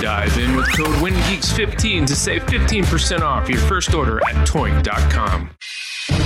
Dive 0.00 0.38
in 0.38 0.54
with 0.54 0.68
code 0.76 0.94
WINGEEKS15 1.02 2.06
to 2.06 2.14
save 2.14 2.42
15% 2.44 3.20
off 3.20 3.48
your 3.48 3.58
first 3.58 3.94
order 3.94 4.18
at 4.18 4.46
toynk.com. 4.46 5.50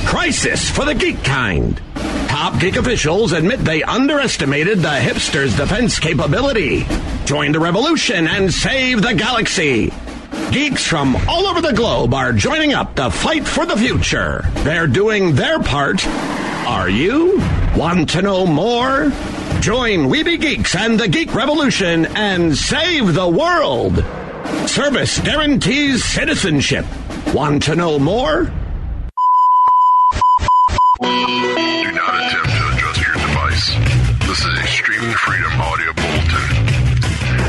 Crisis 0.05 0.69
for 0.69 0.85
the 0.85 0.95
geek 0.95 1.25
kind. 1.25 1.81
Top 2.28 2.61
geek 2.61 2.77
officials 2.77 3.33
admit 3.33 3.61
they 3.61 3.83
underestimated 3.83 4.81
the 4.81 4.89
hipsters' 4.89 5.56
defense 5.56 5.98
capability. 5.98 6.84
Join 7.25 7.53
the 7.53 7.61
revolution 7.61 8.28
and 8.28 8.53
save 8.53 9.00
the 9.00 9.15
galaxy. 9.15 9.91
Geeks 10.50 10.87
from 10.87 11.17
all 11.27 11.47
over 11.47 11.62
the 11.62 11.73
globe 11.73 12.12
are 12.12 12.34
joining 12.34 12.75
up 12.75 12.95
to 12.97 13.11
fight 13.11 13.47
for 13.47 13.65
the 13.65 13.77
future. 13.77 14.45
They're 14.56 14.87
doing 14.87 15.34
their 15.34 15.59
part. 15.59 16.05
Are 16.67 16.89
you? 16.89 17.39
Want 17.77 18.09
to 18.11 18.23
know 18.23 18.47
more? 18.47 19.11
Join 19.61 20.09
We 20.09 20.23
Be 20.23 20.37
Geeks 20.37 20.77
and 20.77 20.99
the 20.99 21.09
Geek 21.09 21.35
Revolution 21.35 22.07
and 22.07 22.57
save 22.57 23.15
the 23.15 23.29
world. 23.29 24.05
Service 24.69 25.19
guarantees 25.21 26.05
citizenship. 26.05 26.87
Want 27.35 27.65
to 27.65 27.75
know 27.75 27.99
more? 27.99 28.45
Do 31.01 31.09
not 31.93 32.15
attempt 32.15 32.51
to 32.51 32.69
adjust 32.73 33.01
your 33.03 33.15
device. 33.15 33.75
This 34.27 34.39
is 34.45 34.59
a 34.59 34.67
streaming 34.67 35.15
freedom 35.17 35.53
audio 35.61 35.93
bulletin. 35.95 36.47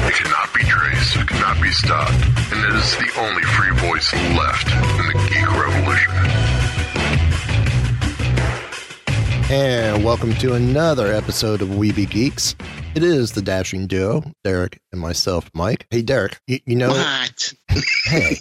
It 0.09 0.13
cannot 0.15 0.53
be 0.55 0.63
traced, 0.63 1.15
it 1.17 1.27
cannot 1.27 1.61
be 1.61 1.69
stopped, 1.69 2.13
and 2.51 2.65
it 2.65 2.73
is 2.81 2.97
the 2.97 3.11
only 3.19 3.43
free 3.43 3.71
voice 3.77 4.11
left 4.35 4.67
in 4.99 5.05
the 5.07 5.13
geek 5.29 5.47
revolution. 5.51 6.42
And 9.55 10.03
welcome 10.03 10.33
to 10.37 10.55
another 10.55 11.13
episode 11.13 11.61
of 11.61 11.75
We 11.77 11.91
Be 11.91 12.07
Geeks. 12.07 12.55
It 12.95 13.03
is 13.03 13.33
the 13.33 13.41
dashing 13.43 13.85
duo, 13.85 14.23
Derek 14.43 14.79
and 14.91 14.99
myself, 14.99 15.47
Mike. 15.53 15.85
Hey, 15.91 16.01
Derek, 16.01 16.41
you, 16.47 16.57
you 16.65 16.75
know, 16.75 16.89
What? 16.89 17.53
hey, 18.05 18.35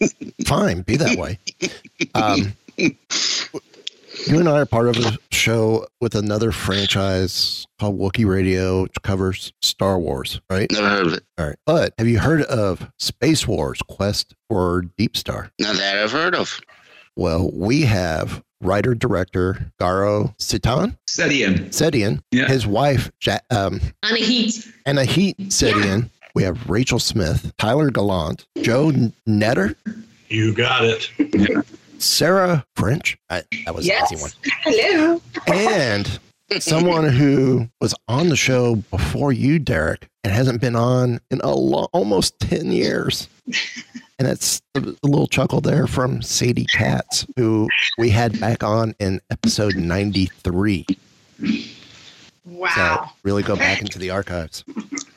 fine, 0.47 0.81
be 0.81 0.97
that 0.97 1.19
way. 1.19 1.39
Um, 2.15 2.55
you 2.79 2.97
and 4.41 4.49
I 4.49 4.61
are 4.61 4.65
part 4.65 4.89
of 4.89 5.05
a 5.05 5.19
show 5.31 5.87
with 6.01 6.15
another 6.15 6.51
franchise 6.51 7.67
called 7.79 7.99
Wookiee 7.99 8.25
Radio, 8.27 8.85
which 8.85 8.95
covers 9.03 9.53
Star 9.61 9.99
Wars, 9.99 10.41
right? 10.49 10.73
Never 10.73 10.89
heard 10.89 11.07
of 11.09 11.13
it. 11.13 11.25
All 11.37 11.47
right. 11.47 11.59
But 11.67 11.93
have 11.99 12.09
you 12.09 12.21
heard 12.21 12.41
of 12.45 12.91
Space 12.99 13.47
Wars 13.47 13.83
Quest 13.87 14.35
for 14.49 14.87
Deep 14.97 15.15
Star? 15.19 15.51
Not 15.59 15.77
that 15.77 15.99
I've 15.99 16.13
heard 16.13 16.35
of. 16.35 16.59
Well, 17.17 17.51
we 17.53 17.83
have 17.83 18.43
writer 18.63 18.95
director 18.95 19.73
Garo 19.81 20.35
Sitan 20.39 20.97
Setian. 21.09 21.69
Setian, 21.71 22.21
Yeah. 22.31 22.47
his 22.47 22.67
wife 22.67 23.11
ja- 23.23 23.39
um, 23.51 23.81
Anahit. 24.05 24.67
Anna 24.87 25.05
Heat 25.05 25.37
Sedian. 25.51 26.09
We 26.35 26.45
have 26.45 26.71
Rachel 26.71 26.99
Smith, 26.99 27.53
Tyler 27.59 27.91
Gallant, 27.91 28.47
Joe 28.63 28.91
Knetter, 29.29 29.75
You 30.31 30.55
got 30.55 30.83
it. 30.85 31.11
Sarah 31.99 32.65
French. 32.75 33.19
I, 33.29 33.43
that 33.67 33.75
was 33.75 33.87
an 33.87 33.95
easy 34.11 34.17
one. 34.23 34.31
Hello. 34.63 35.21
And 35.47 36.19
someone 36.59 37.09
who 37.09 37.69
was 37.81 37.95
on 38.09 38.29
the 38.31 38.37
show 38.37 38.77
before 38.91 39.33
you, 39.33 39.59
Derek, 39.59 40.09
and 40.25 40.33
hasn't 40.33 40.61
been 40.61 40.75
on 40.75 41.21
in 41.31 41.41
a 41.43 41.55
lo- 41.55 41.89
almost 41.93 42.39
10 42.41 42.73
years. 42.73 43.29
And 44.19 44.29
that's 44.29 44.63
a, 44.75 44.81
a 44.81 45.07
little 45.07 45.27
chuckle 45.27 45.61
there 45.61 45.87
from 45.87 46.23
Sadie 46.23 46.67
Katz, 46.67 47.27
who 47.37 47.69
we 47.99 48.11
had 48.11 48.39
back 48.39 48.63
on 48.63 48.95
in 49.01 49.21
episode 49.31 49.75
93. 49.77 50.87
Wow. 52.45 52.69
So 52.75 53.13
really 53.23 53.43
go 53.43 53.57
back 53.57 53.81
into 53.81 53.99
the 53.99 54.11
archives. 54.11 54.65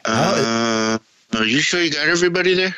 Uh, 0.06 0.98
are 1.36 1.46
you 1.46 1.60
sure 1.60 1.82
you 1.82 1.92
got 1.92 2.08
everybody 2.08 2.54
there? 2.54 2.76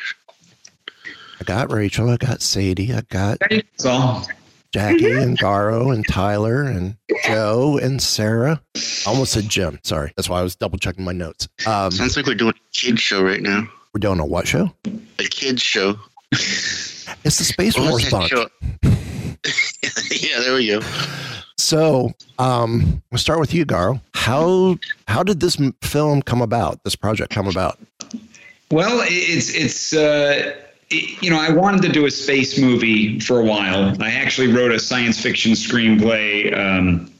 I 1.40 1.44
got 1.44 1.70
Rachel, 1.70 2.10
I 2.10 2.16
got 2.16 2.42
Sadie, 2.42 2.92
I 2.92 3.02
got 3.10 3.38
That's 3.48 3.84
all. 3.84 4.26
Jackie 4.72 5.12
and 5.12 5.38
Garo 5.38 5.94
and 5.94 6.06
Tyler 6.06 6.64
and 6.64 6.96
Joe 7.24 7.78
and 7.80 8.02
Sarah. 8.02 8.60
Almost 9.06 9.36
a 9.36 9.42
Jim. 9.42 9.78
Sorry. 9.82 10.12
That's 10.16 10.28
why 10.28 10.40
I 10.40 10.42
was 10.42 10.56
double 10.56 10.78
checking 10.78 11.04
my 11.04 11.12
notes. 11.12 11.48
Um, 11.66 11.90
Sounds 11.90 12.16
like 12.16 12.26
we're 12.26 12.34
doing 12.34 12.52
a 12.52 12.74
kid 12.74 13.00
show 13.00 13.22
right 13.22 13.40
now. 13.40 13.66
We're 13.98 14.14
doing 14.14 14.20
a 14.20 14.24
what 14.26 14.46
show? 14.46 14.72
A 15.18 15.24
kids 15.24 15.60
show. 15.62 15.96
It's 16.30 17.38
the 17.38 17.44
Space 17.44 17.76
What 17.76 17.90
Wars 17.90 18.04
was 18.04 18.10
bunch. 18.10 18.28
show? 18.30 18.46
yeah, 20.12 20.40
there 20.40 20.54
we 20.54 20.68
go. 20.68 20.80
So, 21.56 22.12
um, 22.38 23.02
we'll 23.10 23.18
start 23.18 23.40
with 23.40 23.52
you, 23.52 23.66
Garo. 23.66 24.00
How 24.14 24.78
how 25.08 25.22
did 25.24 25.40
this 25.40 25.56
film 25.82 26.22
come 26.22 26.40
about? 26.40 26.82
This 26.84 26.94
project 26.94 27.32
come 27.32 27.48
about? 27.48 27.78
Well, 28.70 29.00
it's 29.04 29.52
it's 29.54 29.92
uh, 29.92 30.54
it- 30.90 31.22
you 31.22 31.30
know 31.30 31.40
I 31.40 31.50
wanted 31.50 31.82
to 31.82 31.88
do 31.88 32.06
a 32.06 32.10
space 32.10 32.56
movie 32.58 33.18
for 33.20 33.40
a 33.40 33.44
while. 33.44 34.00
I 34.00 34.10
actually 34.12 34.52
wrote 34.52 34.70
a 34.70 34.78
science 34.78 35.20
fiction 35.20 35.52
screenplay 35.52 36.56
um, 36.56 37.10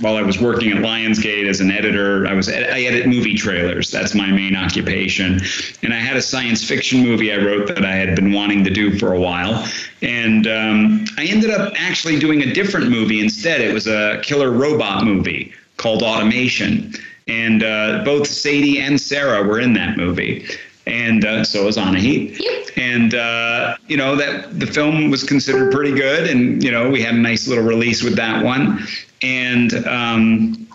while 0.00 0.16
I 0.16 0.22
was 0.22 0.40
working 0.40 0.70
at 0.70 0.78
Lionsgate 0.78 1.48
as 1.48 1.60
an 1.60 1.70
editor. 1.70 2.26
I 2.26 2.34
was 2.34 2.48
I 2.48 2.80
edit 2.80 3.06
movie 3.06 3.34
trailers. 3.34 3.90
That's 3.90 4.14
my 4.14 4.30
main 4.30 4.56
occupation. 4.56 5.40
And 5.82 5.92
I 5.92 5.98
had 5.98 6.16
a 6.16 6.22
science 6.22 6.66
fiction 6.66 7.02
movie 7.02 7.32
I 7.32 7.36
wrote 7.36 7.68
that 7.68 7.84
I 7.84 7.92
had 7.92 8.16
been 8.16 8.32
wanting 8.32 8.64
to 8.64 8.70
do 8.70 8.98
for 8.98 9.12
a 9.12 9.20
while. 9.20 9.66
And 10.02 10.46
um, 10.46 11.04
I 11.18 11.24
ended 11.24 11.50
up 11.50 11.72
actually 11.76 12.18
doing 12.18 12.42
a 12.42 12.52
different 12.52 12.88
movie 12.88 13.20
instead. 13.20 13.60
It 13.60 13.72
was 13.72 13.86
a 13.86 14.20
killer 14.22 14.50
robot 14.50 15.04
movie 15.04 15.52
called 15.76 16.02
Automation. 16.02 16.94
And 17.28 17.62
uh, 17.62 18.02
both 18.04 18.26
Sadie 18.26 18.80
and 18.80 19.00
Sarah 19.00 19.42
were 19.42 19.60
in 19.60 19.74
that 19.74 19.96
movie. 19.96 20.46
And 20.86 21.24
uh, 21.24 21.44
so 21.44 21.66
was 21.66 21.76
Anahit. 21.76 22.40
And, 22.76 23.14
uh, 23.14 23.76
you 23.86 23.96
know, 23.96 24.16
that 24.16 24.58
the 24.58 24.66
film 24.66 25.10
was 25.10 25.22
considered 25.22 25.72
pretty 25.72 25.92
good. 25.92 26.28
And, 26.28 26.62
you 26.62 26.70
know, 26.70 26.90
we 26.90 27.02
had 27.02 27.14
a 27.14 27.18
nice 27.18 27.46
little 27.46 27.64
release 27.64 28.02
with 28.02 28.16
that 28.16 28.44
one. 28.44 28.86
And 29.22 29.86
um, 29.86 30.68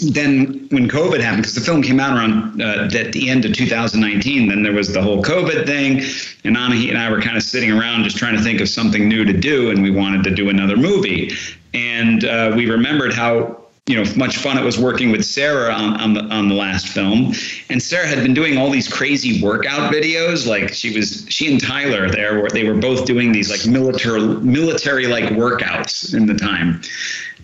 then 0.00 0.66
when 0.70 0.88
COVID 0.88 1.20
happened, 1.20 1.42
because 1.42 1.54
the 1.54 1.60
film 1.60 1.82
came 1.82 2.00
out 2.00 2.16
around 2.16 2.62
uh, 2.62 2.88
at 2.94 3.12
the 3.12 3.28
end 3.28 3.44
of 3.44 3.52
2019, 3.52 4.48
then 4.48 4.62
there 4.62 4.72
was 4.72 4.92
the 4.92 5.02
whole 5.02 5.22
COVID 5.22 5.66
thing, 5.66 5.98
and 6.44 6.56
Anahit 6.56 6.88
and 6.88 6.98
I 6.98 7.10
were 7.10 7.20
kind 7.20 7.36
of 7.36 7.42
sitting 7.42 7.70
around 7.70 8.04
just 8.04 8.16
trying 8.16 8.36
to 8.36 8.42
think 8.42 8.60
of 8.60 8.68
something 8.68 9.06
new 9.06 9.24
to 9.24 9.32
do, 9.32 9.70
and 9.70 9.82
we 9.82 9.90
wanted 9.90 10.24
to 10.24 10.30
do 10.30 10.48
another 10.48 10.76
movie, 10.76 11.32
and 11.74 12.24
uh, 12.24 12.52
we 12.56 12.70
remembered 12.70 13.12
how 13.12 13.61
you 13.92 14.02
know 14.02 14.10
much 14.16 14.38
fun 14.38 14.56
it 14.56 14.64
was 14.64 14.78
working 14.78 15.10
with 15.10 15.22
Sarah 15.22 15.70
on, 15.70 16.00
on 16.00 16.14
the 16.14 16.22
on 16.34 16.48
the 16.48 16.54
last 16.54 16.88
film, 16.88 17.34
and 17.68 17.82
Sarah 17.82 18.06
had 18.06 18.22
been 18.22 18.32
doing 18.32 18.56
all 18.56 18.70
these 18.70 18.88
crazy 18.88 19.42
workout 19.42 19.92
videos, 19.92 20.46
like 20.46 20.72
she 20.72 20.96
was 20.96 21.26
she 21.28 21.52
and 21.52 21.62
Tyler 21.62 22.08
there 22.08 22.40
were 22.40 22.48
they 22.48 22.66
were 22.66 22.78
both 22.78 23.04
doing 23.04 23.32
these 23.32 23.50
like 23.50 23.66
military 23.66 24.22
military 24.22 25.08
like 25.08 25.24
workouts 25.24 26.14
in 26.14 26.24
the 26.24 26.34
time. 26.34 26.80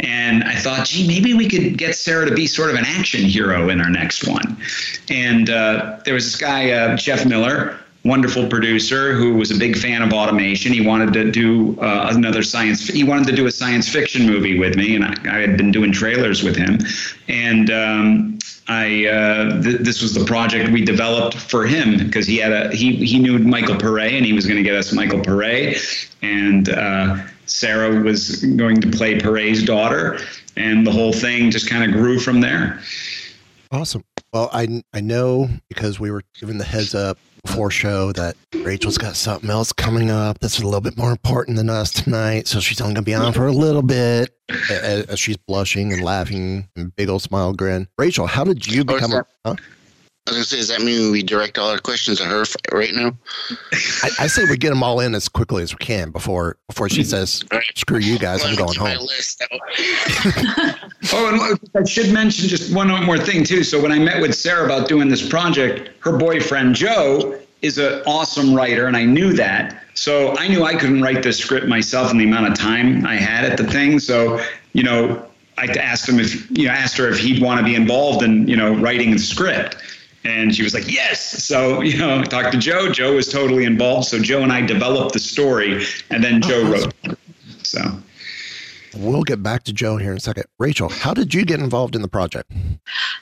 And 0.00 0.44
I 0.44 0.54
thought, 0.54 0.86
gee, 0.86 1.06
maybe 1.06 1.34
we 1.34 1.48
could 1.48 1.76
get 1.76 1.96
Sarah 1.96 2.24
to 2.24 2.34
be 2.34 2.46
sort 2.46 2.70
of 2.70 2.76
an 2.76 2.84
action 2.86 3.20
hero 3.20 3.68
in 3.68 3.80
our 3.80 3.90
next 3.90 4.26
one. 4.26 4.56
And 5.10 5.50
uh, 5.50 5.98
there 6.04 6.14
was 6.14 6.24
this 6.24 6.36
guy, 6.36 6.70
uh, 6.70 6.96
Jeff 6.96 7.26
Miller, 7.26 7.78
wonderful 8.08 8.48
producer 8.48 9.12
who 9.12 9.34
was 9.34 9.50
a 9.50 9.58
big 9.58 9.76
fan 9.76 10.02
of 10.02 10.12
automation. 10.12 10.72
He 10.72 10.80
wanted 10.80 11.12
to 11.12 11.30
do 11.30 11.78
uh, 11.80 12.12
another 12.14 12.42
science. 12.42 12.88
He 12.88 13.04
wanted 13.04 13.26
to 13.28 13.36
do 13.36 13.46
a 13.46 13.50
science 13.50 13.88
fiction 13.88 14.26
movie 14.26 14.58
with 14.58 14.76
me, 14.76 14.96
and 14.96 15.04
I, 15.04 15.36
I 15.36 15.38
had 15.40 15.56
been 15.56 15.70
doing 15.70 15.92
trailers 15.92 16.42
with 16.42 16.56
him. 16.56 16.78
And 17.28 17.70
um, 17.70 18.38
I 18.66 19.06
uh, 19.06 19.62
th- 19.62 19.80
this 19.80 20.02
was 20.02 20.14
the 20.14 20.24
project 20.24 20.70
we 20.72 20.84
developed 20.84 21.36
for 21.36 21.66
him 21.66 21.98
because 21.98 22.26
he 22.26 22.38
had 22.38 22.52
a 22.52 22.74
he 22.74 22.96
he 23.04 23.18
knew 23.18 23.38
Michael 23.38 23.76
Pare 23.76 23.98
and 23.98 24.24
he 24.24 24.32
was 24.32 24.46
going 24.46 24.56
to 24.56 24.62
get 24.62 24.74
us 24.74 24.92
Michael 24.92 25.20
Pare, 25.20 25.74
and 26.22 26.68
uh, 26.70 27.18
Sarah 27.46 28.00
was 28.02 28.44
going 28.44 28.80
to 28.80 28.90
play 28.90 29.20
Pare's 29.20 29.62
daughter, 29.62 30.18
and 30.56 30.86
the 30.86 30.90
whole 30.90 31.12
thing 31.12 31.50
just 31.50 31.68
kind 31.68 31.84
of 31.84 31.92
grew 31.98 32.18
from 32.18 32.40
there. 32.40 32.80
Awesome. 33.70 34.04
Well, 34.32 34.50
I 34.52 34.82
I 34.92 35.00
know 35.00 35.48
because 35.68 36.00
we 36.00 36.10
were 36.10 36.22
given 36.38 36.58
the 36.58 36.64
heads 36.64 36.94
up 36.94 37.18
before 37.48 37.70
show 37.70 38.12
that 38.12 38.36
Rachel's 38.54 38.98
got 38.98 39.16
something 39.16 39.48
else 39.48 39.72
coming 39.72 40.10
up 40.10 40.38
that's 40.38 40.60
a 40.60 40.64
little 40.64 40.82
bit 40.82 40.98
more 40.98 41.10
important 41.10 41.56
than 41.56 41.70
us 41.70 41.92
tonight, 41.92 42.46
so 42.46 42.60
she's 42.60 42.80
only 42.80 42.94
gonna 42.94 43.04
be 43.04 43.14
on 43.14 43.32
for 43.32 43.46
a 43.46 43.52
little 43.52 43.82
bit. 43.82 44.34
As, 44.70 45.06
as 45.06 45.18
she's 45.18 45.36
blushing 45.36 45.92
and 45.92 46.02
laughing 46.02 46.68
and 46.76 46.94
big 46.94 47.08
old 47.08 47.22
smile 47.22 47.52
grin. 47.54 47.88
Rachel, 47.96 48.26
how 48.26 48.44
did 48.44 48.66
you 48.66 48.82
oh, 48.82 48.84
become? 48.84 49.12
a, 49.12 49.24
huh? 49.44 49.56
I 50.28 50.32
was 50.32 50.36
gonna 50.36 50.44
say, 50.44 50.56
does 50.58 50.68
that 50.68 50.82
mean 50.82 51.10
we 51.10 51.22
direct 51.22 51.56
all 51.56 51.70
our 51.70 51.78
questions 51.78 52.18
to 52.18 52.24
her 52.24 52.44
right 52.70 52.92
now? 52.92 53.16
I, 54.02 54.10
I 54.20 54.26
say 54.26 54.44
we 54.44 54.58
get 54.58 54.68
them 54.68 54.82
all 54.82 55.00
in 55.00 55.14
as 55.14 55.26
quickly 55.26 55.62
as 55.62 55.72
we 55.72 55.78
can 55.78 56.10
before 56.10 56.58
before 56.68 56.90
she 56.90 57.02
says, 57.02 57.42
"Screw 57.74 57.98
you 57.98 58.18
guys, 58.18 58.44
I'm 58.44 58.54
going 58.54 58.76
home." 58.76 58.98
oh, 61.14 61.30
and 61.32 61.58
I 61.74 61.84
should 61.84 62.12
mention 62.12 62.46
just 62.46 62.74
one 62.74 62.88
more 63.06 63.16
thing 63.16 63.42
too. 63.42 63.64
So 63.64 63.80
when 63.80 63.90
I 63.90 63.98
met 63.98 64.20
with 64.20 64.34
Sarah 64.34 64.66
about 64.66 64.86
doing 64.86 65.08
this 65.08 65.26
project, 65.26 65.92
her 66.00 66.14
boyfriend 66.18 66.74
Joe 66.74 67.40
is 67.62 67.78
an 67.78 68.02
awesome 68.06 68.54
writer, 68.54 68.86
and 68.86 68.98
I 68.98 69.06
knew 69.06 69.32
that. 69.32 69.82
So 69.94 70.36
I 70.36 70.46
knew 70.46 70.62
I 70.62 70.74
couldn't 70.74 71.00
write 71.00 71.22
this 71.22 71.38
script 71.38 71.68
myself 71.68 72.10
in 72.10 72.18
the 72.18 72.24
amount 72.24 72.48
of 72.48 72.54
time 72.54 73.06
I 73.06 73.14
had 73.14 73.46
at 73.46 73.56
the 73.56 73.64
thing. 73.64 73.98
So 73.98 74.44
you 74.74 74.82
know, 74.82 75.26
I 75.56 75.64
asked 75.66 76.06
him 76.06 76.20
if 76.20 76.50
you 76.50 76.66
know 76.66 76.72
asked 76.74 76.98
her 76.98 77.08
if 77.08 77.18
he'd 77.18 77.42
want 77.42 77.60
to 77.60 77.64
be 77.64 77.74
involved 77.74 78.22
in 78.22 78.46
you 78.46 78.56
know 78.56 78.74
writing 78.74 79.12
the 79.12 79.18
script. 79.18 79.76
And 80.24 80.54
she 80.54 80.62
was 80.62 80.74
like, 80.74 80.90
yes. 80.92 81.44
So, 81.44 81.80
you 81.80 81.96
know, 81.96 82.22
talked 82.24 82.52
to 82.52 82.58
Joe. 82.58 82.90
Joe 82.92 83.14
was 83.14 83.28
totally 83.28 83.64
involved. 83.64 84.08
So 84.08 84.18
Joe 84.18 84.42
and 84.42 84.52
I 84.52 84.60
developed 84.64 85.12
the 85.12 85.20
story 85.20 85.84
and 86.10 86.22
then 86.22 86.42
Joe 86.42 86.62
Oh, 86.66 86.70
wrote. 86.72 87.18
So 87.62 87.80
We'll 88.96 89.22
get 89.22 89.42
back 89.42 89.62
to 89.64 89.72
Joe 89.72 89.96
here 89.98 90.10
in 90.10 90.16
a 90.16 90.20
second. 90.20 90.44
Rachel, 90.58 90.88
how 90.88 91.14
did 91.14 91.32
you 91.32 91.44
get 91.44 91.60
involved 91.60 91.94
in 91.94 92.02
the 92.02 92.08
project? 92.08 92.50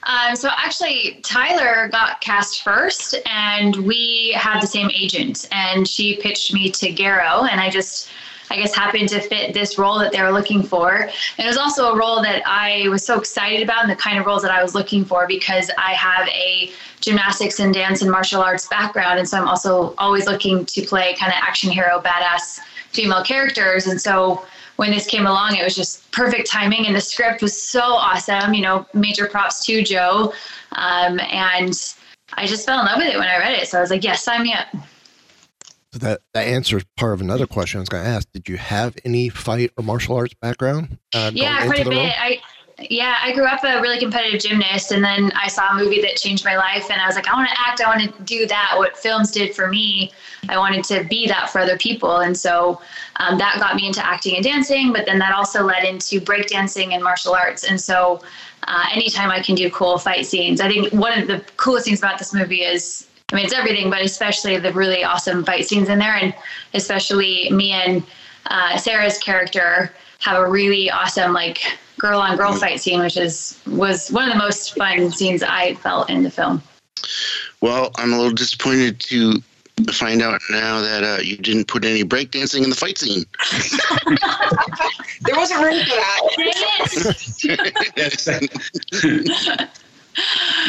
Um, 0.05 0.35
so 0.37 0.49
actually, 0.57 1.21
Tyler 1.23 1.89
got 1.89 2.21
cast 2.21 2.63
first, 2.63 3.17
and 3.27 3.77
we 3.77 4.33
had 4.39 4.61
the 4.61 4.67
same 4.67 4.89
agent, 4.91 5.49
and 5.53 5.87
she 5.87 6.17
pitched 6.17 6.55
me 6.55 6.71
to 6.71 6.93
Garo, 6.95 7.49
and 7.51 7.61
I 7.61 7.69
just, 7.69 8.09
I 8.51 8.57
guess, 8.57 8.75
happened 8.75 9.09
to 9.11 9.21
fit 9.21 9.55
this 9.55 9.79
role 9.79 9.99
that 9.99 10.13
they 10.13 10.23
were 10.23 10.33
looking 10.33 10.63
for. 10.63 10.95
And 10.95 11.11
it 11.39 11.47
was 11.47 11.57
also 11.57 11.93
a 11.93 11.97
role 11.97 12.23
that 12.23 12.43
I 12.47 12.89
was 12.89 13.05
so 13.05 13.19
excited 13.19 13.63
about, 13.63 13.83
and 13.83 13.91
the 13.91 13.97
kind 13.97 14.19
of 14.19 14.27
roles 14.27 14.43
that 14.43 14.51
I 14.51 14.63
was 14.63 14.75
looking 14.75 15.05
for 15.05 15.27
because 15.27 15.71
I 15.79 15.93
have 15.93 16.29
a 16.29 16.71
gymnastics 17.01 17.61
and 17.61 17.73
dance 17.75 18.03
and 18.03 18.11
martial 18.11 18.43
arts 18.43 18.67
background, 18.69 19.19
and 19.19 19.29
so 19.29 19.39
I'm 19.39 19.49
also 19.49 19.95
always 19.99 20.27
looking 20.27 20.65
to 20.67 20.83
play 20.83 21.15
kind 21.15 21.33
of 21.33 21.39
action 21.41 21.71
hero, 21.71 22.01
badass 22.01 22.61
female 22.91 23.23
characters, 23.23 23.87
and 23.87 24.01
so 24.01 24.45
when 24.77 24.91
this 24.91 25.07
came 25.07 25.27
along, 25.27 25.57
it 25.57 25.65
was 25.65 25.75
just 25.75 26.11
perfect 26.13 26.51
timing, 26.51 26.87
and 26.87 26.95
the 26.95 27.01
script 27.01 27.43
was 27.43 27.61
so 27.61 27.81
awesome. 27.81 28.55
You 28.55 28.63
know, 28.63 28.87
major 28.93 29.27
props 29.27 29.65
to 29.67 29.83
Joe, 29.83 30.33
um, 30.73 31.19
and 31.21 31.73
I 32.35 32.47
just 32.47 32.67
fell 32.67 32.81
in 32.81 32.87
love 32.87 32.99
with 32.99 33.09
it 33.09 33.19
when 33.19 33.29
I 33.29 33.39
read 33.39 33.59
it. 33.59 33.69
So 33.69 33.79
I 33.79 33.81
was 33.81 33.91
like, 33.91 34.05
"Yes, 34.05 34.23
sign 34.23 34.43
me 34.43 34.53
up." 34.53 34.67
So 35.97 36.07
that 36.07 36.21
that 36.35 36.47
answers 36.47 36.85
part 36.99 37.15
of 37.15 37.23
another 37.23 37.47
question 37.47 37.79
I 37.79 37.81
was 37.81 37.89
going 37.89 38.05
to 38.05 38.11
ask. 38.11 38.31
Did 38.33 38.51
you 38.51 38.59
have 38.59 38.97
any 39.05 39.31
fight 39.31 39.71
or 39.79 39.85
martial 39.85 40.15
arts 40.15 40.35
background? 40.35 40.99
Uh, 41.15 41.31
yeah, 41.33 41.65
quite 41.65 41.87
a 41.87 41.89
bit. 41.89 41.97
role? 41.97 42.07
I 42.07 42.39
yeah, 42.91 43.17
I 43.23 43.33
grew 43.33 43.47
up 43.47 43.65
a 43.65 43.81
really 43.81 43.99
competitive 43.99 44.43
gymnast, 44.43 44.93
and 44.93 45.03
then 45.03 45.33
I 45.35 45.49
saw 45.49 45.71
a 45.71 45.75
movie 45.83 46.03
that 46.03 46.17
changed 46.17 46.45
my 46.45 46.57
life, 46.59 46.91
and 46.91 47.01
I 47.01 47.07
was 47.07 47.17
like, 47.17 47.27
I 47.29 47.33
want 47.33 47.49
to 47.49 47.57
act. 47.59 47.81
I 47.81 47.89
want 47.89 48.15
to 48.15 48.23
do 48.25 48.47
that. 48.47 48.75
What 48.77 48.99
films 48.99 49.31
did 49.31 49.55
for 49.55 49.69
me, 49.69 50.13
I 50.51 50.59
wanted 50.59 50.85
to 50.85 51.05
be 51.05 51.27
that 51.29 51.49
for 51.49 51.61
other 51.61 51.79
people, 51.79 52.19
and 52.19 52.37
so 52.37 52.79
um, 53.17 53.39
that 53.39 53.57
got 53.59 53.75
me 53.77 53.87
into 53.87 54.05
acting 54.05 54.35
and 54.35 54.45
dancing. 54.45 54.93
But 54.93 55.07
then 55.07 55.19
that 55.21 55.33
also 55.33 55.65
led 55.65 55.85
into 55.85 56.21
breakdancing 56.21 56.93
and 56.93 57.03
martial 57.03 57.35
arts, 57.35 57.65
and 57.65 57.81
so 57.81 58.21
uh, 58.69 58.85
anytime 58.93 59.31
I 59.31 59.41
can 59.41 59.55
do 59.55 59.71
cool 59.71 59.97
fight 59.97 60.27
scenes, 60.27 60.61
I 60.61 60.69
think 60.69 60.93
one 60.93 61.19
of 61.19 61.27
the 61.27 61.43
coolest 61.57 61.87
things 61.87 62.01
about 62.01 62.19
this 62.19 62.35
movie 62.35 62.65
is. 62.65 63.06
I 63.33 63.37
mean, 63.37 63.45
it's 63.45 63.55
everything, 63.55 63.91
but 63.91 64.03
especially 64.03 64.57
the 64.59 64.73
really 64.73 65.03
awesome 65.03 65.45
fight 65.45 65.67
scenes 65.67 65.89
in 65.89 65.99
there, 65.99 66.15
and 66.15 66.33
especially 66.75 67.51
me 67.51 67.73
and 67.73 68.05
uh, 68.47 68.77
Sarah's 68.77 69.19
character 69.19 69.93
have 70.21 70.39
a 70.39 70.49
really 70.49 70.91
awesome 70.91 71.33
like 71.33 71.61
girl 71.99 72.21
on 72.21 72.37
girl 72.37 72.53
fight 72.55 72.81
scene, 72.81 73.01
which 73.01 73.17
is 73.17 73.61
was 73.67 74.11
one 74.11 74.29
of 74.29 74.33
the 74.33 74.39
most 74.39 74.77
fun 74.77 75.11
scenes 75.11 75.43
I 75.43 75.75
felt 75.75 76.09
in 76.09 76.23
the 76.23 76.31
film. 76.31 76.63
Well, 77.61 77.91
I'm 77.97 78.13
a 78.13 78.17
little 78.17 78.33
disappointed 78.33 79.01
to 79.01 79.43
find 79.93 80.23
out 80.23 80.41
now 80.51 80.81
that 80.81 81.03
uh, 81.05 81.19
you 81.21 81.37
didn't 81.37 81.67
put 81.67 81.85
any 81.85 82.05
breakdancing 82.05 82.63
in 82.63 82.71
the 82.71 82.77
fight 82.77 82.99
scene. 82.99 83.25
There 85.23 85.35
wasn't 85.35 85.63
room 85.65 85.83
for 85.83 85.97
that. 85.97 86.23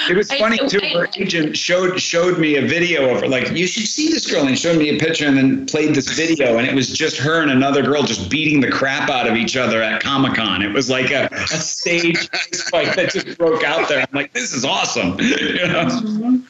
it 0.09 0.15
was 0.17 0.29
I- 0.31 0.37
funny 0.39 0.57
too. 0.67 0.79
I- 0.83 0.87
Her 0.89 1.07
agent 1.17 1.57
showed 1.57 1.99
showed 2.01 2.37
me 2.39 2.55
a 2.57 2.61
video 2.67 3.09
of 3.13 3.21
her, 3.21 3.27
like 3.27 3.51
you 3.51 3.67
should 3.67 3.87
see 3.87 4.09
this 4.09 4.29
girl, 4.29 4.45
and 4.47 4.57
showed 4.57 4.77
me 4.77 4.89
a 4.95 4.99
picture, 4.99 5.25
and 5.27 5.37
then 5.37 5.65
played 5.65 5.95
this 5.95 6.07
video, 6.09 6.57
and 6.57 6.67
it 6.67 6.73
was 6.75 6.89
just 6.89 7.17
her 7.17 7.41
and 7.41 7.51
another 7.51 7.81
girl 7.81 8.03
just 8.03 8.29
beating 8.29 8.59
the 8.61 8.69
crap 8.69 9.09
out 9.09 9.27
of 9.27 9.35
each 9.35 9.55
other 9.57 9.81
at 9.81 10.01
Comic 10.01 10.35
Con. 10.35 10.61
It 10.61 10.73
was 10.73 10.89
like 10.89 11.11
a, 11.11 11.29
a 11.31 11.47
stage 11.47 12.29
fight 12.71 12.95
that 12.95 13.11
just 13.11 13.37
broke 13.37 13.63
out 13.63 13.87
there. 13.89 13.99
I'm 14.01 14.07
like, 14.13 14.33
this 14.33 14.53
is 14.53 14.65
awesome. 14.65 15.17
You 15.57 15.67
know? 15.67 16.41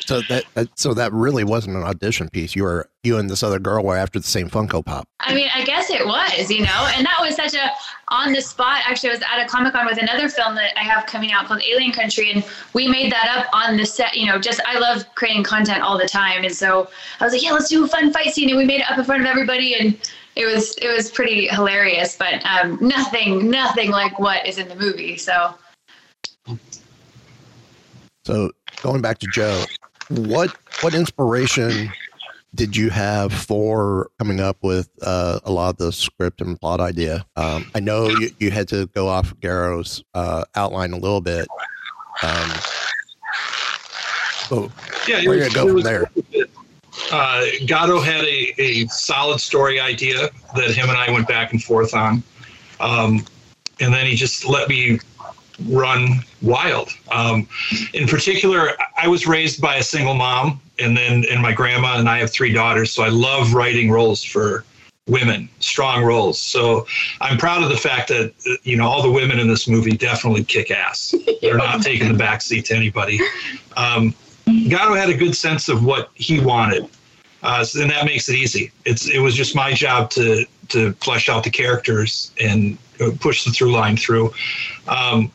So 0.00 0.20
that, 0.22 0.44
so 0.74 0.94
that 0.94 1.12
really 1.12 1.44
wasn't 1.44 1.76
an 1.76 1.82
audition 1.82 2.28
piece. 2.28 2.56
You 2.56 2.64
were 2.64 2.88
you 3.02 3.18
and 3.18 3.30
this 3.30 3.42
other 3.42 3.58
girl 3.58 3.84
were 3.84 3.96
after 3.96 4.18
the 4.18 4.26
same 4.26 4.50
Funko 4.50 4.84
Pop. 4.84 5.08
I 5.20 5.34
mean, 5.34 5.48
I 5.54 5.64
guess 5.64 5.88
it 5.88 6.04
was, 6.04 6.50
you 6.50 6.62
know, 6.62 6.90
and 6.94 7.06
that 7.06 7.18
was 7.20 7.36
such 7.36 7.54
a 7.54 7.70
on 8.08 8.32
the 8.32 8.42
spot. 8.42 8.82
Actually, 8.86 9.10
I 9.10 9.12
was 9.14 9.22
at 9.22 9.44
a 9.44 9.48
Comic 9.48 9.72
Con 9.72 9.86
with 9.86 10.02
another 10.02 10.28
film 10.28 10.54
that 10.56 10.78
I 10.78 10.82
have 10.82 11.06
coming 11.06 11.32
out 11.32 11.46
called 11.46 11.62
Alien 11.62 11.92
Country, 11.92 12.30
and 12.32 12.44
we 12.74 12.88
made 12.88 13.10
that 13.12 13.28
up 13.38 13.46
on 13.54 13.76
the 13.76 13.86
set. 13.86 14.16
You 14.16 14.26
know, 14.26 14.38
just 14.38 14.60
I 14.66 14.78
love 14.78 15.04
creating 15.14 15.44
content 15.44 15.82
all 15.82 15.96
the 15.96 16.08
time, 16.08 16.44
and 16.44 16.54
so 16.54 16.90
I 17.20 17.24
was 17.24 17.32
like, 17.32 17.42
yeah, 17.42 17.52
let's 17.52 17.68
do 17.68 17.84
a 17.84 17.88
fun 17.88 18.12
fight 18.12 18.34
scene, 18.34 18.48
and 18.48 18.58
we 18.58 18.64
made 18.64 18.80
it 18.80 18.90
up 18.90 18.98
in 18.98 19.04
front 19.04 19.22
of 19.22 19.26
everybody, 19.26 19.74
and 19.74 19.96
it 20.36 20.46
was 20.46 20.74
it 20.78 20.94
was 20.94 21.10
pretty 21.10 21.48
hilarious, 21.48 22.16
but 22.16 22.44
um, 22.44 22.78
nothing 22.80 23.50
nothing 23.50 23.90
like 23.90 24.18
what 24.18 24.46
is 24.46 24.58
in 24.58 24.68
the 24.68 24.76
movie. 24.76 25.16
So 25.16 25.54
So 28.24 28.50
going 28.82 29.00
back 29.02 29.18
to 29.18 29.26
Joe, 29.28 29.64
what 30.08 30.54
what 30.82 30.94
inspiration 30.94 31.90
did 32.54 32.76
you 32.76 32.90
have 32.90 33.32
for 33.32 34.10
coming 34.18 34.40
up 34.40 34.56
with 34.62 34.88
uh, 35.02 35.38
a 35.44 35.52
lot 35.52 35.70
of 35.70 35.76
the 35.76 35.92
script 35.92 36.40
and 36.40 36.60
plot 36.60 36.80
idea? 36.80 37.24
Um, 37.36 37.70
I 37.74 37.80
know 37.80 38.08
you, 38.08 38.30
you 38.38 38.50
had 38.50 38.66
to 38.68 38.86
go 38.88 39.06
off 39.08 39.32
Garo's 39.40 40.02
uh, 40.14 40.44
outline 40.56 40.92
a 40.92 40.96
little 40.98 41.20
bit. 41.20 41.46
Um, 42.22 42.50
so 44.48 44.72
Yeah, 45.06 45.22
was- 45.28 45.46
you 45.46 45.50
go 45.54 45.66
from 45.66 45.74
was- 45.76 45.84
there? 45.84 46.10
uh, 47.12 47.44
Garo 47.62 48.02
had 48.02 48.24
a, 48.24 48.52
a 48.60 48.86
solid 48.88 49.38
story 49.40 49.78
idea 49.78 50.28
that 50.56 50.70
him 50.72 50.88
and 50.88 50.98
I 50.98 51.10
went 51.10 51.28
back 51.28 51.52
and 51.52 51.62
forth 51.62 51.94
on. 51.94 52.22
Um, 52.80 53.24
and 53.78 53.94
then 53.94 54.06
he 54.06 54.16
just 54.16 54.44
let 54.44 54.68
me 54.68 54.98
run 55.68 56.24
wild. 56.42 56.90
Um, 57.10 57.48
in 57.94 58.06
particular, 58.06 58.72
I 58.96 59.08
was 59.08 59.26
raised 59.26 59.60
by 59.60 59.76
a 59.76 59.82
single 59.82 60.14
mom, 60.14 60.60
and 60.78 60.96
then 60.96 61.24
and 61.30 61.40
my 61.42 61.52
grandma 61.52 61.98
and 61.98 62.08
I 62.08 62.18
have 62.18 62.30
three 62.30 62.52
daughters, 62.52 62.92
so 62.92 63.02
I 63.02 63.08
love 63.08 63.54
writing 63.54 63.90
roles 63.90 64.22
for 64.22 64.64
women, 65.08 65.48
strong 65.58 66.04
roles. 66.04 66.40
So 66.40 66.86
I'm 67.20 67.36
proud 67.36 67.62
of 67.62 67.68
the 67.68 67.76
fact 67.76 68.08
that 68.08 68.32
you 68.62 68.76
know 68.76 68.86
all 68.86 69.02
the 69.02 69.10
women 69.10 69.38
in 69.38 69.48
this 69.48 69.68
movie 69.68 69.96
definitely 69.96 70.44
kick 70.44 70.70
ass. 70.70 71.14
They're 71.40 71.56
not 71.56 71.82
taking 71.82 72.08
the 72.08 72.18
back 72.18 72.42
seat 72.42 72.66
to 72.66 72.76
anybody. 72.76 73.20
Um, 73.76 74.14
Garo 74.46 74.96
had 74.96 75.10
a 75.10 75.16
good 75.16 75.36
sense 75.36 75.68
of 75.68 75.84
what 75.84 76.10
he 76.14 76.40
wanted, 76.40 76.88
uh, 77.42 77.64
so, 77.64 77.82
and 77.82 77.90
that 77.90 78.04
makes 78.04 78.28
it 78.28 78.36
easy. 78.36 78.72
It's 78.84 79.08
it 79.08 79.18
was 79.18 79.34
just 79.34 79.54
my 79.54 79.72
job 79.72 80.10
to 80.10 80.44
to 80.70 80.92
flesh 80.94 81.28
out 81.28 81.44
the 81.44 81.50
characters 81.50 82.32
and 82.40 82.78
uh, 83.00 83.10
push 83.20 83.44
the 83.44 83.50
through 83.50 83.72
line 83.72 83.96
through. 83.96 84.32
Um, 84.88 85.30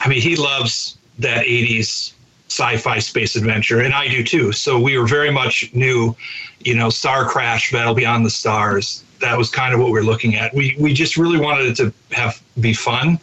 I 0.00 0.08
mean, 0.08 0.20
he 0.20 0.36
loves 0.36 0.98
that 1.18 1.46
'80s 1.46 2.12
sci-fi 2.48 2.98
space 2.98 3.36
adventure, 3.36 3.80
and 3.80 3.94
I 3.94 4.08
do 4.08 4.22
too. 4.22 4.52
So 4.52 4.78
we 4.78 4.96
were 4.98 5.06
very 5.06 5.30
much 5.30 5.72
new, 5.74 6.14
you 6.60 6.74
know, 6.74 6.90
Star 6.90 7.28
Crash, 7.28 7.72
Battle 7.72 7.94
Beyond 7.94 8.24
the 8.24 8.30
Stars. 8.30 9.04
That 9.20 9.36
was 9.38 9.50
kind 9.50 9.74
of 9.74 9.80
what 9.80 9.90
we 9.90 9.98
are 9.98 10.04
looking 10.04 10.36
at. 10.36 10.54
We 10.54 10.76
we 10.78 10.92
just 10.92 11.16
really 11.16 11.38
wanted 11.38 11.66
it 11.66 11.76
to 11.76 11.92
have 12.12 12.42
be 12.60 12.74
fun 12.74 13.18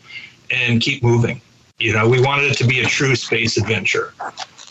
and 0.50 0.82
keep 0.82 1.04
moving. 1.04 1.42
You 1.80 1.94
know, 1.94 2.08
we 2.08 2.22
wanted 2.22 2.52
it 2.52 2.58
to 2.58 2.68
be 2.68 2.82
a 2.82 2.86
true 2.86 3.16
space 3.16 3.58
adventure. 3.58 4.14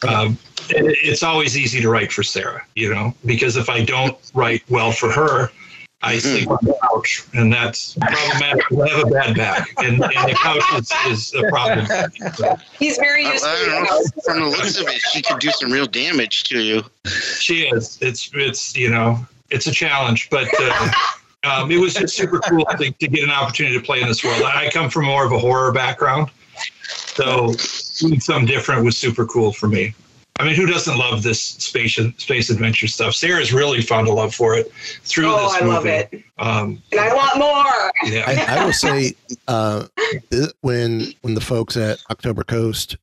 Um, 0.06 0.38
it's 0.68 1.22
always 1.22 1.56
easy 1.58 1.80
to 1.80 1.88
write 1.88 2.12
for 2.12 2.22
Sarah, 2.22 2.64
you 2.76 2.92
know, 2.94 3.14
because 3.26 3.56
if 3.56 3.68
I 3.68 3.84
don't 3.84 4.16
write 4.34 4.62
well 4.68 4.92
for 4.92 5.10
her, 5.10 5.50
I 6.02 6.18
sleep 6.18 6.50
on 6.50 6.58
the 6.62 6.74
couch, 6.82 7.24
and 7.34 7.52
that's 7.52 7.94
problematic. 7.94 8.64
I 8.72 8.88
have 8.88 9.06
a 9.06 9.10
bad 9.10 9.36
back, 9.36 9.68
and, 9.78 10.02
and 10.02 10.02
the 10.02 10.34
couch 10.34 10.62
is, 10.78 10.90
is 11.06 11.34
a 11.34 11.48
problem. 11.50 11.86
He's 12.78 12.96
very 12.96 13.26
I, 13.26 13.32
used 13.32 13.44
I 13.44 13.54
to 13.56 13.62
it. 13.64 13.82
know. 13.90 14.22
From 14.24 14.40
the 14.40 14.46
looks 14.46 14.80
of 14.80 14.88
it, 14.88 15.00
she 15.12 15.20
could 15.20 15.38
do 15.40 15.50
some 15.50 15.70
real 15.70 15.86
damage 15.86 16.44
to 16.44 16.60
you. 16.60 16.82
She 17.38 17.64
is. 17.68 17.98
It's 18.00 18.30
it's 18.34 18.74
you 18.76 18.88
know 18.90 19.26
it's 19.50 19.66
a 19.66 19.72
challenge, 19.72 20.30
but 20.30 20.48
uh, 20.58 20.90
Um, 21.42 21.70
it 21.70 21.78
was 21.78 21.94
just 21.94 22.14
super 22.14 22.38
cool 22.40 22.66
to, 22.66 22.90
to 22.90 23.08
get 23.08 23.24
an 23.24 23.30
opportunity 23.30 23.78
to 23.78 23.82
play 23.82 24.02
in 24.02 24.08
this 24.08 24.22
world. 24.22 24.42
I 24.42 24.68
come 24.70 24.90
from 24.90 25.06
more 25.06 25.24
of 25.24 25.32
a 25.32 25.38
horror 25.38 25.72
background, 25.72 26.30
so 26.82 27.54
doing 27.98 28.20
something 28.20 28.44
different 28.44 28.84
was 28.84 28.98
super 28.98 29.24
cool 29.24 29.50
for 29.50 29.66
me. 29.66 29.94
I 30.40 30.44
mean, 30.44 30.54
who 30.54 30.64
doesn't 30.66 30.96
love 30.96 31.22
this 31.22 31.40
space 31.42 31.98
space 32.16 32.48
adventure 32.50 32.86
stuff? 32.88 33.14
Sarah's 33.14 33.52
really 33.52 33.82
found 33.82 34.08
a 34.08 34.12
love 34.12 34.34
for 34.34 34.54
it 34.56 34.72
through 35.04 35.30
Oh, 35.30 35.42
this 35.52 35.60
I 35.62 35.64
movie. 35.64 35.74
love 35.74 35.86
it. 35.86 36.24
Um, 36.38 36.82
And 36.92 37.00
I 37.00 37.14
want 37.14 37.36
more. 37.38 37.92
yeah. 38.12 38.24
I, 38.26 38.56
I 38.58 38.64
will 38.64 38.72
say 38.72 39.12
uh, 39.48 39.86
when 40.62 41.12
when 41.20 41.34
the 41.34 41.40
folks 41.40 41.76
at 41.76 41.98
October 42.10 42.42
Coast 42.42 42.96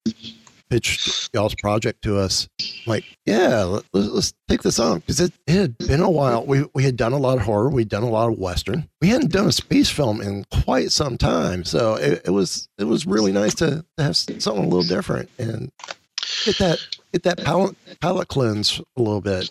pitched 0.70 1.30
y'all's 1.34 1.56
project 1.56 2.02
to 2.02 2.18
us, 2.18 2.50
I'm 2.60 2.68
like, 2.88 3.06
yeah, 3.26 3.64
let, 3.64 3.84
let's, 3.94 4.08
let's 4.10 4.34
take 4.50 4.64
this 4.64 4.80
on 4.80 5.00
because 5.00 5.22
it, 5.22 5.32
it 5.46 5.54
had 5.56 5.78
been 5.78 6.02
a 6.02 6.10
while. 6.10 6.46
We 6.46 6.66
we 6.74 6.84
had 6.84 6.98
done 6.98 7.14
a 7.14 7.18
lot 7.18 7.38
of 7.38 7.44
horror, 7.44 7.70
we'd 7.70 7.90
done 7.90 8.04
a 8.04 8.10
lot 8.10 8.30
of 8.32 8.38
western. 8.40 8.90
We 9.02 9.10
hadn't 9.10 9.32
done 9.32 9.48
a 9.48 9.52
space 9.52 9.90
film 9.90 10.22
in 10.22 10.44
quite 10.64 10.92
some 10.92 11.18
time, 11.18 11.64
so 11.66 11.96
it, 11.96 12.24
it 12.26 12.32
was 12.32 12.68
it 12.78 12.86
was 12.86 13.06
really 13.06 13.32
nice 13.32 13.54
to, 13.56 13.86
to 13.98 14.04
have 14.04 14.18
something 14.18 14.64
a 14.64 14.68
little 14.68 14.84
different 14.84 15.30
and 15.38 15.72
get 16.44 16.58
that 16.58 16.80
get 17.12 17.24
that 17.24 17.44
palate 17.44 17.76
palate 18.00 18.28
cleanse 18.28 18.82
a 18.98 19.02
little 19.02 19.22
bit. 19.22 19.50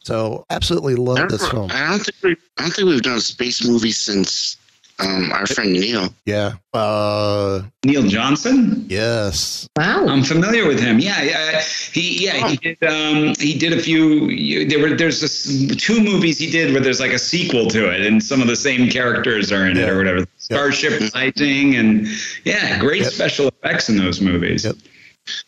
So 0.00 0.44
absolutely 0.50 0.94
love 0.94 1.18
don't, 1.18 1.30
this 1.30 1.48
film. 1.48 1.70
I 1.72 1.90
don't 1.90 2.00
think 2.00 2.16
we, 2.22 2.30
I 2.58 2.62
don't 2.62 2.72
think 2.72 2.88
we've 2.88 3.02
done 3.02 3.18
a 3.18 3.20
space 3.20 3.66
movie 3.66 3.92
since 3.92 4.56
um, 5.00 5.32
our 5.32 5.46
friend 5.46 5.72
Neil. 5.72 6.12
Yeah. 6.26 6.54
Uh, 6.72 7.62
Neil 7.84 8.02
Johnson. 8.02 8.86
Yes. 8.88 9.68
Wow. 9.76 10.06
I'm 10.06 10.22
familiar 10.22 10.66
with 10.66 10.80
him. 10.80 10.98
Yeah, 10.98 11.22
yeah. 11.22 11.62
He 11.92 12.24
yeah 12.24 12.48
he 12.48 12.56
did 12.56 12.82
um, 12.84 13.34
he 13.38 13.58
did 13.58 13.72
a 13.72 13.80
few. 13.80 14.66
There 14.68 14.78
were 14.78 14.96
there's 14.96 15.20
this, 15.20 15.76
two 15.76 16.02
movies 16.02 16.38
he 16.38 16.50
did 16.50 16.72
where 16.72 16.82
there's 16.82 17.00
like 17.00 17.12
a 17.12 17.18
sequel 17.18 17.68
to 17.68 17.90
it, 17.90 18.02
and 18.02 18.22
some 18.22 18.40
of 18.40 18.46
the 18.46 18.56
same 18.56 18.88
characters 18.88 19.50
are 19.52 19.66
in 19.66 19.76
it 19.76 19.88
or 19.88 19.96
whatever. 19.96 20.26
Starship 20.38 21.00
Rising 21.14 21.76
and 21.76 22.06
yeah, 22.44 22.78
great 22.78 23.06
special 23.06 23.48
effects 23.48 23.88
in 23.88 23.96
those 23.96 24.20
movies. 24.20 24.66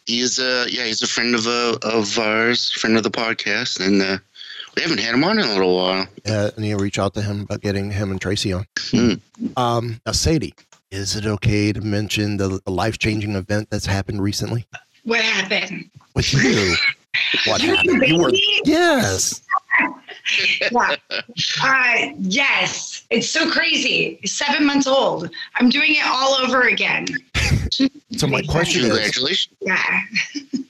He's 0.07 0.39
uh 0.39 0.67
yeah 0.69 0.85
he's 0.85 1.03
a 1.03 1.07
friend 1.07 1.35
of 1.35 1.47
uh, 1.47 1.77
of 1.83 2.19
ours, 2.19 2.71
friend 2.73 2.97
of 2.97 3.03
the 3.03 3.11
podcast, 3.11 3.85
and 3.85 4.01
uh, 4.03 4.19
we 4.77 4.83
haven't 4.83 4.99
had 5.01 5.15
him 5.15 5.25
on 5.25 5.39
in 5.39 5.45
a 5.47 5.53
little 5.53 5.77
while. 5.77 6.07
Yeah, 6.25 6.51
and 6.57 6.65
you 6.67 6.77
reach 6.79 6.99
out 6.99 7.15
to 7.15 7.23
him 7.23 7.43
about 7.43 7.61
getting 7.61 7.91
him 7.91 8.11
and 8.11 8.21
Tracy 8.21 8.53
on. 8.53 8.67
Um, 9.57 10.01
now, 10.07 10.13
Sadie, 10.13 10.55
is 10.91 11.15
it 11.17 11.27
okay 11.27 11.73
to 11.73 11.81
mention 11.81 12.37
the, 12.39 12.61
the 12.65 12.71
life 12.71 12.99
changing 12.99 13.35
event 13.37 13.69
that's 13.71 13.87
happened 13.87 14.23
recently 14.23 14.67
What 15.05 15.21
happened? 15.21 15.91
with 16.15 16.33
you? 16.33 16.75
what 17.47 17.63
You 17.63 17.77
happened? 17.77 18.03
You 18.07 18.19
were 18.19 18.33
yes. 18.65 19.43
yeah. 20.61 20.97
Uh, 21.63 21.95
yes. 22.19 23.05
It's 23.11 23.29
so 23.29 23.51
crazy. 23.51 24.19
Seven 24.25 24.65
months 24.67 24.87
old. 24.87 25.29
I'm 25.57 25.69
doing 25.69 25.95
it 25.95 26.07
all 26.07 26.35
over 26.35 26.63
again. 26.63 27.07
So 28.19 28.27
my 28.27 28.43
question 28.43 28.83
is, 28.83 28.89
Congratulations. 28.91 29.55
Yeah. 29.63 30.03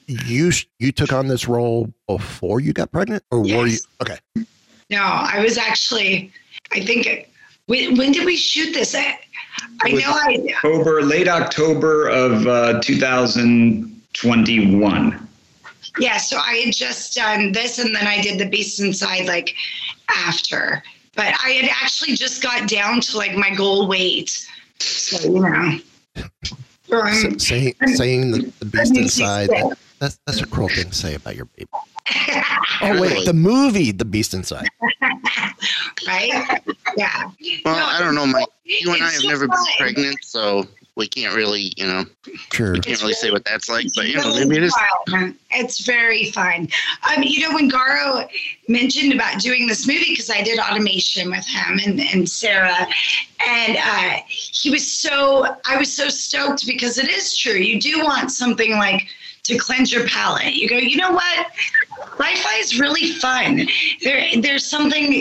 you 0.07 0.51
you 0.79 0.93
took 0.93 1.11
on 1.11 1.27
this 1.27 1.45
role 1.45 1.91
before 2.07 2.61
you 2.61 2.71
got 2.71 2.89
pregnant, 2.93 3.21
or 3.31 3.41
were 3.41 3.67
you? 3.67 3.79
Okay, 4.01 4.17
No, 4.89 5.01
I 5.01 5.41
was 5.43 5.57
actually, 5.57 6.31
I 6.71 6.79
think, 6.79 7.29
when, 7.65 7.97
when 7.97 8.13
did 8.13 8.25
we 8.25 8.37
shoot 8.37 8.71
this? 8.73 8.95
I, 8.95 9.19
I 9.81 9.91
know 9.91 9.99
I, 10.05 10.37
October, 10.55 11.01
late 11.01 11.27
October 11.27 12.07
of 12.07 12.47
uh, 12.47 12.79
2021. 12.79 15.27
Yeah, 15.99 16.17
so 16.17 16.37
I 16.37 16.55
had 16.65 16.73
just 16.73 17.15
done 17.15 17.51
this 17.51 17.79
and 17.79 17.95
then 17.95 18.07
I 18.07 18.21
did 18.21 18.39
the 18.39 18.45
Beast 18.49 18.79
Inside 18.79 19.25
like 19.27 19.55
after. 20.09 20.83
But 21.15 21.35
I 21.43 21.49
had 21.51 21.69
actually 21.81 22.15
just 22.15 22.41
got 22.41 22.67
down 22.67 22.99
to 23.01 23.17
like 23.17 23.35
my 23.35 23.51
goal 23.53 23.87
weight. 23.87 24.47
So, 24.79 25.31
you 25.31 25.39
know. 25.39 25.79
So 26.85 26.99
I'm- 26.99 27.25
um, 27.25 27.33
S- 27.35 27.47
saying 27.47 27.73
saying 27.95 28.31
the, 28.31 28.53
the 28.59 28.65
beast 28.65 28.95
inside. 28.97 29.49
That, 29.49 29.77
that's 29.99 30.19
that's 30.25 30.41
a 30.41 30.45
cruel 30.47 30.69
thing 30.69 30.89
to 30.89 30.93
say 30.93 31.15
about 31.15 31.35
your 31.35 31.45
baby. 31.45 31.69
Oh 32.81 32.99
wait, 32.99 33.25
the 33.25 33.33
movie, 33.33 33.91
The 33.91 34.03
Beast 34.03 34.33
Inside. 34.33 34.67
right? 36.07 36.61
Yeah. 36.97 37.29
Well, 37.63 37.75
I 37.75 37.99
don't 37.99 38.13
know, 38.13 38.25
Mike. 38.25 38.45
You 38.65 38.93
and 38.93 39.01
I 39.01 39.11
have 39.11 39.21
so 39.21 39.27
never 39.29 39.47
been 39.47 39.57
pregnant, 39.77 40.17
so 40.21 40.67
we 40.95 41.07
can't 41.07 41.35
really, 41.35 41.73
you 41.75 41.85
know, 41.87 42.05
Sure. 42.51 42.73
we 42.73 42.79
can't 42.79 43.01
really 43.01 43.13
say 43.13 43.31
what 43.31 43.43
that's 43.45 43.67
like. 43.67 43.87
But 43.95 44.07
you 44.07 44.17
know, 44.17 44.23
really 44.23 44.45
maybe 44.45 44.57
it 44.57 44.63
is. 44.63 44.75
wild. 45.07 45.33
It's 45.51 45.79
very 45.81 46.31
fun. 46.31 46.67
Um, 47.09 47.23
you 47.23 47.39
know, 47.47 47.55
when 47.55 47.69
Garo 47.69 48.27
mentioned 48.67 49.11
about 49.13 49.39
doing 49.39 49.67
this 49.67 49.87
movie, 49.87 50.09
because 50.09 50.29
I 50.29 50.41
did 50.43 50.59
automation 50.59 51.31
with 51.31 51.45
him 51.47 51.79
and, 51.83 51.99
and 51.99 52.29
Sarah, 52.29 52.87
and 53.47 53.77
uh, 53.77 54.19
he 54.27 54.69
was 54.69 54.89
so, 54.89 55.55
I 55.65 55.77
was 55.77 55.91
so 55.91 56.09
stoked 56.09 56.65
because 56.67 56.97
it 56.97 57.09
is 57.09 57.35
true. 57.35 57.53
You 57.55 57.79
do 57.79 58.03
want 58.03 58.31
something 58.31 58.73
like 58.73 59.07
to 59.43 59.57
cleanse 59.57 59.91
your 59.91 60.07
palate. 60.07 60.53
You 60.53 60.69
go, 60.69 60.77
you 60.77 60.97
know 60.97 61.11
what? 61.11 61.47
Wi-Fi 62.17 62.55
is 62.59 62.79
really 62.79 63.11
fun. 63.13 63.67
There, 64.03 64.25
there's 64.39 64.65
something. 64.65 65.11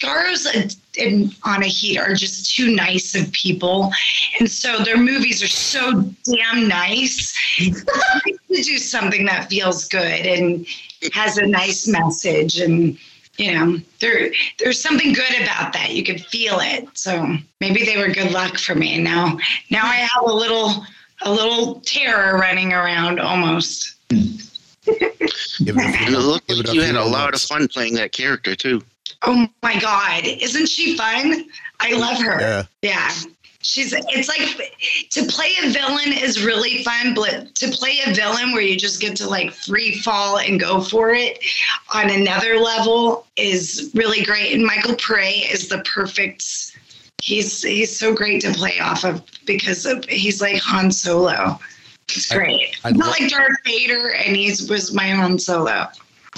Garo's 0.00 0.46
and 0.46 0.76
and 0.98 1.30
Anahit 1.42 1.98
are 2.00 2.14
just 2.14 2.54
too 2.54 2.74
nice 2.74 3.14
of 3.14 3.30
people, 3.32 3.90
and 4.38 4.50
so 4.50 4.78
their 4.84 4.96
movies 4.96 5.42
are 5.42 5.48
so 5.48 6.02
damn 6.24 6.68
nice. 6.68 7.34
To 8.48 8.62
do 8.62 8.78
something 8.78 9.26
that 9.26 9.50
feels 9.50 9.86
good 9.88 10.26
and 10.26 10.66
has 11.12 11.36
a 11.36 11.46
nice 11.46 11.86
message, 11.86 12.58
and 12.58 12.98
you 13.36 13.54
know, 13.54 13.78
there 14.00 14.32
there's 14.58 14.80
something 14.80 15.12
good 15.12 15.42
about 15.42 15.72
that. 15.74 15.94
You 15.94 16.02
can 16.02 16.18
feel 16.18 16.58
it. 16.60 16.88
So 16.94 17.36
maybe 17.60 17.84
they 17.84 17.98
were 17.98 18.08
good 18.08 18.32
luck 18.32 18.58
for 18.58 18.74
me. 18.74 18.98
Now, 18.98 19.38
now 19.70 19.84
I 19.84 19.96
have 19.96 20.24
a 20.24 20.32
little 20.32 20.84
a 21.22 21.30
little 21.30 21.80
terror 21.80 22.38
running 22.38 22.72
around 22.72 23.20
almost. 23.20 23.96
And 24.88 26.14
it 26.14 26.18
looked 26.18 26.48
give 26.48 26.60
it 26.60 26.66
like 26.66 26.74
you 26.74 26.80
had 26.80 26.94
a 26.94 27.04
lot 27.04 27.34
of 27.34 27.42
fun 27.42 27.68
playing 27.68 27.94
that 27.94 28.12
character 28.12 28.54
too. 28.54 28.80
Oh 29.22 29.48
my 29.62 29.78
God. 29.78 30.24
Isn't 30.24 30.68
she 30.68 30.96
fun? 30.96 31.44
I 31.80 31.92
love 31.92 32.18
her. 32.22 32.40
Yeah. 32.40 32.62
Yeah. 32.82 33.10
She's, 33.60 33.92
it's 33.92 34.28
like 34.28 34.72
to 35.10 35.26
play 35.26 35.52
a 35.62 35.70
villain 35.70 36.12
is 36.12 36.44
really 36.44 36.84
fun, 36.84 37.12
but 37.12 37.54
to 37.56 37.68
play 37.68 37.98
a 38.06 38.14
villain 38.14 38.52
where 38.52 38.62
you 38.62 38.76
just 38.76 39.00
get 39.00 39.16
to 39.16 39.28
like 39.28 39.52
free 39.52 39.96
fall 39.96 40.38
and 40.38 40.60
go 40.60 40.80
for 40.80 41.10
it 41.12 41.44
on 41.92 42.08
another 42.08 42.58
level 42.58 43.26
is 43.36 43.90
really 43.94 44.24
great. 44.24 44.54
And 44.54 44.64
Michael 44.64 44.94
Pare 44.94 45.32
is 45.52 45.68
the 45.68 45.78
perfect, 45.78 46.44
he's, 47.20 47.62
he's 47.62 47.98
so 47.98 48.14
great 48.14 48.40
to 48.42 48.52
play 48.52 48.78
off 48.78 49.04
of 49.04 49.22
because 49.44 49.84
of, 49.84 50.04
he's 50.04 50.40
like 50.40 50.62
Han 50.62 50.92
Solo. 50.92 51.58
It's 52.08 52.32
great. 52.32 52.78
I 52.84 52.92
Not 52.92 53.06
lo- 53.06 53.12
like 53.18 53.28
Darth 53.28 53.58
Vader 53.66 54.14
and 54.14 54.36
he's 54.36 54.70
was 54.70 54.94
my 54.94 55.08
Han 55.08 55.38
Solo. 55.38 55.88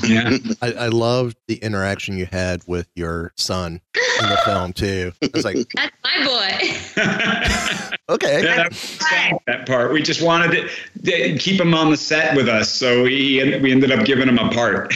Yeah. 0.05 0.37
I, 0.63 0.73
I 0.73 0.89
loved 0.89 1.37
the 1.49 1.57
interaction 1.57 2.17
you 2.19 2.27
had 2.27 2.63
with 2.67 2.89
your 2.95 3.33
son 3.37 3.81
in 3.95 4.29
the 4.29 4.41
film 4.45 4.73
too. 4.73 5.13
I 5.23 5.31
was 5.35 5.45
like, 5.45 5.57
That's 5.75 5.97
my 6.05 6.25
boy. 6.25 7.97
okay, 8.15 8.43
Yeah, 8.43 8.69
that, 8.69 9.39
that 9.47 9.67
part. 9.67 9.93
We 9.93 10.03
just 10.03 10.23
wanted 10.23 10.51
to 10.53 10.69
to 11.05 11.39
keep 11.39 11.61
him 11.61 11.75
on 11.75 11.91
the 11.91 11.97
set 11.97 12.37
with 12.37 12.49
us, 12.49 12.73
so 12.73 13.05
we 13.05 13.59
we 13.61 13.73
ended 13.73 13.91
up 13.91 14.05
giving 14.05 14.29
him 14.29 14.39
a 14.39 14.51
part. 14.51 14.93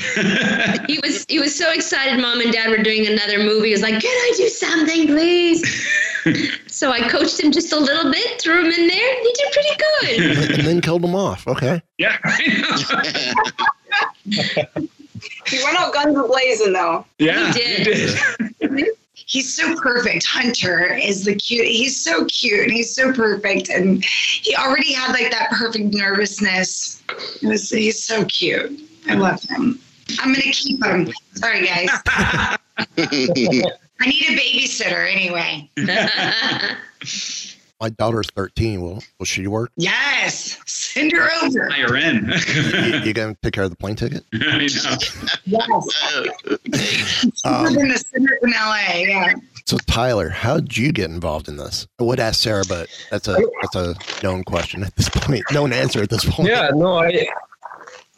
he 0.87 0.99
was 1.03 1.25
he 1.29 1.39
was 1.39 1.57
so 1.57 1.73
excited. 1.73 2.21
Mom 2.21 2.41
and 2.41 2.53
Dad 2.53 2.71
were 2.71 2.83
doing 2.83 3.07
another 3.07 3.39
movie. 3.39 3.69
He 3.69 3.73
was 3.73 3.83
like, 3.83 4.01
"Can 4.01 4.11
I 4.11 4.33
do 4.37 4.49
something, 4.49 5.07
please?" 5.07 5.87
So 6.75 6.91
I 6.91 7.09
coached 7.09 7.39
him 7.41 7.53
just 7.53 7.73
a 7.73 7.79
little 7.79 8.11
bit, 8.11 8.43
threw 8.43 8.65
him 8.65 8.73
in 8.73 8.89
there. 8.89 9.23
He 9.23 9.33
did 9.35 9.53
pretty 9.53 9.77
good. 9.79 10.51
and 10.59 10.67
then 10.67 10.81
killed 10.81 11.05
him 11.05 11.15
off. 11.15 11.47
Okay, 11.47 11.81
yeah, 11.99 12.19
He 15.47 15.63
went 15.63 15.79
out 15.79 15.95
guns 15.95 16.19
blazing 16.27 16.73
though. 16.73 17.07
yeah, 17.19 17.53
He 17.53 17.85
did. 17.85 18.19
he's 19.15 19.55
so 19.55 19.79
perfect. 19.81 20.27
Hunter 20.27 20.95
is 20.95 21.25
the 21.25 21.37
cute. 21.37 21.67
He's 21.67 22.03
so 22.03 22.25
cute 22.27 22.65
and 22.65 22.73
he's 22.73 22.95
so 22.95 23.13
perfect. 23.13 23.69
And 23.69 24.05
he 24.05 24.57
already 24.57 24.93
had 24.93 25.13
like 25.13 25.31
that 25.31 25.51
perfect 25.53 25.95
nervousness. 25.95 27.03
It 27.41 27.47
was, 27.47 27.71
he's 27.71 28.05
so 28.05 28.25
cute. 28.25 28.81
I 29.09 29.15
love 29.15 29.43
him. 29.45 29.79
I'm 30.19 30.33
gonna 30.35 30.51
keep 30.51 30.85
him. 30.85 31.09
Sorry, 31.35 31.67
guys. 31.67 31.89
I 34.01 34.07
need 34.07 34.25
a 34.29 34.37
babysitter 34.37 35.11
anyway. 35.11 35.71
my 37.81 37.89
daughter's 37.91 38.29
thirteen. 38.35 38.81
Will 38.83 39.03
will 39.19 39.27
she 39.27 39.47
work? 39.47 39.71
Yes, 39.77 40.59
send 40.67 41.13
her 41.13 41.29
over. 41.45 41.71
You're 41.77 41.97
in. 41.97 42.33
You, 42.47 42.99
you 43.05 43.13
gonna 43.13 43.37
take 43.43 43.53
care 43.55 43.65
of 43.65 43.71
the 43.71 43.77
plane 43.77 43.97
ticket? 43.97 44.25
I 44.35 44.69
know. 45.47 45.83
Yes, 46.67 47.31
Um, 47.45 47.63
we're 47.65 47.75
gonna 47.77 47.99
send 47.99 48.29
her 48.29 48.39
in 48.43 48.51
LA. 48.51 48.99
Yeah. 49.07 49.35
So 49.67 49.79
Tyler, 49.87 50.29
how 50.29 50.61
did 50.61 50.77
you 50.77 50.93
get 50.93 51.11
involved 51.11 51.49
in 51.49 51.57
this? 51.57 51.87
I 51.99 52.03
would 52.05 52.21
ask 52.21 52.41
Sarah, 52.43 52.65
but 52.69 52.89
that's 53.11 53.29
a 53.29 53.39
that's 53.63 53.77
a 53.77 53.95
known 54.23 54.45
question 54.45 54.83
at 54.83 54.95
this 54.97 55.09
point, 55.09 55.43
known 55.53 55.73
answer 55.73 56.03
at 56.03 56.11
this 56.11 56.25
point. 56.25 56.49
Yeah, 56.49 56.71
no, 56.75 56.99
I 56.99 57.27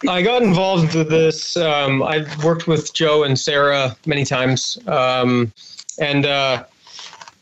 I 0.09 0.23
got 0.23 0.43
involved 0.43 0.95
with 0.95 1.09
this. 1.09 1.57
Um, 1.57 2.03
I've 2.03 2.45
worked 2.45 2.67
with 2.67 2.93
Joe 2.93 3.25
and 3.25 3.39
Sarah 3.39 3.97
many 4.05 4.25
times, 4.25 4.79
um, 4.87 5.53
and 5.99 6.27
uh, 6.27 6.65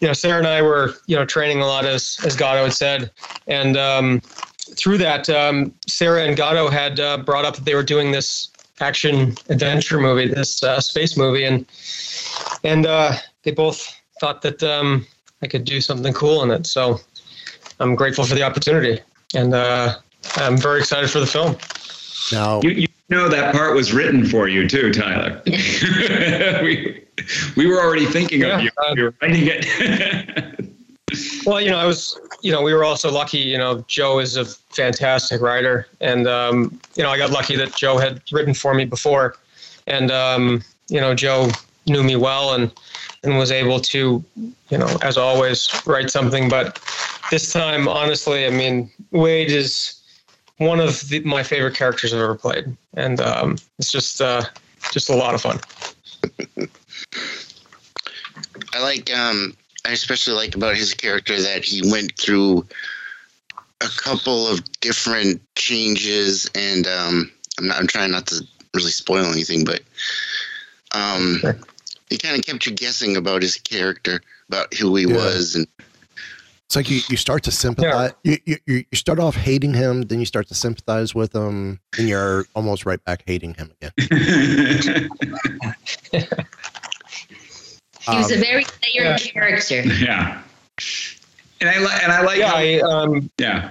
you 0.00 0.06
know, 0.06 0.12
Sarah 0.12 0.38
and 0.38 0.46
I 0.46 0.62
were 0.62 0.94
you 1.06 1.16
know 1.16 1.24
training 1.24 1.60
a 1.60 1.66
lot 1.66 1.84
as 1.84 2.18
as 2.24 2.36
Garo 2.36 2.64
had 2.64 2.72
said, 2.72 3.10
and 3.48 3.76
um, 3.76 4.20
through 4.76 4.98
that, 4.98 5.28
um, 5.28 5.74
Sarah 5.88 6.24
and 6.24 6.36
Garo 6.36 6.70
had 6.70 7.00
uh, 7.00 7.18
brought 7.18 7.44
up 7.44 7.56
that 7.56 7.64
they 7.64 7.74
were 7.74 7.82
doing 7.82 8.12
this 8.12 8.50
action 8.80 9.34
adventure 9.48 9.98
movie, 10.00 10.28
this 10.28 10.62
uh, 10.62 10.80
space 10.80 11.16
movie, 11.16 11.44
and 11.44 11.66
and 12.62 12.86
uh, 12.86 13.14
they 13.42 13.50
both 13.50 14.00
thought 14.20 14.42
that 14.42 14.62
um, 14.62 15.04
I 15.42 15.48
could 15.48 15.64
do 15.64 15.80
something 15.80 16.14
cool 16.14 16.44
in 16.44 16.52
it. 16.52 16.66
So 16.66 17.00
I'm 17.80 17.96
grateful 17.96 18.24
for 18.24 18.36
the 18.36 18.44
opportunity, 18.44 19.00
and 19.34 19.54
uh, 19.54 19.96
I'm 20.36 20.56
very 20.56 20.78
excited 20.78 21.10
for 21.10 21.18
the 21.18 21.26
film. 21.26 21.56
Now, 22.32 22.60
You, 22.62 22.70
you 22.70 22.88
know 23.10 23.28
that 23.28 23.54
part 23.54 23.74
was 23.74 23.92
written 23.92 24.24
for 24.26 24.48
you 24.48 24.68
too, 24.68 24.92
Tyler. 24.92 25.42
we, 25.46 27.04
we 27.56 27.66
were 27.66 27.80
already 27.80 28.06
thinking 28.06 28.42
of 28.44 28.60
you. 28.60 28.70
uh, 28.78 28.94
We 28.96 29.02
were 29.02 29.14
writing 29.20 29.46
it. 29.46 30.60
Well, 31.46 31.60
you 31.60 31.70
know, 31.70 31.76
I 31.76 31.84
was, 31.84 32.18
you 32.42 32.50
know, 32.50 32.62
we 32.62 32.72
were 32.74 32.82
also 32.82 33.08
lucky. 33.10 33.38
You 33.38 33.58
know, 33.58 33.84
Joe 33.86 34.18
is 34.18 34.36
a 34.36 34.44
fantastic 34.44 35.40
writer, 35.40 35.86
and 36.00 36.26
um, 36.26 36.80
you 36.96 37.04
know, 37.04 37.10
I 37.10 37.18
got 37.18 37.30
lucky 37.30 37.54
that 37.56 37.76
Joe 37.76 37.98
had 37.98 38.20
written 38.32 38.52
for 38.54 38.74
me 38.74 38.84
before, 38.84 39.36
and 39.86 40.10
um, 40.10 40.62
you 40.88 41.00
know, 41.00 41.14
Joe 41.14 41.50
knew 41.86 42.02
me 42.02 42.16
well 42.16 42.54
and 42.54 42.72
and 43.22 43.38
was 43.38 43.52
able 43.52 43.78
to, 43.80 44.24
you 44.70 44.78
know, 44.78 44.98
as 45.02 45.16
always, 45.16 45.68
write 45.86 46.10
something. 46.10 46.48
But 46.48 46.80
this 47.30 47.52
time, 47.52 47.86
honestly, 47.86 48.46
I 48.46 48.50
mean, 48.50 48.90
Wade 49.12 49.50
is 49.50 50.00
one 50.58 50.80
of 50.80 51.08
the, 51.08 51.20
my 51.20 51.42
favorite 51.42 51.74
characters 51.74 52.12
I've 52.12 52.20
ever 52.20 52.34
played, 52.34 52.76
and 52.94 53.20
um, 53.20 53.56
it's 53.78 53.90
just 53.90 54.20
uh, 54.20 54.42
just 54.92 55.10
a 55.10 55.14
lot 55.16 55.34
of 55.34 55.42
fun. 55.42 55.58
I 58.72 58.82
like 58.82 59.12
um 59.12 59.56
I 59.84 59.92
especially 59.92 60.34
like 60.34 60.54
about 60.54 60.76
his 60.76 60.94
character 60.94 61.40
that 61.40 61.64
he 61.64 61.88
went 61.90 62.18
through 62.18 62.66
a 63.80 63.88
couple 63.96 64.46
of 64.48 64.62
different 64.80 65.40
changes 65.54 66.50
and 66.54 66.86
um 66.86 67.30
I'm 67.58 67.68
not 67.68 67.78
I'm 67.78 67.86
trying 67.86 68.10
not 68.10 68.26
to 68.28 68.44
really 68.74 68.90
spoil 68.90 69.26
anything 69.26 69.64
but 69.64 69.82
um 70.92 71.42
he 72.10 72.18
kind 72.18 72.36
of 72.36 72.44
kept 72.44 72.66
you 72.66 72.72
guessing 72.72 73.16
about 73.16 73.42
his 73.42 73.56
character 73.56 74.20
about 74.48 74.74
who 74.74 74.94
he 74.96 75.06
Yeah. 75.06 75.14
was 75.16 75.54
and 75.54 75.66
It's 76.68 76.76
like 76.76 76.90
you, 76.90 77.00
you 77.10 77.16
start 77.16 77.42
to 77.44 77.50
sympathize. 77.50 78.12
You, 78.24 78.38
you 78.46 78.56
you 78.66 78.76
you 78.90 78.96
start 78.96 79.18
off 79.20 79.36
hating 79.36 79.74
him, 79.74 80.02
then 80.02 80.18
you 80.18 80.26
start 80.26 80.48
to 80.48 80.54
sympathize 80.54 81.14
with 81.14 81.34
him, 81.34 81.78
and 81.98 82.08
you're 82.08 82.46
almost 82.54 82.86
right 82.86 83.02
back 83.04 83.22
hating 83.26 83.54
him 83.54 83.70
again. 83.80 85.08
He 88.06 88.16
was 88.16 88.30
a 88.30 88.34
Um, 88.34 88.40
very 88.42 88.66
layered 88.94 89.18
character. 89.20 89.80
yeah. 89.82 90.42
And 91.60 91.70
I 91.70 91.78
like 91.78 92.02
and 92.02 92.12
I 92.12 92.20
like 92.22 92.38
Yeah, 92.38 92.50
how- 92.50 92.56
I, 92.56 92.80
um, 92.80 93.30
yeah. 93.38 93.70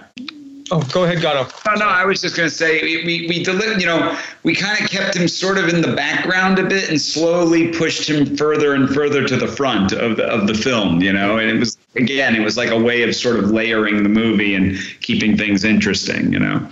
Oh, 0.72 0.82
go 0.92 1.04
ahead, 1.04 1.18
Garo. 1.18 1.52
No, 1.66 1.74
no, 1.76 1.88
I 1.88 2.06
was 2.06 2.22
just 2.22 2.36
going 2.36 2.50
to 2.50 2.56
say 2.56 2.82
we 2.82 3.04
we, 3.06 3.28
we 3.28 3.44
deli- 3.44 3.80
you 3.80 3.86
know 3.86 4.18
we 4.44 4.56
kind 4.56 4.82
of 4.82 4.90
kept 4.90 5.16
him 5.16 5.28
sort 5.28 5.58
of 5.58 5.68
in 5.68 5.82
the 5.82 5.94
background 5.94 6.58
a 6.60 6.64
bit 6.64 6.90
and 6.90 7.00
slowly 7.00 7.70
pushed 7.74 8.10
him 8.10 8.38
further 8.38 8.74
and 8.74 8.90
further 8.90 9.28
to 9.28 9.36
the 9.36 9.48
front 9.48 9.92
of 9.92 10.18
the, 10.18 10.24
of 10.24 10.48
the 10.48 10.54
film. 10.54 11.02
You 11.02 11.14
know, 11.14 11.38
and 11.38 11.50
it 11.50 11.60
was 11.60 11.78
again 11.96 12.36
it 12.36 12.44
was 12.44 12.58
like 12.58 12.70
a 12.70 12.80
way 12.80 13.04
of 13.04 13.16
sort 13.16 13.38
of 13.38 13.52
layering 13.52 14.04
the 14.04 14.10
movie 14.10 14.56
and 14.56 14.78
keeping 15.02 15.38
things 15.38 15.64
interesting. 15.64 16.32
You 16.32 16.40
know. 16.40 16.70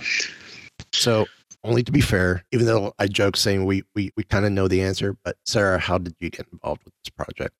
So, 0.92 1.26
only 1.64 1.82
to 1.82 1.92
be 1.92 2.00
fair, 2.00 2.44
even 2.52 2.66
though 2.66 2.94
I 2.98 3.06
joke 3.06 3.36
saying 3.36 3.64
we 3.64 3.82
we, 3.94 4.10
we 4.16 4.24
kind 4.24 4.46
of 4.46 4.52
know 4.52 4.68
the 4.68 4.82
answer, 4.82 5.16
but 5.24 5.36
Sarah, 5.44 5.78
how 5.78 5.98
did 5.98 6.14
you 6.18 6.30
get 6.30 6.46
involved 6.52 6.82
with 6.84 6.94
this 7.04 7.10
project? 7.10 7.54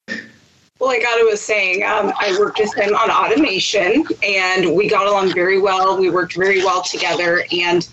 Well, 0.82 0.90
like 0.90 1.04
Otto 1.08 1.26
was 1.26 1.40
saying, 1.40 1.84
um, 1.84 2.12
I 2.18 2.36
worked 2.40 2.58
with 2.58 2.74
him 2.74 2.92
on 2.96 3.08
automation 3.08 4.04
and 4.20 4.74
we 4.74 4.88
got 4.88 5.06
along 5.06 5.32
very 5.32 5.60
well. 5.60 5.96
We 5.96 6.10
worked 6.10 6.34
very 6.34 6.58
well 6.64 6.82
together 6.82 7.44
and 7.52 7.88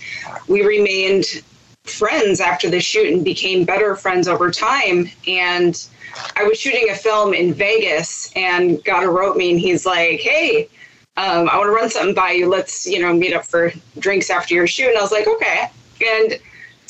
we 0.48 0.66
remained 0.66 1.44
friends 1.84 2.42
after 2.42 2.68
the 2.68 2.80
shoot 2.80 3.14
and 3.14 3.24
became 3.24 3.64
better 3.64 3.96
friends 3.96 4.28
over 4.28 4.50
time. 4.50 5.08
And 5.28 5.88
I 6.36 6.46
was 6.46 6.60
shooting 6.60 6.90
a 6.90 6.96
film 6.96 7.36
in 7.36 7.54
Vegas 7.54 8.34
and 8.36 8.80
Garo 8.80 9.14
wrote 9.14 9.38
me 9.38 9.52
and 9.52 9.60
he's 9.60 9.86
like, 9.86 10.22
hey, 10.22 10.68
um, 11.16 11.48
I 11.48 11.58
want 11.58 11.68
to 11.68 11.74
run 11.74 11.92
something 11.92 12.16
by 12.16 12.32
you. 12.32 12.50
Let's, 12.50 12.88
you 12.88 13.00
know, 13.00 13.14
meet 13.14 13.36
up 13.36 13.46
for 13.46 13.72
drinks 14.00 14.32
after 14.32 14.56
your 14.56 14.66
shoot. 14.66 14.90
And 14.90 14.98
I 14.98 15.02
was 15.02 15.12
like, 15.12 15.28
okay. 15.28 15.70
And 16.04 16.40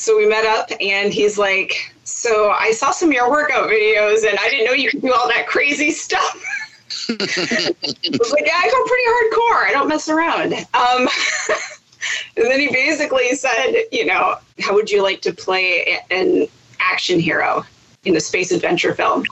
so 0.00 0.16
we 0.16 0.26
met 0.26 0.46
up 0.46 0.70
and 0.80 1.12
he's 1.12 1.36
like, 1.36 1.92
so 2.04 2.52
I 2.52 2.72
saw 2.72 2.90
some 2.90 3.10
of 3.10 3.12
your 3.12 3.30
workout 3.30 3.68
videos 3.68 4.26
and 4.26 4.38
I 4.40 4.48
didn't 4.48 4.64
know 4.64 4.72
you 4.72 4.88
could 4.88 5.02
do 5.02 5.12
all 5.12 5.28
that 5.28 5.46
crazy 5.46 5.90
stuff. 5.90 6.42
I 7.10 7.14
was 7.14 8.32
like, 8.32 8.46
yeah, 8.46 8.56
I 8.56 8.70
go 8.70 8.84
pretty 8.86 9.04
hardcore. 9.10 9.66
I 9.66 9.70
don't 9.72 9.88
mess 9.88 10.08
around. 10.08 10.54
Um, 10.54 11.06
and 12.38 12.50
then 12.50 12.60
he 12.60 12.68
basically 12.68 13.34
said, 13.34 13.74
you 13.92 14.06
know, 14.06 14.36
how 14.58 14.72
would 14.74 14.90
you 14.90 15.02
like 15.02 15.20
to 15.20 15.34
play 15.34 16.00
an 16.10 16.46
action 16.80 17.20
hero 17.20 17.62
in 18.06 18.16
a 18.16 18.20
space 18.20 18.52
adventure 18.52 18.94
film? 18.94 19.26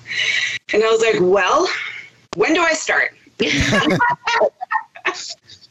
And 0.74 0.84
I 0.84 0.90
was 0.90 1.00
like, 1.00 1.16
well, 1.18 1.66
when 2.36 2.52
do 2.52 2.60
I 2.60 2.74
start? 2.74 3.16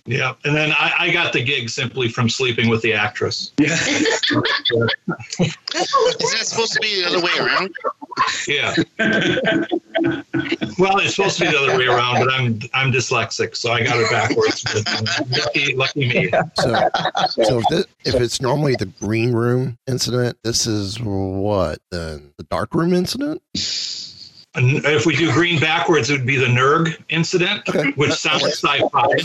Yeah, 0.07 0.35
and 0.45 0.55
then 0.55 0.71
I, 0.71 0.93
I 0.99 1.11
got 1.11 1.33
the 1.33 1.43
gig 1.43 1.69
simply 1.69 2.07
from 2.07 2.29
sleeping 2.29 2.69
with 2.69 2.81
the 2.81 2.93
actress. 2.93 3.51
Yeah. 3.59 3.65
is 3.73 3.77
that 5.37 6.43
supposed 6.43 6.71
to 6.73 6.79
be 6.79 7.01
the 7.01 7.07
other 7.07 7.21
way 7.21 7.31
around? 7.37 7.75
Yeah. 8.47 8.73
well, 10.79 10.97
it's 10.99 11.15
supposed 11.15 11.37
to 11.39 11.45
be 11.45 11.51
the 11.51 11.57
other 11.59 11.77
way 11.77 11.87
around, 11.87 12.23
but 12.23 12.33
I'm 12.33 12.59
I'm 12.73 12.91
dyslexic, 12.91 13.57
so 13.57 13.71
I 13.73 13.83
got 13.83 13.97
it 13.97 14.09
backwards. 14.09 14.63
But, 14.63 14.87
uh, 14.87 15.23
lucky, 15.29 15.75
lucky 15.75 16.07
me. 16.07 16.31
So, 16.55 16.89
so 17.43 17.59
if, 17.59 17.65
this, 17.69 17.85
if 18.05 18.15
it's 18.15 18.41
normally 18.41 18.75
the 18.75 18.85
green 18.85 19.33
room 19.33 19.77
incident, 19.87 20.37
this 20.41 20.65
is 20.65 21.01
what 21.01 21.79
then 21.91 22.33
the 22.37 22.43
dark 22.45 22.73
room 22.73 22.93
incident? 22.93 23.41
And 24.57 24.83
if 24.85 25.05
we 25.05 25.15
do 25.15 25.31
green 25.31 25.59
backwards, 25.59 26.09
it 26.09 26.17
would 26.17 26.25
be 26.27 26.35
the 26.35 26.47
Nerg 26.47 26.97
incident, 27.09 27.61
which 27.95 28.11
sounds 28.13 28.43
sci-fi. 28.43 29.17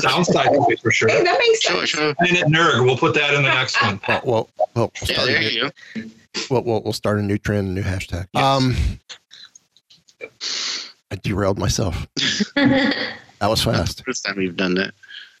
Sounds 0.00 0.28
sci-fi 0.28 0.74
for 0.82 0.90
sure. 0.90 1.08
Hey, 1.08 1.24
that 1.24 1.38
makes 1.38 1.62
sense. 1.64 1.88
Sure, 1.88 2.14
And 2.18 2.36
it 2.36 2.46
Nerg, 2.46 2.84
we'll 2.84 2.96
put 2.98 3.14
that 3.14 3.32
in 3.32 3.42
the 3.42 3.48
next 3.48 3.80
one. 3.82 3.98
Well, 4.06 4.20
well, 4.24 4.50
well, 4.74 4.92
we'll 5.00 5.10
Yeah, 5.10 5.14
start 5.14 5.26
there 5.28 5.36
a 5.36 5.40
new, 5.40 5.48
you 5.48 5.62
go. 5.62 6.10
well, 6.50 6.62
we'll, 6.62 6.82
we'll 6.82 6.92
start 6.92 7.18
a 7.18 7.22
new 7.22 7.38
trend, 7.38 7.68
a 7.68 7.70
new 7.72 7.82
hashtag. 7.82 8.26
Um, 8.34 8.76
I 11.10 11.16
derailed 11.16 11.58
myself. 11.58 12.06
That 13.40 13.50
was 13.50 13.62
fast. 13.62 14.02
First 14.06 14.24
time 14.24 14.36
we've 14.38 14.56
done 14.56 14.74
that. 14.76 14.94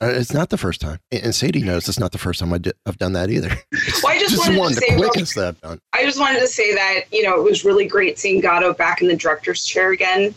Uh, 0.04 0.08
It's 0.10 0.34
not 0.34 0.50
the 0.50 0.58
first 0.58 0.80
time, 0.80 0.98
and 1.10 1.34
Sadie 1.34 1.62
knows 1.62 1.88
it's 1.88 1.98
not 1.98 2.12
the 2.12 2.18
first 2.18 2.40
time 2.40 2.52
I 2.52 2.60
I've 2.86 2.98
done 2.98 3.12
that 3.14 3.30
either. 3.30 3.48
Well, 4.02 4.12
I 4.12 4.18
just 4.18 4.34
is 4.34 4.38
wanted 4.40 4.58
one 4.58 4.68
to 4.70 4.76
say 4.76 4.90
the 4.90 4.96
quickest 4.96 5.34
that 5.36 5.48
I've 5.48 5.60
done. 5.60 5.78
I 5.92 6.04
just 6.04 6.18
wanted 6.18 6.40
to 6.40 6.46
say 6.46 6.74
that, 6.74 7.04
you 7.10 7.22
know, 7.22 7.36
it 7.36 7.42
was 7.42 7.64
really 7.64 7.86
great 7.86 8.18
seeing 8.18 8.42
Garo 8.42 8.76
back 8.76 9.00
in 9.00 9.08
the 9.08 9.16
director's 9.16 9.64
chair 9.64 9.92
again 9.92 10.34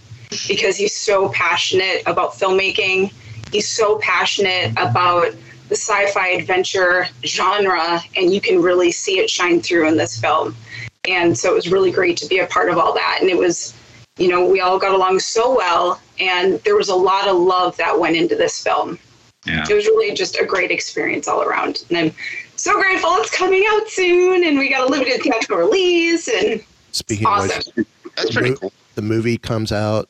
because 0.47 0.77
he's 0.77 0.95
so 0.95 1.29
passionate 1.29 2.01
about 2.05 2.33
filmmaking. 2.33 3.11
He's 3.51 3.67
so 3.67 3.97
passionate 3.99 4.71
about 4.71 5.33
the 5.69 5.75
sci 5.75 6.07
fi 6.11 6.29
adventure 6.29 7.07
genre, 7.25 8.01
and 8.15 8.33
you 8.33 8.39
can 8.39 8.61
really 8.61 8.91
see 8.91 9.19
it 9.19 9.29
shine 9.29 9.61
through 9.61 9.87
in 9.87 9.97
this 9.97 10.19
film. 10.19 10.55
And 11.07 11.37
so 11.37 11.51
it 11.51 11.55
was 11.55 11.69
really 11.71 11.91
great 11.91 12.17
to 12.17 12.27
be 12.27 12.39
a 12.39 12.47
part 12.47 12.69
of 12.69 12.77
all 12.77 12.93
that. 12.93 13.19
And 13.21 13.29
it 13.29 13.37
was, 13.37 13.73
you 14.17 14.29
know, 14.29 14.45
we 14.47 14.61
all 14.61 14.79
got 14.79 14.93
along 14.93 15.19
so 15.19 15.55
well, 15.55 16.01
and 16.19 16.59
there 16.63 16.75
was 16.75 16.89
a 16.89 16.95
lot 16.95 17.27
of 17.27 17.35
love 17.37 17.75
that 17.77 17.99
went 17.99 18.15
into 18.15 18.35
this 18.35 18.61
film. 18.63 18.97
Yeah. 19.47 19.65
It 19.69 19.73
was 19.73 19.85
really 19.85 20.13
just 20.13 20.37
a 20.37 20.45
great 20.45 20.71
experience 20.71 21.27
all 21.27 21.41
around. 21.41 21.83
And 21.89 21.97
I'm 21.97 22.11
so 22.55 22.73
grateful 22.73 23.09
it's 23.15 23.35
coming 23.35 23.65
out 23.69 23.87
soon 23.89 24.43
and 24.43 24.57
we 24.57 24.69
got 24.69 24.87
a 24.87 24.91
limited 24.91 25.21
theatrical 25.21 25.57
release 25.57 26.27
and 26.27 26.63
Speaking 26.91 27.27
of 27.27 27.33
awesome. 27.33 27.73
which, 27.75 27.87
That's 28.15 28.29
the, 28.29 28.33
pretty 28.33 28.57
mo- 28.61 28.71
the 28.95 29.01
movie 29.01 29.37
comes 29.37 29.71
out 29.71 30.09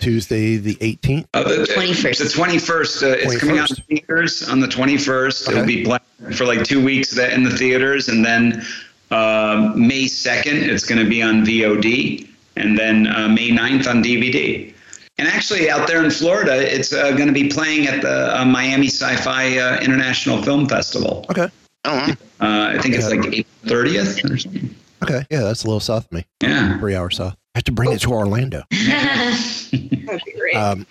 Tuesday 0.00 0.56
the 0.56 0.76
18th. 0.76 1.26
Uh, 1.34 1.42
the, 1.42 1.64
21st. 1.64 2.18
The 2.18 2.24
21st. 2.24 3.02
Uh, 3.02 3.16
it's 3.18 3.38
coming 3.38 3.58
out 3.58 3.70
in 3.70 3.76
theaters 3.76 4.48
on 4.48 4.60
the 4.60 4.66
21st. 4.66 5.48
It'll 5.48 5.66
be 5.66 5.84
playing 5.84 6.34
for 6.34 6.44
like 6.44 6.64
two 6.64 6.84
weeks 6.84 7.16
in 7.16 7.44
the 7.44 7.50
theaters, 7.50 8.08
and 8.08 8.24
then 8.24 8.62
uh, 9.10 9.72
May 9.74 10.04
2nd, 10.04 10.68
it's 10.68 10.84
going 10.84 11.02
to 11.02 11.08
be 11.08 11.22
on 11.22 11.44
VOD, 11.44 12.28
and 12.56 12.78
then 12.78 13.06
uh, 13.06 13.28
May 13.28 13.50
9th 13.50 13.88
on 13.88 14.02
DVD. 14.02 14.72
And 15.20 15.28
actually, 15.28 15.68
out 15.70 15.86
there 15.86 16.02
in 16.02 16.10
Florida, 16.10 16.56
it's 16.74 16.92
uh, 16.94 17.12
going 17.12 17.26
to 17.26 17.32
be 17.34 17.48
playing 17.48 17.86
at 17.86 18.00
the 18.00 18.40
uh, 18.40 18.44
Miami 18.46 18.86
Sci-Fi 18.88 19.58
uh, 19.58 19.78
International 19.80 20.42
Film 20.42 20.66
Festival. 20.66 21.26
Okay. 21.30 21.46
Oh, 21.84 21.94
wow. 21.94 22.06
Uh, 22.40 22.76
I 22.76 22.78
think 22.80 22.94
it's 22.94 23.10
like 23.10 23.20
April 23.26 23.44
30th 23.66 24.30
or 24.30 24.38
something. 24.38 24.74
Okay. 25.02 25.24
Yeah, 25.30 25.40
that's 25.42 25.62
a 25.64 25.66
little 25.66 25.78
south 25.80 26.06
of 26.06 26.12
me. 26.12 26.24
Yeah. 26.42 26.78
Three 26.78 26.94
hours 26.94 27.16
south. 27.18 27.34
I 27.54 27.58
have 27.58 27.64
to 27.64 27.72
bring 27.72 27.92
it 27.92 28.00
to 28.00 28.10
Orlando. 28.12 28.62
That'd 28.70 29.70
be 30.24 30.32
great. 30.38 30.56
Um, 30.56 30.86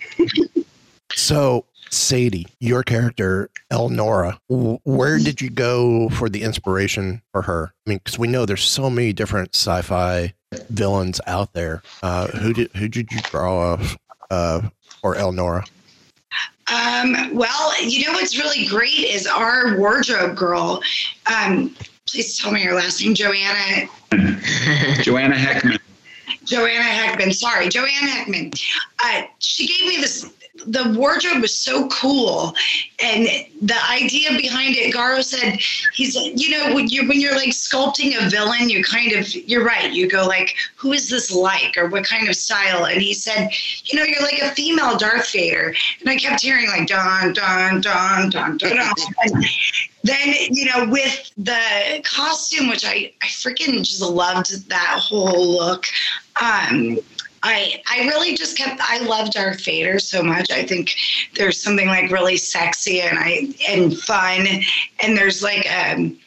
So, 1.14 1.64
Sadie, 1.90 2.46
your 2.60 2.82
character, 2.84 3.50
Elnora, 3.72 4.38
w- 4.48 4.78
where 4.84 5.18
did 5.18 5.40
you 5.40 5.50
go 5.50 6.08
for 6.10 6.28
the 6.28 6.42
inspiration 6.42 7.20
for 7.32 7.42
her? 7.42 7.72
I 7.86 7.90
mean, 7.90 7.98
because 7.98 8.18
we 8.18 8.28
know 8.28 8.46
there's 8.46 8.62
so 8.62 8.88
many 8.88 9.12
different 9.12 9.54
sci-fi 9.56 10.34
villains 10.70 11.20
out 11.26 11.52
there. 11.52 11.82
Uh, 12.02 12.28
who 12.28 12.52
did 12.52 12.70
who 12.76 12.88
did 12.88 13.10
you 13.12 13.20
draw 13.22 13.72
off 13.74 13.96
uh, 14.30 14.62
for 15.00 15.14
Elnora? 15.16 15.64
Um, 16.72 17.34
well, 17.34 17.82
you 17.82 18.06
know 18.06 18.12
what's 18.12 18.38
really 18.38 18.66
great 18.66 18.98
is 18.98 19.26
our 19.26 19.76
wardrobe 19.76 20.36
girl. 20.36 20.82
Um, 21.26 21.74
please 22.06 22.38
tell 22.38 22.52
me 22.52 22.62
your 22.62 22.74
last 22.74 23.00
name, 23.02 23.14
Joanna. 23.14 23.88
Joanna 25.02 25.34
Heckman. 25.34 25.80
Joanna 26.44 26.84
Heckman. 26.84 27.34
Sorry, 27.34 27.68
Joanna 27.68 28.06
Heckman. 28.06 28.60
Uh, 29.02 29.22
she 29.40 29.66
gave 29.66 29.88
me 29.88 30.00
this. 30.00 30.32
The 30.66 30.94
wardrobe 30.96 31.42
was 31.42 31.56
so 31.56 31.88
cool, 31.88 32.54
and 33.02 33.26
the 33.62 33.76
idea 33.90 34.30
behind 34.36 34.76
it. 34.76 34.94
Garo 34.94 35.22
said, 35.22 35.60
"He's, 35.94 36.14
you 36.14 36.50
know, 36.50 36.74
when 36.74 36.88
you're 36.88 37.06
when 37.06 37.20
you're 37.20 37.36
like 37.36 37.50
sculpting 37.50 38.16
a 38.18 38.28
villain, 38.28 38.68
you 38.68 38.84
kind 38.84 39.12
of, 39.12 39.32
you're 39.34 39.64
right. 39.64 39.92
You 39.92 40.08
go 40.08 40.26
like, 40.26 40.54
who 40.76 40.92
is 40.92 41.08
this 41.08 41.30
like, 41.30 41.76
or 41.76 41.88
what 41.88 42.04
kind 42.04 42.28
of 42.28 42.36
style?" 42.36 42.84
And 42.84 43.00
he 43.00 43.14
said, 43.14 43.50
"You 43.84 43.98
know, 43.98 44.04
you're 44.04 44.22
like 44.22 44.40
a 44.42 44.50
female 44.50 44.96
Darth 44.96 45.32
Vader." 45.32 45.74
And 46.00 46.08
I 46.08 46.16
kept 46.16 46.42
hearing 46.42 46.68
like, 46.68 46.86
"Don, 46.86 47.32
Don, 47.32 47.80
Don, 47.80 48.30
Don, 48.30 48.56
Don." 48.56 48.76
Don. 48.76 49.44
Then 50.02 50.34
you 50.50 50.64
know 50.66 50.88
with 50.88 51.30
the 51.36 52.00
costume 52.04 52.68
which 52.68 52.84
i 52.84 53.12
i 53.22 53.26
freaking 53.26 53.78
just 53.82 54.00
loved 54.00 54.68
that 54.68 54.98
whole 54.98 55.58
look 55.58 55.84
um 56.40 56.98
I 57.42 57.82
I 57.90 58.00
really 58.08 58.36
just 58.36 58.56
kept 58.56 58.80
I 58.82 58.98
love 58.98 59.30
Darth 59.30 59.64
Vader 59.64 59.98
so 59.98 60.22
much. 60.22 60.50
I 60.50 60.64
think 60.64 60.94
there's 61.36 61.60
something 61.60 61.86
like 61.86 62.10
really 62.10 62.36
sexy 62.36 63.00
and 63.00 63.18
I 63.18 63.48
and 63.68 63.96
fun 63.98 64.46
and 65.00 65.16
there's 65.16 65.42
like 65.42 65.66
um 65.72 66.18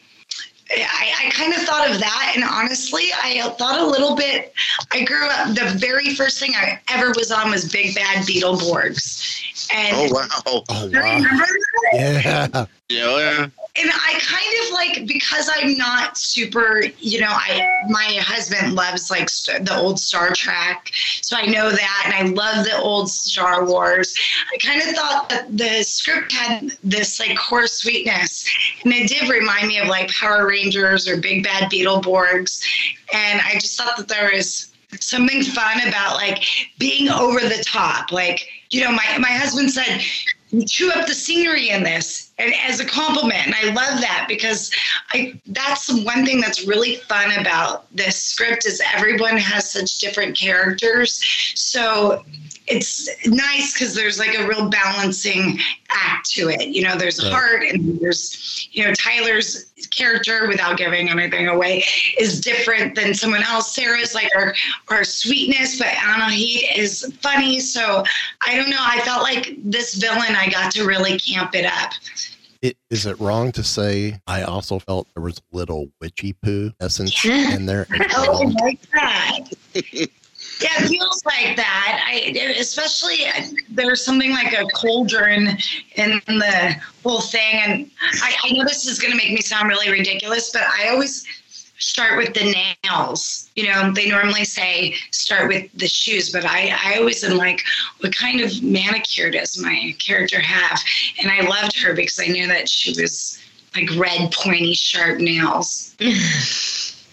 I, 0.75 1.25
I 1.25 1.29
kind 1.29 1.53
of 1.53 1.61
thought 1.61 1.91
of 1.91 1.99
that 1.99 2.31
and 2.35 2.43
honestly 2.43 3.09
I 3.21 3.47
thought 3.59 3.79
a 3.79 3.85
little 3.85 4.15
bit 4.15 4.53
I 4.91 5.03
grew 5.03 5.27
up 5.27 5.49
the 5.49 5.75
very 5.77 6.15
first 6.15 6.39
thing 6.39 6.53
I 6.55 6.79
ever 6.89 7.11
was 7.15 7.31
on 7.31 7.51
was 7.51 7.71
Big 7.71 7.93
Bad 7.93 8.25
Beetleborgs. 8.25 9.69
And 9.71 9.95
Oh 9.95 10.13
wow! 10.13 10.63
Oh 10.67 10.89
Do 10.89 10.97
you 10.97 11.03
remember 11.03 11.27
that? 11.37 11.93
Yeah. 11.93 12.65
Yeah, 12.89 13.17
yeah. 13.17 13.47
And 13.75 13.89
I 13.89 14.19
kind 14.19 14.55
of 14.63 14.73
like 14.73 15.07
because 15.07 15.49
I'm 15.51 15.75
not 15.75 16.15
super, 16.15 16.83
you 16.99 17.19
know, 17.19 17.31
I 17.31 17.67
my 17.89 18.19
husband 18.19 18.75
loves 18.75 19.09
like 19.09 19.29
st- 19.29 19.65
the 19.65 19.75
old 19.75 19.99
Star 19.99 20.31
Trek, 20.31 20.91
so 20.93 21.35
I 21.35 21.47
know 21.47 21.71
that, 21.71 22.03
and 22.05 22.13
I 22.13 22.31
love 22.33 22.65
the 22.65 22.77
old 22.77 23.09
Star 23.09 23.65
Wars. 23.65 24.15
I 24.53 24.57
kind 24.57 24.79
of 24.79 24.95
thought 24.95 25.29
that 25.29 25.57
the 25.57 25.81
script 25.83 26.31
had 26.31 26.77
this 26.83 27.19
like 27.19 27.35
core 27.35 27.65
sweetness, 27.65 28.47
and 28.83 28.93
it 28.93 29.09
did 29.09 29.27
remind 29.27 29.67
me 29.67 29.79
of 29.79 29.87
like 29.87 30.07
Power 30.09 30.47
Rangers 30.47 31.07
or 31.07 31.17
Big 31.17 31.43
Bad 31.43 31.71
Beetleborgs, 31.71 32.63
and 33.11 33.41
I 33.41 33.53
just 33.53 33.75
thought 33.75 33.97
that 33.97 34.07
there 34.07 34.29
was 34.35 34.71
something 34.99 35.41
fun 35.41 35.87
about 35.87 36.15
like 36.15 36.43
being 36.77 37.09
over 37.09 37.39
the 37.39 37.63
top, 37.65 38.11
like 38.11 38.47
you 38.69 38.81
know, 38.81 38.91
my 38.91 39.17
my 39.17 39.29
husband 39.29 39.71
said 39.71 40.01
chew 40.67 40.91
up 40.91 41.07
the 41.07 41.13
scenery 41.13 41.69
in 41.69 41.83
this 41.83 42.31
and 42.37 42.53
as 42.65 42.79
a 42.79 42.85
compliment. 42.85 43.47
And 43.47 43.55
i 43.55 43.65
love 43.73 44.01
that 44.01 44.25
because 44.27 44.71
i 45.11 45.39
that's 45.47 45.91
one 46.03 46.25
thing 46.25 46.39
that's 46.41 46.65
really 46.65 46.97
fun 47.07 47.31
about 47.39 47.85
this 47.95 48.21
script 48.21 48.65
is 48.65 48.81
everyone 48.93 49.37
has 49.37 49.69
such 49.69 49.99
different 49.99 50.37
characters. 50.37 51.23
So 51.55 52.23
it's 52.67 53.09
nice 53.27 53.73
because 53.73 53.93
there's 53.93 54.17
like 54.19 54.33
a 54.37 54.47
real 54.47 54.69
balancing 54.69 55.59
act 55.89 56.29
to 56.29 56.47
it 56.49 56.69
you 56.69 56.81
know 56.81 56.95
there's 56.95 57.21
Right. 57.21 57.31
heart 57.33 57.63
and 57.63 57.99
there's 57.99 58.67
you 58.71 58.83
know 58.85 58.93
tyler's 58.93 59.65
character 59.91 60.47
without 60.47 60.77
giving 60.77 61.09
anything 61.09 61.47
away 61.49 61.83
is 62.17 62.39
different 62.39 62.95
than 62.95 63.13
someone 63.13 63.43
else 63.43 63.75
sarah's 63.75 64.15
like 64.15 64.29
our 64.35 64.53
our 64.89 65.03
sweetness 65.03 65.77
but 65.77 65.87
Anahit 65.87 66.77
is 66.77 67.13
funny 67.21 67.59
so 67.59 68.03
i 68.47 68.55
don't 68.55 68.69
know 68.69 68.77
i 68.79 69.01
felt 69.01 69.23
like 69.23 69.55
this 69.63 69.95
villain 69.95 70.35
i 70.35 70.49
got 70.49 70.71
to 70.71 70.85
really 70.85 71.19
camp 71.19 71.53
it 71.55 71.65
up 71.65 71.91
It, 72.61 72.77
is 72.89 73.05
it 73.05 73.19
wrong 73.19 73.51
to 73.53 73.63
say 73.63 74.21
I 74.25 74.43
also 74.43 74.79
felt 74.79 75.09
there 75.13 75.23
was 75.23 75.37
a 75.39 75.55
little 75.57 75.89
witchy 75.99 76.31
poo 76.31 76.71
essence 76.79 77.25
in 77.25 77.65
there? 77.65 77.85
Oh, 78.15 78.41
I 78.61 78.63
like 78.63 78.81
that. 78.93 79.49
Yeah, 80.61 80.83
it 80.83 80.87
feels 80.87 81.23
like 81.25 81.55
that. 81.55 82.05
I 82.07 82.55
especially 82.57 83.25
there's 83.69 84.03
something 84.03 84.31
like 84.31 84.53
a 84.53 84.65
cauldron 84.73 85.57
in 85.95 86.21
the 86.25 86.75
whole 87.03 87.21
thing, 87.21 87.55
and 87.55 87.91
I, 88.21 88.35
I 88.43 88.51
know 88.53 88.63
this 88.63 88.85
is 88.85 88.99
going 88.99 89.11
to 89.11 89.17
make 89.17 89.31
me 89.31 89.41
sound 89.41 89.69
really 89.69 89.91
ridiculous, 89.91 90.51
but 90.51 90.63
I 90.63 90.89
always 90.89 91.25
start 91.79 92.17
with 92.17 92.33
the 92.33 92.55
nails. 92.85 93.49
You 93.55 93.67
know, 93.67 93.91
they 93.91 94.09
normally 94.09 94.45
say 94.45 94.95
start 95.11 95.47
with 95.47 95.69
the 95.73 95.87
shoes, 95.87 96.31
but 96.31 96.45
I, 96.45 96.73
I 96.81 96.97
always 96.97 97.23
am 97.23 97.37
like, 97.37 97.61
what 97.99 98.15
kind 98.15 98.39
of 98.41 98.63
manicure 98.63 99.29
does 99.29 99.57
my 99.57 99.95
character 99.99 100.39
have? 100.39 100.79
And 101.19 101.29
I 101.29 101.41
loved 101.41 101.77
her 101.79 101.93
because 101.93 102.19
I 102.19 102.27
knew 102.27 102.47
that 102.47 102.69
she 102.69 102.91
was 102.99 103.39
like 103.75 103.89
red, 103.95 104.31
pointy, 104.31 104.73
sharp 104.73 105.19
nails. 105.19 105.95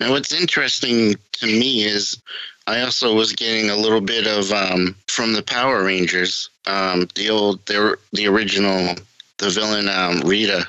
Now, 0.00 0.10
what's 0.10 0.32
interesting 0.32 1.14
to 1.32 1.46
me 1.46 1.84
is 1.84 2.20
I 2.66 2.80
also 2.82 3.14
was 3.14 3.32
getting 3.32 3.70
a 3.70 3.76
little 3.76 4.00
bit 4.00 4.26
of 4.26 4.52
um, 4.52 4.94
from 5.08 5.32
the 5.32 5.42
Power 5.42 5.84
Rangers, 5.84 6.48
um, 6.66 7.08
the 7.14 7.28
old, 7.30 7.64
the, 7.66 7.96
the 8.12 8.26
original, 8.28 8.94
the 9.38 9.50
villain 9.50 9.88
um, 9.88 10.20
Rita. 10.20 10.66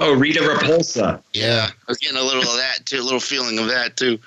Oh, 0.00 0.14
Rita 0.14 0.40
Repulsa. 0.40 1.22
Yeah, 1.32 1.68
I 1.70 1.84
was 1.88 1.98
getting 1.98 2.18
a 2.18 2.22
little 2.22 2.42
of 2.42 2.56
that 2.56 2.84
too, 2.84 3.00
a 3.00 3.02
little 3.02 3.20
feeling 3.20 3.58
of 3.58 3.68
that 3.68 3.96
too. 3.96 4.18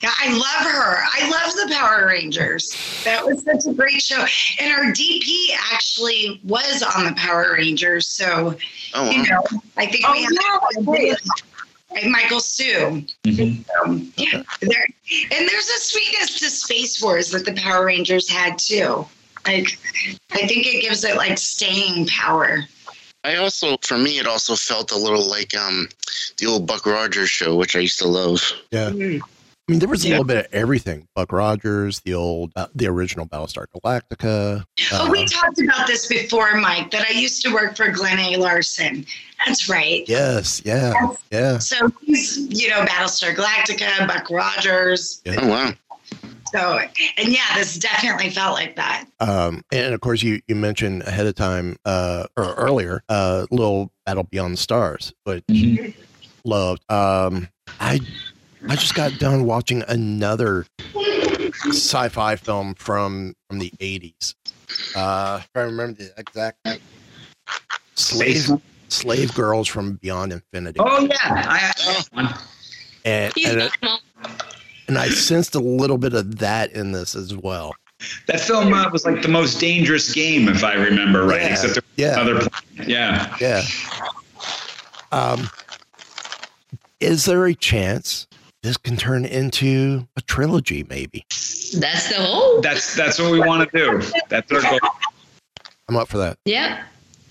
Yeah, 0.00 0.12
I 0.16 0.30
love 0.30 0.72
her. 0.72 1.02
I 1.02 1.28
love 1.28 1.54
the 1.54 1.74
Power 1.74 2.06
Rangers. 2.06 2.70
That 3.04 3.26
was 3.26 3.42
such 3.42 3.66
a 3.66 3.74
great 3.74 4.00
show. 4.00 4.24
And 4.60 4.72
our 4.72 4.92
DP 4.92 5.48
actually 5.72 6.40
was 6.44 6.84
on 6.84 7.06
the 7.06 7.14
Power 7.14 7.54
Rangers. 7.54 8.06
So, 8.06 8.56
Oh, 8.94 9.10
you 9.10 9.24
know, 9.24 9.42
I 9.76 9.86
think 9.86 10.06
we 10.08 10.22
have 10.22 10.62
and 10.76 10.86
Michael 12.08 12.40
Sue. 12.40 13.04
Um, 13.82 14.12
yeah, 14.16 14.42
there, 14.60 14.86
and 15.32 15.48
there's 15.48 15.68
a 15.68 15.78
sweetness 15.78 16.38
to 16.38 16.50
Space 16.50 17.02
Wars 17.02 17.30
that 17.30 17.44
the 17.44 17.54
Power 17.54 17.86
Rangers 17.86 18.28
had 18.28 18.58
too. 18.58 19.06
Like, 19.46 19.78
I 20.32 20.46
think 20.46 20.66
it 20.66 20.82
gives 20.82 21.04
it 21.04 21.16
like 21.16 21.38
staying 21.38 22.06
power. 22.06 22.64
I 23.24 23.36
also, 23.36 23.76
for 23.82 23.98
me, 23.98 24.18
it 24.18 24.26
also 24.26 24.54
felt 24.54 24.92
a 24.92 24.96
little 24.96 25.28
like 25.28 25.56
um, 25.56 25.88
the 26.38 26.46
old 26.46 26.66
Buck 26.66 26.86
Rogers 26.86 27.30
show, 27.30 27.56
which 27.56 27.74
I 27.74 27.80
used 27.80 27.98
to 28.00 28.08
love. 28.08 28.42
Yeah. 28.70 28.90
I 29.68 29.72
mean, 29.72 29.80
there 29.80 29.88
was 29.88 30.02
a 30.06 30.08
little 30.08 30.24
bit 30.24 30.46
of 30.46 30.46
everything. 30.50 31.06
Buck 31.14 31.30
Rogers, 31.30 32.00
the 32.00 32.14
old, 32.14 32.52
uh, 32.56 32.68
the 32.74 32.86
original 32.86 33.26
Battlestar 33.26 33.66
Galactica. 33.76 34.64
oh, 34.92 35.10
we 35.10 35.24
uh, 35.24 35.26
talked 35.26 35.60
about 35.60 35.86
this 35.86 36.06
before, 36.06 36.54
Mike, 36.54 36.90
that 36.90 37.06
I 37.06 37.12
used 37.12 37.42
to 37.42 37.52
work 37.52 37.76
for 37.76 37.90
Glenn 37.90 38.18
A. 38.18 38.36
Larson. 38.36 39.04
That's 39.44 39.68
right. 39.68 40.08
yes, 40.08 40.62
yeah, 40.64 40.94
yeah. 41.30 41.58
So 41.58 41.92
he's, 42.00 42.38
you 42.38 42.70
know, 42.70 42.86
Battlestar 42.86 43.34
Galactica, 43.34 44.08
Buck 44.08 44.30
Rogers. 44.30 45.20
yeah. 45.26 45.36
Oh, 45.38 45.48
wow. 45.48 45.72
So, 46.46 46.80
and 47.18 47.28
yeah, 47.28 47.54
this 47.56 47.76
definitely 47.78 48.30
felt 48.30 48.54
like 48.54 48.74
that. 48.76 49.04
Um, 49.20 49.62
and 49.70 49.92
of 49.92 50.00
course, 50.00 50.22
you, 50.22 50.40
you 50.48 50.54
mentioned 50.54 51.02
ahead 51.02 51.26
of 51.26 51.34
time, 51.34 51.76
uh, 51.84 52.26
or 52.38 52.54
earlier, 52.54 53.02
uh, 53.10 53.46
little 53.50 53.92
Battle 54.06 54.24
Beyond 54.24 54.54
the 54.54 54.56
Stars, 54.56 55.12
but 55.26 55.44
loved. 56.44 56.90
Um, 56.90 57.48
I, 57.78 58.00
I 58.68 58.74
just 58.76 58.94
got 58.94 59.18
done 59.18 59.44
watching 59.44 59.82
another 59.88 60.66
sci-fi 61.68 62.36
film 62.36 62.74
from 62.74 63.34
from 63.48 63.58
the 63.58 63.72
eighties. 63.80 64.34
Uh, 64.96 65.40
if 65.42 65.48
I 65.54 65.60
remember 65.60 66.02
the 66.02 66.12
exact 66.16 66.66
slave 67.94 68.50
slave 68.88 69.34
girls 69.34 69.68
from 69.68 69.94
Beyond 69.94 70.32
Infinity. 70.32 70.80
Oh 70.80 71.02
yeah, 71.04 71.16
I, 71.22 71.72
I 72.14 72.38
and 73.04 73.32
and, 73.44 73.60
it- 73.62 73.72
and 74.88 74.98
I 74.98 75.08
sensed 75.08 75.54
a 75.54 75.60
little 75.60 75.98
bit 75.98 76.14
of 76.14 76.38
that 76.38 76.72
in 76.72 76.92
this 76.92 77.14
as 77.14 77.34
well. 77.36 77.74
that 78.26 78.40
film 78.40 78.72
uh, 78.72 78.88
was 78.90 79.04
like 79.04 79.22
the 79.22 79.28
most 79.28 79.58
dangerous 79.60 80.12
game, 80.12 80.48
if 80.48 80.64
I 80.64 80.74
remember 80.74 81.24
right. 81.26 81.42
Yeah, 81.42 81.48
Except 81.52 81.74
there 81.74 81.82
was 81.82 82.16
yeah. 82.16 82.20
another 82.20 82.48
planet. 82.48 82.88
Yeah. 82.88 83.36
Yeah. 83.40 83.62
Um, 85.10 85.48
is 87.00 87.24
there 87.24 87.44
a 87.46 87.54
chance 87.54 88.26
this 88.68 88.76
can 88.76 88.96
turn 88.96 89.24
into 89.24 90.06
a 90.16 90.20
trilogy? 90.20 90.84
Maybe 90.88 91.24
That's 91.28 92.08
the 92.08 92.16
whole. 92.22 92.60
That's 92.60 92.94
that's 92.94 93.18
what 93.18 93.32
we 93.32 93.40
want 93.40 93.70
to 93.70 93.78
do. 93.78 94.10
That's 94.28 94.52
our 94.52 94.60
goal. 94.60 94.78
I'm 95.88 95.96
up 95.96 96.08
for 96.08 96.18
that. 96.18 96.38
Yep. 96.44 96.80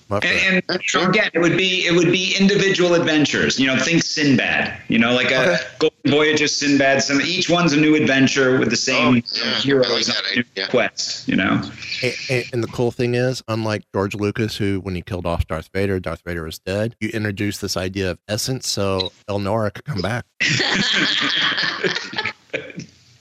And, 0.10 0.64
and 0.70 0.80
again, 1.10 1.30
it 1.34 1.40
would 1.40 1.58
be 1.58 1.86
it 1.86 1.94
would 1.94 2.12
be 2.12 2.34
individual 2.40 2.94
adventures. 2.94 3.60
You 3.60 3.68
know, 3.68 3.78
think 3.78 4.04
Sinbad. 4.04 4.80
You 4.88 5.00
know, 5.00 5.14
like 5.14 5.32
a 5.32 5.58
Golden 5.80 5.98
Voyage 6.12 6.42
of 6.42 6.50
Sinbad. 6.50 7.04
Some 7.04 7.20
each 7.22 7.50
one's 7.50 7.74
a 7.74 7.78
new 7.78 7.96
adventure 7.96 8.58
with 8.60 8.70
the 8.70 8.76
same 8.78 9.22
heroes 9.62 10.10
on 10.10 10.16
a 10.32 10.36
new 10.38 10.44
quest. 10.70 11.28
You 11.28 11.36
know. 11.36 11.62
And, 12.04 12.14
and- 12.30 12.46
and 12.54 12.64
the 12.64 12.68
cool 12.68 12.92
thing 12.92 13.16
is, 13.16 13.44
unlike 13.48 13.84
George 13.94 14.16
Lucas, 14.16 14.56
who 14.58 14.80
when 14.80 14.96
he 14.96 15.02
killed 15.02 15.26
off 15.26 15.46
Darth 15.48 15.70
Vader, 15.74 16.00
Darth 16.00 16.22
Vader 16.26 16.44
was 16.44 16.60
dead. 16.60 16.96
You 17.00 17.10
introduced 17.10 17.60
this 17.62 17.76
idea 17.76 18.12
of 18.12 18.20
essence, 18.28 18.70
so 18.70 19.12
El 19.28 19.40
Elnora 19.40 19.72
could 19.74 19.84
come 19.86 20.02
back. 20.02 20.26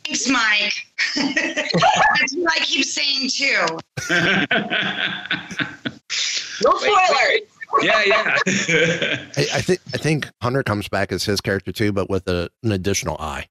Thanks, 0.05 0.29
Mike. 0.29 0.72
That's 1.16 2.35
what 2.37 2.53
I 2.53 2.59
keep 2.62 2.85
saying 2.85 3.29
too. 3.31 3.66
No 6.64 6.72
spoilers. 6.78 7.40
Yeah, 7.82 8.02
yeah. 8.06 8.36
I, 9.36 9.46
I 9.54 9.60
think 9.60 9.80
I 9.92 9.98
think 9.98 10.30
Hunter 10.40 10.62
comes 10.62 10.88
back 10.88 11.12
as 11.12 11.24
his 11.24 11.40
character 11.40 11.72
too, 11.72 11.92
but 11.92 12.08
with 12.08 12.28
a, 12.28 12.48
an 12.62 12.72
additional 12.72 13.16
eye. 13.18 13.48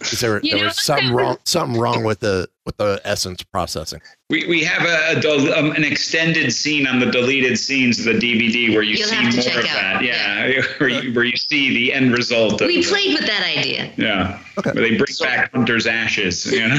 Is 0.00 0.20
there, 0.20 0.40
there 0.40 0.64
was 0.64 0.82
something 0.82 1.12
wrong? 1.12 1.38
Something 1.44 1.80
wrong 1.80 2.04
with 2.04 2.20
the 2.20 2.48
with 2.68 2.76
the 2.76 3.00
essence 3.04 3.42
processing. 3.42 3.98
We, 4.28 4.46
we 4.46 4.62
have 4.62 4.82
a, 4.86 5.16
a 5.18 5.20
del- 5.22 5.54
um, 5.54 5.72
an 5.72 5.84
extended 5.84 6.52
scene 6.52 6.86
on 6.86 6.98
the 6.98 7.06
deleted 7.06 7.58
scenes 7.58 7.98
of 7.98 8.04
the 8.04 8.12
DVD 8.12 8.74
where 8.74 8.82
you 8.82 8.96
You'll 8.96 9.08
see 9.08 9.16
more 9.22 9.30
of 9.30 9.64
out. 9.64 9.64
that. 9.64 10.04
Yeah, 10.04 10.62
where 10.78 10.90
you, 10.90 11.14
where 11.14 11.24
you 11.24 11.36
see 11.38 11.72
the 11.72 11.94
end 11.94 12.12
result. 12.12 12.60
Of 12.60 12.66
We 12.66 12.82
the- 12.82 12.88
played 12.90 13.14
with 13.18 13.26
that 13.26 13.42
idea. 13.42 13.90
Yeah. 13.96 14.38
Where 14.62 14.74
they 14.74 14.98
bring 14.98 15.14
back 15.20 15.50
Hunter's 15.52 15.86
ashes. 15.86 16.44
You 16.44 16.68
know. 16.68 16.78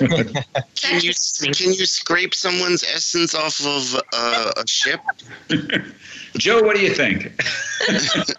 Can 0.74 1.00
you 1.00 1.12
can 1.52 1.72
you 1.72 1.86
scrape 1.86 2.34
someone's 2.34 2.82
essence 2.82 3.34
off 3.36 3.60
of 3.64 4.00
uh, 4.12 4.50
a 4.56 4.66
ship? 4.66 5.00
Joe, 6.38 6.62
what 6.62 6.74
do 6.74 6.82
you 6.82 6.92
think? 6.92 7.30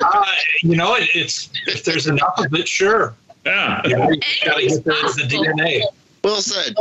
uh, 0.02 0.26
you 0.64 0.76
know, 0.76 0.96
it, 0.96 1.10
it's 1.14 1.50
if 1.68 1.86
there's 1.86 2.08
enough 2.08 2.34
of 2.40 2.54
it, 2.54 2.68
sure. 2.68 3.14
Yeah. 3.46 3.82
You, 3.86 3.96
know, 3.98 4.10
you 4.10 4.20
gotta 4.46 4.62
get 4.68 4.84
the, 4.84 4.92
the 5.18 5.36
DNA. 5.36 5.84
Well 6.24 6.42
said. 6.42 6.76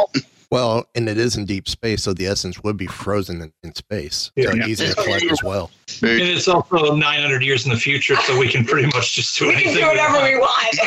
Well, 0.51 0.87
and 0.97 1.09
it 1.09 1.17
is 1.17 1.37
in 1.37 1.45
deep 1.45 1.69
space, 1.69 2.03
so 2.03 2.13
the 2.13 2.27
essence 2.27 2.61
would 2.65 2.77
be 2.77 2.87
frozen 2.89 3.41
in, 3.41 3.53
in 3.63 3.73
space. 3.75 4.33
So 4.37 4.53
Yeah. 4.53 4.67
easy 4.67 4.89
to 4.89 4.95
collect 4.95 5.25
as 5.31 5.43
well. 5.45 5.71
And 6.03 6.11
it's 6.21 6.49
also 6.49 6.95
900 6.97 7.43
years 7.43 7.67
in 7.67 7.73
the 7.73 7.79
future, 7.79 8.17
so 8.17 8.37
we 8.37 8.49
can 8.49 8.65
pretty 8.65 8.87
much 8.89 9.15
just 9.15 9.39
do 9.39 9.47
We 9.47 9.55
anything. 9.55 9.75
can 9.77 9.83
do 9.83 9.87
whatever 9.89 10.25
we 10.25 10.37
want. 10.39 10.79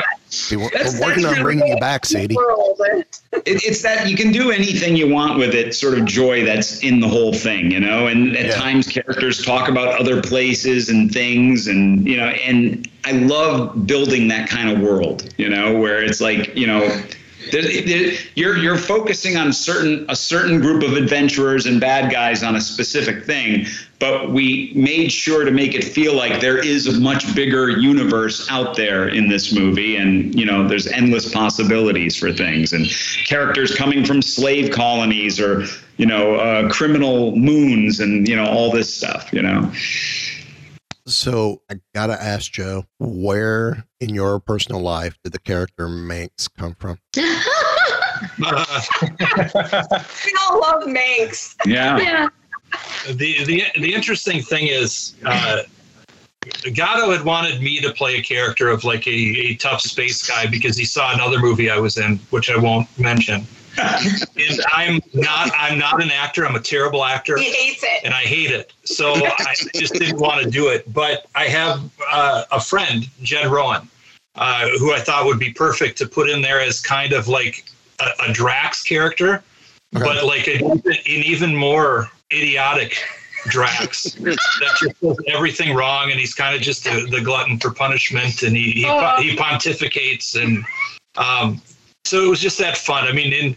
We, 0.50 0.56
we're 0.56 0.70
That's- 0.70 0.94
we're 1.00 1.06
working 1.06 1.22
that's 1.24 1.38
on 1.38 1.42
bringing 1.42 1.66
you 1.66 1.76
back, 1.78 2.06
Sadie. 2.06 2.36
It, 3.32 3.44
it's 3.64 3.82
that 3.82 4.08
you 4.08 4.16
can 4.16 4.30
do 4.30 4.50
anything 4.52 4.94
you 4.96 5.08
want 5.12 5.38
with 5.38 5.54
it, 5.54 5.74
sort 5.74 5.98
of 5.98 6.04
joy 6.04 6.44
that's 6.44 6.80
in 6.84 7.00
the 7.00 7.08
whole 7.08 7.32
thing, 7.32 7.70
you 7.72 7.80
know. 7.80 8.06
And 8.06 8.36
at 8.36 8.54
times, 8.54 8.86
characters 8.86 9.44
talk 9.44 9.68
about 9.68 9.98
other 10.00 10.22
places 10.22 10.88
and 10.88 11.12
things, 11.12 11.66
and 11.66 12.06
you 12.06 12.16
know. 12.16 12.28
And 12.28 12.88
I 13.04 13.12
love 13.12 13.86
building 13.88 14.28
that 14.28 14.48
kind 14.48 14.70
of 14.70 14.78
world, 14.80 15.32
you 15.36 15.48
know, 15.48 15.76
where 15.76 16.00
it's 16.02 16.20
like, 16.20 16.54
you 16.56 16.66
know, 16.68 16.86
there- 17.50 17.62
there- 17.62 18.12
you're 18.34 18.56
you're 18.56 18.76
focusing 18.76 19.36
on 19.36 19.52
certain 19.52 20.04
a 20.08 20.16
certain 20.16 20.60
group 20.60 20.82
of 20.82 20.94
adventurers 20.96 21.66
and 21.66 21.80
bad 21.80 22.10
guys 22.10 22.42
on 22.42 22.56
a 22.56 22.60
specific 22.60 23.24
thing, 23.24 23.66
but 23.98 24.30
we 24.32 24.72
made 24.74 25.10
sure 25.10 25.44
to 25.44 25.50
make 25.50 25.74
it 25.74 25.82
feel 25.84 26.14
like 26.14 26.40
there 26.40 26.58
is 26.58 26.86
a 26.86 27.00
much 27.00 27.34
bigger 27.34 27.68
universe 27.68 28.46
out 28.50 28.76
there 28.76 29.08
in 29.08 29.28
this 29.28 29.52
movie, 29.52 29.96
and 29.96 30.34
you 30.38 30.44
know, 30.44 30.66
there's 30.68 30.86
endless 30.86 31.32
possibilities 31.32 32.16
for 32.16 32.32
things 32.32 32.72
and 32.72 32.86
characters 33.26 33.74
coming 33.74 34.04
from 34.04 34.22
slave 34.22 34.70
colonies 34.70 35.40
or 35.40 35.64
you 35.96 36.06
know, 36.06 36.36
uh, 36.36 36.68
criminal 36.70 37.36
moons 37.36 38.00
and 38.00 38.26
you 38.26 38.34
know 38.36 38.46
all 38.46 38.70
this 38.70 38.92
stuff, 38.94 39.28
you 39.32 39.42
know. 39.42 39.70
So 41.10 41.62
I 41.70 41.74
gotta 41.94 42.22
ask 42.22 42.52
Joe, 42.52 42.84
where 42.98 43.84
in 44.00 44.14
your 44.14 44.38
personal 44.38 44.80
life 44.80 45.18
did 45.24 45.32
the 45.32 45.40
character 45.40 45.88
Manx 45.88 46.46
come 46.48 46.76
from? 46.78 46.98
we 47.16 47.24
all 50.40 50.60
love 50.60 50.86
Manx. 50.86 51.56
Yeah. 51.66 52.28
The 53.08 53.44
the 53.44 53.64
the 53.80 53.92
interesting 53.92 54.40
thing 54.40 54.68
is, 54.68 55.16
uh, 55.24 55.62
Garo 56.42 57.12
had 57.16 57.24
wanted 57.24 57.60
me 57.60 57.80
to 57.80 57.92
play 57.92 58.16
a 58.16 58.22
character 58.22 58.68
of 58.68 58.84
like 58.84 59.06
a, 59.06 59.10
a 59.10 59.56
tough 59.56 59.80
space 59.80 60.26
guy 60.26 60.46
because 60.46 60.76
he 60.76 60.84
saw 60.84 61.12
another 61.12 61.40
movie 61.40 61.70
I 61.70 61.78
was 61.78 61.98
in, 61.98 62.18
which 62.30 62.50
I 62.50 62.56
won't 62.56 62.86
mention. 62.98 63.46
And 63.78 64.60
I'm 64.72 65.00
not 65.14 65.50
I'm 65.56 65.78
not 65.78 66.02
an 66.02 66.10
actor. 66.10 66.46
I'm 66.46 66.56
a 66.56 66.60
terrible 66.60 67.04
actor. 67.04 67.36
He 67.38 67.50
hates 67.50 67.82
it. 67.82 68.04
and 68.04 68.12
I 68.14 68.22
hate 68.22 68.50
it. 68.50 68.72
So 68.84 69.14
I 69.14 69.54
just 69.74 69.94
didn't 69.94 70.18
want 70.18 70.42
to 70.42 70.50
do 70.50 70.68
it. 70.68 70.92
But 70.92 71.26
I 71.34 71.44
have 71.46 71.88
uh, 72.10 72.44
a 72.50 72.60
friend, 72.60 73.06
Jed 73.22 73.46
Rowan, 73.46 73.88
uh, 74.34 74.68
who 74.78 74.92
I 74.92 75.00
thought 75.00 75.26
would 75.26 75.38
be 75.38 75.52
perfect 75.52 75.98
to 75.98 76.06
put 76.06 76.28
in 76.28 76.42
there 76.42 76.60
as 76.60 76.80
kind 76.80 77.12
of 77.12 77.28
like 77.28 77.64
a, 78.00 78.28
a 78.28 78.32
Drax 78.32 78.82
character, 78.82 79.42
but 79.92 80.24
like 80.24 80.48
a, 80.48 80.64
an 80.64 80.82
even 81.04 81.54
more 81.54 82.10
idiotic 82.32 82.96
Drax 83.48 84.12
that 84.12 84.36
just 84.80 85.00
does 85.00 85.16
everything 85.28 85.74
wrong, 85.74 86.10
and 86.10 86.20
he's 86.20 86.34
kind 86.34 86.54
of 86.54 86.60
just 86.60 86.84
the, 86.84 87.06
the 87.10 87.22
glutton 87.22 87.58
for 87.58 87.70
punishment, 87.70 88.42
and 88.42 88.54
he 88.54 88.72
he, 88.72 88.84
Oh. 88.86 89.16
he 89.18 89.34
pontificates, 89.34 90.34
and 90.40 90.62
um, 91.16 91.60
so 92.10 92.24
it 92.24 92.28
was 92.28 92.40
just 92.40 92.58
that 92.58 92.76
fun. 92.76 93.06
I 93.06 93.12
mean, 93.12 93.32
in 93.32 93.56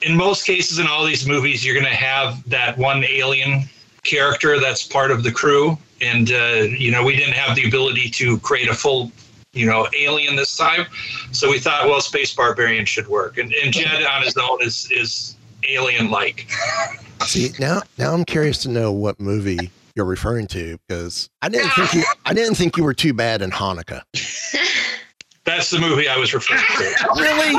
in 0.00 0.16
most 0.16 0.46
cases 0.46 0.78
in 0.78 0.86
all 0.86 1.04
these 1.04 1.26
movies, 1.26 1.64
you're 1.64 1.74
going 1.74 1.86
to 1.86 1.94
have 1.94 2.42
that 2.48 2.78
one 2.78 3.04
alien 3.04 3.64
character 4.04 4.58
that's 4.58 4.86
part 4.86 5.10
of 5.10 5.22
the 5.22 5.30
crew, 5.30 5.76
and 6.00 6.32
uh, 6.32 6.66
you 6.78 6.90
know 6.90 7.04
we 7.04 7.14
didn't 7.14 7.34
have 7.34 7.54
the 7.54 7.68
ability 7.68 8.08
to 8.08 8.38
create 8.38 8.68
a 8.68 8.74
full 8.74 9.12
you 9.52 9.66
know 9.66 9.86
alien 9.94 10.34
this 10.34 10.56
time, 10.56 10.86
so 11.30 11.50
we 11.50 11.58
thought, 11.58 11.86
well, 11.86 12.00
Space 12.00 12.34
Barbarian 12.34 12.86
should 12.86 13.06
work, 13.06 13.36
and, 13.36 13.52
and 13.52 13.70
Jed 13.70 14.02
on 14.02 14.22
his 14.22 14.36
own 14.38 14.62
is 14.62 14.90
is 14.90 15.36
alien 15.68 16.10
like. 16.10 16.48
See 17.26 17.50
now, 17.58 17.82
now 17.98 18.14
I'm 18.14 18.24
curious 18.24 18.62
to 18.62 18.70
know 18.70 18.92
what 18.92 19.20
movie 19.20 19.70
you're 19.94 20.06
referring 20.06 20.46
to 20.48 20.78
because 20.88 21.28
I 21.42 21.50
didn't 21.50 21.70
think 21.70 21.92
you, 21.92 22.04
I 22.24 22.32
didn't 22.32 22.54
think 22.54 22.78
you 22.78 22.84
were 22.84 22.94
too 22.94 23.12
bad 23.12 23.42
in 23.42 23.50
Hanukkah. 23.50 24.02
That's 25.44 25.70
the 25.70 25.78
movie 25.78 26.08
I 26.08 26.16
was 26.16 26.32
referring 26.32 26.62
to. 26.78 27.08
Really? 27.16 27.54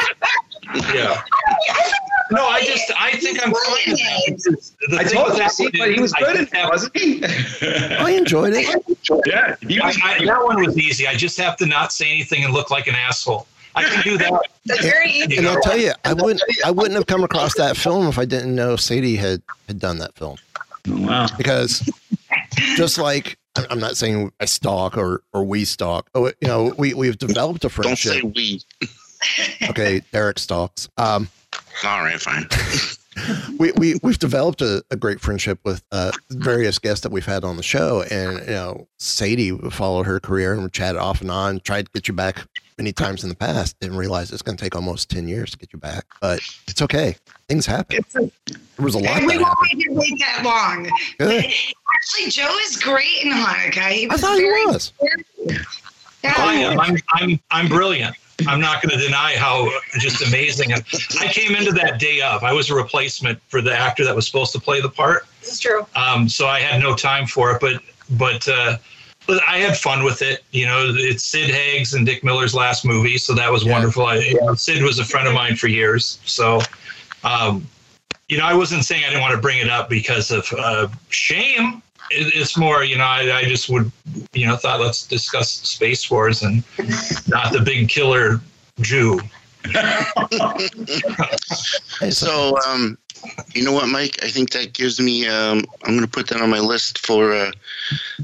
Yeah. 0.94 1.22
No, 2.32 2.48
I 2.48 2.64
just 2.64 2.92
I 3.00 3.12
think 3.12 3.40
I'm 3.46 3.54
fine. 3.54 3.94
with. 3.94 4.44
The 4.90 4.98
I 4.98 5.04
thing 5.04 5.14
told 5.18 5.34
you, 5.34 5.38
that 5.38 5.52
see, 5.52 5.70
but 5.78 5.94
he 5.94 6.02
was 6.02 6.12
good 6.14 6.36
in 6.38 6.48
it, 6.52 6.70
wasn't 6.70 6.98
he? 6.98 7.24
I 7.24 8.12
enjoyed 8.12 8.54
it. 8.56 8.84
Yeah, 9.28 9.56
he 9.62 9.80
was. 9.80 10.00
I, 10.04 10.16
I, 10.16 10.26
that 10.26 10.44
one 10.44 10.66
was 10.66 10.76
easy. 10.80 11.08
I 11.08 11.14
just 11.14 11.38
have 11.38 11.56
to 11.58 11.68
not 11.68 11.92
say 11.94 12.10
anything 12.10 12.44
and 12.44 12.52
look 12.52 12.72
like 12.72 12.88
an 12.88 12.96
asshole. 12.96 13.46
I 13.76 13.84
can 13.84 14.02
do 14.04 14.18
that. 14.18 14.42
That's 14.66 14.82
very 14.82 15.12
easy. 15.12 15.38
And 15.38 15.48
I'll 15.48 15.62
tell 15.62 15.78
you, 15.78 15.92
I 16.04 16.14
wouldn't 16.14 16.42
I 16.66 16.72
wouldn't 16.72 16.96
have 16.96 17.06
come 17.06 17.24
across 17.24 17.56
that 17.58 17.78
film 17.78 18.08
if 18.08 18.18
I 18.18 18.26
didn't 18.26 18.56
know 18.56 18.76
Sadie 18.76 19.16
had 19.16 19.44
had 19.68 19.80
done 19.80 20.00
that 20.00 20.16
film. 20.16 20.38
Wow. 20.88 21.28
Because 21.38 21.88
just 22.76 22.98
like 22.98 23.38
I'm 23.56 23.66
I'm 23.70 23.80
not 23.80 23.98
saying 23.98 24.32
I 24.40 24.46
stalk 24.46 24.98
or 24.98 25.22
or 25.34 25.44
we 25.44 25.66
stalk. 25.66 26.10
Oh, 26.16 26.28
you 26.28 26.48
know, 26.48 26.74
we 26.78 26.94
we've 26.94 27.18
developed 27.18 27.66
a 27.66 27.70
friendship. 27.70 28.22
Don't 28.22 28.36
say 28.36 28.62
we. 28.82 28.88
Okay, 29.70 30.02
Derek 30.12 30.38
stalks. 30.38 30.88
Um, 30.98 31.30
All 31.84 32.04
right, 32.04 32.20
fine. 32.22 32.48
we, 33.58 33.72
we 33.72 34.00
we've 34.04 34.20
developed 34.20 34.62
a, 34.62 34.84
a 34.92 34.96
great 34.96 35.20
friendship 35.20 35.58
with 35.64 35.84
uh, 35.92 36.12
various 36.30 36.78
guests 36.78 37.02
that 37.02 37.12
we've 37.12 37.26
had 37.26 37.44
on 37.44 37.58
the 37.58 37.64
show, 37.64 38.04
and 38.12 38.40
you 38.40 38.54
know, 38.54 38.88
Sadie 39.00 39.58
followed 39.72 40.06
her 40.06 40.20
career 40.20 40.54
and 40.54 40.64
we 40.64 40.70
chatted 40.70 41.02
off 41.02 41.22
and 41.22 41.32
on. 41.32 41.60
Tried 41.62 41.86
to 41.88 41.92
get 41.94 42.08
you 42.08 42.14
back 42.14 42.46
many 42.78 42.92
times 42.92 43.24
in 43.24 43.30
the 43.30 43.36
past. 43.36 43.80
Didn't 43.80 43.98
realize 43.98 44.32
it's 44.32 44.42
going 44.42 44.58
to 44.58 44.64
take 44.64 44.76
almost 44.76 45.10
ten 45.10 45.28
years 45.28 45.52
to 45.52 45.58
get 45.58 45.72
you 45.74 45.80
back, 45.80 46.06
but 46.22 46.40
it's 46.68 46.82
okay. 46.82 47.16
Things 47.48 47.66
happen. 47.66 48.04
There 48.14 48.30
was 48.80 48.96
a 48.96 49.00
lot 49.00 49.22
we 49.22 49.38
that 49.38 49.42
won't 49.42 49.46
happened. 49.46 49.78
make 49.78 49.88
it 49.88 49.92
wait 49.94 50.20
that 50.20 50.44
long. 50.44 50.90
Good. 51.18 51.46
Actually, 51.46 52.32
Joe 52.32 52.56
is 52.64 52.78
great 52.78 53.24
in 53.24 53.32
Hanukkah. 53.32 53.90
He 53.90 54.10
I 54.10 54.14
was 54.14 54.22
thought 54.22 54.38
he 54.38 54.44
very 54.44 54.66
was. 54.66 54.94
I 56.24 56.56
am. 56.56 56.80
I'm, 56.80 56.98
I'm, 57.12 57.40
I'm 57.52 57.68
brilliant. 57.68 58.16
I'm 58.48 58.60
not 58.60 58.82
going 58.82 58.98
to 58.98 59.04
deny 59.04 59.36
how 59.38 59.70
just 60.00 60.22
amazing. 60.28 60.74
And 60.74 60.84
I 61.22 61.28
came 61.28 61.56
into 61.56 61.72
that 61.72 62.00
day 62.00 62.20
of. 62.22 62.44
I 62.44 62.52
was 62.52 62.70
a 62.70 62.76
replacement 62.76 63.40
for 63.48 63.62
the 63.62 63.74
actor 63.74 64.04
that 64.04 64.14
was 64.16 64.26
supposed 64.26 64.52
to 64.54 64.60
play 64.60 64.82
the 64.82 64.90
part. 64.90 65.26
This 65.40 65.54
is 65.54 65.60
true. 65.60 65.86
Um, 65.96 66.28
so 66.28 66.48
I 66.48 66.60
had 66.60 66.82
no 66.82 66.96
time 66.96 67.28
for 67.28 67.52
it, 67.52 67.62
but 67.62 67.82
but 68.18 68.46
uh, 68.48 68.76
but 68.76 68.80
I 69.28 69.58
had 69.58 69.78
fun 69.78 70.04
with 70.04 70.22
it. 70.22 70.44
You 70.52 70.66
know, 70.66 70.94
it's 70.96 71.24
Sid 71.24 71.50
Haig's 71.50 71.94
and 71.94 72.06
Dick 72.06 72.24
Miller's 72.24 72.54
last 72.54 72.86
movie, 72.86 73.18
so 73.18 73.34
that 73.34 73.52
was 73.52 73.66
wonderful. 73.66 74.06
I, 74.06 74.18
you 74.18 74.40
know, 74.42 74.56
Sid 74.56 74.84
was 74.84 75.00
a 75.00 75.06
friend 75.06 75.28
of 75.28 75.34
mine 75.34 75.56
for 75.56 75.68
years, 75.68 76.20
so 76.26 76.62
um, 77.24 77.68
you 78.30 78.38
know, 78.38 78.46
I 78.46 78.54
wasn't 78.54 78.86
saying 78.86 79.04
I 79.04 79.08
didn't 79.08 79.22
want 79.22 79.36
to 79.36 79.42
bring 79.42 79.60
it 79.60 79.70
up 79.70 79.90
because 79.90 80.32
of 80.32 80.52
uh, 80.58 80.88
shame. 81.10 81.82
It, 82.12 82.36
it's 82.36 82.58
more, 82.58 82.84
you 82.84 82.98
know, 82.98 83.04
I, 83.04 83.38
I 83.38 83.44
just 83.46 83.70
would, 83.70 83.92
you 84.34 84.48
know, 84.48 84.56
thought 84.56 84.80
let's 84.80 85.06
discuss 85.06 85.52
space 85.52 86.10
wars 86.10 86.44
and 86.44 86.64
not 87.28 87.52
the 87.52 87.62
big 87.64 87.90
killer 87.90 88.42
Jew. 88.82 89.20
so, 92.12 92.56
um, 92.68 92.98
You 93.54 93.64
know 93.64 93.72
what, 93.72 93.88
Mike? 93.88 94.20
I 94.24 94.30
think 94.30 94.52
that 94.52 94.74
gives 94.74 95.00
me. 95.00 95.28
Um, 95.28 95.64
I'm 95.84 95.96
going 95.96 96.02
to 96.02 96.08
put 96.08 96.28
that 96.28 96.42
on 96.42 96.50
my 96.50 96.60
list 96.60 97.06
for 97.06 97.34
uh, 97.34 97.52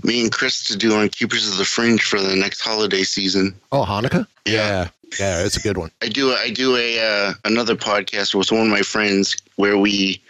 me 0.04 0.22
and 0.22 0.32
Chris 0.32 0.66
to 0.66 0.76
do 0.76 0.96
on 0.96 1.10
Keepers 1.10 1.48
of 1.48 1.58
the 1.58 1.66
Fringe 1.66 2.02
for 2.02 2.20
the 2.20 2.36
next 2.36 2.62
holiday 2.62 3.04
season. 3.04 3.56
Oh, 3.72 3.86
Hanukkah? 3.86 4.28
Yeah. 4.46 4.90
Yeah, 5.20 5.44
it's 5.44 5.58
a 5.58 5.62
good 5.62 5.78
one. 5.78 5.92
I 6.02 6.08
do. 6.08 6.32
I 6.32 6.50
do 6.52 6.78
a 6.78 7.00
uh, 7.00 7.34
another 7.44 7.76
podcast 7.76 8.34
with 8.34 8.52
one 8.52 8.62
of 8.62 8.68
my 8.68 8.82
friends 8.82 9.36
where 9.58 9.78
we 9.78 10.22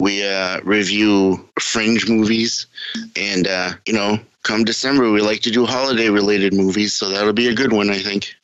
we 0.00 0.26
uh, 0.26 0.60
review 0.62 1.46
fringe 1.60 2.08
movies, 2.08 2.66
and 3.16 3.46
uh, 3.46 3.72
you 3.86 3.92
know, 3.92 4.18
come 4.42 4.64
December 4.64 5.10
we 5.10 5.20
like 5.20 5.40
to 5.40 5.50
do 5.50 5.66
holiday 5.66 6.08
related 6.08 6.54
movies, 6.54 6.94
so 6.94 7.10
that'll 7.10 7.34
be 7.34 7.48
a 7.48 7.54
good 7.54 7.72
one, 7.72 7.90
I 7.90 7.98
think. 7.98 8.34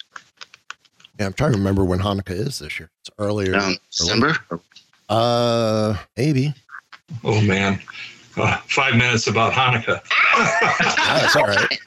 Yeah, 1.19 1.27
I'm 1.27 1.33
trying 1.33 1.53
to 1.53 1.59
remember 1.59 1.85
when 1.85 1.99
Hanukkah 1.99 2.31
is 2.31 2.59
this 2.59 2.79
year. 2.79 2.91
It's 3.01 3.11
earlier. 3.19 3.55
Um, 3.55 3.77
December? 3.91 4.37
Uh, 5.11 5.97
maybe. 6.17 6.55
Oh 7.25 7.41
man, 7.43 7.81
uh, 8.37 8.59
five 8.69 8.95
minutes 8.95 9.27
about 9.27 9.53
Hanukkah. 9.53 10.01
That's 11.21 11.37
all 11.37 11.47
right. 11.47 11.69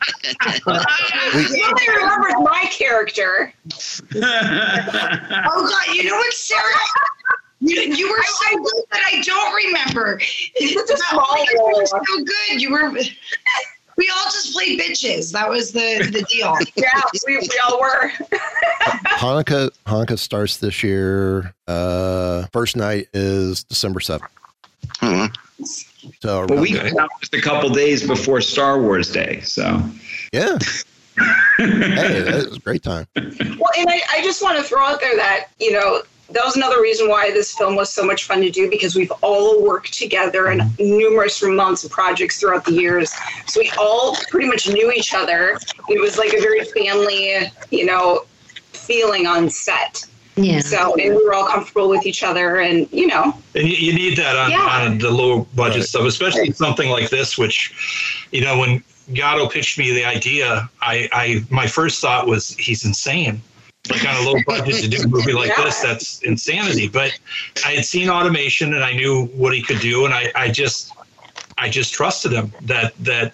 He 1.33 1.63
only 1.63 1.87
remembers 1.89 2.33
my 2.39 2.65
character. 2.69 3.51
oh 4.15 4.19
God, 4.19 5.95
you 5.95 6.03
know 6.03 6.15
what, 6.15 6.33
Sarah? 6.33 6.61
You, 7.59 7.81
you 7.81 8.09
were 8.09 8.23
so 8.23 8.57
good 8.57 8.83
that 8.91 9.01
I 9.11 9.21
don't 9.21 9.55
remember. 9.55 10.19
It's 10.55 10.91
a 10.91 10.97
small 10.97 11.35
You 11.37 11.85
so 11.85 12.23
good. 12.23 12.61
You 12.61 12.71
were. 12.71 12.91
We 13.97 14.11
all 14.15 14.25
just 14.25 14.53
played 14.53 14.79
bitches. 14.79 15.31
That 15.31 15.49
was 15.49 15.71
the 15.71 16.09
the 16.11 16.23
deal. 16.23 16.57
Yeah, 16.75 17.01
we, 17.27 17.37
we 17.37 17.59
all 17.67 17.79
were. 17.79 18.09
Hanukkah 19.17 19.69
Hanukkah 19.85 20.17
starts 20.17 20.57
this 20.57 20.83
year. 20.83 21.53
Uh, 21.67 22.45
first 22.51 22.75
night 22.75 23.07
is 23.13 23.63
December 23.63 23.99
seventh. 23.99 24.31
So 26.19 26.45
But 26.47 26.59
we 26.59 26.77
around 26.77 27.09
just 27.19 27.33
a 27.33 27.41
couple 27.41 27.69
days 27.69 28.05
before 28.05 28.41
Star 28.41 28.81
Wars 28.81 29.11
Day, 29.11 29.41
so 29.41 29.81
Yeah. 30.31 30.57
hey, 31.57 32.21
that 32.21 32.45
was 32.47 32.57
a 32.57 32.59
great 32.59 32.81
time. 32.81 33.05
Well, 33.15 33.69
and 33.77 33.87
I, 33.87 34.01
I 34.11 34.21
just 34.23 34.41
want 34.41 34.57
to 34.57 34.63
throw 34.63 34.83
out 34.83 34.99
there 34.99 35.15
that, 35.15 35.49
you 35.59 35.71
know, 35.71 36.01
that 36.33 36.43
was 36.43 36.55
another 36.55 36.81
reason 36.81 37.07
why 37.09 37.31
this 37.31 37.53
film 37.53 37.75
was 37.75 37.89
so 37.91 38.03
much 38.03 38.25
fun 38.25 38.41
to 38.41 38.49
do 38.49 38.69
because 38.69 38.95
we've 38.95 39.11
all 39.21 39.63
worked 39.63 39.93
together 39.93 40.51
in 40.51 40.69
numerous 40.79 41.41
months 41.43 41.83
of 41.83 41.91
projects 41.91 42.39
throughout 42.39 42.65
the 42.65 42.73
years. 42.73 43.13
So 43.47 43.59
we 43.59 43.71
all 43.77 44.15
pretty 44.29 44.47
much 44.47 44.67
knew 44.67 44.91
each 44.91 45.13
other. 45.13 45.59
It 45.89 46.01
was 46.01 46.17
like 46.17 46.33
a 46.33 46.41
very 46.41 46.65
family, 46.65 47.51
you 47.69 47.85
know, 47.85 48.25
feeling 48.71 49.27
on 49.27 49.49
set. 49.49 50.05
Yeah. 50.35 50.59
So, 50.59 50.95
and 50.95 51.15
we 51.15 51.23
were 51.23 51.33
all 51.33 51.45
comfortable 51.47 51.87
with 51.89 52.07
each 52.07 52.23
other 52.23 52.59
and, 52.61 52.91
you 52.91 53.05
know, 53.05 53.37
And 53.53 53.67
you, 53.67 53.75
you 53.75 53.93
need 53.93 54.17
that 54.17 54.35
on, 54.35 54.49
Yeah. 54.49 54.57
on 54.61 54.97
the 54.97 55.11
low 55.11 55.45
budget 55.55 55.83
stuff, 55.83 56.05
especially 56.05 56.51
something 56.53 56.89
like 56.89 57.11
this, 57.11 57.37
which, 57.37 58.25
you 58.31 58.41
know, 58.41 58.57
when 58.57 58.83
Garo 59.11 59.51
pitched 59.51 59.77
me 59.77 59.93
the 59.93 60.05
idea, 60.05 60.67
I, 60.81 61.07
I 61.11 61.43
my 61.51 61.67
first 61.67 62.01
thought 62.01 62.25
was 62.25 62.55
he's 62.55 62.83
insane. 62.83 63.41
Like 63.89 64.07
on 64.07 64.15
a 64.15 64.29
low 64.29 64.35
budget 64.47 64.75
to 64.75 64.87
do 64.87 65.03
a 65.03 65.07
movie 65.07 65.33
like 65.33 65.55
this, 65.57 65.81
that's 65.83 66.21
insanity. 66.21 66.87
But 66.87 67.19
I 67.65 67.73
had 67.73 67.85
seen 67.85 68.09
automation 68.09 68.73
and 68.73 68.83
I 68.83 68.93
knew 68.93 69.25
what 69.27 69.53
he 69.53 69.61
could 69.61 69.79
do, 69.79 70.05
and 70.05 70.13
I, 70.13 70.31
I 70.35 70.51
just 70.51 70.93
I 71.57 71.69
just 71.69 71.93
trusted 71.93 72.31
him 72.31 72.53
that 72.61 72.93
that 72.99 73.33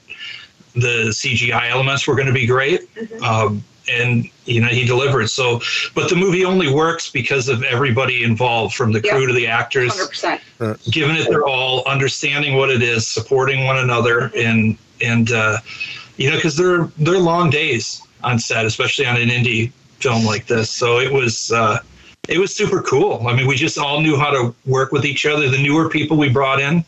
the 0.73 1.09
CGI 1.09 1.69
elements 1.69 2.07
were 2.07 2.15
going 2.15 2.27
to 2.27 2.33
be 2.33 2.47
great. 2.47 2.89
Um, 3.21 3.63
and 3.91 4.29
you 4.45 4.61
know 4.61 4.67
he 4.67 4.85
delivered. 4.85 5.29
So, 5.29 5.61
but 5.95 6.09
the 6.09 6.15
movie 6.15 6.45
only 6.45 6.71
works 6.71 7.09
because 7.09 7.49
of 7.49 7.63
everybody 7.63 8.23
involved, 8.23 8.75
from 8.75 8.91
the 8.91 9.01
crew 9.01 9.25
to 9.27 9.33
the 9.33 9.47
actors, 9.47 9.91
100%. 9.91 10.91
giving 10.91 11.15
it 11.15 11.27
their 11.29 11.45
all, 11.45 11.83
understanding 11.87 12.55
what 12.55 12.69
it 12.69 12.81
is, 12.81 13.07
supporting 13.07 13.65
one 13.65 13.77
another, 13.77 14.31
and 14.35 14.77
and 15.01 15.31
uh, 15.31 15.57
you 16.17 16.29
know 16.29 16.35
because 16.35 16.55
they're 16.55 16.85
they're 16.97 17.19
long 17.19 17.49
days 17.49 18.01
on 18.23 18.37
set, 18.37 18.65
especially 18.65 19.05
on 19.05 19.15
an 19.15 19.29
indie 19.29 19.71
film 20.01 20.25
like 20.25 20.47
this. 20.47 20.69
So 20.69 20.99
it 20.99 21.11
was. 21.11 21.51
Uh, 21.51 21.79
it 22.27 22.37
was 22.37 22.55
super 22.55 22.83
cool. 22.83 23.25
I 23.27 23.33
mean, 23.35 23.47
we 23.47 23.55
just 23.55 23.79
all 23.79 24.01
knew 24.01 24.15
how 24.15 24.29
to 24.29 24.53
work 24.67 24.91
with 24.91 25.03
each 25.03 25.25
other. 25.25 25.49
The 25.49 25.57
newer 25.57 25.89
people 25.89 26.15
we 26.15 26.29
brought 26.29 26.59
in, 26.59 26.83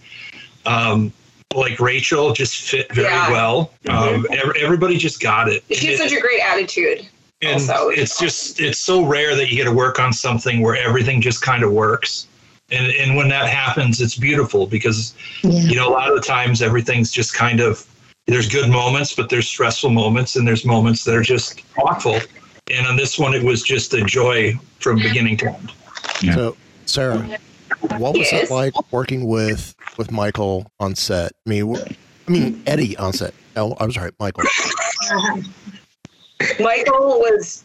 um, 0.68 1.12
like 1.56 1.80
Rachel, 1.80 2.32
just 2.34 2.70
fit 2.70 2.94
very 2.94 3.08
Yeah. 3.08 3.32
well. 3.32 3.72
Um, 3.90 4.28
ev- 4.32 4.54
everybody 4.60 4.98
just 4.98 5.20
got 5.20 5.50
it. 5.50 5.64
she 5.72 5.88
has 5.88 5.98
such 5.98 6.12
a 6.12 6.20
great 6.22 6.42
attitude. 6.42 7.08
and 7.42 7.60
also. 7.60 7.90
it's 7.90 8.20
just 8.20 8.60
it's 8.60 8.78
so 8.78 9.04
rare 9.04 9.36
that 9.36 9.50
you 9.50 9.56
get 9.58 9.64
to 9.64 9.72
work 9.72 10.00
on 10.00 10.14
something 10.14 10.62
where 10.62 10.76
everything 10.76 11.22
just 11.22 11.42
kind 11.42 11.64
of 11.64 11.72
works 11.72 12.28
and 12.70 12.92
and 12.92 13.16
when 13.16 13.28
that 13.30 13.50
happens 13.50 14.00
it's 14.00 14.16
beautiful 14.16 14.68
because 14.68 15.16
you 15.42 15.76
know 15.76 15.90
a 15.90 15.94
lot 16.00 16.08
of 16.08 16.14
the 16.16 16.22
times 16.22 16.62
everything's 16.62 17.10
just 17.12 17.34
kind 17.34 17.60
of 17.60 17.84
there's 18.28 18.48
good 18.48 18.70
moments 18.70 19.16
but 19.16 19.28
there's 19.32 19.48
stressful 19.48 19.90
moments 19.90 20.36
and 20.36 20.48
there's 20.48 20.66
moments 20.66 21.04
that 21.04 21.16
are 21.16 21.24
just 21.24 21.64
awful 21.80 22.20
and 22.72 22.88
on 22.88 22.96
this 22.96 23.18
one 23.20 23.34
it 23.34 23.44
was 23.44 23.62
just 23.62 23.94
a 23.94 24.04
joy 24.04 24.54
from 24.80 24.98
beginning 24.98 25.38
to 25.38 25.48
end 25.48 25.72
So, 26.34 26.56
Sarah, 26.86 27.20
what 27.98 28.14
was 28.18 28.32
Yes. 28.32 28.50
it 28.50 28.54
like 28.54 28.74
working 28.92 29.28
with 29.28 29.76
with 29.98 30.12
Michael 30.12 30.72
on 30.80 30.96
set? 30.96 31.32
I 31.46 31.50
mean, 31.50 31.76
I 32.28 32.32
mean 32.32 32.64
Eddie 32.68 32.96
on 32.98 33.14
set. 33.14 33.34
Oh, 33.56 33.76
I'm 33.80 33.92
sorry, 33.92 34.12
Michael. 34.20 34.44
Michael 36.60 37.20
was 37.20 37.64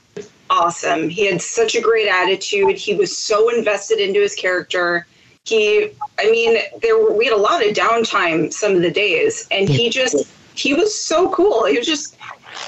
awesome. 0.51 1.09
He 1.09 1.27
had 1.27 1.41
such 1.41 1.75
a 1.75 1.81
great 1.81 2.09
attitude. 2.09 2.77
He 2.77 2.95
was 2.95 3.17
so 3.17 3.49
invested 3.55 3.99
into 3.99 4.21
his 4.21 4.35
character. 4.35 5.07
He, 5.45 5.91
I 6.19 6.31
mean, 6.31 6.59
there 6.83 6.99
were, 6.99 7.13
we 7.13 7.25
had 7.27 7.35
a 7.35 7.39
lot 7.41 7.65
of 7.67 7.73
downtime 7.75 8.53
some 8.53 8.75
of 8.75 8.83
the 8.83 8.91
days, 8.91 9.47
and 9.51 9.69
he 9.69 9.89
just 9.89 10.27
he 10.55 10.75
was 10.75 10.99
so 10.99 11.31
cool. 11.31 11.65
He 11.67 11.79
was 11.79 11.87
just, 11.87 12.17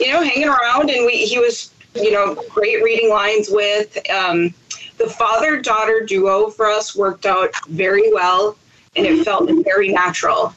you 0.00 0.12
know, 0.12 0.22
hanging 0.22 0.48
around, 0.48 0.90
and 0.90 1.04
we 1.04 1.24
he 1.26 1.38
was, 1.38 1.70
you 1.94 2.12
know, 2.12 2.42
great 2.50 2.82
reading 2.82 3.10
lines 3.10 3.48
with. 3.50 3.98
Um, 4.10 4.54
the 4.98 5.08
father 5.08 5.60
daughter 5.60 6.04
duo 6.04 6.50
for 6.50 6.66
us 6.66 6.96
worked 6.96 7.24
out 7.24 7.50
very 7.68 8.12
well, 8.12 8.56
and 8.96 9.06
it 9.06 9.24
felt 9.24 9.48
very 9.64 9.88
natural. 9.88 10.54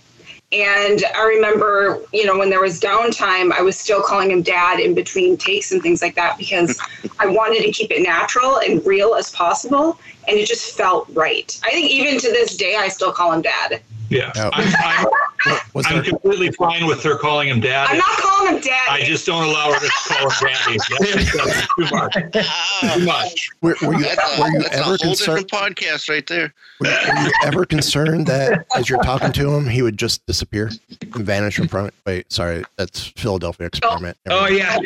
And 0.54 1.06
I 1.16 1.24
remember, 1.24 2.02
you 2.12 2.26
know, 2.26 2.38
when 2.38 2.50
there 2.50 2.60
was 2.60 2.80
downtime, 2.80 3.54
I 3.54 3.62
was 3.62 3.80
still 3.80 4.02
calling 4.02 4.32
him 4.32 4.42
dad 4.42 4.82
in 4.82 4.94
between 4.94 5.38
takes 5.38 5.72
and 5.72 5.82
things 5.82 6.02
like 6.02 6.16
that 6.16 6.38
because 6.38 6.78
I 7.20 7.28
wanted 7.28 7.64
to 7.64 7.72
keep 7.72 7.90
it 7.92 8.04
natural 8.04 8.58
and 8.58 8.86
real 8.86 9.16
as 9.16 9.32
possible. 9.32 9.98
And 10.28 10.38
it 10.38 10.48
just 10.48 10.76
felt 10.76 11.08
right. 11.14 11.58
I 11.64 11.70
think 11.70 11.90
even 11.90 12.20
to 12.20 12.28
this 12.28 12.58
day, 12.58 12.76
I 12.76 12.90
still 12.90 13.14
call 13.14 13.32
him 13.32 13.42
dad. 13.42 13.82
Yeah 14.12 14.32
i'm, 14.54 15.08
I'm, 15.46 15.62
I'm 15.86 16.04
completely 16.04 16.52
fine 16.52 16.86
with 16.86 17.02
her 17.04 17.18
calling 17.18 17.50
him 17.50 17.60
dad 17.62 17.88
I'm 17.90 17.98
not 17.98 18.08
calling 18.20 18.56
him 18.56 18.62
dad. 18.62 18.88
i 18.90 19.02
just 19.04 19.26
don't 19.26 19.44
allow 19.44 19.72
her 19.72 19.80
to 19.80 19.90
call 20.08 20.30
him 20.30 20.48
daddy 20.48 20.78
that's, 21.00 21.34
that's 21.38 21.68
too 21.76 21.96
much 21.96 22.94
too 22.94 23.06
much 23.06 23.50
Were, 23.62 23.76
were 23.82 23.94
you, 23.96 24.04
That's 24.04 24.38
a, 24.38 24.42
were 24.42 24.48
you 24.50 24.60
that's 24.62 24.76
a 24.76 24.78
ever 24.78 24.84
whole 24.84 24.98
concerned? 24.98 25.48
different 25.48 25.76
podcast 25.78 26.10
right 26.10 26.28
there. 26.28 26.54
Were 26.80 26.88
you, 26.88 26.94
were 27.16 27.22
you 27.28 27.32
ever 27.46 27.66
concerned 27.66 28.28
that 28.28 28.66
as 28.76 28.90
you're 28.90 29.02
talking 29.04 29.32
to 29.34 29.54
him, 29.54 29.68
he 29.68 29.82
would 29.84 29.98
just 29.98 30.26
disappear 30.26 30.72
and 31.14 31.26
vanish 31.26 31.56
from 31.58 31.68
front? 31.68 31.94
Wait, 32.06 32.32
sorry, 32.32 32.64
that's 32.78 33.08
Philadelphia 33.18 33.68
experiment. 33.68 34.18
Oh 34.30 34.48
yeah. 34.48 34.78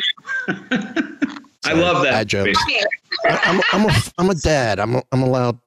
I 0.48 1.72
love 1.72 2.02
that. 2.02 2.10
Bad 2.12 2.28
jokes. 2.28 2.58
I- 2.68 3.40
I'm, 3.44 3.60
I'm, 3.72 3.90
a, 3.90 3.94
I'm 4.18 4.30
a 4.30 4.34
dad. 4.34 4.78
I'm, 4.78 5.00
I'm 5.12 5.22
allowed 5.22 5.58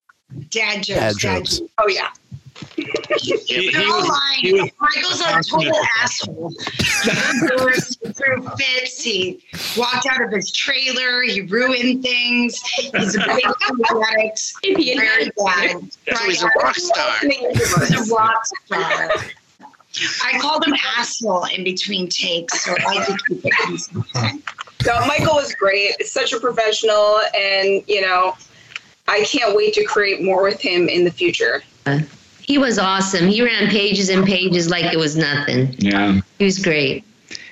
Dad 0.50 0.84
jokes. 0.84 1.00
dad 1.00 1.18
jokes. 1.18 1.62
Oh 1.80 1.88
yeah. 1.88 2.10
He- 2.76 3.72
They're 3.72 3.82
he 3.82 3.90
all 3.90 4.00
was- 4.00 4.08
lying. 4.10 4.40
he 4.42 4.54
was 4.54 4.70
Michael's 4.80 5.22
a 5.22 5.50
total 5.50 5.80
asshole. 6.02 6.54
He 6.78 8.12
threw 8.14 8.50
fits. 8.58 9.02
He 9.04 9.44
walked 9.78 10.06
out 10.06 10.22
of 10.22 10.32
his 10.32 10.52
trailer. 10.52 11.22
He 11.24 11.42
ruined 11.42 12.04
things. 12.04 12.62
He's 12.62 13.16
a 13.16 13.20
big 13.20 13.46
addict. 14.08 14.54
Very 14.64 15.32
bad. 15.38 15.92
So 16.16 16.24
he's 16.26 16.44
a 16.44 16.48
rock 16.62 16.76
star. 16.76 17.16
He's 17.22 18.12
a 18.12 18.14
rock 18.16 18.46
star. 18.46 19.12
I 20.24 20.38
called 20.40 20.66
him 20.66 20.76
asshole 20.98 21.46
in 21.46 21.64
between 21.64 22.08
takes, 22.10 22.64
so 22.64 22.76
I 22.88 23.04
could 23.06 23.26
keep 23.26 23.46
it 23.46 23.54
consistent. 23.66 24.44
No, 24.86 25.06
Michael 25.08 25.36
was 25.36 25.54
great. 25.56 26.06
Such 26.06 26.32
a 26.32 26.40
professional, 26.40 27.20
and 27.36 27.84
you 27.88 28.02
know, 28.02 28.38
I 29.08 29.24
can't 29.24 29.56
wait 29.56 29.74
to 29.74 29.84
create 29.84 30.22
more 30.24 30.44
with 30.44 30.62
him 30.62 30.88
in 30.88 31.04
the 31.04 31.12
future. 31.12 31.64
Uh, 31.88 32.00
He 32.50 32.58
was 32.58 32.80
awesome. 32.80 33.28
He 33.28 33.44
ran 33.44 33.70
pages 33.70 34.10
and 34.10 34.26
pages 34.26 34.72
like 34.72 34.92
it 34.92 34.98
was 34.98 35.16
nothing. 35.16 35.76
Yeah. 35.78 36.20
He 36.40 36.46
was 36.46 36.58
great. 36.58 37.04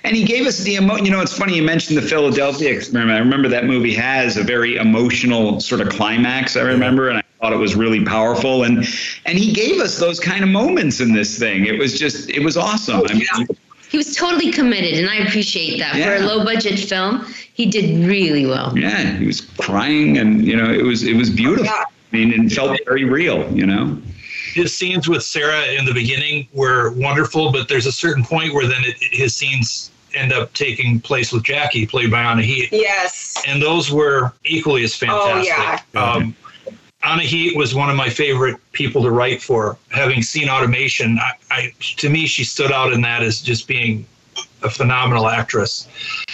And 0.03 0.15
he 0.15 0.23
gave 0.23 0.47
us 0.47 0.57
the 0.57 0.71
emo. 0.73 0.95
You 0.95 1.11
know, 1.11 1.21
it's 1.21 1.37
funny 1.37 1.55
you 1.55 1.61
mentioned 1.61 1.99
the 1.99 2.01
Philadelphia 2.01 2.71
experiment. 2.71 3.15
I 3.15 3.19
remember 3.19 3.47
that 3.47 3.65
movie 3.65 3.93
has 3.93 4.37
a 4.37 4.43
very 4.43 4.75
emotional 4.77 5.59
sort 5.59 5.81
of 5.81 5.89
climax. 5.89 6.57
I 6.57 6.61
remember, 6.61 7.09
and 7.09 7.19
I 7.19 7.23
thought 7.39 7.53
it 7.53 7.57
was 7.57 7.75
really 7.75 8.03
powerful. 8.03 8.63
And 8.63 8.87
and 9.27 9.37
he 9.37 9.53
gave 9.53 9.79
us 9.79 9.99
those 9.99 10.19
kind 10.19 10.41
of 10.43 10.49
moments 10.49 10.99
in 10.99 11.13
this 11.13 11.37
thing. 11.37 11.67
It 11.67 11.77
was 11.77 11.99
just, 11.99 12.31
it 12.31 12.43
was 12.43 12.57
awesome. 12.57 13.03
I 13.07 13.13
mean, 13.13 13.47
He 13.91 13.97
was 13.97 14.15
totally 14.15 14.51
committed, 14.51 14.97
and 14.97 15.07
I 15.07 15.17
appreciate 15.17 15.77
that. 15.77 15.93
For 15.93 16.23
a 16.23 16.25
low 16.25 16.43
budget 16.43 16.79
film, 16.79 17.23
he 17.53 17.67
did 17.67 18.03
really 18.03 18.47
well. 18.47 18.75
yeah, 18.75 19.15
he 19.19 19.27
was 19.27 19.41
crying, 19.41 20.17
and 20.17 20.43
you 20.43 20.55
know, 20.55 20.71
it 20.73 20.81
was 20.81 21.03
it 21.03 21.15
was 21.15 21.29
beautiful. 21.29 21.69
I 21.69 21.85
mean, 22.11 22.33
it 22.33 22.51
felt 22.51 22.79
very 22.87 23.03
real. 23.03 23.47
You 23.55 23.67
know. 23.67 24.01
His 24.57 24.75
scenes 24.75 25.07
with 25.07 25.21
Sarah 25.21 25.65
in 25.65 25.85
the 25.85 25.93
beginning 25.93 26.47
were 26.51 26.91
wonderful, 26.93 27.51
but 27.51 27.69
there's 27.69 27.85
a 27.85 27.91
certain 27.91 28.23
point 28.23 28.55
where 28.55 28.67
then 28.67 28.83
it, 28.83 28.95
his 28.99 29.35
scenes 29.35 29.91
end 30.15 30.33
up 30.33 30.51
taking 30.55 30.99
place 30.99 31.31
with 31.31 31.43
Jackie, 31.43 31.85
played 31.85 32.09
by 32.09 32.23
Anahit. 32.23 32.69
Yes. 32.71 33.35
And 33.45 33.61
those 33.61 33.91
were 33.91 34.33
equally 34.45 34.83
as 34.83 34.95
fantastic. 34.95 35.53
Oh, 35.53 35.55
fantastic. 35.55 35.95
Um, 35.95 36.35
Anahit 37.03 37.55
was 37.55 37.75
one 37.75 37.91
of 37.91 37.95
my 37.95 38.09
favorite 38.09 38.57
people 38.71 39.03
to 39.03 39.11
write 39.11 39.43
for. 39.43 39.77
Having 39.91 40.23
seen 40.23 40.49
Automation, 40.49 41.19
I, 41.19 41.33
I 41.51 41.73
to 41.97 42.09
me 42.09 42.25
she 42.25 42.43
stood 42.43 42.71
out 42.71 42.91
in 42.91 43.01
that 43.01 43.21
as 43.21 43.39
just 43.39 43.67
being 43.67 44.07
a 44.63 44.71
phenomenal 44.71 45.27
actress. 45.27 45.87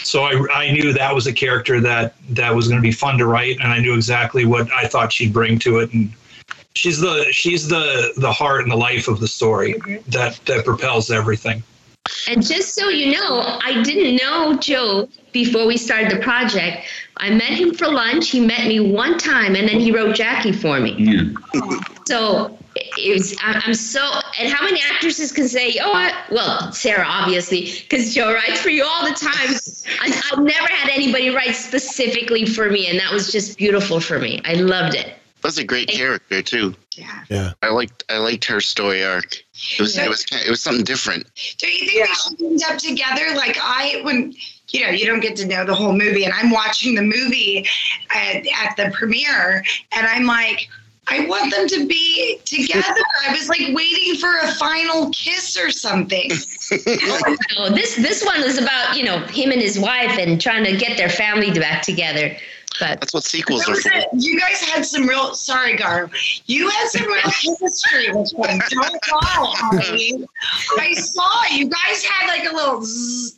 So 0.04 0.24
I, 0.24 0.46
I 0.54 0.72
knew 0.72 0.94
that 0.94 1.14
was 1.14 1.28
a 1.28 1.34
character 1.34 1.82
that 1.82 2.16
that 2.30 2.56
was 2.56 2.70
going 2.70 2.78
to 2.78 2.82
be 2.82 2.94
fun 2.94 3.18
to 3.18 3.26
write, 3.26 3.60
and 3.60 3.74
I 3.74 3.80
knew 3.80 3.96
exactly 3.96 4.46
what 4.46 4.72
I 4.72 4.88
thought 4.88 5.12
she'd 5.12 5.34
bring 5.34 5.60
to 5.60 5.80
it. 5.80 5.92
And 5.92 6.14
she's 6.76 7.00
the 7.00 7.26
she's 7.32 7.68
the 7.68 8.14
the 8.18 8.32
heart 8.32 8.62
and 8.62 8.72
the 8.72 8.76
life 8.76 9.08
of 9.08 9.20
the 9.20 9.28
story 9.28 9.74
mm-hmm. 9.74 10.10
that 10.12 10.40
that 10.46 10.66
propels 10.66 11.12
everything. 11.12 11.64
And 12.28 12.46
just 12.46 12.76
so 12.76 12.90
you 12.90 13.14
know, 13.14 13.60
I 13.64 13.82
didn't 13.82 14.18
know 14.18 14.58
Joe 14.58 15.08
before 15.32 15.66
we 15.66 15.78
started 15.78 16.12
the 16.12 16.22
project. 16.22 16.86
I 17.18 17.30
met 17.30 17.52
him 17.52 17.74
for 17.74 17.88
lunch. 17.88 18.30
He 18.30 18.42
met 18.42 18.68
me 18.68 18.80
one 18.80 19.18
time, 19.18 19.56
and 19.56 19.70
then 19.70 19.80
he 19.80 19.92
wrote 19.92 20.16
Jackie 20.16 20.52
for 20.52 20.80
me. 20.82 20.96
Yeah. 20.98 21.80
So 22.06 22.58
it 22.76 23.14
was. 23.14 23.38
I- 23.42 23.62
I'm 23.66 23.74
so. 23.74 24.02
And 24.38 24.52
how 24.52 24.66
many 24.66 24.82
actresses 24.82 25.32
can 25.32 25.48
say, 25.48 25.78
"Oh, 25.82 25.94
I, 25.94 26.14
well, 26.30 26.74
Sarah, 26.74 27.06
obviously, 27.08 27.72
because 27.82 28.14
Joe 28.14 28.34
writes 28.34 28.60
for 28.60 28.70
you 28.70 28.84
all 28.84 29.08
the 29.08 29.16
time." 29.16 29.56
I, 30.02 30.22
I've 30.32 30.44
never 30.44 30.68
had 30.68 30.90
anybody 30.90 31.30
write 31.30 31.56
specifically 31.56 32.46
for 32.46 32.70
me, 32.70 32.88
and 32.88 33.00
that 33.00 33.14
was 33.14 33.32
just 33.32 33.58
beautiful 33.58 34.02
for 34.02 34.20
me. 34.20 34.42
I 34.44 34.56
loved 34.56 34.96
it. 34.96 35.14
That's 35.44 35.58
a 35.58 35.64
great 35.64 35.90
character 35.90 36.42
too. 36.42 36.74
Yeah. 36.96 37.24
Yeah. 37.30 37.54
I 37.62 37.70
liked 37.70 38.04
I 38.10 38.18
liked 38.18 38.46
her 38.46 38.62
story 38.62 39.04
arc. 39.04 39.44
It 39.78 39.82
was 39.82 39.96
Yeah. 39.96 40.06
it 40.06 40.10
was 40.10 40.26
it 40.32 40.50
was 40.50 40.62
something 40.62 40.86
different. 40.86 41.28
Don't 41.58 41.72
you 41.72 41.88
think 41.88 42.08
they 42.08 42.14
should 42.14 42.42
end 42.42 42.64
up 42.64 42.78
together? 42.78 43.36
Like 43.36 43.58
I, 43.62 44.02
when 44.04 44.34
you 44.70 44.86
know, 44.86 44.90
you 44.90 45.06
don't 45.06 45.20
get 45.20 45.36
to 45.38 45.46
know 45.46 45.66
the 45.66 45.76
whole 45.76 45.94
movie, 45.94 46.24
and 46.24 46.34
I'm 46.34 46.50
watching 46.50 46.96
the 46.96 47.02
movie 47.02 47.68
at, 48.10 48.48
at 48.48 48.76
the 48.76 48.90
premiere, 48.94 49.64
and 49.92 50.08
I'm 50.08 50.26
like, 50.26 50.68
I 51.08 51.26
want 51.28 51.54
them 51.54 51.68
to 51.68 51.86
be 51.86 52.40
together. 52.46 52.96
I 53.28 53.34
was 53.34 53.50
like 53.50 53.76
waiting 53.76 54.16
for 54.16 54.36
a 54.40 54.52
final 54.56 55.12
kiss 55.12 55.58
or 55.58 55.70
something. 55.70 56.32
No, 57.56 57.70
this 57.70 57.96
this 57.98 58.26
one 58.26 58.42
was 58.42 58.58
about 58.58 58.98
you 58.98 59.04
know 59.04 59.20
him 59.28 59.52
and 59.52 59.62
his 59.62 59.78
wife 59.78 60.18
and 60.18 60.42
trying 60.42 60.64
to 60.64 60.76
get 60.76 60.98
their 60.98 61.10
family 61.10 61.52
back 61.52 61.84
together. 61.84 62.36
But 62.80 63.00
that's 63.00 63.14
what 63.14 63.24
sequels 63.24 63.62
That 63.66 63.70
was 63.72 63.86
it. 63.86 64.08
You 64.14 64.40
guys 64.40 64.62
had 64.62 64.86
some 64.86 65.08
real. 65.08 65.34
Sorry, 65.36 65.76
Gar. 65.76 66.10
You 66.48 66.70
had 66.70 66.88
some 66.90 67.06
real 67.06 67.22
chemistry 67.22 68.12
with 68.14 68.32
him. 68.50 68.62
Don't 68.70 69.02
lie, 69.12 69.54
honey. 69.58 70.26
I 70.80 70.94
saw 70.94 71.44
you 71.52 71.68
guys 71.70 72.04
had 72.04 72.28
like 72.28 72.52
a 72.52 72.56
little. 72.56 72.82
Zzz. 72.84 73.38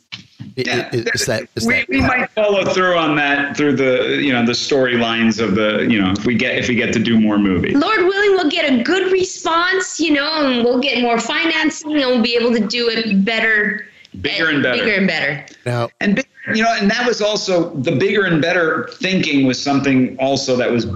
It- 0.56 0.68
it- 0.68 1.06
it's 1.08 1.26
that, 1.26 1.48
we, 1.66 1.74
that 1.74 1.88
we 1.90 2.00
might 2.00 2.30
follow 2.30 2.64
through 2.64 2.96
on 2.96 3.14
that 3.16 3.54
through 3.58 3.76
the 3.76 4.20
you 4.22 4.32
know 4.32 4.44
the 4.46 4.52
storylines 4.52 5.38
of 5.38 5.54
the 5.54 5.86
you 5.90 6.00
know 6.00 6.12
if 6.12 6.24
we 6.24 6.34
get 6.34 6.56
if 6.56 6.68
we 6.68 6.74
get 6.74 6.94
to 6.94 6.98
do 6.98 7.20
more 7.20 7.36
movies. 7.38 7.74
Lord 7.76 7.98
willing, 8.00 8.30
we'll 8.30 8.50
get 8.50 8.72
a 8.72 8.82
good 8.82 9.12
response, 9.12 10.00
you 10.00 10.12
know, 10.14 10.30
and 10.46 10.64
we'll 10.64 10.80
get 10.80 11.02
more 11.02 11.20
financing, 11.20 11.92
and 11.92 12.00
we'll 12.06 12.22
be 12.22 12.36
able 12.36 12.54
to 12.54 12.66
do 12.66 12.88
it 12.88 13.22
better, 13.22 13.86
Bigger 14.22 14.48
and 14.48 14.62
better. 14.62 14.78
bigger 14.82 14.96
and 14.96 15.06
better. 15.06 15.46
Now, 15.66 15.90
and 16.00 16.16
big, 16.16 16.26
you 16.54 16.62
know, 16.62 16.74
and 16.78 16.90
that 16.90 17.06
was 17.06 17.20
also 17.20 17.70
the 17.70 17.92
bigger 17.92 18.24
and 18.24 18.40
better 18.40 18.88
thinking 18.94 19.46
was 19.46 19.60
something 19.60 20.16
also 20.18 20.56
that 20.56 20.70
was 20.70 20.86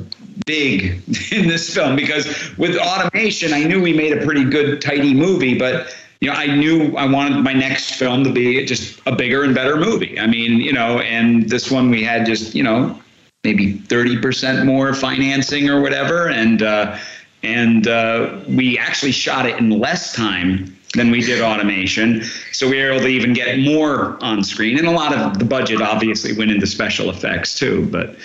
big 0.46 1.02
in 1.32 1.48
this 1.48 1.74
film 1.74 1.96
because 1.96 2.56
with 2.56 2.76
automation, 2.76 3.52
I 3.52 3.64
knew 3.64 3.82
we 3.82 3.92
made 3.92 4.16
a 4.16 4.24
pretty 4.24 4.44
good, 4.44 4.80
tidy 4.80 5.14
movie, 5.14 5.58
but 5.58 5.94
you 6.20 6.28
know, 6.28 6.36
I 6.36 6.46
knew 6.46 6.94
I 6.96 7.06
wanted 7.06 7.42
my 7.42 7.54
next 7.54 7.94
film 7.94 8.24
to 8.24 8.32
be 8.32 8.64
just 8.66 9.00
a 9.06 9.16
bigger 9.16 9.42
and 9.42 9.54
better 9.54 9.76
movie. 9.76 10.18
I 10.20 10.26
mean, 10.26 10.60
you 10.60 10.72
know, 10.72 11.00
and 11.00 11.48
this 11.48 11.70
one 11.70 11.90
we 11.90 12.02
had 12.02 12.26
just, 12.26 12.54
you 12.54 12.62
know, 12.62 13.00
maybe 13.42 13.74
30% 13.74 14.66
more 14.66 14.92
financing 14.92 15.70
or 15.70 15.80
whatever. 15.80 16.28
And, 16.28 16.62
uh, 16.62 16.98
and 17.42 17.88
uh, 17.88 18.38
we 18.46 18.78
actually 18.78 19.12
shot 19.12 19.46
it 19.46 19.58
in 19.58 19.70
less 19.70 20.12
time 20.12 20.76
than 20.94 21.10
we 21.10 21.20
did 21.20 21.40
automation. 21.40 22.24
So 22.52 22.68
we 22.68 22.82
were 22.82 22.90
able 22.90 23.00
to 23.02 23.08
even 23.08 23.32
get 23.32 23.58
more 23.58 24.22
on 24.22 24.42
screen. 24.42 24.78
And 24.78 24.88
a 24.88 24.90
lot 24.90 25.16
of 25.16 25.38
the 25.38 25.44
budget 25.44 25.80
obviously 25.80 26.32
went 26.36 26.50
into 26.50 26.66
special 26.66 27.10
effects 27.10 27.56
too. 27.56 27.86
But, 27.86 28.16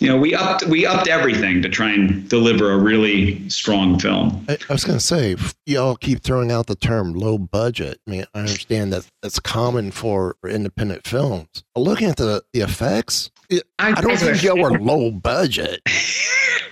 you 0.00 0.08
know, 0.08 0.18
we 0.18 0.34
upped, 0.34 0.66
we 0.66 0.84
upped 0.84 1.08
everything 1.08 1.62
to 1.62 1.68
try 1.68 1.90
and 1.92 2.28
deliver 2.28 2.72
a 2.72 2.78
really 2.78 3.48
strong 3.48 3.98
film. 3.98 4.44
I, 4.48 4.58
I 4.68 4.72
was 4.72 4.84
going 4.84 4.98
to 4.98 5.04
say, 5.04 5.36
y'all 5.64 5.96
keep 5.96 6.22
throwing 6.22 6.50
out 6.52 6.66
the 6.66 6.74
term 6.74 7.14
low 7.14 7.38
budget. 7.38 8.00
I 8.06 8.10
mean, 8.10 8.24
I 8.34 8.40
understand 8.40 8.92
that 8.92 9.06
that's 9.22 9.40
common 9.40 9.90
for 9.90 10.36
independent 10.46 11.06
films. 11.06 11.48
But 11.74 11.80
looking 11.80 12.08
at 12.08 12.16
the, 12.16 12.42
the 12.52 12.60
effects, 12.60 13.30
it, 13.48 13.62
I, 13.78 13.98
don't 13.98 14.18
think 14.18 14.42
y'all 14.42 14.58
were 14.58 14.78
low 14.78 15.10
budget. 15.10 15.80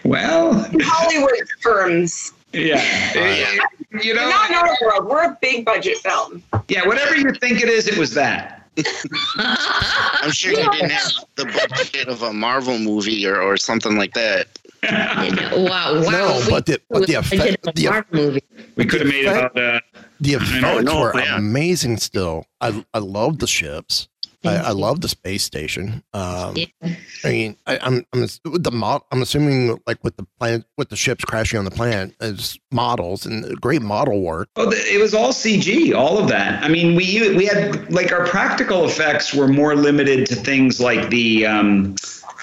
Well, 0.04 0.64
In 0.72 0.80
Hollywood 0.80 1.46
terms. 1.60 2.32
Yeah. 2.52 3.58
You 3.90 4.14
know, 4.14 4.24
We're 4.24 4.30
not 4.30 4.50
in 4.50 4.56
our 4.56 4.76
world. 4.82 5.06
We're 5.06 5.24
a 5.24 5.38
big 5.40 5.64
budget 5.64 5.98
film. 5.98 6.42
Yeah, 6.68 6.86
whatever 6.86 7.16
you 7.16 7.32
think 7.32 7.62
it 7.62 7.68
is, 7.68 7.88
it 7.88 7.96
was 7.96 8.12
that. 8.14 8.68
I'm 9.36 10.30
sure 10.30 10.52
you 10.52 10.70
didn't 10.70 10.90
have 10.90 11.12
the 11.36 11.46
budget 11.46 12.06
of 12.06 12.22
a 12.22 12.32
Marvel 12.32 12.78
movie 12.78 13.26
or, 13.26 13.40
or 13.40 13.56
something 13.56 13.96
like 13.96 14.14
that. 14.14 14.46
wow, 14.82 16.02
wow. 16.02 16.10
No, 16.10 16.44
but 16.48 16.66
the, 16.66 16.80
but 16.88 17.06
the 17.06 17.14
effect, 17.14 17.62
the, 17.74 18.04
movie. 18.12 18.42
We 18.76 18.84
could 18.84 19.00
have 19.00 19.08
made 19.08 19.24
effect- 19.24 19.56
about 19.56 19.74
uh, 19.74 19.80
the 20.20 20.34
effects 20.34 20.62
know, 20.62 20.80
no, 20.80 21.00
were 21.00 21.18
yeah. 21.18 21.36
amazing 21.36 21.96
still. 21.96 22.44
I, 22.60 22.84
I 22.94 22.98
love 22.98 23.38
the 23.38 23.46
ships. 23.46 24.08
I, 24.44 24.56
I 24.56 24.70
love 24.70 25.00
the 25.00 25.08
space 25.08 25.42
station. 25.42 26.02
Um, 26.14 26.54
I 27.24 27.28
mean, 27.28 27.56
I, 27.66 27.78
I'm 27.82 28.06
I'm 28.12 28.26
the 28.44 28.70
mod, 28.72 29.02
I'm 29.10 29.22
assuming 29.22 29.78
like 29.86 30.02
with 30.04 30.16
the 30.16 30.26
planet 30.38 30.64
with 30.76 30.90
the 30.90 30.96
ships 30.96 31.24
crashing 31.24 31.58
on 31.58 31.64
the 31.64 31.70
planet 31.70 32.14
as 32.20 32.58
models 32.70 33.26
and 33.26 33.60
great 33.60 33.82
model 33.82 34.20
work. 34.20 34.48
Oh, 34.56 34.70
it 34.70 35.00
was 35.00 35.14
all 35.14 35.32
CG, 35.32 35.94
all 35.94 36.18
of 36.18 36.28
that. 36.28 36.62
I 36.62 36.68
mean, 36.68 36.94
we 36.94 37.34
we 37.36 37.46
had 37.46 37.92
like 37.92 38.12
our 38.12 38.26
practical 38.26 38.84
effects 38.84 39.34
were 39.34 39.48
more 39.48 39.74
limited 39.74 40.26
to 40.26 40.36
things 40.36 40.80
like 40.80 41.10
the 41.10 41.46
um, 41.46 41.96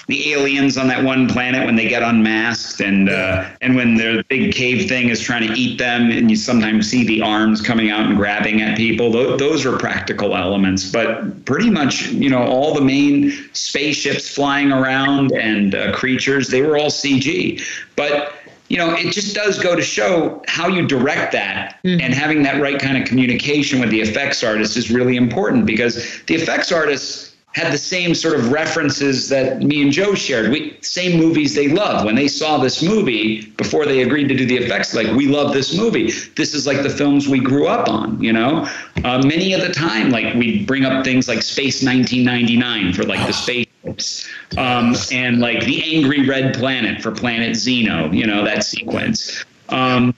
the 0.06 0.32
aliens 0.32 0.78
on 0.78 0.86
that 0.86 1.02
one 1.02 1.28
planet 1.28 1.66
when 1.66 1.74
they 1.74 1.88
get 1.88 2.02
unmasked, 2.02 2.80
and 2.80 3.08
uh, 3.08 3.48
and 3.60 3.74
when 3.74 3.96
their 3.96 4.22
big 4.24 4.54
cave 4.54 4.88
thing 4.88 5.08
is 5.08 5.20
trying 5.20 5.46
to 5.46 5.52
eat 5.54 5.78
them, 5.78 6.10
and 6.10 6.30
you 6.30 6.36
sometimes 6.36 6.88
see 6.88 7.04
the 7.04 7.20
arms 7.22 7.60
coming 7.60 7.90
out 7.90 8.06
and 8.06 8.16
grabbing 8.16 8.62
at 8.62 8.76
people. 8.76 9.10
Those, 9.10 9.38
those 9.38 9.64
were 9.64 9.76
practical 9.76 10.36
elements, 10.36 10.90
but 10.90 11.44
pretty 11.44 11.70
much, 11.70 12.08
you 12.08 12.30
know, 12.30 12.42
all 12.42 12.72
the 12.72 12.80
main 12.80 13.32
spaceships 13.52 14.32
flying 14.32 14.70
around 14.70 15.32
and 15.32 15.74
uh, 15.74 15.92
creatures, 15.92 16.48
they 16.48 16.62
were 16.62 16.78
all 16.78 16.90
CG, 16.90 17.60
but 17.96 18.32
you 18.68 18.76
know, 18.76 18.94
it 18.94 19.12
just 19.12 19.34
does 19.34 19.60
go 19.60 19.76
to 19.76 19.82
show 19.82 20.42
how 20.48 20.66
you 20.66 20.86
direct 20.88 21.30
that 21.32 21.78
and 21.84 22.12
having 22.12 22.42
that 22.42 22.60
right 22.60 22.80
kind 22.80 23.00
of 23.00 23.06
communication 23.06 23.78
with 23.78 23.90
the 23.90 24.00
effects 24.00 24.42
artists 24.42 24.76
is 24.76 24.90
really 24.90 25.16
important 25.16 25.66
because 25.66 26.20
the 26.26 26.34
effects 26.34 26.72
artists 26.72 27.35
had 27.56 27.72
the 27.72 27.78
same 27.78 28.14
sort 28.14 28.38
of 28.38 28.52
references 28.52 29.30
that 29.30 29.62
me 29.62 29.80
and 29.80 29.90
Joe 29.90 30.14
shared. 30.14 30.50
We 30.50 30.76
same 30.82 31.18
movies 31.18 31.54
they 31.54 31.68
love. 31.68 32.04
When 32.04 32.14
they 32.14 32.28
saw 32.28 32.58
this 32.58 32.82
movie 32.82 33.46
before 33.56 33.86
they 33.86 34.02
agreed 34.02 34.28
to 34.28 34.36
do 34.36 34.44
the 34.44 34.58
effects, 34.58 34.94
like 34.94 35.06
we 35.16 35.26
love 35.26 35.54
this 35.54 35.74
movie. 35.74 36.12
This 36.36 36.52
is 36.52 36.66
like 36.66 36.82
the 36.82 36.90
films 36.90 37.28
we 37.28 37.40
grew 37.40 37.66
up 37.66 37.88
on. 37.88 38.22
You 38.22 38.34
know, 38.34 38.68
uh, 39.04 39.22
many 39.24 39.54
of 39.54 39.62
the 39.62 39.72
time, 39.72 40.10
like 40.10 40.34
we 40.34 40.66
bring 40.66 40.84
up 40.84 41.02
things 41.02 41.28
like 41.28 41.40
Space 41.40 41.82
1999 41.82 42.92
for 42.92 43.04
like 43.04 43.26
the 43.26 43.32
spaceships, 43.32 44.28
um, 44.58 44.94
and 45.10 45.40
like 45.40 45.64
the 45.64 45.96
Angry 45.96 46.28
Red 46.28 46.52
Planet 46.52 47.00
for 47.00 47.10
Planet 47.10 47.52
Xeno. 47.52 48.14
You 48.14 48.26
know 48.26 48.44
that 48.44 48.64
sequence. 48.64 49.46
Um, 49.70 50.14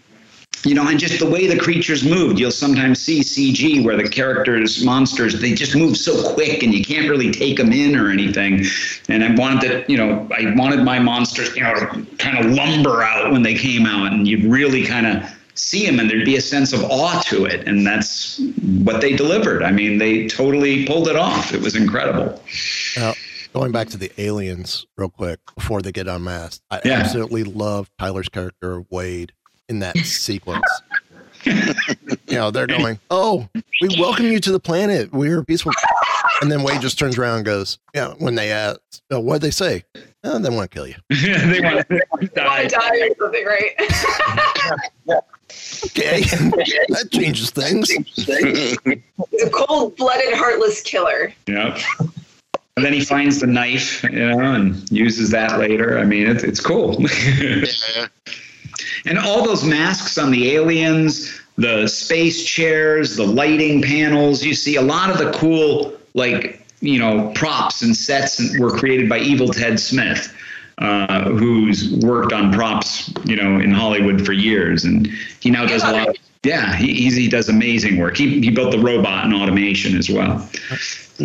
you 0.64 0.74
know, 0.74 0.86
and 0.88 0.98
just 0.98 1.18
the 1.18 1.28
way 1.28 1.46
the 1.46 1.58
creatures 1.58 2.04
moved. 2.04 2.38
You'll 2.38 2.50
sometimes 2.50 3.00
see 3.00 3.20
CG 3.20 3.84
where 3.84 3.96
the 3.96 4.08
characters, 4.08 4.84
monsters, 4.84 5.40
they 5.40 5.54
just 5.54 5.76
move 5.76 5.96
so 5.96 6.32
quick 6.34 6.62
and 6.62 6.74
you 6.74 6.84
can't 6.84 7.08
really 7.08 7.30
take 7.30 7.56
them 7.56 7.72
in 7.72 7.96
or 7.96 8.10
anything. 8.10 8.64
And 9.08 9.22
I 9.24 9.34
wanted 9.34 9.62
that, 9.70 9.90
you 9.90 9.96
know, 9.96 10.28
I 10.36 10.52
wanted 10.56 10.84
my 10.84 10.98
monsters, 10.98 11.54
you 11.56 11.62
know, 11.62 11.74
to 11.74 12.06
kind 12.18 12.38
of 12.44 12.50
lumber 12.52 13.02
out 13.02 13.30
when 13.32 13.42
they 13.42 13.54
came 13.54 13.86
out 13.86 14.12
and 14.12 14.26
you'd 14.26 14.44
really 14.44 14.84
kind 14.84 15.06
of 15.06 15.22
see 15.54 15.84
them 15.86 15.98
and 15.98 16.08
there'd 16.08 16.24
be 16.24 16.36
a 16.36 16.40
sense 16.40 16.72
of 16.72 16.82
awe 16.84 17.20
to 17.26 17.44
it. 17.44 17.66
And 17.66 17.86
that's 17.86 18.40
what 18.84 19.00
they 19.00 19.14
delivered. 19.14 19.62
I 19.62 19.70
mean, 19.72 19.98
they 19.98 20.26
totally 20.28 20.86
pulled 20.86 21.08
it 21.08 21.16
off. 21.16 21.52
It 21.52 21.60
was 21.60 21.74
incredible. 21.76 22.40
Now, 22.96 23.14
going 23.52 23.72
back 23.72 23.88
to 23.88 23.96
the 23.96 24.12
aliens 24.18 24.86
real 24.96 25.08
quick 25.08 25.40
before 25.56 25.82
they 25.82 25.90
get 25.90 26.06
unmasked, 26.06 26.62
I 26.70 26.80
Yeah. 26.84 26.92
absolutely 27.00 27.44
love 27.44 27.90
Tyler's 27.98 28.28
character 28.28 28.84
Wade 28.90 29.32
in 29.68 29.78
that 29.80 29.96
sequence. 30.04 30.64
you 31.44 31.74
know, 32.30 32.50
they're 32.50 32.66
going, 32.66 32.98
"Oh, 33.10 33.48
we 33.80 33.96
welcome 33.98 34.26
you 34.26 34.40
to 34.40 34.52
the 34.52 34.60
planet. 34.60 35.12
We're 35.12 35.44
peaceful." 35.44 35.72
And 36.40 36.50
then 36.50 36.62
Wade 36.62 36.80
just 36.80 36.98
turns 36.98 37.16
around 37.16 37.36
and 37.36 37.44
goes, 37.46 37.78
"Yeah." 37.94 38.14
When 38.18 38.34
they 38.34 38.50
ask, 38.50 38.80
uh, 39.10 39.16
oh, 39.16 39.20
"What 39.20 39.34
would 39.34 39.42
they 39.42 39.50
say?" 39.50 39.84
Oh, 40.24 40.38
they 40.38 40.50
want 40.50 40.70
to 40.70 40.74
kill 40.74 40.86
you. 40.86 40.96
they 41.10 41.60
want, 41.60 41.88
they 41.88 42.00
want 42.10 42.22
to 42.22 42.28
die. 42.28 42.66
die 42.66 42.98
or 42.98 43.14
something, 43.18 43.44
right? 43.46 43.70
Okay, 45.86 46.20
that 46.88 47.08
changes 47.12 47.50
things. 47.50 47.88
He's 47.88 49.42
a 49.42 49.50
cold-blooded, 49.50 50.34
heartless 50.34 50.82
killer. 50.82 51.32
Yep. 51.46 51.78
And 52.76 52.84
then 52.84 52.92
he 52.92 53.00
finds 53.00 53.40
the 53.40 53.46
knife, 53.46 54.04
you 54.04 54.10
know, 54.10 54.38
and 54.40 54.88
uses 54.90 55.30
that 55.30 55.58
later. 55.58 55.98
I 55.98 56.04
mean, 56.04 56.28
it's 56.28 56.44
it's 56.44 56.60
cool. 56.60 56.96
And 59.06 59.18
all 59.18 59.44
those 59.44 59.64
masks 59.64 60.18
on 60.18 60.30
the 60.30 60.54
aliens, 60.54 61.40
the 61.56 61.86
space 61.86 62.44
chairs, 62.44 63.16
the 63.16 63.26
lighting 63.26 63.82
panels, 63.82 64.44
you 64.44 64.54
see 64.54 64.76
a 64.76 64.82
lot 64.82 65.10
of 65.10 65.18
the 65.18 65.30
cool, 65.32 65.96
like, 66.14 66.66
you 66.80 66.98
know, 66.98 67.32
props 67.34 67.82
and 67.82 67.96
sets 67.96 68.40
were 68.58 68.70
created 68.70 69.08
by 69.08 69.18
Evil 69.18 69.48
Ted 69.48 69.80
Smith. 69.80 70.34
Uh, 70.80 71.24
who's 71.30 71.92
worked 72.04 72.32
on 72.32 72.52
props, 72.52 73.12
you 73.24 73.34
know, 73.34 73.58
in 73.58 73.72
Hollywood 73.72 74.24
for 74.24 74.32
years, 74.32 74.84
and 74.84 75.08
he 75.40 75.50
now 75.50 75.66
does 75.66 75.82
a 75.82 75.90
lot. 75.90 76.08
Of, 76.10 76.16
yeah, 76.44 76.76
he 76.76 76.94
he's, 76.94 77.16
he 77.16 77.28
does 77.28 77.48
amazing 77.48 77.98
work. 77.98 78.16
He 78.16 78.40
he 78.40 78.50
built 78.50 78.72
the 78.72 78.78
robot 78.78 79.24
and 79.24 79.34
automation 79.34 79.96
as 79.96 80.08
well. 80.08 80.48
I 81.20 81.24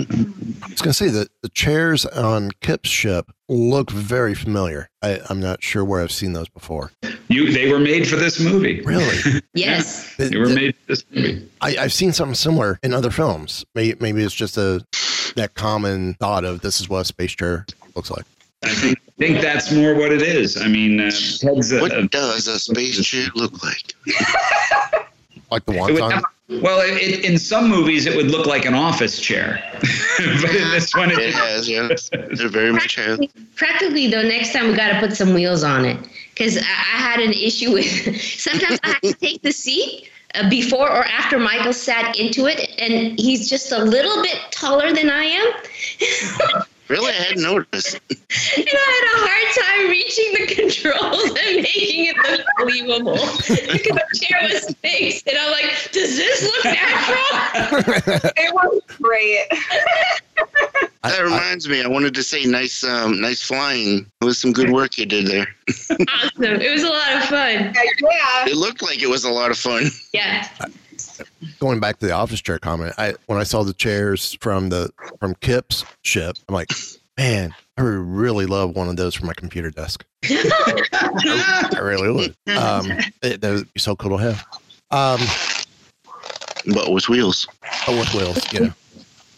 was 0.70 0.82
going 0.82 0.90
to 0.90 0.94
say 0.94 1.10
that 1.10 1.30
the 1.44 1.50
chairs 1.50 2.06
on 2.06 2.50
Kip's 2.62 2.90
ship 2.90 3.32
look 3.48 3.92
very 3.92 4.34
familiar. 4.34 4.90
I, 5.04 5.20
I'm 5.30 5.40
not 5.40 5.62
sure 5.62 5.86
where 5.86 6.02
I've 6.02 6.12
seen 6.12 6.34
those 6.34 6.50
before. 6.50 6.92
You, 7.28 7.52
they 7.52 7.72
were 7.72 7.80
made 7.80 8.08
for 8.08 8.16
this 8.16 8.40
movie. 8.40 8.82
Really? 8.82 9.42
Yes. 9.54 10.16
they 10.16 10.36
were 10.36 10.50
made 10.50 10.76
for 10.76 10.88
this 10.88 11.06
movie. 11.12 11.48
I, 11.62 11.78
I've 11.78 11.94
seen 11.94 12.12
something 12.12 12.34
similar 12.34 12.80
in 12.82 12.92
other 12.92 13.12
films. 13.12 13.64
Maybe, 13.76 13.96
maybe 14.00 14.24
it's 14.24 14.34
just 14.34 14.58
a 14.58 14.84
that 15.36 15.54
common 15.54 16.16
thought 16.16 16.44
of 16.44 16.62
this 16.62 16.82
is 16.82 16.90
what 16.90 17.02
a 17.02 17.06
space 17.06 17.34
chair 17.34 17.66
looks 17.96 18.10
like. 18.10 18.26
I 18.64 18.70
think, 18.70 19.00
think 19.18 19.42
that's 19.42 19.72
more 19.72 19.94
what 19.94 20.12
it 20.12 20.22
is. 20.22 20.58
I 20.58 20.68
mean, 20.68 21.00
uh, 21.00 21.12
Ted's 21.12 21.72
a, 21.72 21.82
What 21.82 22.12
does 22.12 22.48
a 22.48 22.58
space 22.58 23.06
chair 23.06 23.28
look 23.36 23.64
like? 23.64 23.94
Like 25.54 25.66
the 25.66 25.74
It 25.74 25.94
would 26.50 26.62
well, 26.64 26.82
it, 26.82 26.98
it, 26.98 27.24
in 27.24 27.38
some 27.38 27.70
movies, 27.70 28.08
it 28.08 28.18
would 28.18 28.32
look 28.32 28.48
like 28.48 28.66
an 28.66 28.74
office 28.74 29.20
chair, 29.20 29.64
but 29.80 30.56
in 30.56 30.72
this 30.72 30.94
one, 30.96 31.12
it, 31.12 31.20
It 31.20 31.34
has, 31.36 31.70
yeah. 31.70 31.90
It 31.92 32.52
very 32.52 32.72
much 32.80 32.96
has. 32.96 33.20
Practically, 33.56 34.08
though, 34.08 34.24
next 34.24 34.52
time 34.52 34.70
we 34.70 34.76
got 34.76 34.94
to 34.94 35.00
put 35.00 35.16
some 35.16 35.36
wheels 35.36 35.64
on 35.64 35.86
it 35.86 35.98
because 36.34 36.58
I, 36.58 36.62
I 36.62 36.98
had 36.98 37.20
an 37.20 37.34
issue 37.34 37.72
with. 37.74 37.86
Sometimes 38.22 38.80
I 38.84 38.88
have 38.90 39.02
to 39.02 39.14
take 39.14 39.44
the 39.44 39.52
seat 39.52 40.10
uh, 40.34 40.50
before 40.50 40.90
or 40.90 41.06
after 41.06 41.38
Michael 41.38 41.72
sat 41.72 42.18
into 42.18 42.48
it, 42.48 42.68
and 42.80 43.20
he's 43.20 43.48
just 43.48 43.72
a 43.72 43.84
little 43.84 44.24
bit 44.24 44.38
taller 44.50 44.92
than 44.92 45.12
I 45.12 45.26
am. 45.26 46.64
Really, 46.90 47.12
I 47.12 47.16
hadn't 47.16 47.44
noticed. 47.44 48.00
And 48.58 48.68
I 48.68 48.88
had 48.94 49.06
a 49.14 49.18
hard 49.28 49.48
time 49.64 49.90
reaching 49.90 50.34
the 50.34 50.46
controls 50.56 51.30
and 51.46 51.56
making 51.62 52.06
it 52.06 52.18
look 52.30 52.46
believable 52.58 53.14
because 53.14 54.00
the 54.12 54.20
chair 54.22 54.40
was 54.42 54.76
fixed. 54.82 55.28
And 55.28 55.38
I'm 55.38 55.52
like, 55.52 55.92
does 55.92 56.16
this 56.16 56.44
look 56.44 56.66
natural? 56.66 58.32
It 58.36 58.54
was 58.54 58.82
great. 59.02 59.46
That 61.04 61.22
reminds 61.22 61.68
me, 61.70 61.84
I 61.84 61.88
wanted 61.88 62.16
to 62.16 62.24
say 62.24 62.46
nice, 62.46 62.84
um, 62.84 63.22
nice 63.22 63.42
flying. 63.42 64.06
It 64.22 64.26
was 64.26 64.40
some 64.40 64.52
good 64.52 64.72
work 64.72 64.98
you 64.98 65.06
did 65.06 65.28
there. 65.28 65.48
awesome. 65.70 66.44
It 66.62 66.72
was 66.72 66.84
a 66.84 66.90
lot 66.90 67.16
of 67.18 67.24
fun. 67.26 67.74
Yeah. 68.02 68.48
It 68.48 68.56
looked 68.58 68.82
like 68.82 69.02
it 69.02 69.10
was 69.10 69.24
a 69.26 69.32
lot 69.32 69.52
of 69.52 69.58
fun. 69.58 69.86
Yeah. 70.12 70.48
Going 71.60 71.80
back 71.80 72.00
to 72.00 72.08
the 72.08 72.14
office 72.14 72.42
chair 72.42 72.60
comment, 72.60 72.94
I 72.98 73.16
when 73.28 73.40
I 73.40 73.44
saw 73.44 73.64
the 73.64 73.74
chairs 73.74 74.38
from 74.42 74.70
the 74.70 74.90
from 75.20 75.36
Kip's 75.36 75.86
ship, 76.04 76.38
I'm 76.48 76.56
like, 76.56 76.72
man, 77.18 77.54
I 77.78 77.84
would 77.84 77.90
really 77.90 78.46
love 78.46 78.76
one 78.76 78.90
of 78.90 78.96
those 78.96 79.16
for 79.16 79.26
my 79.26 79.34
computer 79.34 79.70
desk. 79.70 80.06
I 80.24 81.80
really 81.82 82.12
would. 82.12 82.36
Um, 82.56 82.92
it, 83.22 83.42
that 83.42 83.52
would 83.54 83.74
be 83.74 83.80
so 83.80 83.96
cool 83.96 84.18
to 84.18 84.24
have. 84.24 84.46
Um, 84.92 85.20
but 86.74 86.92
with 86.92 87.10
wheels. 87.10 87.48
Oh, 87.88 87.98
with 87.98 88.14
wheels, 88.14 88.54
yeah. 88.54 88.72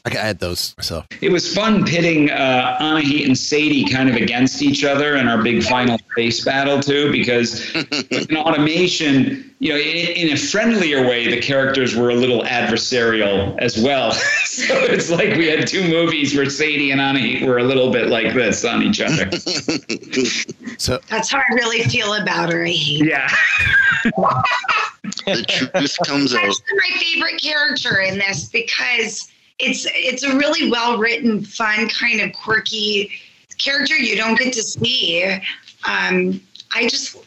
I 0.05 0.09
can 0.11 0.19
add 0.19 0.37
those 0.39 0.75
myself. 0.77 1.07
it 1.19 1.31
was 1.31 1.51
fun 1.53 1.83
pitting 1.83 2.29
uh, 2.29 2.77
Anahit 2.79 3.25
and 3.25 3.35
Sadie 3.35 3.85
kind 3.89 4.07
of 4.07 4.15
against 4.15 4.61
each 4.61 4.83
other 4.83 5.15
in 5.15 5.27
our 5.27 5.41
big 5.41 5.63
final 5.63 5.97
space 6.11 6.45
battle 6.45 6.79
too, 6.79 7.11
because 7.11 7.73
in 8.29 8.37
automation, 8.37 9.51
you 9.57 9.69
know, 9.73 9.77
in, 9.79 10.27
in 10.27 10.33
a 10.33 10.37
friendlier 10.37 11.01
way, 11.07 11.27
the 11.27 11.41
characters 11.41 11.95
were 11.95 12.11
a 12.11 12.15
little 12.15 12.43
adversarial 12.43 13.57
as 13.59 13.81
well. 13.81 14.11
so 14.45 14.75
it's 14.83 15.09
like 15.09 15.35
we 15.37 15.47
had 15.47 15.65
two 15.67 15.87
movies 15.89 16.35
where 16.35 16.49
Sadie 16.51 16.91
and 16.91 17.01
Anahit 17.01 17.41
were 17.47 17.57
a 17.57 17.63
little 17.63 17.91
bit 17.91 18.07
like 18.07 18.35
this 18.35 18.63
on 18.63 18.83
each 18.83 19.01
other. 19.01 19.29
So 20.77 20.99
That's 21.09 21.31
how 21.31 21.37
I 21.39 21.53
really 21.53 21.83
feel 21.83 22.13
about 22.15 22.51
her. 22.51 22.65
I 22.65 22.69
hate 22.69 23.05
Yeah. 23.05 23.29
the 25.25 25.45
truth 25.73 25.97
comes 26.05 26.33
out. 26.35 26.41
My 26.43 26.97
favorite 26.99 27.41
character 27.41 27.99
in 28.01 28.17
this 28.19 28.49
because 28.49 29.31
it's 29.59 29.87
it's 29.91 30.23
a 30.23 30.35
really 30.35 30.69
well 30.69 30.97
written, 30.97 31.43
fun, 31.43 31.89
kind 31.89 32.21
of 32.21 32.33
quirky 32.33 33.11
character 33.57 33.95
you 33.95 34.15
don't 34.15 34.37
get 34.37 34.53
to 34.53 34.63
see. 34.63 35.23
Um, 35.87 36.41
I 36.73 36.87
just, 36.87 37.17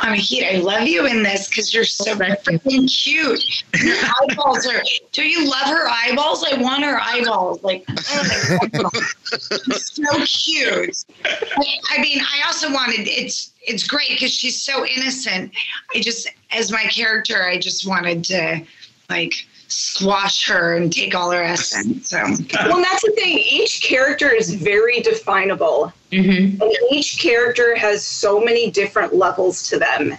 I 0.00 0.12
mean, 0.12 0.20
Heat, 0.20 0.44
I 0.44 0.58
love 0.58 0.86
you 0.86 1.06
in 1.06 1.22
this 1.22 1.48
because 1.48 1.72
you're 1.72 1.84
so 1.84 2.14
freaking 2.14 2.90
cute. 2.90 3.64
Your 3.82 3.96
eyeballs 4.30 4.66
are. 4.66 4.82
Do 5.12 5.26
you 5.26 5.48
love 5.48 5.66
her 5.66 5.88
eyeballs? 5.88 6.44
I 6.44 6.60
want 6.60 6.84
her 6.84 7.00
eyeballs. 7.00 7.62
Like, 7.62 7.84
oh 7.88 8.58
my 8.60 8.68
God. 8.68 8.90
She's 9.30 9.92
so 9.92 10.24
cute. 10.24 11.04
I 11.24 12.00
mean, 12.00 12.20
I 12.20 12.42
also 12.46 12.72
wanted 12.72 13.08
it's 13.08 13.52
it's 13.62 13.86
great 13.86 14.10
because 14.10 14.32
she's 14.32 14.60
so 14.60 14.86
innocent. 14.86 15.52
I 15.94 16.00
just, 16.00 16.28
as 16.50 16.70
my 16.70 16.84
character, 16.84 17.44
I 17.44 17.58
just 17.58 17.86
wanted 17.86 18.24
to 18.24 18.62
like 19.10 19.46
squash 19.68 20.46
her 20.48 20.76
and 20.76 20.92
take 20.92 21.14
all 21.14 21.30
her 21.30 21.42
essence. 21.42 22.10
So 22.10 22.16
Well, 22.18 22.82
that's 22.82 23.02
the 23.02 23.12
thing. 23.16 23.38
Each 23.38 23.82
character 23.82 24.30
is 24.30 24.54
very 24.54 25.00
definable, 25.00 25.92
Mm-hmm. 26.10 26.62
and 26.62 26.72
each 26.90 27.18
character 27.20 27.74
has 27.76 28.02
so 28.02 28.40
many 28.40 28.70
different 28.70 29.14
levels 29.14 29.68
to 29.68 29.78
them. 29.78 30.16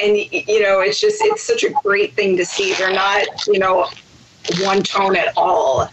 And 0.00 0.16
you 0.16 0.60
know, 0.62 0.80
it's 0.80 1.00
just 1.00 1.18
it's 1.20 1.42
such 1.44 1.62
a 1.62 1.70
great 1.84 2.14
thing 2.14 2.36
to 2.36 2.44
see. 2.44 2.74
They're 2.74 2.92
not, 2.92 3.24
you 3.46 3.60
know, 3.60 3.86
one 4.60 4.82
tone 4.82 5.14
at 5.16 5.32
all. 5.36 5.88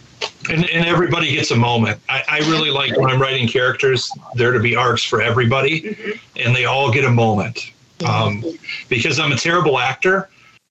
and, 0.50 0.68
and 0.70 0.86
everybody 0.86 1.32
gets 1.32 1.50
a 1.52 1.56
moment. 1.56 2.00
I, 2.08 2.22
I 2.28 2.38
really 2.50 2.70
like 2.70 2.96
when 2.96 3.08
I'm 3.10 3.20
writing 3.22 3.46
characters, 3.46 4.10
there 4.34 4.50
to 4.52 4.58
be 4.60 4.74
arcs 4.74 5.04
for 5.04 5.20
everybody, 5.22 5.96
and 6.36 6.54
they 6.54 6.64
all 6.64 6.90
get 6.90 7.04
a 7.04 7.10
moment. 7.10 7.70
Um, 8.04 8.44
because 8.88 9.18
I'm 9.20 9.32
a 9.32 9.36
terrible 9.36 9.78
actor, 9.78 10.28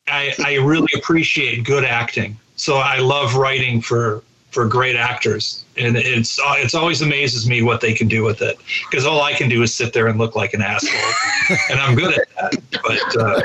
I, 0.07 0.33
I 0.43 0.55
really 0.55 0.91
appreciate 0.95 1.63
good 1.63 1.83
acting. 1.83 2.37
So 2.55 2.77
I 2.77 2.99
love 2.99 3.35
writing 3.35 3.81
for 3.81 4.23
for 4.51 4.65
great 4.65 4.95
actors, 4.95 5.65
and 5.77 5.97
it's 5.97 6.39
it's 6.41 6.73
always 6.73 7.01
amazes 7.01 7.47
me 7.47 7.61
what 7.61 7.81
they 7.81 7.93
can 7.93 8.07
do 8.07 8.23
with 8.23 8.41
it. 8.41 8.57
Because 8.89 9.05
all 9.05 9.21
I 9.21 9.33
can 9.33 9.49
do 9.49 9.61
is 9.63 9.75
sit 9.75 9.91
there 9.93 10.07
and 10.07 10.17
look 10.17 10.35
like 10.35 10.53
an 10.53 10.61
asshole, 10.61 11.57
and 11.69 11.79
I'm 11.79 11.95
good 11.95 12.17
at 12.17 12.27
that. 12.35 12.81
But 12.83 13.17
uh, 13.21 13.41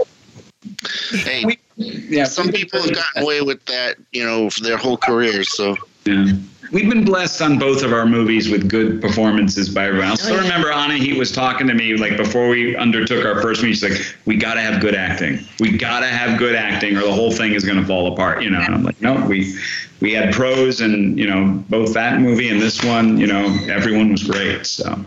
Hey, 1.10 1.44
yeah, 1.76 2.24
some 2.24 2.52
people 2.52 2.82
have 2.82 2.94
gotten 2.94 3.22
away 3.22 3.40
with 3.40 3.64
that, 3.66 3.96
you 4.12 4.24
know, 4.24 4.50
for 4.50 4.60
their 4.60 4.76
whole 4.76 4.96
careers. 4.96 5.50
So 5.50 5.76
Yeah. 6.04 6.32
We've 6.72 6.88
been 6.88 7.04
blessed 7.04 7.42
on 7.42 7.58
both 7.58 7.82
of 7.82 7.92
our 7.92 8.06
movies 8.06 8.48
with 8.48 8.68
good 8.68 9.00
performances 9.00 9.68
by 9.68 9.86
everyone. 9.86 10.08
I 10.08 10.12
Oh, 10.12 10.14
still 10.14 10.36
remember 10.38 10.70
Anahit 10.70 11.18
was 11.18 11.32
talking 11.32 11.66
to 11.66 11.74
me 11.74 11.96
like 11.96 12.16
before 12.16 12.48
we 12.48 12.76
undertook 12.76 13.24
our 13.24 13.42
first 13.42 13.60
movie. 13.62 13.74
She's 13.74 13.82
like, 13.82 14.16
"We 14.24 14.36
got 14.36 14.54
to 14.54 14.60
have 14.60 14.80
good 14.80 14.94
acting. 14.94 15.40
We 15.58 15.76
got 15.76 16.00
to 16.00 16.06
have 16.06 16.38
good 16.38 16.54
acting, 16.54 16.96
or 16.96 17.00
the 17.00 17.12
whole 17.12 17.32
thing 17.32 17.54
is 17.54 17.64
going 17.64 17.78
to 17.80 17.84
fall 17.84 18.12
apart." 18.12 18.42
You 18.44 18.50
know, 18.50 18.60
and 18.60 18.72
I'm 18.72 18.84
like, 18.84 19.00
"No, 19.02 19.14
we 19.26 19.58
we 20.00 20.12
had 20.12 20.32
pros, 20.32 20.80
and 20.80 21.18
you 21.18 21.26
know, 21.26 21.60
both 21.68 21.92
that 21.94 22.20
movie 22.20 22.48
and 22.48 22.62
this 22.62 22.84
one. 22.84 23.18
You 23.18 23.26
know, 23.26 23.46
everyone 23.68 24.12
was 24.12 24.22
great." 24.22 24.64
So 24.64 25.04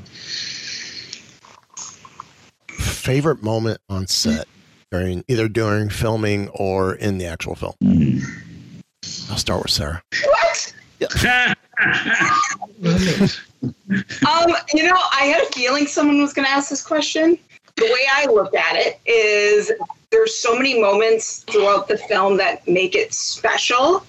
Favorite 2.68 3.41
moment 3.43 3.80
on 3.89 4.07
set 4.07 4.47
during 4.91 5.24
either 5.28 5.47
during 5.47 5.89
filming 5.89 6.49
or 6.49 6.93
in 6.95 7.18
the 7.18 7.26
actual 7.26 7.55
film. 7.55 7.74
Mm-hmm. 7.84 9.32
I'll 9.32 9.38
start 9.38 9.61
with 9.64 9.72
Sarah. 9.72 10.01
What? 10.26 10.74
Um, 13.63 14.53
you 14.73 14.83
know, 14.83 14.97
I 15.13 15.25
had 15.25 15.43
a 15.43 15.51
feeling 15.53 15.87
someone 15.87 16.21
was 16.21 16.33
going 16.33 16.45
to 16.45 16.51
ask 16.51 16.69
this 16.69 16.85
question. 16.85 17.37
The 17.75 17.85
way 17.85 18.01
I 18.11 18.25
look 18.25 18.53
at 18.53 18.75
it 18.75 18.99
is 19.05 19.71
there's 20.11 20.37
so 20.37 20.55
many 20.55 20.79
moments 20.79 21.43
throughout 21.43 21.87
the 21.87 21.97
film 21.97 22.37
that 22.37 22.67
make 22.67 22.93
it 22.93 23.13
special. 23.13 24.05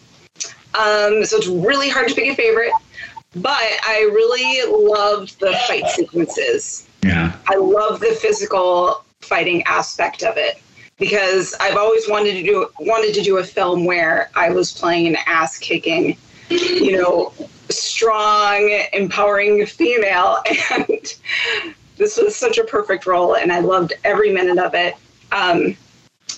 Um, 0.74 1.24
so 1.24 1.36
it's 1.36 1.46
really 1.46 1.88
hard 1.88 2.08
to 2.08 2.14
pick 2.14 2.32
a 2.32 2.34
favorite, 2.34 2.72
but 3.36 3.52
I 3.52 4.10
really 4.12 4.90
loved 4.90 5.38
the 5.38 5.52
fight 5.68 5.86
sequences. 5.88 6.88
yeah, 7.02 7.36
I 7.46 7.56
love 7.56 8.00
the 8.00 8.18
physical 8.20 9.04
fighting 9.20 9.62
aspect 9.64 10.24
of 10.24 10.36
it 10.36 10.60
because 10.98 11.54
I've 11.60 11.76
always 11.76 12.08
wanted 12.08 12.34
to 12.34 12.42
do 12.42 12.68
wanted 12.80 13.14
to 13.14 13.22
do 13.22 13.38
a 13.38 13.44
film 13.44 13.84
where 13.84 14.30
I 14.34 14.50
was 14.50 14.72
playing 14.72 15.06
an 15.06 15.16
ass 15.26 15.58
kicking, 15.58 16.16
you 16.50 16.92
know, 16.92 17.32
strong, 17.70 18.84
empowering 18.92 19.64
female, 19.66 20.38
and 20.70 21.14
this 21.96 22.16
was 22.16 22.36
such 22.36 22.58
a 22.58 22.64
perfect 22.64 23.06
role, 23.06 23.36
and 23.36 23.52
I 23.52 23.60
loved 23.60 23.92
every 24.04 24.32
minute 24.32 24.58
of 24.58 24.74
it. 24.74 24.94
Um, 25.32 25.76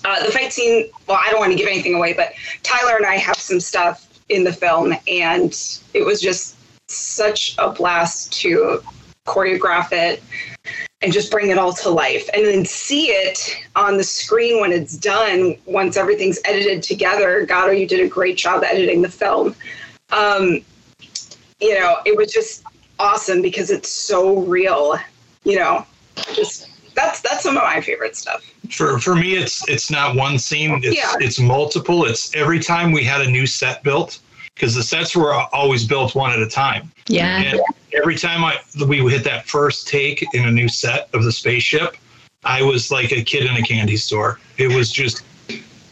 Uh, 0.05 0.23
the 0.23 0.31
fight 0.31 0.53
scene, 0.53 0.89
well, 1.07 1.17
I 1.19 1.31
don't 1.31 1.39
want 1.39 1.51
to 1.51 1.57
give 1.57 1.67
anything 1.67 1.95
away, 1.95 2.13
but 2.13 2.33
Tyler 2.61 2.95
and 2.97 3.05
I 3.05 3.15
have 3.15 3.37
some 3.37 3.59
stuff 3.59 4.07
in 4.29 4.43
the 4.43 4.53
film, 4.53 4.93
and 5.07 5.51
it 5.93 6.05
was 6.05 6.21
just 6.21 6.55
such 6.87 7.55
a 7.57 7.71
blast 7.71 8.31
to 8.41 8.81
choreograph 9.25 9.91
it 9.91 10.21
and 11.01 11.11
just 11.11 11.31
bring 11.31 11.49
it 11.49 11.57
all 11.57 11.73
to 11.73 11.89
life 11.89 12.29
and 12.33 12.45
then 12.45 12.63
see 12.65 13.07
it 13.07 13.57
on 13.75 13.97
the 13.97 14.03
screen 14.03 14.61
when 14.61 14.71
it's 14.71 14.95
done 14.95 15.55
once 15.65 15.97
everything's 15.97 16.39
edited 16.45 16.81
together. 16.83 17.45
Garo 17.45 17.77
you 17.77 17.87
did 17.87 17.99
a 17.99 18.07
great 18.07 18.37
job 18.37 18.63
editing 18.63 19.01
the 19.01 19.09
film 19.09 19.55
um, 20.11 20.61
you 21.59 21.73
know 21.79 21.97
it 22.05 22.15
was 22.15 22.31
just 22.31 22.63
awesome 22.99 23.41
because 23.41 23.69
it's 23.69 23.89
so 23.89 24.39
real 24.41 24.97
you 25.43 25.55
know 25.55 25.85
just 26.33 26.69
that's 26.95 27.21
that's 27.21 27.43
some 27.43 27.55
of 27.57 27.63
my 27.63 27.79
favorite 27.79 28.15
stuff 28.15 28.43
For 28.71 28.99
for 28.99 29.15
me, 29.15 29.35
it's 29.35 29.67
it's 29.69 29.91
not 29.91 30.15
one 30.15 30.39
scene. 30.39 30.81
It's 30.83 30.97
Yeah. 30.97 31.13
it's 31.19 31.39
multiple. 31.39 32.05
It's 32.05 32.35
every 32.35 32.59
time 32.59 32.91
we 32.91 33.03
had 33.03 33.21
a 33.21 33.29
new 33.29 33.45
set 33.45 33.83
built 33.83 34.19
because 34.55 34.73
the 34.73 34.83
sets 34.83 35.15
were 35.15 35.33
always 35.33 35.85
built 35.85 36.15
one 36.15 36.31
at 36.31 36.39
a 36.39 36.47
time. 36.47 36.91
Yeah. 37.07 37.43
And 37.43 37.61
every 37.93 38.15
time 38.15 38.43
I 38.43 38.59
we 38.87 38.97
hit 39.11 39.23
that 39.25 39.47
first 39.47 39.87
take 39.87 40.25
in 40.33 40.45
a 40.45 40.51
new 40.51 40.67
set 40.67 41.07
of 41.13 41.23
the 41.23 41.31
spaceship, 41.31 41.97
I 42.43 42.63
was 42.63 42.91
like 42.91 43.11
a 43.11 43.23
kid 43.23 43.45
in 43.45 43.55
a 43.55 43.61
candy 43.61 43.97
store. 43.97 44.39
It 44.57 44.73
was 44.73 44.91
just 44.91 45.21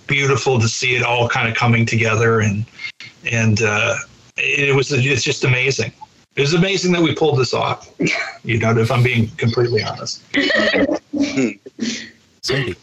beautiful 0.07 0.59
to 0.59 0.67
see 0.67 0.95
it 0.95 1.03
all 1.03 1.29
kind 1.29 1.47
of 1.47 1.55
coming 1.55 1.85
together 1.85 2.39
and 2.39 2.65
and 3.31 3.61
uh, 3.61 3.95
it 4.37 4.75
was 4.75 4.91
it's 4.91 5.23
just 5.23 5.43
amazing. 5.43 5.91
It 6.35 6.41
was 6.41 6.53
amazing 6.53 6.91
that 6.91 7.01
we 7.01 7.15
pulled 7.15 7.39
this 7.39 7.53
off. 7.53 7.89
You 8.43 8.59
know, 8.59 8.77
if 8.77 8.91
I'm 8.91 9.01
being 9.01 9.27
completely 9.37 9.81
honest. 9.81 10.21
Cindy. 12.43 12.75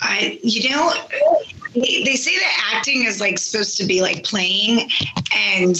I, 0.00 0.38
you 0.40 0.70
know, 0.70 0.92
they, 1.74 2.04
they 2.04 2.14
say 2.14 2.38
that 2.38 2.74
acting 2.76 3.06
is 3.06 3.20
like 3.20 3.40
supposed 3.40 3.76
to 3.78 3.84
be 3.84 4.02
like 4.02 4.22
playing, 4.22 4.88
and 5.34 5.76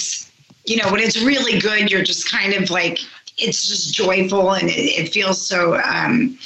you 0.65 0.79
know, 0.79 0.91
when 0.91 1.01
it's 1.01 1.23
really 1.23 1.61
good, 1.61 1.93
you're 1.93 2.03
just 2.03 2.29
kind 2.29 2.55
of 2.55 2.71
like 2.71 2.99
it's 3.39 3.69
just 3.69 3.95
joyful 3.95 4.55
and 4.55 4.69
it, 4.69 4.73
it 4.73 5.13
feels 5.13 5.41
so 5.41 5.81
um, 5.81 6.37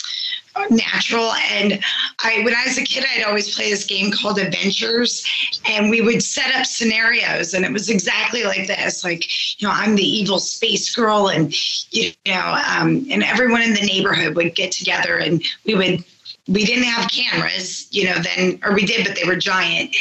natural. 0.71 1.33
And 1.51 1.83
I, 2.23 2.43
when 2.45 2.55
I 2.55 2.65
was 2.67 2.79
a 2.79 2.83
kid, 2.83 3.05
I'd 3.15 3.25
always 3.25 3.55
play 3.55 3.71
this 3.71 3.85
game 3.85 4.11
called 4.11 4.39
Adventures, 4.39 5.25
and 5.65 5.91
we 5.91 6.01
would 6.01 6.23
set 6.23 6.55
up 6.55 6.67
scenarios, 6.67 7.55
and 7.55 7.65
it 7.65 7.73
was 7.73 7.89
exactly 7.89 8.45
like 8.45 8.67
this. 8.67 9.05
Like, 9.05 9.61
you 9.61 9.67
know, 9.67 9.75
I'm 9.75 9.97
the 9.97 10.03
evil 10.03 10.39
space 10.39 10.95
girl, 10.95 11.29
and 11.29 11.55
you 11.93 12.13
know, 12.27 12.61
um, 12.69 13.07
and 13.11 13.23
everyone 13.23 13.63
in 13.63 13.75
the 13.75 13.83
neighborhood 13.83 14.37
would 14.37 14.55
get 14.55 14.73
together, 14.73 15.19
and 15.19 15.43
we 15.65 15.75
would. 15.75 16.05
We 16.49 16.65
didn't 16.65 16.85
have 16.85 17.11
cameras, 17.11 17.89
you 17.91 18.05
know, 18.05 18.15
then, 18.21 18.61
or 18.63 18.73
we 18.73 18.87
did, 18.87 19.05
but 19.05 19.17
they 19.17 19.27
were 19.27 19.35
giant. 19.35 19.97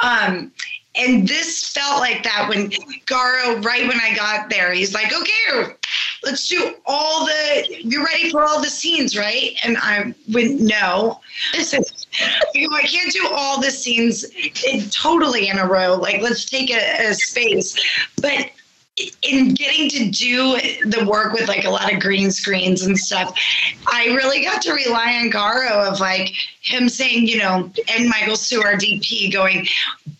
Um, 0.00 0.50
and 0.96 1.28
this 1.28 1.68
felt 1.68 2.00
like 2.00 2.22
that 2.22 2.46
when 2.48 2.70
Garo, 3.06 3.62
right 3.62 3.86
when 3.86 4.00
I 4.00 4.14
got 4.16 4.48
there, 4.48 4.72
he's 4.72 4.94
like, 4.94 5.12
okay, 5.12 5.74
let's 6.22 6.48
do 6.48 6.74
all 6.86 7.26
the, 7.26 7.66
you're 7.82 8.04
ready 8.04 8.30
for 8.30 8.44
all 8.44 8.60
the 8.60 8.68
scenes, 8.68 9.16
right? 9.16 9.56
And 9.62 9.76
I 9.78 10.14
went, 10.32 10.60
no. 10.60 11.20
I 11.54 11.62
you 12.54 12.68
know, 12.68 12.76
I 12.76 12.82
can't 12.82 13.12
do 13.12 13.28
all 13.30 13.60
the 13.60 13.70
scenes 13.70 14.24
in, 14.64 14.88
totally 14.90 15.48
in 15.48 15.58
a 15.58 15.66
row. 15.66 15.94
Like, 15.94 16.20
let's 16.20 16.44
take 16.44 16.70
a, 16.70 17.08
a 17.08 17.14
space. 17.14 17.78
But 18.20 18.50
in 19.22 19.54
getting 19.54 19.88
to 19.88 20.10
do 20.10 20.58
the 20.84 21.04
work 21.08 21.32
with 21.32 21.48
like 21.48 21.64
a 21.64 21.70
lot 21.70 21.92
of 21.92 22.00
green 22.00 22.30
screens 22.30 22.82
and 22.82 22.98
stuff, 22.98 23.38
I 23.86 24.06
really 24.06 24.42
got 24.42 24.62
to 24.62 24.72
rely 24.72 25.20
on 25.22 25.30
Garo 25.30 25.90
of 25.90 26.00
like 26.00 26.32
him 26.60 26.88
saying, 26.88 27.26
you 27.26 27.38
know, 27.38 27.70
and 27.88 28.08
Michael 28.08 28.36
Sue, 28.36 28.62
our 28.62 28.74
DP, 28.74 29.32
going, 29.32 29.66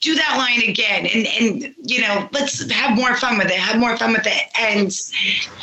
do 0.01 0.15
that 0.15 0.37
line 0.39 0.69
again, 0.69 1.07
and 1.07 1.27
and 1.27 1.75
you 1.85 2.01
know, 2.01 2.29
let's 2.33 2.71
have 2.71 2.97
more 2.97 3.17
fun 3.17 3.37
with 3.37 3.49
it, 3.49 3.59
have 3.59 3.79
more 3.79 3.97
fun 3.97 4.13
with 4.13 4.27
it, 4.27 4.43
and 4.59 4.97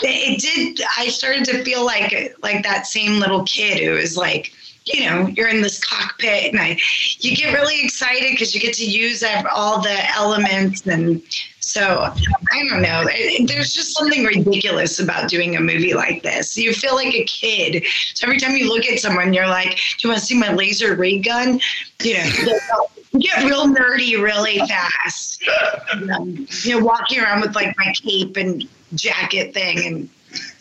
it 0.03 0.41
did. 0.41 0.85
I 0.97 1.07
started 1.07 1.45
to 1.45 1.63
feel 1.63 1.85
like 1.85 2.35
like 2.43 2.63
that 2.63 2.87
same 2.87 3.19
little 3.19 3.43
kid 3.43 3.79
who 3.79 3.95
is 3.95 4.17
like. 4.17 4.51
You 4.93 5.01
know, 5.01 5.27
you're 5.27 5.49
in 5.49 5.61
this 5.61 5.83
cockpit, 5.83 6.53
and 6.53 6.61
I, 6.61 6.77
you 7.19 7.35
get 7.35 7.53
really 7.53 7.83
excited 7.83 8.31
because 8.31 8.55
you 8.55 8.61
get 8.61 8.73
to 8.75 8.85
use 8.85 9.21
all 9.53 9.81
the 9.81 10.15
elements, 10.15 10.87
and 10.87 11.21
so 11.67 12.13
I 12.53 12.67
don't 12.69 12.81
know. 12.81 13.03
There's 13.45 13.73
just 13.73 13.93
something 13.93 14.23
ridiculous 14.23 14.99
about 14.99 15.29
doing 15.29 15.57
a 15.57 15.59
movie 15.59 15.93
like 15.93 16.23
this. 16.23 16.55
You 16.55 16.71
feel 16.71 16.95
like 16.95 17.13
a 17.13 17.25
kid. 17.25 17.83
So 18.13 18.25
every 18.25 18.39
time 18.39 18.55
you 18.55 18.69
look 18.69 18.85
at 18.85 18.99
someone, 18.99 19.33
you're 19.33 19.47
like, 19.47 19.75
"Do 19.75 20.07
you 20.07 20.09
want 20.09 20.21
to 20.21 20.25
see 20.25 20.37
my 20.37 20.53
laser 20.53 20.95
ray 20.95 21.19
gun?" 21.19 21.59
You 22.01 22.13
know, 22.13 22.23
you 23.11 23.19
get 23.19 23.43
real 23.43 23.65
nerdy 23.65 24.21
really 24.21 24.59
fast. 24.59 25.43
Um, 25.91 26.47
you 26.63 26.79
know, 26.79 26.85
walking 26.85 27.19
around 27.19 27.41
with 27.41 27.53
like 27.53 27.75
my 27.77 27.93
cape 28.01 28.37
and 28.37 28.65
jacket 28.95 29.53
thing, 29.53 29.85
and 29.85 30.09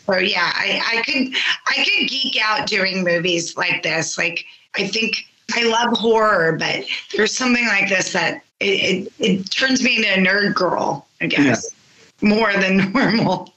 so 0.06 0.18
yeah, 0.18 0.50
I, 0.54 0.82
I 0.92 1.02
could 1.02 1.34
I 1.68 1.84
could 1.84 2.08
geek 2.08 2.36
out 2.42 2.66
doing 2.66 3.04
movies 3.04 3.56
like 3.56 3.84
this. 3.84 4.18
Like 4.18 4.44
I 4.74 4.88
think 4.88 5.24
I 5.54 5.62
love 5.64 5.96
horror, 5.96 6.56
but 6.58 6.84
there's 7.14 7.32
something 7.32 7.66
like 7.66 7.88
this 7.88 8.12
that 8.12 8.42
it, 8.60 8.64
it, 8.64 9.12
it 9.18 9.50
turns 9.50 9.82
me 9.82 9.96
into 9.96 10.12
a 10.12 10.16
nerd 10.16 10.54
girl, 10.54 11.06
I 11.20 11.26
guess, 11.26 11.70
more 12.20 12.52
than 12.54 12.92
normal. 12.92 13.52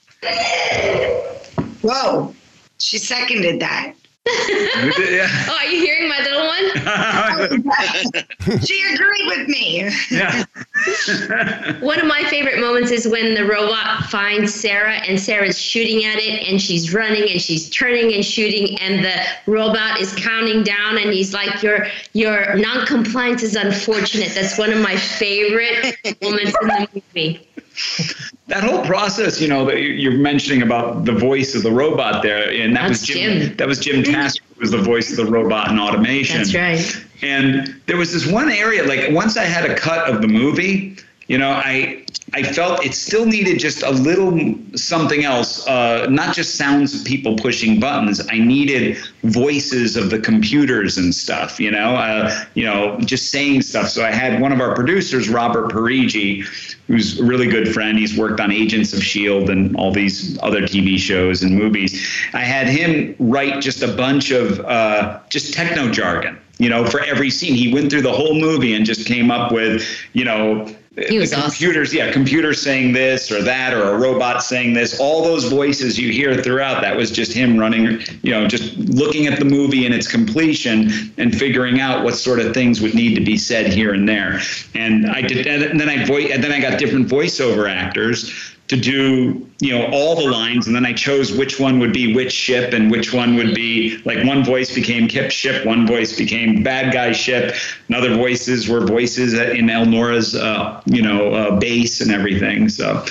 Whoa, 1.81 2.35
she 2.77 2.97
seconded 2.97 3.59
that. 3.61 3.93
oh, 5.49 5.57
are 5.59 5.65
you 5.65 5.81
hearing 5.81 6.07
my 6.09 6.19
little 6.19 6.45
one? 6.45 6.59
she 8.65 8.93
agreed 8.93 9.25
with 9.27 9.47
me. 9.47 9.89
Yeah. 10.11 10.45
One 11.79 11.99
of 11.99 12.05
my 12.05 12.23
favorite 12.25 12.59
moments 12.59 12.91
is 12.91 13.07
when 13.07 13.33
the 13.33 13.45
robot 13.45 14.05
finds 14.05 14.53
Sarah 14.53 14.95
and 15.07 15.19
Sarah's 15.19 15.59
shooting 15.59 16.05
at 16.05 16.17
it 16.17 16.47
and 16.47 16.61
she's 16.61 16.93
running 16.93 17.29
and 17.29 17.41
she's 17.41 17.69
turning 17.69 18.13
and 18.13 18.23
shooting 18.23 18.79
and 18.79 19.03
the 19.03 19.15
robot 19.47 19.99
is 19.99 20.13
counting 20.15 20.63
down 20.63 20.97
and 20.97 21.11
he's 21.11 21.33
like 21.33 21.63
your 21.63 21.87
your 22.13 22.55
non-compliance 22.55 23.43
is 23.43 23.55
unfortunate. 23.55 24.31
That's 24.33 24.57
one 24.57 24.71
of 24.71 24.79
my 24.81 24.95
favorite 24.95 25.97
moments 26.21 26.53
in 26.61 26.67
the 26.67 26.87
movie. 26.93 27.48
that 28.47 28.63
whole 28.63 28.83
process, 28.85 29.39
you 29.41 29.47
know, 29.47 29.65
that 29.65 29.77
you- 29.79 29.93
you're 29.93 30.11
mentioning 30.17 30.61
about 30.61 31.05
the 31.05 31.11
voice 31.11 31.55
of 31.55 31.63
the 31.63 31.71
robot 31.71 32.23
there, 32.23 32.49
and 32.51 32.75
that 32.75 32.89
was 32.89 33.01
Jim, 33.01 33.39
Jim. 33.41 33.55
That 33.57 33.67
was 33.67 33.79
Jim 33.79 34.03
Tasker, 34.03 34.43
who 34.55 34.61
was 34.61 34.71
the 34.71 34.77
voice 34.77 35.11
of 35.11 35.17
the 35.17 35.25
robot 35.31 35.69
in 35.71 35.79
automation. 35.79 36.37
That's 36.37 36.53
right. 36.55 37.05
And 37.21 37.75
there 37.85 37.97
was 37.97 38.11
this 38.13 38.25
one 38.27 38.49
area, 38.51 38.83
like 38.83 39.09
once 39.11 39.37
I 39.37 39.43
had 39.43 39.69
a 39.69 39.75
cut 39.75 40.09
of 40.09 40.21
the 40.21 40.27
movie, 40.27 40.95
you 41.27 41.37
know, 41.37 41.49
I 41.51 42.03
I 42.33 42.43
felt 42.43 42.85
it 42.85 42.93
still 42.93 43.25
needed 43.25 43.59
just 43.59 43.83
a 43.83 43.91
little 43.91 44.55
something 44.75 45.23
else, 45.23 45.65
uh, 45.67 46.07
not 46.09 46.35
just 46.35 46.55
sounds 46.55 46.99
of 46.99 47.05
people 47.05 47.35
pushing 47.35 47.79
buttons. 47.79 48.21
I 48.29 48.39
needed 48.39 48.97
voices 49.23 49.95
of 49.95 50.09
the 50.09 50.19
computers 50.19 50.97
and 50.97 51.13
stuff, 51.13 51.59
you 51.59 51.71
know, 51.71 51.95
uh, 51.95 52.45
you 52.53 52.65
know, 52.65 52.99
just 53.01 53.31
saying 53.31 53.61
stuff. 53.61 53.89
So 53.89 54.03
I 54.03 54.11
had 54.11 54.41
one 54.41 54.51
of 54.51 54.61
our 54.61 54.75
producers, 54.75 55.29
Robert 55.29 55.71
Parigi, 55.71 56.43
who's 56.87 57.19
a 57.19 57.23
really 57.23 57.47
good 57.47 57.73
friend. 57.73 57.97
He's 57.97 58.17
worked 58.17 58.39
on 58.39 58.51
Agents 58.51 58.93
of 58.93 59.03
Shield 59.03 59.49
and 59.49 59.75
all 59.75 59.91
these 59.91 60.37
other 60.41 60.61
TV 60.61 60.97
shows 60.97 61.41
and 61.43 61.57
movies. 61.57 62.05
I 62.33 62.41
had 62.41 62.67
him 62.67 63.15
write 63.19 63.61
just 63.61 63.81
a 63.81 63.87
bunch 63.87 64.31
of 64.31 64.59
uh, 64.61 65.19
just 65.29 65.53
techno 65.53 65.91
jargon 65.91 66.39
you 66.59 66.67
know, 66.67 66.85
for 66.85 66.99
every 66.99 67.29
scene. 67.29 67.55
He 67.55 67.73
went 67.73 67.89
through 67.89 68.01
the 68.01 68.11
whole 68.11 68.35
movie 68.35 68.73
and 68.73 68.85
just 68.85 69.07
came 69.07 69.31
up 69.31 69.51
with, 69.51 69.81
you 70.11 70.25
know, 70.25 70.67
He 70.95 71.19
was 71.19 71.29
the 71.29 71.37
computers, 71.37 71.93
yeah, 71.93 72.11
computers 72.11 72.61
saying 72.61 72.93
this 72.93 73.31
or 73.31 73.43
that, 73.43 73.73
or 73.73 73.93
a 73.93 73.97
robot 73.97 74.43
saying 74.43 74.73
this. 74.73 74.99
All 74.99 75.23
those 75.23 75.45
voices 75.45 75.99
you 75.99 76.11
hear 76.11 76.35
throughout, 76.41 76.81
that 76.81 76.97
was 76.97 77.11
just 77.11 77.31
him 77.31 77.57
running, 77.57 78.01
you 78.23 78.31
know, 78.31 78.47
just 78.47 78.75
looking 78.77 79.27
at 79.27 79.37
the 79.37 79.45
movie 79.45 79.85
in 79.85 79.93
its 79.93 80.07
completion 80.07 80.89
and 81.17 81.37
figuring 81.37 81.79
out 81.79 82.03
what 82.03 82.15
sort 82.15 82.39
of 82.39 82.53
things 82.55 82.81
would 82.81 82.95
need 82.95 83.13
to 83.15 83.21
be 83.21 83.37
said 83.37 83.71
here 83.71 83.93
and 83.93 84.09
there. 84.09 84.41
And 84.73 85.05
I 85.05 85.21
did, 85.21 85.45
and 85.45 85.79
then 85.79 85.89
I 85.89 86.05
voice, 86.05 86.31
and 86.31 86.43
then 86.43 86.51
I 86.51 86.59
got 86.59 86.79
different 86.79 87.07
voiceover 87.07 87.69
actors 87.69 88.33
to 88.69 88.77
do 88.77 89.45
you 89.59 89.73
know 89.73 89.89
all 89.91 90.15
the 90.15 90.29
lines 90.29 90.67
and 90.67 90.75
then 90.75 90.85
i 90.85 90.93
chose 90.93 91.33
which 91.33 91.59
one 91.59 91.79
would 91.79 91.91
be 91.91 92.15
which 92.15 92.31
ship 92.31 92.71
and 92.71 92.89
which 92.89 93.11
one 93.11 93.35
would 93.35 93.53
be 93.53 93.97
like 94.05 94.23
one 94.25 94.43
voice 94.43 94.73
became 94.73 95.07
kip's 95.07 95.33
ship 95.33 95.65
one 95.65 95.85
voice 95.85 96.15
became 96.15 96.63
bad 96.63 96.93
guy 96.93 97.11
ship 97.11 97.55
and 97.87 97.95
other 97.95 98.15
voices 98.15 98.69
were 98.69 98.85
voices 98.85 99.33
in 99.33 99.69
elnora's 99.69 100.35
uh, 100.35 100.81
you 100.85 101.01
know 101.01 101.33
uh, 101.33 101.59
base 101.59 101.99
and 101.99 102.11
everything 102.11 102.69
so 102.69 103.03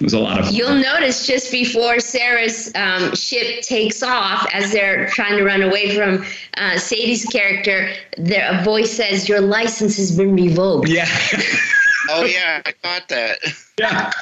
it 0.00 0.04
was 0.04 0.12
a 0.12 0.18
lot 0.20 0.38
of 0.38 0.44
fun. 0.44 0.54
You'll 0.54 0.76
notice 0.76 1.26
just 1.26 1.50
before 1.50 1.98
Sarah's 1.98 2.70
um, 2.76 3.12
ship 3.16 3.62
takes 3.62 4.00
off, 4.00 4.46
as 4.52 4.70
they're 4.70 5.08
trying 5.08 5.36
to 5.38 5.42
run 5.42 5.60
away 5.60 5.96
from 5.96 6.24
uh, 6.56 6.78
Sadie's 6.78 7.24
character, 7.24 7.92
there 8.16 8.48
a 8.48 8.62
voice 8.62 8.92
says, 8.92 9.28
"Your 9.28 9.40
license 9.40 9.96
has 9.96 10.16
been 10.16 10.36
revoked." 10.36 10.88
Yeah. 10.88 11.08
Oh 12.08 12.24
yeah, 12.24 12.62
I 12.64 12.72
caught 12.82 13.08
that. 13.08 13.38
Yeah. 13.78 14.10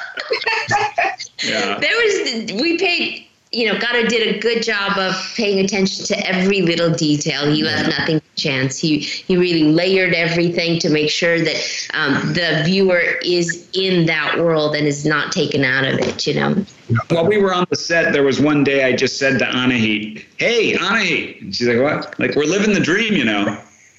Yeah. 1.43 1.77
There 1.79 1.91
was 1.91 2.51
we 2.59 2.79
paid 2.79 3.27
you 3.51 3.65
know, 3.65 3.79
Garo 3.79 4.07
did 4.07 4.35
a 4.35 4.39
good 4.39 4.61
job 4.61 4.97
of 4.97 5.15
paying 5.35 5.63
attention 5.63 6.05
to 6.05 6.27
every 6.27 6.61
little 6.61 6.93
detail. 6.93 7.49
He 7.49 7.63
left 7.63 7.89
nothing 7.97 8.19
to 8.19 8.41
chance. 8.41 8.77
He 8.77 8.99
he 8.99 9.37
really 9.37 9.63
layered 9.63 10.13
everything 10.13 10.79
to 10.79 10.89
make 10.89 11.09
sure 11.09 11.39
that 11.39 11.87
um, 11.93 12.33
the 12.33 12.61
viewer 12.65 13.01
is 13.23 13.67
in 13.73 14.05
that 14.07 14.39
world 14.39 14.75
and 14.75 14.85
is 14.85 15.05
not 15.05 15.31
taken 15.31 15.63
out 15.63 15.85
of 15.85 15.99
it. 15.99 16.27
You 16.27 16.33
know. 16.33 16.65
While 17.09 17.25
we 17.25 17.37
were 17.37 17.53
on 17.53 17.65
the 17.69 17.75
set, 17.75 18.13
there 18.13 18.23
was 18.23 18.39
one 18.39 18.63
day 18.63 18.83
I 18.83 18.95
just 18.95 19.17
said 19.17 19.39
to 19.39 19.45
Anahit, 19.45 20.25
"Hey, 20.37 20.73
Anahit," 20.73 21.41
and 21.41 21.55
she's 21.55 21.67
like, 21.67 21.79
"What?" 21.79 22.19
Like 22.19 22.35
we're 22.35 22.45
living 22.45 22.73
the 22.73 22.81
dream, 22.81 23.13
you 23.13 23.25
know. 23.25 23.57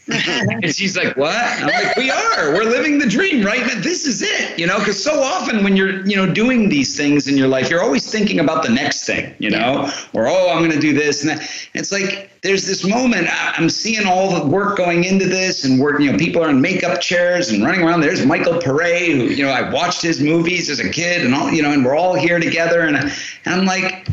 and 0.63 0.75
she's 0.75 0.97
like, 0.97 1.17
"What?" 1.17 1.37
I'm 1.37 1.67
like, 1.67 1.97
"We 1.97 2.11
are. 2.11 2.55
We're 2.55 2.65
living 2.65 2.99
the 2.99 3.07
dream 3.07 3.45
right 3.45 3.61
now. 3.67 3.81
This 3.81 4.07
is 4.07 4.23
it, 4.23 4.59
you 4.59 4.67
know." 4.67 4.79
Because 4.79 5.03
so 5.03 5.23
often 5.23 5.63
when 5.63 5.77
you're, 5.77 6.07
you 6.07 6.17
know, 6.17 6.33
doing 6.33 6.71
these 6.71 6.97
things 6.97 7.29
in 7.29 7.37
your 7.37 7.49
life, 7.49 7.69
you're 7.69 7.83
always 7.83 8.11
thinking 8.11 8.41
about 8.41 8.63
the 8.63 8.71
next 8.71 9.05
thing, 9.05 9.35
you 9.39 9.51
know, 9.51 9.91
or 10.15 10.27
oh, 10.27 10.49
I'm 10.51 10.59
going 10.61 10.71
to 10.71 10.81
do 10.81 10.95
this 10.95 11.23
and 11.23 11.31
that. 11.31 11.51
It's 11.75 11.93
like 11.93 12.31
there's 12.41 12.67
this 12.67 12.87
moment. 12.87 13.29
I'm 13.31 13.69
seeing 13.69 14.07
all 14.07 14.31
the 14.35 14.47
work 14.47 14.79
going 14.79 15.05
into 15.05 15.27
this, 15.27 15.65
and 15.65 15.79
work. 15.79 16.01
You 16.01 16.13
know, 16.13 16.19
people 16.19 16.43
are 16.43 16.49
in 16.49 16.61
makeup 16.61 17.01
chairs 17.01 17.51
and 17.51 17.63
running 17.63 17.83
around. 17.83 18.01
There's 18.01 18.25
Michael 18.25 18.61
Pare, 18.61 19.05
who 19.15 19.25
you 19.25 19.45
know 19.45 19.51
I 19.51 19.71
watched 19.71 20.01
his 20.01 20.23
movies 20.23 20.71
as 20.71 20.81
a 20.81 20.89
kid, 20.89 21.25
and 21.25 21.35
all 21.35 21.51
you 21.51 21.63
know, 21.63 21.73
and 21.73 21.85
we're 21.85 21.97
all 21.97 22.15
here 22.15 22.41
together, 22.41 22.81
and, 22.83 22.97
and 22.97 23.13
I'm 23.45 23.67
like. 23.67 24.09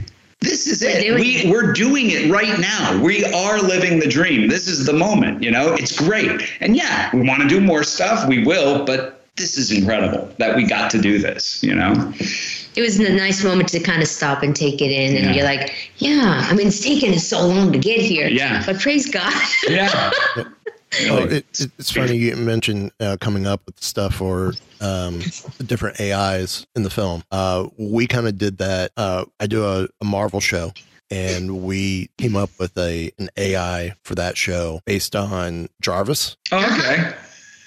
This 0.45 0.67
is 0.67 0.81
it. 0.81 1.13
We 1.15 1.49
we're 1.51 1.73
doing 1.73 2.11
it 2.11 2.31
right 2.31 2.59
now. 2.59 3.01
We 3.01 3.25
are 3.25 3.59
living 3.59 3.99
the 3.99 4.07
dream. 4.07 4.47
This 4.47 4.67
is 4.67 4.85
the 4.85 4.93
moment, 4.93 5.41
you 5.43 5.51
know? 5.51 5.73
It's 5.73 5.95
great. 5.97 6.41
And 6.61 6.75
yeah, 6.75 7.09
we 7.15 7.27
want 7.27 7.41
to 7.41 7.47
do 7.47 7.59
more 7.59 7.83
stuff, 7.83 8.27
we 8.27 8.43
will, 8.45 8.85
but 8.85 9.25
this 9.35 9.57
is 9.57 9.71
incredible 9.71 10.31
that 10.37 10.55
we 10.55 10.63
got 10.65 10.89
to 10.91 11.01
do 11.01 11.17
this, 11.19 11.61
you 11.63 11.73
know? 11.75 12.13
It 12.75 12.81
was 12.81 12.99
a 12.99 13.11
nice 13.13 13.43
moment 13.43 13.69
to 13.69 13.79
kind 13.79 14.01
of 14.01 14.07
stop 14.07 14.43
and 14.43 14.55
take 14.55 14.81
it 14.81 14.91
in, 14.91 15.15
and 15.15 15.25
Yeah. 15.25 15.33
you're 15.33 15.45
like, 15.45 15.73
yeah. 15.97 16.45
I 16.49 16.53
mean, 16.53 16.67
it's 16.67 16.81
taken 16.83 17.13
us 17.13 17.25
so 17.27 17.45
long 17.45 17.71
to 17.73 17.79
get 17.79 17.99
here. 17.99 18.27
Yeah. 18.27 18.63
But 18.65 18.79
praise 18.79 19.09
God. 19.09 19.33
Yeah. 19.67 20.11
Oh, 21.01 21.23
it, 21.23 21.45
it, 21.59 21.71
it's 21.77 21.91
funny 21.91 22.15
you 22.17 22.35
mentioned 22.35 22.91
uh, 22.99 23.17
coming 23.19 23.45
up 23.47 23.61
with 23.65 23.81
stuff 23.81 24.15
for 24.15 24.53
um, 24.81 25.19
different 25.65 25.99
AIs 25.99 26.65
in 26.75 26.83
the 26.83 26.89
film. 26.89 27.23
Uh, 27.31 27.67
we 27.77 28.07
kind 28.07 28.27
of 28.27 28.37
did 28.37 28.57
that. 28.59 28.91
Uh, 28.97 29.25
I 29.39 29.47
do 29.47 29.65
a, 29.65 29.87
a 30.01 30.05
Marvel 30.05 30.39
show, 30.39 30.71
and 31.09 31.63
we 31.63 32.09
came 32.17 32.35
up 32.35 32.49
with 32.59 32.77
a 32.77 33.11
an 33.17 33.29
AI 33.37 33.93
for 34.03 34.15
that 34.15 34.37
show 34.37 34.81
based 34.85 35.15
on 35.15 35.67
Jarvis. 35.81 36.37
Oh, 36.51 36.77
okay. 36.77 37.13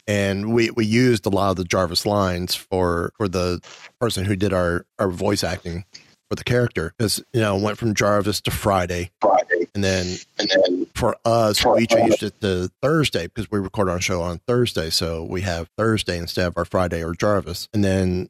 And 0.07 0.55
we, 0.55 0.71
we 0.71 0.87
used 0.87 1.27
a 1.27 1.29
lot 1.29 1.51
of 1.51 1.57
the 1.57 1.65
Jarvis 1.65 2.07
lines 2.07 2.55
for 2.55 3.13
for 3.17 3.29
the 3.29 3.61
person 4.01 4.25
who 4.25 4.37
did 4.37 4.53
our, 4.53 4.87
our 4.99 5.11
voice 5.11 5.45
acting 5.45 5.85
for 6.31 6.35
the 6.35 6.45
character 6.45 6.95
because 6.97 7.23
you 7.33 7.41
know 7.41 7.57
went 7.57 7.79
from 7.79 7.95
Jarvis 7.95 8.41
to 8.43 8.51
Friday, 8.51 9.11
Friday, 9.21 9.58
and 9.75 9.83
then 9.85 10.17
and 10.39 10.51
then 10.51 10.87
for 10.95 11.17
us 11.25 11.65
we 11.65 11.87
changed 11.87 12.23
it 12.23 12.41
to 12.41 12.71
Thursday 12.83 13.27
because 13.27 13.51
we 13.51 13.59
record 13.59 13.89
our 13.89 14.01
show 14.01 14.23
on 14.23 14.39
Thursday, 14.47 14.91
so 14.91 15.25
we 15.25 15.43
have 15.43 15.69
Thursday 15.77 16.19
instead 16.19 16.47
of 16.47 16.57
our 16.57 16.65
Friday 16.65 17.03
or 17.03 17.15
Jarvis, 17.15 17.69
and 17.73 17.85
then 17.85 18.29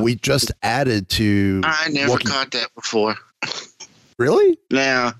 we 0.00 0.14
just 0.16 0.52
added 0.62 1.08
to. 1.10 1.60
I 1.64 1.88
never 1.90 2.10
Walking- 2.10 2.26
caught 2.26 2.50
that 2.52 2.74
before. 2.74 3.16
Really? 4.18 4.58
Yeah. 4.68 5.12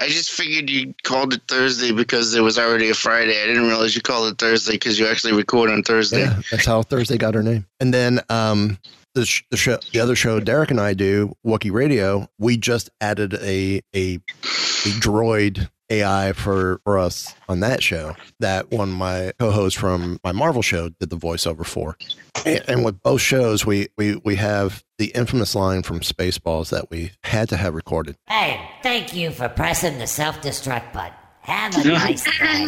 I 0.00 0.08
just 0.08 0.32
figured 0.32 0.68
you 0.68 0.92
called 1.04 1.32
it 1.34 1.42
Thursday 1.46 1.92
because 1.92 2.34
it 2.34 2.40
was 2.40 2.58
already 2.58 2.90
a 2.90 2.94
Friday. 2.94 3.40
I 3.40 3.46
didn't 3.46 3.62
realize 3.68 3.94
you 3.94 4.02
called 4.02 4.32
it 4.32 4.38
Thursday 4.38 4.72
because 4.72 4.98
you 4.98 5.06
actually 5.06 5.34
record 5.34 5.70
on 5.70 5.84
Thursday. 5.84 6.22
Yeah, 6.22 6.40
that's 6.50 6.66
how 6.66 6.82
Thursday 6.82 7.16
got 7.16 7.34
her 7.34 7.44
name. 7.44 7.64
And 7.78 7.94
then 7.94 8.20
um, 8.28 8.76
the 9.14 9.24
sh- 9.26 9.44
the 9.50 9.56
show, 9.56 9.78
the 9.92 10.00
other 10.00 10.16
show 10.16 10.40
Derek 10.40 10.70
and 10.70 10.80
I 10.80 10.94
do, 10.94 11.34
Wookie 11.46 11.72
Radio. 11.72 12.28
We 12.38 12.56
just 12.56 12.90
added 13.00 13.34
a 13.34 13.80
a, 13.94 14.14
a 14.16 14.90
droid 15.00 15.68
AI 15.90 16.32
for 16.32 16.80
for 16.84 16.98
us 16.98 17.34
on 17.48 17.60
that 17.60 17.82
show. 17.82 18.16
That 18.40 18.70
one 18.70 18.90
of 18.90 18.94
my 18.96 19.32
co-host 19.38 19.76
from 19.76 20.18
my 20.24 20.32
Marvel 20.32 20.62
show 20.62 20.88
did 20.88 21.10
the 21.10 21.16
voiceover 21.16 21.64
for. 21.64 21.96
And, 22.44 22.62
and 22.68 22.84
with 22.84 23.02
both 23.02 23.20
shows, 23.20 23.64
we 23.64 23.88
we 23.96 24.16
we 24.24 24.36
have 24.36 24.82
the 24.98 25.06
infamous 25.06 25.54
line 25.54 25.82
from 25.82 26.00
Spaceballs 26.00 26.70
that 26.70 26.90
we 26.90 27.12
had 27.22 27.48
to 27.50 27.56
have 27.56 27.74
recorded. 27.74 28.16
Hey, 28.28 28.60
thank 28.82 29.14
you 29.14 29.30
for 29.30 29.48
pressing 29.48 29.98
the 29.98 30.06
self 30.06 30.40
destruct 30.40 30.92
button. 30.92 31.12
Have 31.40 31.76
a 31.76 31.88
nice 31.88 32.24
day. 32.38 32.64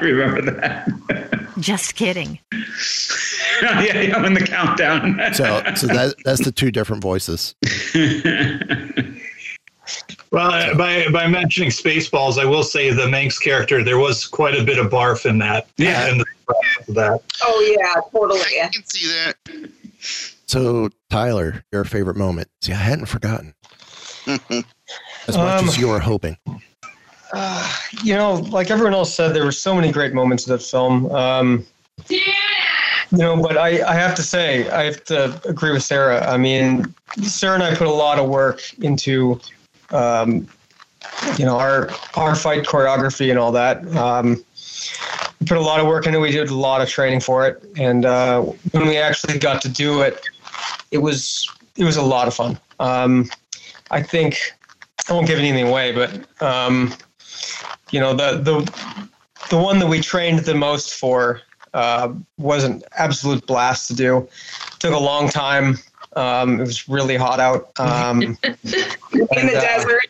Remember 0.00 0.50
that. 0.50 1.44
Just 1.60 1.94
kidding. 1.96 2.38
yeah, 3.62 3.80
yeah, 3.80 4.26
in 4.26 4.34
the 4.34 4.40
countdown. 4.46 5.20
So 5.34 5.62
so 5.74 5.86
that 5.88 6.14
that's 6.24 6.44
the 6.44 6.52
two 6.52 6.70
different 6.70 7.02
voices. 7.02 7.54
Well, 10.30 10.50
uh, 10.52 10.74
by 10.74 11.08
by 11.08 11.26
mentioning 11.26 11.70
Spaceballs, 11.70 12.38
I 12.38 12.44
will 12.44 12.62
say 12.62 12.90
the 12.90 13.08
Manx 13.08 13.38
character 13.38 13.82
there 13.82 13.98
was 13.98 14.26
quite 14.26 14.54
a 14.54 14.62
bit 14.62 14.78
of 14.78 14.90
barf 14.92 15.24
in 15.24 15.38
that. 15.38 15.68
Yeah, 15.78 16.06
and 16.08 16.20
that. 16.88 17.22
Oh 17.42 17.76
yeah, 17.78 17.94
totally. 18.12 18.60
I 18.62 18.68
can 18.68 18.84
see 18.86 19.06
that. 19.08 19.70
So 20.46 20.90
Tyler, 21.10 21.64
your 21.72 21.84
favorite 21.84 22.16
moment? 22.16 22.48
See, 22.60 22.72
I 22.72 22.76
hadn't 22.76 23.06
forgotten. 23.06 23.54
As 25.26 25.36
much 25.36 25.62
Um, 25.62 25.68
as 25.68 25.78
you 25.78 25.88
were 25.88 26.00
hoping. 26.00 26.36
Uh, 27.32 27.76
you 28.02 28.14
know, 28.14 28.34
like 28.34 28.70
everyone 28.70 28.94
else 28.94 29.14
said, 29.14 29.34
there 29.34 29.44
were 29.44 29.52
so 29.52 29.74
many 29.74 29.92
great 29.92 30.14
moments 30.14 30.46
in 30.46 30.52
that 30.52 30.62
film. 30.62 31.10
Um, 31.12 31.66
you 32.08 33.18
know, 33.18 33.40
but 33.40 33.56
I, 33.56 33.82
I 33.88 33.94
have 33.94 34.14
to 34.16 34.22
say, 34.22 34.68
I 34.70 34.84
have 34.84 35.04
to 35.04 35.40
agree 35.48 35.72
with 35.72 35.82
Sarah. 35.82 36.30
I 36.30 36.36
mean, 36.36 36.94
Sarah 37.22 37.54
and 37.54 37.62
I 37.62 37.74
put 37.74 37.86
a 37.86 37.92
lot 37.92 38.18
of 38.18 38.28
work 38.28 38.60
into, 38.80 39.40
um, 39.90 40.46
you 41.38 41.44
know, 41.44 41.58
our 41.58 41.90
our 42.16 42.34
fight 42.34 42.64
choreography 42.64 43.30
and 43.30 43.38
all 43.38 43.52
that. 43.52 43.86
Um, 43.96 44.44
we 45.40 45.46
put 45.46 45.56
a 45.56 45.62
lot 45.62 45.80
of 45.80 45.86
work 45.86 46.06
into. 46.06 46.18
it. 46.18 46.22
We 46.22 46.30
did 46.32 46.50
a 46.50 46.54
lot 46.54 46.82
of 46.82 46.88
training 46.88 47.20
for 47.20 47.46
it, 47.46 47.62
and 47.76 48.04
uh, 48.04 48.42
when 48.42 48.86
we 48.86 48.98
actually 48.98 49.38
got 49.38 49.62
to 49.62 49.68
do 49.68 50.02
it, 50.02 50.20
it 50.90 50.98
was 50.98 51.48
it 51.76 51.84
was 51.84 51.96
a 51.96 52.02
lot 52.02 52.28
of 52.28 52.34
fun. 52.34 52.58
Um, 52.78 53.30
I 53.90 54.02
think 54.02 54.52
I 55.08 55.12
won't 55.12 55.26
give 55.26 55.38
anything 55.38 55.68
away, 55.68 55.92
but 55.92 56.42
um, 56.42 56.92
you 57.90 58.00
know 58.00 58.14
the 58.14 58.38
the 58.38 59.08
the 59.50 59.58
one 59.58 59.78
that 59.78 59.86
we 59.86 60.00
trained 60.00 60.40
the 60.40 60.54
most 60.54 60.94
for 60.94 61.40
uh, 61.74 62.12
was 62.38 62.64
an 62.64 62.82
absolute 62.96 63.46
blast 63.46 63.88
to 63.88 63.94
do. 63.94 64.28
took 64.78 64.94
a 64.94 64.98
long 64.98 65.28
time. 65.28 65.78
Um, 66.16 66.60
it 66.60 66.66
was 66.66 66.88
really 66.88 67.16
hot 67.16 67.40
out. 67.40 67.70
Um, 67.78 68.22
In 68.22 68.36
and, 68.42 68.58
the 68.62 69.56
uh, 69.56 69.60
desert, 69.60 70.08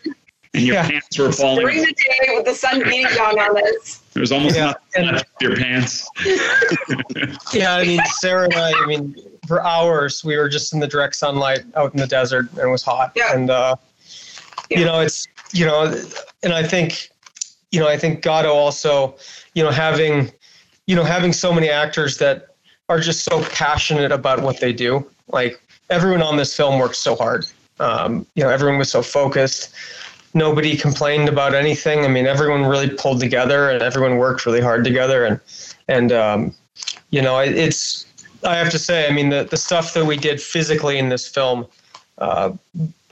And 0.55 0.63
your 0.63 0.77
pants 0.77 1.19
were 1.19 1.33
falling. 1.33 1.61
during 1.61 1.81
the 1.81 1.93
day 1.93 2.35
with 2.35 2.47
the 2.47 2.55
sun 2.55 2.83
beating 2.85 3.07
down 3.15 3.39
on 3.39 3.59
us. 3.59 4.03
There 4.13 4.21
was 4.21 4.33
almost 4.33 4.57
nothing 4.57 5.07
left 5.07 5.27
of 5.27 5.43
your 5.43 5.57
pants. 5.57 6.09
yeah, 7.53 7.75
I 7.75 7.85
mean, 7.85 8.01
Sarah 8.21 8.45
and 8.45 8.55
I, 8.55 8.73
I 8.73 8.87
mean, 8.87 9.15
for 9.47 9.63
hours 9.63 10.25
we 10.25 10.37
were 10.37 10.49
just 10.49 10.73
in 10.73 10.81
the 10.81 10.87
direct 10.87 11.17
sunlight 11.17 11.65
out 11.75 11.93
in 11.93 12.01
the 12.01 12.07
desert 12.07 12.51
and 12.53 12.61
it 12.61 12.67
was 12.69 12.83
hot. 12.83 13.13
Yeah. 13.15 13.35
And, 13.35 13.51
uh, 13.51 13.77
you 14.71 14.85
know, 14.85 15.01
it's, 15.01 15.27
you 15.53 15.67
know, 15.67 15.95
and 16.43 16.53
I 16.53 16.63
think, 16.63 17.11
you 17.71 17.81
know, 17.81 17.89
I 17.89 17.97
think 17.99 18.23
Garo 18.23 18.55
also, 18.55 19.17
you 19.55 19.63
know, 19.63 19.71
having, 19.71 20.31
you 20.87 20.97
know, 20.97 21.05
having 21.05 21.33
so 21.33 21.53
many 21.53 21.69
actors 21.69 22.19
that 22.19 22.49
are 22.89 22.99
just 23.01 23.25
so 23.25 23.43
passionate 23.51 24.13
about 24.13 24.43
what 24.43 24.61
they 24.61 24.73
do. 24.73 25.09
Like 25.29 25.61
everyone 25.91 26.23
on 26.23 26.37
this 26.37 26.57
film 26.57 26.79
worked 26.79 26.97
so 26.97 27.15
hard. 27.15 27.47
Um, 27.81 28.27
you 28.35 28.43
know, 28.43 28.51
everyone 28.51 28.79
was 28.79 28.91
so 28.91 29.03
focused. 29.03 29.75
Nobody 30.35 30.77
complained 30.77 31.29
about 31.29 31.55
anything. 31.55 32.05
I 32.05 32.09
mean, 32.09 32.27
everyone 32.27 32.65
really 32.65 32.89
pulled 32.89 33.21
together 33.21 33.71
and 33.71 33.83
everyone 33.83 34.17
worked 34.17 34.47
really 34.47 34.61
hard 34.61 34.85
together. 34.85 35.25
And, 35.25 35.41
and, 35.89 36.13
um, 36.13 36.55
you 37.11 37.21
know, 37.23 37.39
it- 37.39 37.57
it's, 37.57 38.07
I 38.45 38.57
have 38.57 38.71
to 38.71 38.79
say, 38.79 39.07
I 39.09 39.13
mean, 39.13 39.31
the, 39.31 39.45
the 39.45 39.57
stuff 39.57 39.95
that 39.95 40.05
we 40.07 40.17
did 40.17 40.41
physically 40.41 40.99
in 40.99 41.09
this 41.09 41.27
film, 41.29 41.67
uh, 42.19 42.53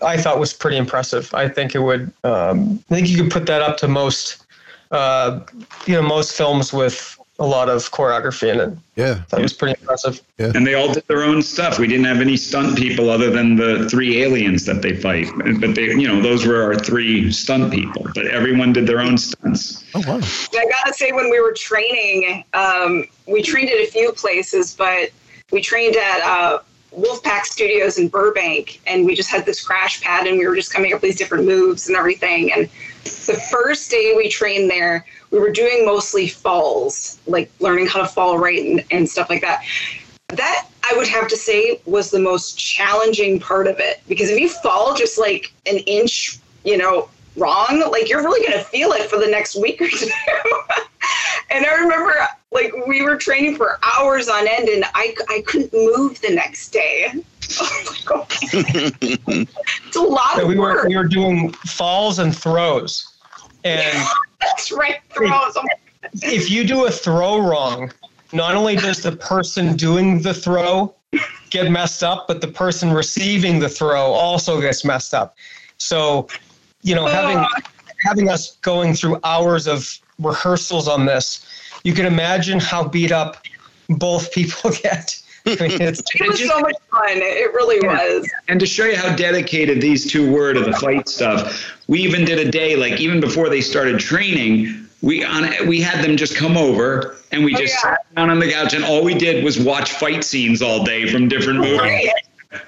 I 0.03 0.17
thought 0.17 0.39
was 0.39 0.53
pretty 0.53 0.77
impressive. 0.77 1.33
I 1.35 1.49
think 1.49 1.75
it 1.75 1.81
would, 1.81 2.13
um, 2.25 2.83
I 2.91 2.95
think 2.95 3.09
you 3.09 3.17
could 3.23 3.31
put 3.33 3.47
that 3.47 3.63
up 3.63 3.77
to 3.79 3.89
most, 3.89 4.46
uh, 4.91 5.41
you 5.87 5.95
know, 5.95 6.03
most 6.03 6.37
films 6.37 6.73
with 6.73 7.19
a 7.39 7.47
lot 7.47 7.69
of 7.69 7.91
choreography 7.91 8.53
in 8.53 8.61
it. 8.61 8.79
Yeah. 8.95 9.21
That 9.29 9.43
was 9.43 9.53
pretty 9.53 9.79
impressive. 9.79 10.23
Yeah. 10.39 10.53
And 10.55 10.67
they 10.67 10.73
all 10.73 10.93
did 10.93 11.07
their 11.07 11.23
own 11.23 11.43
stuff. 11.43 11.79
We 11.79 11.87
didn't 11.87 12.07
have 12.07 12.21
any 12.21 12.37
stunt 12.37 12.79
people 12.79 13.11
other 13.11 13.31
than 13.31 13.57
the 13.57 13.89
three 13.91 14.23
aliens 14.23 14.65
that 14.65 14.81
they 14.81 14.97
fight. 14.97 15.29
But 15.61 15.75
they, 15.75 15.85
you 15.85 16.09
know, 16.09 16.23
those 16.23 16.47
were 16.47 16.63
our 16.63 16.75
three 16.77 17.31
stunt 17.31 17.73
people. 17.73 18.07
But 18.15 18.27
everyone 18.29 18.73
did 18.73 18.87
their 18.87 19.01
own 19.01 19.19
stunts. 19.19 19.85
Oh 19.95 20.03
wow! 20.07 20.17
I 20.17 20.67
gotta 20.71 20.95
say, 20.95 21.13
when 21.13 21.31
we 21.31 21.41
were 21.41 21.53
training, 21.53 22.43
um, 22.55 23.05
we 23.27 23.43
trained 23.43 23.69
at 23.69 23.77
a 23.77 23.87
few 23.87 24.13
places, 24.13 24.75
but 24.75 25.11
we 25.53 25.61
trained 25.61 25.97
at 25.97 26.21
uh, 26.23 26.59
Wolfpack 26.97 27.45
Studios 27.45 27.99
in 27.99 28.09
Burbank, 28.09 28.81
and 28.87 29.05
we 29.05 29.15
just 29.15 29.31
had 29.31 29.45
this 29.45 29.63
crash 29.63 30.01
pad, 30.01 30.27
and 30.27 30.39
we 30.39 30.47
were 30.47 30.57
just 30.57 30.73
coming 30.73 30.93
up 30.93 31.03
with 31.03 31.11
these 31.11 31.19
different 31.19 31.45
moves 31.45 31.87
and 31.87 31.97
everything. 31.97 32.51
And 32.53 32.69
the 33.27 33.35
first 33.35 33.91
day 33.91 34.15
we 34.17 34.29
trained 34.29 34.71
there, 34.71 35.05
we 35.31 35.39
were 35.39 35.51
doing 35.51 35.85
mostly 35.85 36.29
falls, 36.29 37.19
like 37.27 37.51
learning 37.61 37.87
how 37.87 38.01
to 38.01 38.09
fall 38.09 38.39
right 38.39 38.65
and, 38.65 38.85
and 38.91 39.09
stuff 39.09 39.31
like 39.31 39.43
that. 39.43 39.65
That 40.29 40.67
I 40.91 40.97
would 40.97 41.09
have 41.09 41.29
to 41.29 41.37
say 41.37 41.81
was 41.85 42.11
the 42.11 42.19
most 42.19 42.59
challenging 42.59 43.41
part 43.41 43.67
of 43.67 43.79
it 43.79 44.03
because 44.09 44.31
if 44.31 44.39
you 44.41 44.49
fall 44.49 44.95
just 44.95 45.19
like 45.19 45.53
an 45.67 45.79
inch, 45.79 46.39
you 46.65 46.77
know, 46.77 47.09
wrong, 47.37 47.85
like 47.91 48.09
you're 48.09 48.23
really 48.23 48.45
going 48.47 48.59
to 48.59 48.65
feel 48.65 48.93
it 48.93 49.09
for 49.11 49.19
the 49.19 49.27
next 49.27 49.61
week 49.61 49.81
or 49.81 49.89
two. 49.89 50.11
and 51.51 51.67
I 51.67 51.75
remember 51.75 52.15
like 52.53 52.73
we 52.87 53.03
were 53.03 53.17
training 53.17 53.57
for 53.57 53.79
hours 53.97 54.29
on 54.29 54.47
end 54.49 54.69
and 54.69 54.85
I, 54.95 55.15
I 55.29 55.43
couldn't 55.47 55.73
move 55.73 56.21
the 56.21 56.35
next 56.35 56.71
day. 56.71 57.13
it's 57.49 58.07
a 59.97 60.01
lot 60.01 60.41
of 60.41 60.49
we 60.49 60.59
were 60.59 60.89
we 60.89 60.97
were 60.97 61.05
doing 61.05 61.53
falls 61.53 62.19
and 62.19 62.37
throws, 62.37 63.17
and 63.65 64.07
That's 64.41 64.73
right, 64.73 65.01
throws. 65.11 65.57
Oh 65.57 65.65
if 66.23 66.51
you 66.51 66.65
do 66.65 66.87
a 66.87 66.91
throw 66.91 67.41
wrong, 67.41 67.93
not 68.33 68.55
only 68.55 68.77
does 68.77 69.03
the 69.03 69.13
person 69.13 69.77
doing 69.77 70.23
the 70.23 70.35
throw 70.35 70.95
get 71.51 71.71
messed 71.71 72.03
up, 72.03 72.27
but 72.29 72.41
the 72.41 72.49
person 72.49 72.93
receiving 72.93 73.59
the 73.59 73.69
throw 73.69 74.13
also 74.13 74.61
gets 74.61 74.85
messed 74.85 75.15
up. 75.15 75.37
So, 75.79 76.29
you 76.83 76.95
know, 76.95 77.07
having 77.07 77.39
oh. 77.39 77.47
having 78.05 78.29
us 78.29 78.57
going 78.57 78.95
through 78.95 79.19
hours 79.25 79.67
of 79.67 79.99
rehearsals 80.19 80.89
on 80.89 81.07
this, 81.07 81.45
you 81.85 81.93
can 81.93 82.07
imagine 82.07 82.59
how 82.61 82.87
beat 82.89 83.13
up 83.13 83.39
both 83.89 84.33
people 84.33 84.71
get. 84.83 85.21
I 85.47 85.51
mean, 85.51 85.61
it's, 85.81 86.03
It 86.15 86.27
was 86.29 86.45
so 86.47 86.61
much 86.61 86.75
fun. 86.91 87.05
It 87.09 87.53
really 87.55 87.87
was. 87.87 88.29
And 88.49 88.59
to 88.61 88.67
show 88.67 88.85
you 88.85 88.97
how 88.97 89.15
dedicated 89.15 89.81
these 89.81 90.11
two 90.11 90.31
were 90.31 90.53
to 90.53 90.61
the 90.61 90.73
fight 90.73 91.09
stuff, 91.09 91.77
we 91.87 92.01
even 92.01 92.25
did 92.25 92.39
a 92.45 92.51
day 92.51 92.77
like 92.77 93.01
even 93.01 93.21
before 93.21 93.49
they 93.49 93.61
started 93.61 94.01
training. 94.01 94.83
We 95.03 95.23
on 95.23 95.69
we 95.69 95.81
had 95.81 96.03
them 96.03 96.17
just 96.17 96.35
come 96.37 96.57
over 96.57 97.17
and 97.31 97.45
we 97.45 97.55
Oh, 97.55 97.59
just 97.59 97.75
yeah. 97.75 97.81
sat 97.83 98.15
down 98.17 98.31
on 98.31 98.41
the 98.41 98.51
couch 98.51 98.73
and 98.75 98.83
all 98.83 99.05
we 99.05 99.15
did 99.15 99.45
was 99.45 99.59
watch 99.61 99.93
fight 99.93 100.25
scenes 100.25 100.63
all 100.63 100.83
day 100.85 101.07
from 101.13 101.29
different 101.29 101.61
movies. 101.61 101.79
Right. 101.79 102.09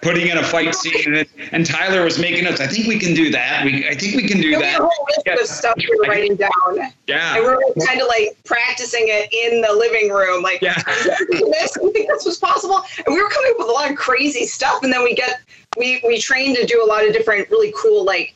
Putting 0.02 0.28
in 0.28 0.38
a 0.38 0.42
fight 0.42 0.74
scene 0.74 1.14
and, 1.14 1.28
and 1.52 1.66
Tyler 1.66 2.04
was 2.04 2.18
making 2.18 2.46
us. 2.46 2.60
I 2.60 2.66
think 2.66 2.86
we 2.86 2.98
can 2.98 3.14
do 3.14 3.30
that. 3.30 3.64
We 3.64 3.88
I 3.88 3.94
think 3.94 4.16
we 4.16 4.26
can 4.26 4.40
do 4.40 4.58
that. 4.58 4.80
a 4.80 4.82
whole 4.82 5.06
list 5.26 5.40
of 5.42 5.48
stuff 5.48 5.76
we 5.76 5.88
were 5.98 6.04
writing 6.04 6.36
down. 6.36 6.92
Yeah. 7.06 7.36
And 7.36 7.44
we 7.44 7.48
were 7.48 7.62
kind 7.86 8.00
of 8.00 8.08
like 8.08 8.36
practicing 8.44 9.04
it 9.06 9.32
in 9.32 9.60
the 9.60 9.72
living 9.72 10.10
room. 10.10 10.42
Like, 10.42 10.60
Yeah. 10.62 10.80
this, 10.84 11.76
we 11.82 11.92
think 11.92 12.08
this 12.08 12.24
was 12.24 12.38
possible. 12.38 12.82
And 13.04 13.14
we 13.14 13.22
were 13.22 13.28
coming 13.28 13.50
up 13.52 13.58
with 13.58 13.68
a 13.68 13.72
lot 13.72 13.90
of 13.90 13.96
crazy 13.96 14.46
stuff. 14.46 14.82
And 14.82 14.92
then 14.92 15.02
we 15.02 15.14
get, 15.14 15.40
we, 15.76 16.02
we 16.06 16.18
trained 16.18 16.56
to 16.56 16.66
do 16.66 16.82
a 16.82 16.86
lot 16.86 17.06
of 17.06 17.12
different 17.12 17.50
really 17.50 17.72
cool, 17.76 18.04
like, 18.04 18.34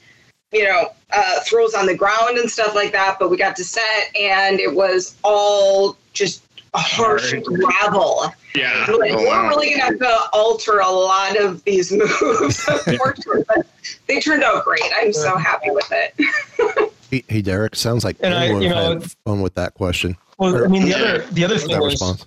you 0.52 0.64
know, 0.64 0.92
uh, 1.12 1.40
throws 1.40 1.74
on 1.74 1.86
the 1.86 1.96
ground 1.96 2.38
and 2.38 2.50
stuff 2.50 2.74
like 2.74 2.92
that. 2.92 3.18
But 3.18 3.30
we 3.30 3.36
got 3.36 3.56
to 3.56 3.64
set 3.64 4.14
and 4.18 4.60
it 4.60 4.74
was 4.74 5.16
all 5.24 5.96
just 6.12 6.41
harsh 6.78 7.34
gravel. 7.44 8.24
Yeah. 8.54 8.84
We're 8.88 8.96
like, 8.98 9.12
Oh, 9.12 9.16
we're 9.18 9.26
wow. 9.28 9.48
really 9.48 9.68
going 9.70 9.78
to 9.80 9.84
have 9.86 9.98
to 9.98 10.18
alter 10.32 10.78
a 10.78 10.88
lot 10.90 11.38
of 11.38 11.62
these 11.64 11.92
moves, 11.92 12.66
unfortunately. 12.86 13.44
but 13.48 13.66
they 14.06 14.20
turned 14.20 14.42
out 14.42 14.64
great. 14.64 14.82
I'm 14.96 15.12
so 15.12 15.36
happy 15.36 15.70
with 15.70 15.90
it. 15.92 16.90
Hey, 17.12 17.22
hey, 17.28 17.42
Derek, 17.42 17.76
sounds 17.76 18.04
like 18.04 18.16
And 18.20 18.32
I- 18.32 18.44
everyone 18.44 18.62
you 18.62 18.68
know, 18.70 18.98
had 19.00 19.12
fun 19.26 19.42
with 19.42 19.54
that 19.56 19.74
question. 19.74 20.16
Well, 20.38 20.64
I 20.64 20.66
mean, 20.66 20.86
the 20.86 20.94
other 20.94 21.18
the 21.32 21.44
other 21.44 21.58
thing 21.58 21.72
is, 21.72 21.78
response. 21.78 22.26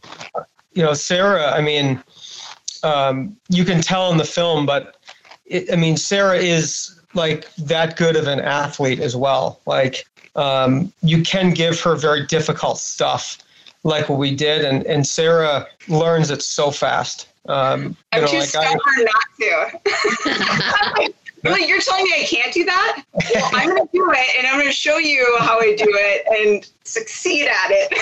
you 0.74 0.84
know, 0.84 0.94
Sarah. 0.94 1.52
I 1.52 1.62
mean, 1.62 2.00
um, 2.84 3.36
you 3.50 3.66
can 3.66 3.82
tell 3.82 4.12
in 4.12 4.20
the 4.20 4.24
film, 4.26 4.68
but 4.68 4.98
it, 5.48 5.74
I 5.74 5.76
mean, 5.76 5.98
Sarah 5.98 6.38
is 6.38 7.00
like 7.16 7.52
that 7.56 7.98
good 7.98 8.16
of 8.16 8.28
an 8.28 8.40
athlete 8.40 9.00
as 9.00 9.16
well. 9.16 9.60
Like, 9.66 10.06
um, 10.36 10.94
you 11.02 11.24
can 11.24 11.50
give 11.52 11.80
her 11.82 11.96
very 11.96 12.24
difficult 12.28 12.78
stuff, 12.78 13.40
like 13.86 14.10
what 14.10 14.20
we 14.20 14.36
did, 14.36 14.66
and 14.66 14.86
and 14.86 15.08
Sarah 15.08 15.68
learns 15.88 16.32
it 16.32 16.42
so 16.42 16.72
fast. 16.72 17.30
Um, 17.48 17.84
you 17.84 17.96
I'm 18.12 18.22
know, 18.22 18.28
too 18.28 18.40
like 18.40 18.50
stubborn 18.50 18.80
I, 18.86 19.06
not 19.06 19.84
to. 20.98 21.14
Really, 21.44 21.68
you're 21.68 21.80
telling 21.80 22.06
me 22.06 22.14
I 22.20 22.24
can't 22.24 22.52
do 22.52 22.66
that? 22.66 23.04
Well, 23.14 23.50
I'm 23.54 23.70
going 23.70 23.86
to 23.86 23.92
do 23.94 24.12
it, 24.12 24.36
and 24.36 24.48
I'm 24.48 24.56
going 24.56 24.66
to 24.66 24.72
show 24.72 24.98
you 24.98 25.38
how 25.42 25.60
I 25.60 25.76
do 25.76 25.86
it 25.88 26.26
and 26.32 26.68
succeed 26.86 27.48
at 27.48 27.70
it. 27.70 27.94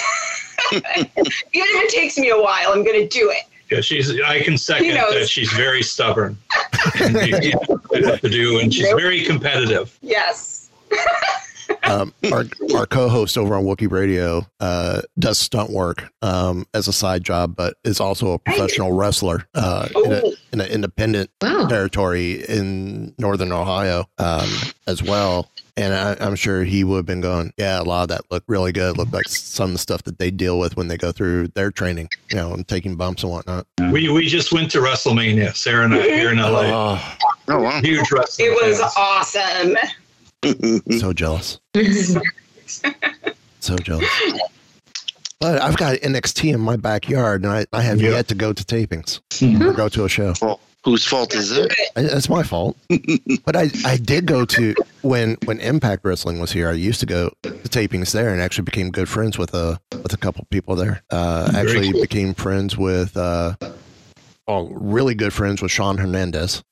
Even 0.71 1.41
if 1.51 1.83
it 1.83 1.89
takes 1.89 2.17
me 2.17 2.29
a 2.29 2.41
while, 2.41 2.71
I'm 2.71 2.85
going 2.85 3.01
to 3.01 3.07
do 3.09 3.29
it. 3.31 3.43
Yeah, 3.69 3.81
she's. 3.81 4.17
I 4.21 4.41
can 4.43 4.57
second 4.57 4.95
that 4.95 5.27
she's 5.27 5.51
very 5.51 5.83
stubborn. 5.83 6.37
and 7.01 7.17
she 7.43 7.51
knows 7.51 7.67
what 7.91 8.21
to 8.21 8.29
do, 8.29 8.59
and 8.59 8.73
she's 8.73 8.87
very 8.93 9.25
competitive. 9.25 9.97
Yes. 10.01 10.69
Um, 11.83 12.13
our 12.31 12.45
our 12.75 12.85
co-host 12.85 13.37
over 13.37 13.55
on 13.55 13.63
Wookie 13.65 13.91
Radio 13.91 14.45
uh, 14.59 15.01
does 15.19 15.37
stunt 15.39 15.69
work 15.71 16.09
um, 16.21 16.65
as 16.73 16.87
a 16.87 16.93
side 16.93 17.23
job, 17.23 17.55
but 17.55 17.75
is 17.83 17.99
also 17.99 18.31
a 18.33 18.39
professional 18.39 18.91
wrestler 18.93 19.45
uh, 19.53 19.87
in, 20.05 20.11
a, 20.11 20.21
Oh. 20.23 20.33
in 20.53 20.61
an 20.61 20.67
independent 20.69 21.29
territory 21.41 22.43
in 22.47 23.13
northern 23.17 23.51
Ohio 23.51 24.05
um, 24.17 24.49
as 24.87 25.01
well. 25.03 25.49
And 25.75 25.93
I, 25.95 26.15
I'm 26.19 26.35
sure 26.35 26.63
he 26.63 26.83
would 26.83 26.97
have 26.97 27.05
been 27.07 27.21
going, 27.21 27.51
yeah, 27.57 27.81
a 27.81 27.83
lot 27.83 28.03
of 28.03 28.09
that 28.09 28.21
looked 28.29 28.47
really 28.47 28.71
good. 28.71 28.95
Looked 28.95 29.11
like 29.11 29.27
some 29.27 29.69
of 29.69 29.73
the 29.73 29.79
stuff 29.79 30.03
that 30.03 30.19
they 30.19 30.29
deal 30.29 30.59
with 30.59 30.77
when 30.77 30.87
they 30.87 30.97
go 30.97 31.11
through 31.11 31.47
their 31.49 31.71
training, 31.71 32.09
you 32.29 32.35
know, 32.37 32.53
and 32.53 32.67
taking 32.67 32.95
bumps 32.95 33.23
and 33.23 33.31
whatnot. 33.31 33.65
We 33.91 34.07
we 34.09 34.27
just 34.27 34.51
went 34.51 34.69
to 34.71 34.77
WrestleMania, 34.79 35.55
Sarah 35.55 35.85
and 35.85 35.95
I 35.95 36.01
here 36.03 36.29
in 36.29 36.37
LA. 36.37 36.61
Oh, 36.65 37.17
oh 37.47 37.59
wow. 37.63 37.81
Huge 37.81 38.11
wrestling. 38.11 38.49
It 38.51 38.63
was 38.69 38.79
fans. 38.81 38.93
awesome. 38.95 39.75
so 40.99 41.13
jealous. 41.13 41.59
So 43.59 43.77
jealous. 43.77 44.09
But 45.39 45.61
I've 45.61 45.77
got 45.77 45.95
NXT 45.97 46.53
in 46.53 46.59
my 46.59 46.75
backyard, 46.75 47.43
and 47.43 47.51
I, 47.51 47.65
I 47.71 47.81
have 47.81 48.01
yet 48.01 48.27
to 48.27 48.35
go 48.35 48.51
to 48.51 48.63
tapings 48.63 49.21
or 49.61 49.71
go 49.71 49.87
to 49.87 50.03
a 50.03 50.09
show. 50.09 50.33
Well, 50.41 50.59
whose 50.83 51.05
fault 51.05 51.33
is 51.33 51.51
it? 51.51 51.73
That's 51.95 52.27
my 52.27 52.43
fault. 52.43 52.77
but 53.45 53.55
I, 53.55 53.69
I 53.85 53.97
did 53.97 54.25
go 54.25 54.43
to 54.43 54.75
when 55.01 55.37
when 55.45 55.59
Impact 55.59 56.03
Wrestling 56.03 56.39
was 56.39 56.51
here. 56.51 56.69
I 56.69 56.73
used 56.73 56.99
to 57.01 57.05
go 57.05 57.31
to 57.43 57.49
tapings 57.49 58.11
there, 58.11 58.33
and 58.33 58.41
actually 58.41 58.65
became 58.65 58.91
good 58.91 59.07
friends 59.07 59.37
with 59.37 59.53
a 59.53 59.79
with 60.01 60.13
a 60.13 60.17
couple 60.17 60.45
people 60.49 60.75
there. 60.75 61.01
Uh, 61.09 61.49
actually 61.55 61.91
cool. 61.91 62.01
became 62.01 62.33
friends 62.33 62.77
with 62.77 63.15
uh, 63.15 63.55
oh, 64.47 64.67
really 64.71 65.15
good 65.15 65.31
friends 65.33 65.61
with 65.61 65.71
Shawn 65.71 65.97
Hernandez. 65.97 66.63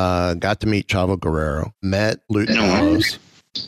Uh, 0.00 0.34
got 0.34 0.60
to 0.60 0.66
meet 0.66 0.86
Chavo 0.88 1.20
Guerrero. 1.20 1.74
Met 1.82 2.20
Luke 2.30 2.48
Gallows. 2.48 3.18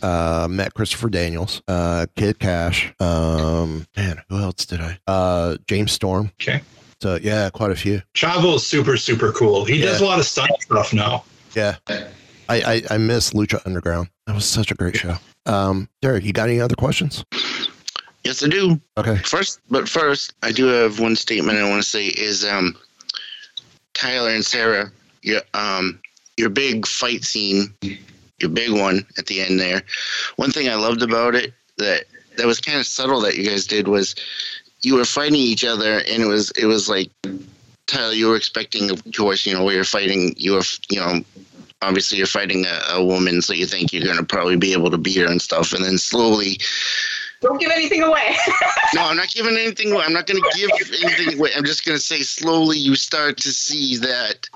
Uh, 0.00 0.46
met 0.48 0.72
Christopher 0.72 1.10
Daniels. 1.10 1.60
Uh, 1.68 2.06
Kid 2.16 2.38
Kash. 2.38 2.92
Um, 3.00 3.86
man, 3.96 4.22
who 4.30 4.38
else 4.38 4.64
did 4.64 4.80
I? 4.80 4.98
Uh, 5.06 5.56
James 5.68 5.92
Storm. 5.92 6.32
Okay. 6.40 6.62
So 7.02 7.18
yeah, 7.20 7.50
quite 7.50 7.70
a 7.70 7.76
few. 7.76 8.00
Chavo 8.14 8.54
is 8.54 8.66
super 8.66 8.96
super 8.96 9.32
cool. 9.32 9.64
He 9.66 9.80
does 9.82 10.00
a 10.00 10.04
lot 10.06 10.20
of 10.20 10.24
stunt 10.24 10.50
stuff 10.60 10.94
now. 10.94 11.24
Yeah. 11.54 11.76
I, 11.88 12.02
I, 12.48 12.82
I 12.90 12.96
miss 12.98 13.32
Lucha 13.34 13.60
Underground. 13.66 14.08
That 14.26 14.34
was 14.34 14.46
such 14.46 14.70
a 14.70 14.74
great 14.74 14.96
show. 14.96 15.16
Um, 15.44 15.88
Derek, 16.00 16.24
you 16.24 16.32
got 16.32 16.48
any 16.48 16.60
other 16.60 16.76
questions? 16.76 17.24
Yes, 18.24 18.42
I 18.42 18.48
do. 18.48 18.80
Okay. 18.96 19.16
First, 19.18 19.60
but 19.68 19.88
first, 19.88 20.32
I 20.42 20.52
do 20.52 20.66
have 20.66 20.98
one 20.98 21.16
statement 21.16 21.58
I 21.58 21.68
want 21.68 21.82
to 21.82 21.88
say 21.88 22.06
is 22.06 22.44
um, 22.44 22.76
Tyler 23.94 24.30
and 24.30 24.46
Sarah, 24.46 24.90
Yeah, 25.22 25.40
um, 25.54 26.00
your 26.36 26.50
big 26.50 26.86
fight 26.86 27.24
scene, 27.24 27.74
your 28.38 28.50
big 28.50 28.72
one 28.72 29.06
at 29.18 29.26
the 29.26 29.40
end 29.40 29.60
there. 29.60 29.82
One 30.36 30.50
thing 30.50 30.68
I 30.68 30.74
loved 30.74 31.02
about 31.02 31.34
it 31.34 31.52
that 31.78 32.04
that 32.36 32.46
was 32.46 32.60
kind 32.60 32.78
of 32.78 32.86
subtle 32.86 33.20
that 33.20 33.36
you 33.36 33.48
guys 33.48 33.66
did 33.66 33.88
was 33.88 34.14
you 34.82 34.94
were 34.94 35.04
fighting 35.04 35.36
each 35.36 35.64
other, 35.64 35.98
and 35.98 36.22
it 36.22 36.26
was 36.26 36.50
it 36.52 36.66
was 36.66 36.88
like 36.88 37.10
Tyler, 37.86 38.12
you 38.12 38.28
were 38.28 38.36
expecting, 38.36 38.90
of 38.90 39.02
course, 39.16 39.44
you 39.44 39.52
know, 39.52 39.64
where 39.64 39.74
you're 39.74 39.84
fighting, 39.84 40.34
you 40.36 40.52
were, 40.52 40.62
you 40.88 40.98
know, 40.98 41.20
obviously 41.82 42.16
you're 42.16 42.26
fighting 42.26 42.64
a, 42.64 42.94
a 42.94 43.04
woman, 43.04 43.42
so 43.42 43.52
you 43.52 43.66
think 43.66 43.92
you're 43.92 44.04
going 44.04 44.16
to 44.16 44.24
probably 44.24 44.56
be 44.56 44.72
able 44.72 44.90
to 44.90 44.98
beat 44.98 45.18
her 45.18 45.26
and 45.26 45.42
stuff, 45.42 45.72
and 45.72 45.84
then 45.84 45.98
slowly 45.98 46.58
Don't 47.40 47.60
give 47.60 47.70
anything 47.70 48.02
away. 48.02 48.36
no, 48.94 49.02
I'm 49.02 49.16
not 49.16 49.28
giving 49.28 49.56
anything 49.56 49.92
away. 49.92 50.04
I'm 50.06 50.12
not 50.12 50.26
going 50.26 50.40
to 50.40 50.50
give 50.56 50.70
anything 51.02 51.38
away. 51.38 51.50
I'm 51.56 51.64
just 51.64 51.84
going 51.84 51.98
to 51.98 52.02
say 52.02 52.22
slowly 52.22 52.78
you 52.78 52.94
start 52.94 53.36
to 53.38 53.50
see 53.50 53.96
that 53.98 54.48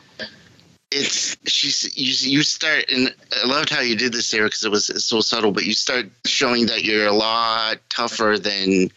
it's 0.91 1.37
she's 1.47 1.97
you, 1.97 2.31
you 2.31 2.43
start 2.43 2.85
and 2.91 3.15
I 3.43 3.47
loved 3.47 3.71
how 3.71 3.81
you 3.81 3.97
did 3.97 4.13
this, 4.13 4.27
Sarah, 4.27 4.47
because 4.47 4.65
it 4.65 4.71
was 4.71 5.05
so 5.05 5.21
subtle. 5.21 5.53
But 5.53 5.65
you 5.65 5.73
start 5.73 6.07
showing 6.25 6.67
that 6.67 6.85
you're 6.85 7.07
a 7.07 7.13
lot 7.13 7.79
tougher 7.89 8.37
than 8.39 8.91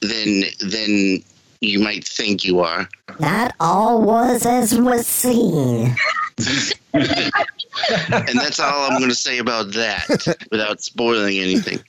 than 0.00 0.42
than 0.60 1.22
you 1.60 1.80
might 1.80 2.04
think 2.04 2.44
you 2.44 2.60
are. 2.60 2.88
Not 3.18 3.54
all 3.58 4.00
was 4.02 4.46
as 4.46 4.78
was 4.78 5.06
seen. 5.06 5.96
and 6.94 8.38
that's 8.38 8.60
all 8.60 8.90
I'm 8.90 8.98
going 8.98 9.10
to 9.10 9.14
say 9.14 9.38
about 9.38 9.72
that 9.72 10.36
without 10.52 10.80
spoiling 10.80 11.38
anything. 11.38 11.80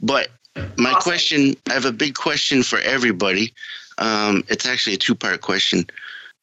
But 0.00 0.28
my 0.78 0.94
question 0.94 1.54
I 1.68 1.74
have 1.74 1.84
a 1.84 1.92
big 1.92 2.14
question 2.14 2.62
for 2.62 2.78
everybody. 2.80 3.52
Um, 3.98 4.44
it's 4.48 4.66
actually 4.66 4.94
a 4.94 4.98
two 4.98 5.14
part 5.14 5.42
question. 5.42 5.86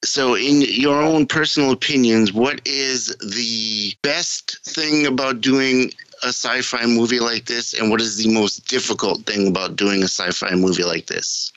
So, 0.04 0.36
in 0.36 0.62
your 0.62 1.01
own 1.01 1.26
personal 1.26 1.72
opinions, 1.72 2.34
what 2.34 2.62
is 2.68 3.16
the 3.18 3.95
best 4.01 4.60
thing 4.66 5.06
about 5.06 5.39
doing 5.39 5.91
a 6.24 6.28
sci 6.28 6.62
fi 6.62 6.86
movie 6.86 7.20
like 7.20 7.45
this, 7.45 7.74
and 7.74 7.89
what 7.89 8.01
is 8.01 8.18
the 8.18 8.32
most 8.32 8.68
difficult 8.68 9.26
thing 9.26 9.47
about 9.47 9.76
doing 9.76 10.01
a 10.01 10.08
sci 10.08 10.30
fi 10.32 10.56
movie 10.56 10.84
like 10.84 11.08
this? 11.08 11.54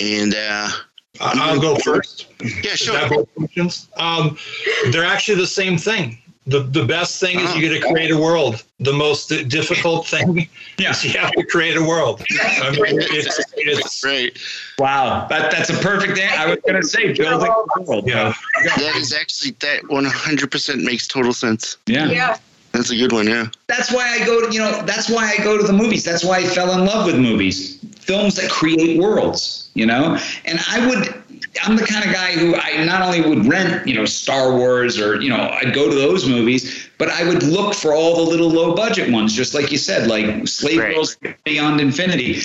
And 0.00 0.34
uh, 0.34 0.70
I'll 1.20 1.60
go 1.60 1.76
first. 1.76 2.26
Yeah, 2.62 2.74
sure. 2.74 2.94
That 2.94 3.10
both 3.10 3.34
questions? 3.34 3.88
Um, 3.96 4.38
they're 4.90 5.04
actually 5.04 5.38
the 5.38 5.46
same 5.46 5.76
thing. 5.76 6.18
The, 6.48 6.60
the 6.60 6.84
best 6.84 7.20
thing 7.20 7.38
is 7.38 7.54
you 7.54 7.60
get 7.60 7.78
to 7.78 7.86
ah. 7.86 7.92
create 7.92 8.10
a 8.10 8.16
world. 8.16 8.64
The 8.80 8.92
most 8.92 9.28
difficult 9.48 10.06
thing 10.06 10.48
is 10.78 11.04
you 11.04 11.18
have 11.20 11.32
to 11.32 11.44
create 11.44 11.76
a 11.76 11.82
world. 11.82 12.22
I 12.40 12.70
mean, 12.70 12.80
it's, 13.00 13.38
it's 13.54 14.02
right. 14.02 14.36
Wow, 14.78 15.26
that 15.28 15.50
that's 15.50 15.68
a 15.68 15.74
perfect. 15.74 16.18
An- 16.18 16.38
I 16.38 16.46
was 16.46 16.58
going 16.66 16.80
to 16.80 16.86
say 16.86 17.12
building 17.12 17.52
a 17.76 17.82
world. 17.82 18.08
Yeah, 18.08 18.32
That 18.64 18.96
is 18.96 19.12
actually 19.12 19.50
that 19.60 19.82
100% 19.82 20.82
makes 20.82 21.06
total 21.06 21.34
sense. 21.34 21.76
Yeah. 21.86 22.06
Yeah. 22.06 22.38
That's 22.72 22.90
a 22.90 22.96
good 22.96 23.12
one. 23.12 23.26
Yeah. 23.26 23.48
That's 23.66 23.92
why 23.92 24.08
I 24.08 24.24
go 24.24 24.46
to 24.46 24.52
you 24.52 24.60
know 24.60 24.82
that's 24.82 25.10
why 25.10 25.34
I 25.36 25.42
go 25.42 25.58
to 25.58 25.66
the 25.66 25.72
movies. 25.72 26.04
That's 26.04 26.24
why 26.24 26.38
I 26.38 26.44
fell 26.44 26.72
in 26.72 26.86
love 26.86 27.06
with 27.06 27.18
movies, 27.18 27.78
films 27.98 28.36
that 28.36 28.50
create 28.50 28.98
worlds. 28.98 29.70
You 29.74 29.86
know, 29.86 30.18
and 30.44 30.60
I 30.68 30.86
would. 30.86 31.22
I'm 31.64 31.76
the 31.76 31.84
kind 31.84 32.04
of 32.04 32.12
guy 32.12 32.32
who 32.32 32.54
I 32.56 32.84
not 32.84 33.02
only 33.02 33.20
would 33.20 33.46
rent, 33.46 33.86
you 33.86 33.94
know, 33.94 34.04
Star 34.04 34.52
Wars 34.56 34.98
or, 35.00 35.20
you 35.20 35.28
know, 35.28 35.36
I'd 35.36 35.74
go 35.74 35.88
to 35.88 35.94
those 35.94 36.28
movies, 36.28 36.88
but 36.98 37.08
I 37.08 37.26
would 37.26 37.42
look 37.42 37.74
for 37.74 37.94
all 37.94 38.16
the 38.16 38.22
little 38.30 38.48
low 38.50 38.74
budget 38.74 39.10
ones, 39.12 39.34
just 39.34 39.54
like 39.54 39.70
you 39.72 39.78
said, 39.78 40.06
like 40.08 40.46
Slave 40.48 40.78
Girls 40.78 41.16
Beyond 41.44 41.80
Infinity. 41.80 42.40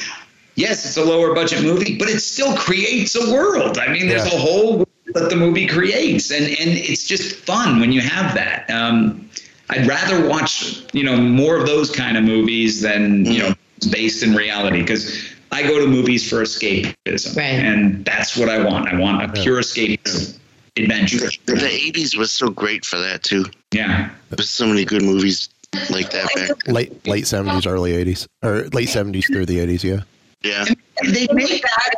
Yes, 0.56 0.86
it's 0.86 0.98
a 0.98 1.04
lower 1.04 1.34
budget 1.34 1.64
movie, 1.64 1.98
but 1.98 2.10
it 2.10 2.20
still 2.20 2.56
creates 2.56 3.16
a 3.16 3.32
world. 3.34 3.78
I 3.78 3.88
mean, 3.92 4.08
there's 4.08 4.28
Yeah. 4.28 4.36
a 4.36 4.40
whole 4.40 4.74
world 4.78 4.88
that 5.16 5.30
the 5.30 5.36
movie 5.36 5.66
creates, 5.68 6.32
and 6.32 6.46
and 6.46 6.78
it's 6.78 7.06
just 7.08 7.36
fun 7.38 7.80
when 7.80 7.92
you 7.92 8.02
have 8.02 8.36
that. 8.36 8.70
Um, 8.70 9.28
I'd 9.70 9.88
rather 9.88 10.28
watch, 10.28 10.78
you 10.94 11.04
know, 11.04 11.18
more 11.18 11.58
of 11.58 11.66
those 11.66 11.90
kind 11.90 12.18
of 12.18 12.24
movies 12.24 12.82
than 12.82 13.26
you 13.26 13.40
know 13.40 13.54
based 13.90 14.22
in 14.24 14.36
reality 14.36 14.82
because 14.82 15.33
I 15.54 15.64
go 15.64 15.80
to 15.80 15.88
movies 15.88 16.28
for 16.28 16.42
escapism, 16.42 17.36
Right. 17.38 17.46
and 17.46 18.04
that's 18.06 18.36
what 18.36 18.50
I 18.50 18.64
want. 18.64 18.88
I 18.90 18.98
want 18.98 19.24
a 19.24 19.42
pure 19.42 19.62
escapism 19.62 20.38
adventure. 20.78 21.30
The 21.46 21.54
80s 21.56 22.18
was 22.18 22.32
so 22.32 22.50
great 22.50 22.84
for 22.86 22.98
that 23.00 23.22
too. 23.24 23.46
Yeah. 23.72 24.10
There's 24.32 24.50
so 24.50 24.66
many 24.66 24.84
good 24.86 25.04
movies 25.04 25.50
like 25.90 26.10
that 26.12 26.28
back. 26.36 26.68
Late 26.68 27.06
late 27.08 27.28
seventies, 27.28 27.66
early 27.68 27.94
eighties, 27.94 28.28
or 28.44 28.68
late 28.74 28.90
seventies 28.90 29.28
through 29.28 29.46
the 29.46 29.60
eighties. 29.60 29.84
Yeah. 29.84 30.02
Yeah. 30.44 30.66
They 31.04 31.28
make 31.32 31.62
that. 31.62 31.94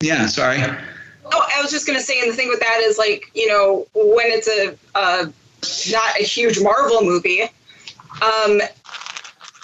Yeah, 0.00 0.26
sorry. 0.26 0.58
Oh, 1.34 1.46
I 1.56 1.62
was 1.62 1.70
just 1.70 1.86
gonna 1.86 2.00
say, 2.00 2.20
and 2.20 2.30
the 2.30 2.36
thing 2.36 2.48
with 2.48 2.60
that 2.60 2.80
is 2.82 2.98
like, 2.98 3.30
you 3.34 3.46
know, 3.48 3.86
when 3.94 4.26
it's 4.26 4.48
a, 4.48 4.76
a 4.96 5.32
not 5.92 6.18
a 6.20 6.22
huge 6.24 6.60
Marvel 6.60 7.02
movie, 7.02 7.42
um, 8.22 8.60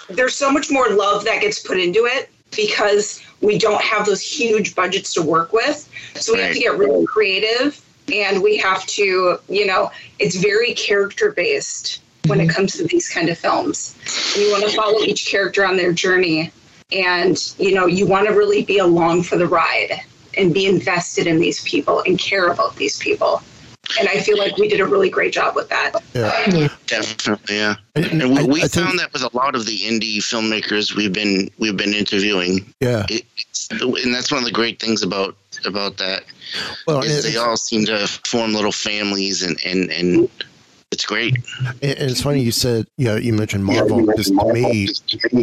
there's 0.09 0.35
so 0.35 0.51
much 0.51 0.71
more 0.71 0.89
love 0.89 1.25
that 1.25 1.41
gets 1.41 1.59
put 1.59 1.77
into 1.79 2.05
it 2.05 2.29
because 2.55 3.21
we 3.41 3.57
don't 3.57 3.81
have 3.81 4.05
those 4.05 4.21
huge 4.21 4.75
budgets 4.75 5.13
to 5.13 5.21
work 5.21 5.53
with. 5.53 5.89
So 6.15 6.33
we 6.33 6.41
have 6.41 6.53
to 6.53 6.59
get 6.59 6.77
really 6.77 7.05
creative 7.05 7.81
and 8.11 8.41
we 8.41 8.57
have 8.57 8.85
to, 8.87 9.39
you 9.47 9.65
know, 9.65 9.91
it's 10.17 10.35
very 10.35 10.73
character 10.73 11.31
based 11.31 12.01
when 12.25 12.39
it 12.39 12.47
mm-hmm. 12.47 12.55
comes 12.55 12.73
to 12.73 12.83
these 12.83 13.07
kind 13.09 13.29
of 13.29 13.37
films. 13.37 13.95
And 14.33 14.43
you 14.43 14.51
want 14.51 14.63
to 14.69 14.75
follow 14.75 14.99
each 15.01 15.27
character 15.27 15.65
on 15.65 15.77
their 15.77 15.93
journey 15.93 16.51
and, 16.91 17.37
you 17.59 17.73
know, 17.73 17.85
you 17.85 18.07
want 18.07 18.27
to 18.27 18.33
really 18.33 18.63
be 18.63 18.79
along 18.79 19.23
for 19.23 19.37
the 19.37 19.47
ride 19.47 20.01
and 20.37 20.53
be 20.53 20.65
invested 20.65 21.27
in 21.27 21.39
these 21.39 21.61
people 21.63 22.01
and 22.05 22.17
care 22.17 22.49
about 22.49 22.75
these 22.75 22.97
people. 22.97 23.41
And 23.97 24.07
I 24.07 24.19
feel 24.19 24.37
like 24.37 24.57
we 24.57 24.67
did 24.67 24.79
a 24.79 24.85
really 24.85 25.09
great 25.09 25.33
job 25.33 25.55
with 25.55 25.69
that. 25.69 25.93
Yeah. 26.13 26.67
Definitely, 26.85 27.55
yeah. 27.55 27.75
And 27.95 28.35
we, 28.35 28.43
we 28.45 28.67
found 28.67 28.99
that 28.99 29.11
with 29.13 29.23
a 29.23 29.35
lot 29.35 29.55
of 29.55 29.65
the 29.65 29.77
indie 29.79 30.17
filmmakers 30.17 30.95
we've 30.95 31.13
been 31.13 31.49
we've 31.57 31.77
been 31.77 31.93
interviewing. 31.93 32.71
Yeah. 32.79 33.05
It, 33.09 33.25
it's, 33.37 33.67
and 33.71 34.13
that's 34.13 34.31
one 34.31 34.39
of 34.39 34.45
the 34.45 34.51
great 34.51 34.79
things 34.79 35.01
about 35.01 35.35
about 35.65 35.97
that. 35.97 36.23
Well, 36.87 37.01
is 37.01 37.19
it's- 37.19 37.33
they 37.33 37.39
all 37.39 37.57
seem 37.57 37.85
to 37.85 38.07
form 38.07 38.53
little 38.53 38.71
families, 38.71 39.43
and 39.43 39.59
and 39.65 39.91
and 39.91 40.19
mm-hmm. 40.29 40.48
It's 40.91 41.05
great. 41.05 41.35
And, 41.65 41.75
it's 41.81 42.21
funny 42.21 42.41
you 42.41 42.51
said, 42.51 42.87
you 42.97 43.05
know, 43.05 43.15
you 43.15 43.33
mentioned 43.33 43.63
Marvel 43.65 44.05
because 44.05 44.27
to 44.27 44.53
me, 44.53 44.89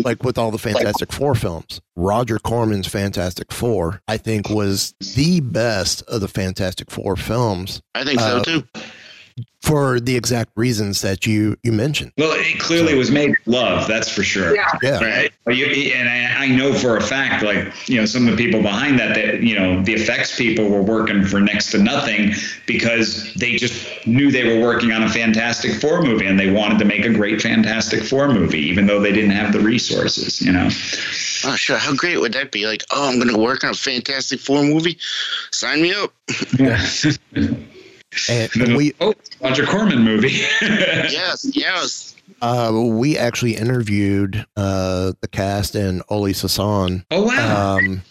like 0.03 0.23
with 0.25 0.39
all 0.39 0.51
the 0.51 0.59
Fantastic 0.59 1.13
Four 1.13 1.35
films, 1.35 1.81
Roger 1.95 2.39
Corman's 2.39 2.89
Fantastic 2.89 3.53
Four, 3.53 4.01
I 4.09 4.17
think 4.17 4.49
was 4.51 4.95
the 5.15 5.41
best 5.41 6.03
of 6.03 6.21
the 6.21 6.29
Fantastic 6.29 6.91
Four 6.91 7.17
films. 7.17 7.81
I 7.95 8.05
think 8.05 8.21
so 8.21 8.39
Uh, 8.39 8.45
too. 8.45 8.65
For 9.63 9.99
the 9.99 10.15
exact 10.17 10.53
reasons 10.55 11.01
that 11.03 11.27
you 11.27 11.57
you 11.65 11.73
mentioned. 11.73 12.13
Well, 12.17 12.33
it 12.33 12.61
clearly 12.61 12.95
was 12.95 13.11
made 13.11 13.35
love, 13.47 13.89
that's 13.89 14.09
for 14.09 14.23
sure. 14.23 14.55
Yeah. 14.55 14.71
Yeah. 14.81 15.05
Right. 15.05 15.33
You- 15.49 15.67
And 15.93 16.09
I, 16.09 16.45
I 16.45 16.49
know 16.49 16.73
for 16.73 16.97
a 16.97 17.01
fact, 17.03 17.43
like, 17.43 17.73
you 17.89 17.97
know, 17.97 18.07
some 18.07 18.29
of 18.29 18.37
the 18.37 18.43
people 18.45 18.63
behind 18.63 18.99
that, 19.01 19.17
that, 19.17 19.43
you 19.43 19.59
know, 19.59 19.83
the 19.83 19.93
effects 19.95 20.37
people 20.37 20.69
were 20.69 20.83
working 20.83 21.25
for 21.25 21.41
next 21.41 21.73
to 21.73 21.79
nothing 21.79 22.33
because 22.67 23.35
they 23.35 23.57
just 23.57 24.07
knew 24.07 24.31
they 24.31 24.45
were 24.57 24.63
working 24.65 24.93
on 24.93 25.03
a 25.03 25.09
Fantastic 25.09 25.81
Four 25.81 26.01
movie 26.03 26.27
and 26.27 26.39
they 26.39 26.51
wanted 26.53 26.79
to 26.79 26.85
make 26.85 27.05
a 27.05 27.13
great 27.13 27.43
Fantastic 27.43 28.05
Four 28.05 28.29
movie, 28.29 28.61
even 28.61 28.87
though 28.87 29.01
they 29.01 29.13
didn't 29.13 29.31
have 29.33 29.53
the 29.53 29.61
resources, 29.61 30.41
you 30.41 30.53
know. 30.53 30.67
Oh, 31.45 31.57
sure. 31.57 31.77
How 31.77 31.93
great 31.95 32.19
would 32.21 32.33
that 32.35 32.53
be? 32.53 32.67
Like, 32.67 32.85
oh, 32.93 33.09
I'm 33.09 33.17
going 33.19 33.35
to 33.35 33.39
work 33.39 33.65
on 33.65 33.71
a 33.71 33.75
Fantastic 33.75 34.39
Four 34.39 34.63
movie. 34.63 34.97
Sign 35.51 35.83
me 35.83 35.93
up. 35.93 36.13
And, 38.29 38.51
and 38.61 38.77
we 38.77 38.95
oh, 39.01 39.15
Roger 39.41 39.67
Corman 39.67 40.01
movie. 40.01 40.33
yes, 40.63 41.47
yes. 41.55 42.17
uh, 42.43 42.73
we 42.75 43.17
actually 43.17 43.57
interviewed 43.57 44.45
uh, 44.57 45.13
the 45.21 45.29
cast 45.29 45.75
and 45.75 46.03
Oley 46.09 46.33
Sassone. 46.33 47.05
Oh 47.11 47.23
wow. 47.25 47.77
Um, 47.77 48.03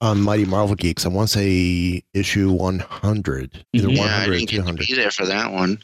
on 0.00 0.20
Mighty 0.20 0.44
Marvel 0.44 0.74
Geeks, 0.74 1.06
I 1.06 1.08
want 1.08 1.28
to 1.30 1.38
say 1.38 2.02
issue 2.12 2.52
100, 2.52 3.64
either 3.72 3.88
Yeah, 3.88 4.02
I 4.02 4.26
100 4.26 4.28
or 4.28 4.32
didn't 4.36 4.40
get 4.40 4.48
to 4.50 4.56
200. 4.56 4.86
be 4.86 4.94
there 4.94 5.10
for 5.10 5.24
that 5.24 5.50
one. 5.50 5.78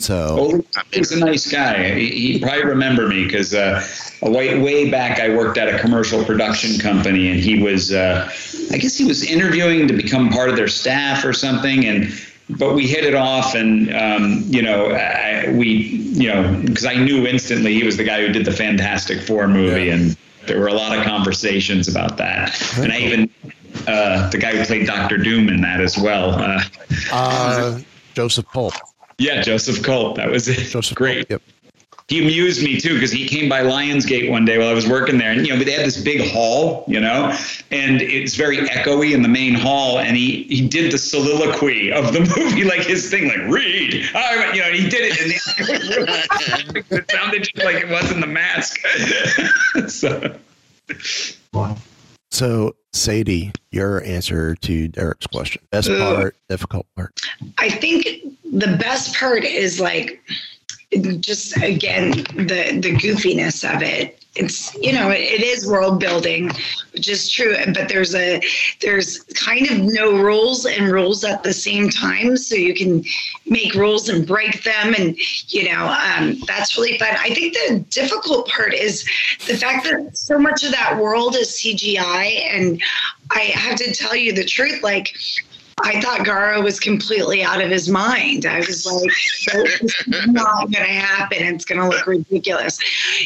So 0.00 0.38
Oli- 0.38 0.64
He's 0.90 1.12
a 1.12 1.18
nice 1.18 1.50
guy. 1.50 1.92
He, 1.98 2.32
he 2.32 2.38
probably 2.40 2.64
remember 2.64 3.08
me 3.08 3.24
because 3.24 3.52
uh, 3.52 3.86
a 4.22 4.30
way, 4.30 4.58
way 4.58 4.90
back 4.90 5.20
I 5.20 5.28
worked 5.36 5.58
at 5.58 5.68
a 5.68 5.78
commercial 5.78 6.24
production 6.24 6.80
company, 6.80 7.28
and 7.30 7.38
he 7.38 7.62
was, 7.62 7.92
uh, 7.92 8.30
I 8.72 8.78
guess 8.78 8.96
he 8.96 9.04
was 9.04 9.22
interviewing 9.22 9.86
to 9.88 9.92
become 9.94 10.30
part 10.30 10.48
of 10.48 10.56
their 10.56 10.68
staff 10.68 11.22
or 11.24 11.34
something, 11.34 11.84
and 11.84 12.10
but 12.50 12.74
we 12.74 12.86
hit 12.86 13.04
it 13.04 13.14
off, 13.14 13.54
and 13.54 13.94
um, 13.94 14.42
you 14.46 14.62
know, 14.62 14.90
I, 14.90 15.52
we, 15.52 15.66
you 15.68 16.28
know, 16.28 16.60
because 16.64 16.86
I 16.86 16.94
knew 16.94 17.26
instantly 17.26 17.74
he 17.74 17.84
was 17.84 17.96
the 17.96 18.04
guy 18.04 18.24
who 18.24 18.32
did 18.32 18.44
the 18.44 18.52
Fantastic 18.52 19.20
Four 19.20 19.48
movie, 19.48 19.90
and 19.90 20.16
there 20.46 20.58
were 20.58 20.68
a 20.68 20.72
lot 20.72 20.96
of 20.96 21.04
conversations 21.04 21.88
about 21.88 22.16
that, 22.18 22.60
and 22.78 22.92
I 22.92 22.98
even. 22.98 23.30
Uh, 23.86 24.28
the 24.30 24.38
guy 24.38 24.56
who 24.56 24.64
played 24.64 24.86
Doctor 24.86 25.18
Doom 25.18 25.48
in 25.48 25.60
that 25.60 25.80
as 25.80 25.96
well. 25.96 26.30
Uh, 26.30 26.60
uh, 27.12 27.78
Joseph 28.14 28.46
Pulp. 28.46 28.74
yeah, 29.18 29.42
Joseph 29.42 29.82
Culp. 29.82 30.16
That 30.16 30.30
was 30.30 30.48
it. 30.48 30.64
Joseph 30.70 30.96
Great. 30.96 31.26
Yep. 31.30 31.42
He 32.08 32.22
amused 32.22 32.62
me 32.64 32.80
too 32.80 32.94
because 32.94 33.12
he 33.12 33.28
came 33.28 33.50
by 33.50 33.60
Lionsgate 33.62 34.30
one 34.30 34.46
day 34.46 34.56
while 34.56 34.68
I 34.68 34.72
was 34.72 34.88
working 34.88 35.18
there, 35.18 35.30
and 35.30 35.46
you 35.46 35.54
know, 35.54 35.62
they 35.62 35.72
had 35.72 35.84
this 35.84 36.00
big 36.00 36.26
hall, 36.30 36.84
you 36.88 37.00
know, 37.00 37.36
and 37.70 38.00
it's 38.00 38.34
very 38.34 38.56
echoey 38.68 39.12
in 39.14 39.20
the 39.20 39.28
main 39.28 39.52
hall, 39.52 39.98
and 39.98 40.16
he 40.16 40.44
he 40.44 40.66
did 40.66 40.90
the 40.90 40.96
soliloquy 40.96 41.92
of 41.92 42.14
the 42.14 42.20
movie, 42.36 42.64
like 42.64 42.80
his 42.80 43.10
thing, 43.10 43.28
like 43.28 43.46
read, 43.52 44.06
I, 44.14 44.52
you 44.54 44.60
know, 44.62 44.72
he 44.72 44.88
did 44.88 45.12
it, 45.12 45.20
and 45.20 46.76
it, 46.76 46.86
it 46.90 47.10
sounded 47.10 47.42
just 47.42 47.58
like 47.58 47.76
it 47.76 47.88
was 47.90 48.10
in 48.10 48.20
the 48.20 48.26
mask. 48.26 48.78
so, 49.88 50.34
So, 52.30 52.74
Sadie, 52.94 53.52
your 53.70 54.02
answer 54.04 54.54
to 54.54 54.88
Derek's 54.88 55.26
question. 55.26 55.62
Best 55.70 55.90
Uh, 55.90 56.14
part, 56.14 56.36
difficult 56.48 56.86
part. 56.96 57.20
I 57.58 57.68
think 57.68 58.06
the 58.50 58.76
best 58.78 59.14
part 59.14 59.44
is 59.44 59.78
like 59.80 60.22
just 60.92 61.56
again 61.58 62.10
the 62.10 62.78
the 62.80 62.96
goofiness 62.96 63.64
of 63.64 63.82
it. 63.82 64.14
It's 64.34 64.74
you 64.76 64.92
know 64.92 65.10
it, 65.10 65.42
is 65.42 65.66
world 65.66 65.98
building, 65.98 66.50
which 66.92 67.08
is 67.08 67.28
true, 67.28 67.56
but 67.74 67.88
there's 67.88 68.14
a 68.14 68.40
there's 68.80 69.18
kind 69.34 69.68
of 69.70 69.80
no 69.80 70.16
rules 70.16 70.64
and 70.64 70.90
rules 70.90 71.24
at 71.24 71.42
the 71.42 71.52
same 71.52 71.90
time, 71.90 72.36
so 72.36 72.54
you 72.54 72.74
can 72.74 73.04
make 73.46 73.74
rules 73.74 74.08
and 74.08 74.26
break 74.26 74.62
them, 74.62 74.94
and 74.94 75.16
you 75.48 75.70
know 75.70 75.86
um, 75.86 76.38
that's 76.46 76.76
really 76.76 76.96
fun. 76.98 77.16
I 77.18 77.34
think 77.34 77.54
the 77.54 77.84
difficult 77.90 78.48
part 78.48 78.74
is 78.74 79.04
the 79.46 79.56
fact 79.56 79.84
that 79.84 80.16
so 80.16 80.38
much 80.38 80.62
of 80.62 80.70
that 80.72 80.98
world 80.98 81.34
is 81.34 81.48
CGI, 81.48 82.48
and 82.50 82.80
I 83.30 83.40
have 83.40 83.76
to 83.78 83.92
tell 83.92 84.16
you 84.16 84.32
the 84.32 84.44
truth, 84.44 84.82
like. 84.82 85.16
I 85.82 86.00
thought 86.00 86.20
Garo 86.20 86.62
was 86.62 86.80
completely 86.80 87.42
out 87.42 87.60
of 87.60 87.70
his 87.70 87.88
mind. 87.88 88.46
I 88.46 88.58
was 88.58 88.86
like, 88.86 89.10
is 89.10 90.26
not 90.28 90.70
going 90.70 90.86
to 90.86 90.92
happen. 90.92 91.38
It's 91.42 91.64
going 91.64 91.80
to 91.80 91.88
look 91.88 92.06
ridiculous. 92.06 92.78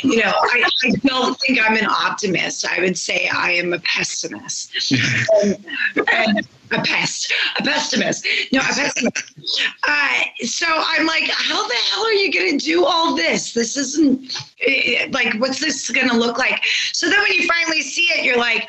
You 0.02 0.16
know, 0.16 0.32
I, 0.34 0.68
I 0.84 0.90
don't 1.04 1.38
think 1.40 1.58
I'm 1.62 1.76
an 1.76 1.86
optimist. 1.86 2.66
I 2.66 2.80
would 2.80 2.98
say 2.98 3.28
I 3.28 3.52
am 3.52 3.72
a 3.72 3.78
pessimist. 3.80 4.92
and, 5.42 5.66
and 6.12 6.48
a 6.72 6.82
pest, 6.82 7.32
a 7.58 7.62
pessimist. 7.62 8.26
No, 8.52 8.60
a 8.60 8.64
pessimist. 8.64 9.70
Uh, 9.86 10.20
so 10.44 10.66
I'm 10.68 11.06
like, 11.06 11.30
how 11.30 11.66
the 11.66 11.74
hell 11.90 12.04
are 12.04 12.12
you 12.12 12.32
going 12.32 12.58
to 12.58 12.64
do 12.64 12.84
all 12.84 13.14
this? 13.14 13.52
This 13.52 13.76
isn't 13.76 14.38
eh, 14.66 15.08
like, 15.12 15.34
what's 15.34 15.60
this 15.60 15.90
going 15.90 16.08
to 16.08 16.16
look 16.16 16.38
like? 16.38 16.64
So 16.92 17.08
then 17.08 17.20
when 17.20 17.32
you 17.32 17.46
finally 17.46 17.82
see 17.82 18.04
it, 18.04 18.24
you're 18.24 18.38
like, 18.38 18.68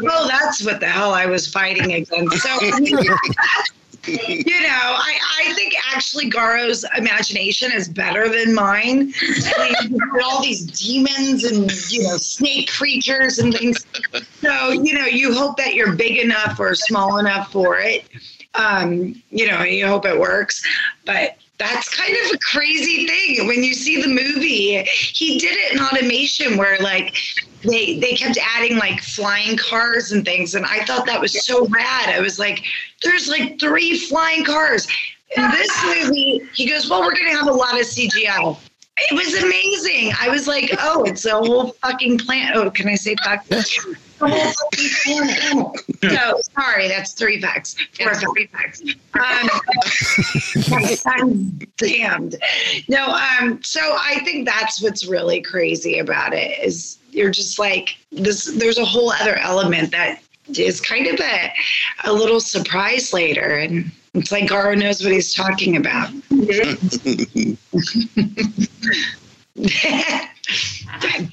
Oh, 0.00 0.26
that's 0.28 0.64
what 0.64 0.80
the 0.80 0.86
hell 0.86 1.12
I 1.12 1.26
was 1.26 1.46
fighting 1.46 1.92
against. 1.92 2.42
So, 2.42 2.58
you 4.06 4.60
know, 4.62 4.68
I, 4.68 5.18
I 5.40 5.52
think 5.54 5.74
actually 5.92 6.28
Garo's 6.28 6.84
imagination 6.96 7.70
is 7.72 7.88
better 7.88 8.28
than 8.28 8.54
mine. 8.54 9.12
I 9.20 9.86
mean, 9.88 10.00
all 10.24 10.42
these 10.42 10.62
demons 10.64 11.44
and, 11.44 11.70
you 11.90 12.02
know, 12.02 12.16
snake 12.16 12.70
creatures 12.70 13.38
and 13.38 13.54
things. 13.54 13.86
So, 14.40 14.70
you 14.70 14.94
know, 14.94 15.04
you 15.04 15.32
hope 15.34 15.56
that 15.58 15.74
you're 15.74 15.94
big 15.94 16.18
enough 16.18 16.58
or 16.58 16.74
small 16.74 17.18
enough 17.18 17.52
for 17.52 17.78
it. 17.78 18.04
Um, 18.54 19.22
you 19.30 19.46
know, 19.46 19.62
you 19.62 19.86
hope 19.86 20.04
it 20.04 20.18
works. 20.18 20.66
But 21.06 21.36
that's 21.62 21.88
kind 21.88 22.16
of 22.24 22.34
a 22.34 22.38
crazy 22.38 23.06
thing 23.06 23.46
when 23.46 23.62
you 23.62 23.74
see 23.74 24.02
the 24.02 24.08
movie. 24.08 24.82
He 24.84 25.38
did 25.38 25.56
it 25.56 25.72
in 25.72 25.80
automation 25.80 26.56
where 26.56 26.78
like 26.78 27.16
they 27.62 27.98
they 27.98 28.14
kept 28.14 28.38
adding 28.56 28.76
like 28.76 29.00
flying 29.00 29.56
cars 29.56 30.10
and 30.12 30.24
things 30.24 30.54
and 30.54 30.66
I 30.66 30.84
thought 30.84 31.06
that 31.06 31.20
was 31.20 31.44
so 31.44 31.66
rad. 31.68 32.08
I 32.08 32.20
was 32.20 32.38
like 32.38 32.64
there's 33.02 33.28
like 33.28 33.60
three 33.60 33.98
flying 33.98 34.44
cars. 34.44 34.88
In 35.34 35.50
this 35.50 35.84
movie, 35.84 36.42
he 36.52 36.68
goes, 36.68 36.90
"Well, 36.90 37.00
we're 37.00 37.14
going 37.14 37.30
to 37.30 37.36
have 37.38 37.48
a 37.48 37.52
lot 37.52 37.80
of 37.80 37.86
CGI." 37.86 38.58
It 38.98 39.14
was 39.14 39.42
amazing. 39.42 40.12
I 40.20 40.28
was 40.28 40.46
like, 40.46 40.74
"Oh, 40.78 41.04
it's 41.04 41.24
a 41.24 41.30
whole 41.30 41.68
fucking 41.80 42.18
plant." 42.18 42.54
Oh, 42.54 42.70
can 42.70 42.86
I 42.86 42.96
say 42.96 43.16
fuck? 43.24 43.42
A 44.22 44.28
whole 44.28 44.52
fucking 44.52 44.88
planet. 45.02 45.36
So 46.02 46.40
sorry, 46.54 46.88
that's 46.88 47.12
three 47.12 47.40
facts. 47.40 47.76
Four 47.98 48.14
three 48.14 48.46
facts. 48.46 48.82
Um, 49.14 49.50
I'm 51.06 51.58
damned. 51.76 52.36
No, 52.88 53.08
um, 53.08 53.62
so 53.62 53.80
I 53.80 54.20
think 54.24 54.46
that's 54.46 54.80
what's 54.80 55.06
really 55.06 55.42
crazy 55.42 55.98
about 55.98 56.32
it 56.34 56.58
is 56.64 56.98
you're 57.10 57.30
just 57.30 57.58
like 57.58 57.96
this. 58.12 58.44
There's 58.56 58.78
a 58.78 58.84
whole 58.84 59.12
other 59.12 59.36
element 59.36 59.90
that 59.90 60.22
is 60.56 60.80
kind 60.80 61.08
of 61.08 61.18
a 61.18 61.52
a 62.04 62.12
little 62.12 62.40
surprise 62.40 63.12
later, 63.12 63.58
and 63.58 63.90
it's 64.14 64.30
like 64.30 64.44
Garo 64.44 64.78
knows 64.78 65.02
what 65.02 65.12
he's 65.12 65.34
talking 65.34 65.76
about. 65.76 66.10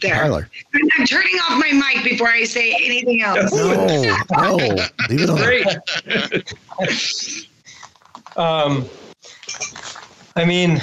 there. 0.01 0.16
Tyler. 0.16 0.49
I'm, 0.74 0.82
I'm 0.97 1.05
turning 1.05 1.36
off 1.36 1.60
my 1.60 1.72
mic 1.72 2.03
before 2.03 2.30
I 2.30 2.43
say 2.43 2.74
anything 2.74 3.22
else. 3.22 3.51
No, 3.53 3.74
no, 4.32 4.55
leave 5.10 5.22
it 5.22 5.30
on. 8.38 8.66
Um, 8.76 8.89
I 10.36 10.45
mean, 10.45 10.82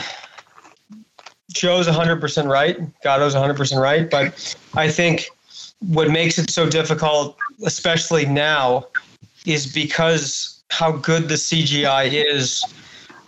Joe's 1.53 1.89
100% 1.89 2.51
right. 2.51 2.79
Garo's 3.03 3.35
100% 3.35 3.81
right. 3.81 4.11
But 4.11 4.57
I 4.75 4.91
think 4.91 5.29
what 5.81 6.11
makes 6.11 6.39
it 6.39 6.51
so 6.51 6.69
difficult, 6.69 7.37
especially 7.65 8.27
now, 8.27 8.87
is 9.47 9.73
because 9.73 10.63
how 10.71 10.93
good 10.93 11.29
the 11.29 11.35
CGI 11.35 12.11
is, 12.13 12.63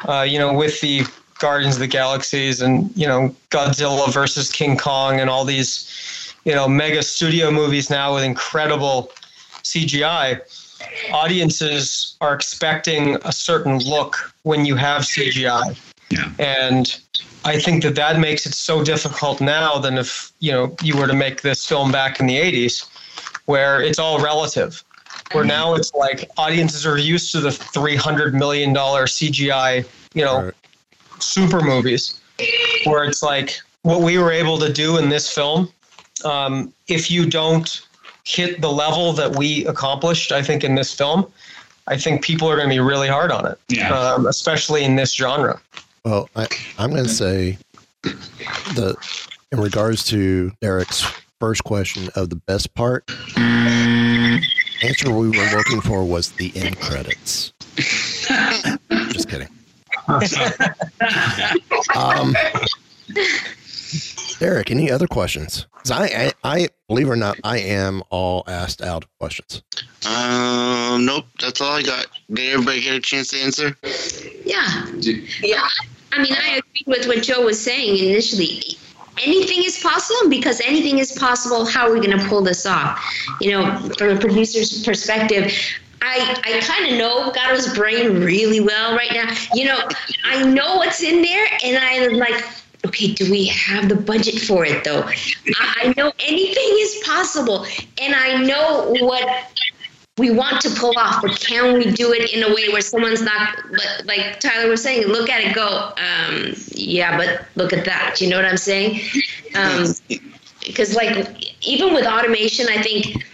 uh, 0.07 0.23
you 0.23 0.39
know, 0.39 0.53
with 0.53 0.81
the 0.81 1.05
Guardians 1.39 1.77
of 1.77 1.81
the 1.81 1.87
Galaxies 1.87 2.61
and, 2.61 2.95
you 2.97 3.07
know, 3.07 3.35
Godzilla 3.51 4.13
versus 4.13 4.51
King 4.51 4.77
Kong 4.77 5.21
and 5.21 5.31
all 5.31 5.45
these, 5.45 6.35
you 6.45 6.55
know, 6.55 6.69
mega 6.69 7.03
studio 7.03 7.51
movies 7.51 7.91
now 7.91 8.15
with 8.15 8.25
incredible 8.25 9.13
CGI 9.63 10.41
audiences 11.13 12.17
are 12.21 12.35
expecting 12.35 13.17
a 13.25 13.33
certain 13.33 13.79
look 13.79 14.33
when 14.43 14.65
you 14.65 14.77
have 14.77 15.03
CGI. 15.03 15.77
Yeah. 16.11 16.31
And 16.39 16.99
I 17.45 17.59
think 17.59 17.83
that 17.83 17.95
that 17.97 18.19
makes 18.19 18.47
it 18.47 18.55
so 18.55 18.83
difficult 18.83 19.41
now 19.41 19.79
than 19.79 19.99
if, 19.99 20.33
you 20.41 20.53
know, 20.53 20.75
you 20.83 20.97
were 20.97 21.07
to 21.07 21.15
make 21.15 21.43
this 21.43 21.67
film 21.67 21.93
back 21.93 22.21
in 22.21 22.27
the 22.27 22.37
80s 22.37 22.89
where 23.47 23.83
it's 23.83 23.99
all 23.99 24.21
relative. 24.21 24.83
Where 25.33 25.45
now 25.45 25.75
it's 25.75 25.93
like 25.95 26.31
audiences 26.39 26.87
are 26.87 26.97
used 26.97 27.33
to 27.33 27.41
the 27.41 27.53
300 27.53 28.35
million 28.35 28.73
dollar 28.73 29.05
CGI, 29.05 29.87
you 30.15 30.25
know, 30.25 30.51
super 31.21 31.61
movies 31.61 32.21
where 32.85 33.05
it's 33.05 33.23
like 33.23 33.59
what 33.83 34.01
we 34.01 34.19
were 34.19 34.31
able 34.33 34.59
to 34.59 34.73
do 34.73 34.99
in 34.99 35.09
this 35.09 35.33
film 35.33 35.69
um, 36.25 36.73
if 36.89 37.11
you 37.11 37.27
don't 37.29 37.83
hit 38.25 38.61
the 38.61 38.71
level 38.71 39.13
that 39.13 39.37
we 39.37 39.65
accomplished, 39.67 40.33
I 40.33 40.43
think 40.43 40.65
in 40.65 40.75
this 40.75 40.93
film, 40.93 41.31
I 41.87 41.97
think 41.97 42.23
people 42.23 42.51
are 42.51 42.57
going 42.57 42.69
to 42.69 42.75
be 42.75 42.81
really 42.81 43.09
hard 43.09 43.31
on 43.31 43.47
it, 43.47 43.59
Yeah. 43.69 43.97
um, 43.97 44.27
especially 44.27 44.85
in 44.85 44.97
this 44.97 45.15
genre. 45.15 45.61
Well, 46.05 46.29
I, 46.37 46.47
I'm 46.79 46.91
going 46.91 47.05
to 47.05 47.09
say 47.09 47.57
the 48.03 48.97
in 49.53 49.61
regards 49.61 50.05
to 50.05 50.53
Derek's 50.61 51.05
first 51.41 51.65
question 51.65 52.09
of 52.17 52.29
the 52.31 52.37
best 52.37 52.75
part, 52.75 53.09
answer 54.83 55.11
we 55.11 55.29
were 55.29 55.51
looking 55.57 55.81
for 55.81 56.05
was 56.05 56.33
the 56.33 56.53
end 56.57 56.79
credits. 56.81 57.53
Just 57.77 59.29
kidding. 59.29 59.49
Um, 61.95 62.35
Derek, 64.39 64.71
any 64.71 64.91
other 64.91 65.07
questions? 65.07 65.67
I, 65.91 66.33
I, 66.45 66.55
I 66.61 66.69
believe 66.87 67.09
it 67.09 67.11
or 67.11 67.17
not, 67.17 67.39
I 67.45 67.59
am 67.59 68.03
all 68.11 68.45
asked 68.47 68.83
out 68.83 69.05
questions. 69.19 69.63
Um, 70.07 71.05
nope, 71.05 71.25
that's 71.41 71.61
all 71.61 71.73
I 71.73 71.83
got. 71.83 72.07
Did 72.33 72.53
everybody 72.53 72.83
get 72.83 72.95
a 72.95 73.01
chance 73.01 73.29
to 73.29 73.39
answer? 73.39 73.77
Yeah. 74.45 74.87
Yeah. 75.43 75.67
I 76.13 76.23
mean, 76.23 76.33
I 76.33 76.59
agree 76.59 76.85
with 76.87 77.07
what 77.07 77.23
Joe 77.23 77.45
was 77.45 77.61
saying 77.61 77.99
initially. 77.99 78.63
Anything 79.21 79.65
is 79.65 79.81
possible 79.81 80.31
because 80.31 80.61
anything 80.61 80.99
is 80.99 81.13
possible. 81.13 81.67
How 81.67 81.89
are 81.89 81.93
we 81.93 82.01
going 82.01 82.17
to 82.17 82.25
pull 82.29 82.43
this 82.43 82.67
off? 82.67 83.03
You 83.41 83.51
know, 83.53 83.91
from 83.99 84.11
a 84.11 84.21
producer's 84.21 84.85
perspective, 84.85 85.53
I, 86.03 86.41
I 86.45 86.61
kind 86.61 86.93
of 86.93 86.99
know 86.99 87.33
Garo's 87.33 87.75
brain 87.75 88.21
really 88.23 88.61
well 88.61 88.95
right 88.97 89.13
now. 89.13 89.35
You 89.55 89.67
know, 89.67 89.89
I 90.25 90.45
know 90.45 90.77
what's 90.77 91.03
in 91.03 91.23
there, 91.23 91.47
and 91.65 91.77
I'm 91.77 92.19
like, 92.19 92.45
okay, 92.87 93.13
do 93.13 93.31
we 93.31 93.47
have 93.47 93.89
the 93.89 93.97
budget 93.97 94.41
for 94.41 94.65
it 94.65 94.85
though? 94.85 95.03
I, 95.03 95.75
I 95.83 95.95
know 95.97 96.13
anything 96.21 96.71
is 96.79 97.03
possible, 97.05 97.67
and 98.01 98.15
I 98.15 98.43
know 98.43 98.95
what 99.01 99.29
we 100.19 100.31
want 100.31 100.61
to 100.63 100.71
pull 100.71 100.95
off, 100.99 101.23
but 101.23 101.39
can 101.41 101.75
we 101.75 101.91
do 101.93 102.13
it 102.13 102.33
in 102.33 102.43
a 102.43 102.55
way 102.55 102.69
where 102.69 102.81
someone's 102.81 103.23
not 103.23 103.57
li- 103.71 103.79
like 104.05 104.41
Tyler 104.41 104.69
was 104.69 104.83
saying? 104.83 105.07
Look 105.07 105.31
at 105.31 105.41
it, 105.41 105.55
go, 105.55 105.93
um, 105.97 106.55
yeah, 106.73 107.17
but 107.17 107.47
look 107.55 107.73
at 107.73 107.85
that. 107.85 108.21
You 108.21 108.29
know 108.29 108.37
what 108.37 108.45
I'm 108.45 108.57
saying? 108.57 109.01
Um, 109.55 109.95
because 110.67 110.95
like 110.95 111.67
even 111.67 111.95
with 111.95 112.07
automation, 112.07 112.67
I 112.69 112.83
think 112.83 113.25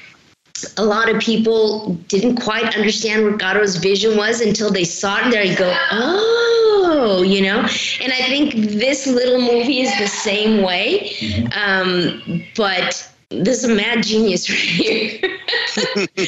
a 0.76 0.84
lot 0.84 1.08
of 1.08 1.20
people 1.20 1.94
didn't 2.08 2.36
quite 2.36 2.76
understand 2.76 3.24
what 3.24 3.38
Garo's 3.38 3.76
vision 3.76 4.16
was 4.16 4.40
until 4.40 4.70
they 4.70 4.84
saw 4.84 5.18
it 5.18 5.24
and 5.24 5.32
there 5.32 5.44
you 5.44 5.56
go, 5.56 5.76
oh, 5.90 7.22
you 7.26 7.42
know? 7.42 7.58
And 8.00 8.12
I 8.12 8.22
think 8.28 8.54
this 8.54 9.06
little 9.06 9.40
movie 9.40 9.80
is 9.80 9.98
the 9.98 10.06
same 10.06 10.62
way. 10.62 11.10
Um, 11.54 12.44
but 12.56 13.10
there's 13.30 13.64
a 13.64 13.74
mad 13.74 14.04
genius 14.04 14.48
right 14.50 14.58
here. 14.58 15.38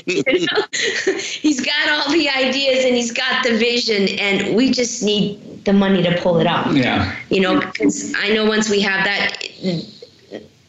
You 0.07 0.47
know? 0.47 1.19
he's 1.19 1.61
got 1.61 1.89
all 1.89 2.13
the 2.13 2.29
ideas 2.29 2.85
and 2.85 2.97
he's 2.97 3.13
got 3.13 3.45
the 3.45 3.57
vision, 3.57 4.09
and 4.19 4.57
we 4.57 4.71
just 4.71 5.03
need 5.03 5.65
the 5.65 5.73
money 5.73 6.03
to 6.03 6.21
pull 6.21 6.39
it 6.39 6.47
off. 6.47 6.75
Yeah. 6.75 7.15
You 7.31 7.41
know, 7.41 7.61
because 7.61 8.13
I 8.17 8.33
know 8.33 8.45
once 8.45 8.69
we 8.69 8.81
have 8.81 9.05
that, 9.05 9.43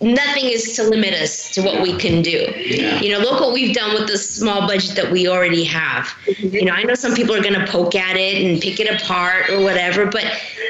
nothing 0.02 0.46
is 0.46 0.76
to 0.76 0.84
limit 0.84 1.14
us 1.14 1.52
to 1.52 1.62
what 1.62 1.82
we 1.82 1.98
can 1.98 2.22
do. 2.22 2.54
Yeah. 2.56 3.00
You 3.00 3.12
know, 3.12 3.20
look 3.20 3.40
what 3.40 3.54
we've 3.54 3.76
done 3.76 3.94
with 3.94 4.08
the 4.08 4.18
small 4.18 4.68
budget 4.68 4.96
that 4.96 5.12
we 5.12 5.28
already 5.28 5.64
have. 5.64 6.14
You 6.38 6.66
know, 6.66 6.74
I 6.74 6.84
know 6.84 6.96
some 6.96 7.16
people 7.16 7.36
are 7.36 7.42
going 7.42 7.60
to 7.60 7.66
poke 7.66 7.96
at 7.96 8.16
it 8.18 8.44
and 8.44 8.62
pick 8.62 8.80
it 8.80 9.02
apart 9.02 9.50
or 9.50 9.62
whatever, 9.62 10.06
but 10.06 10.26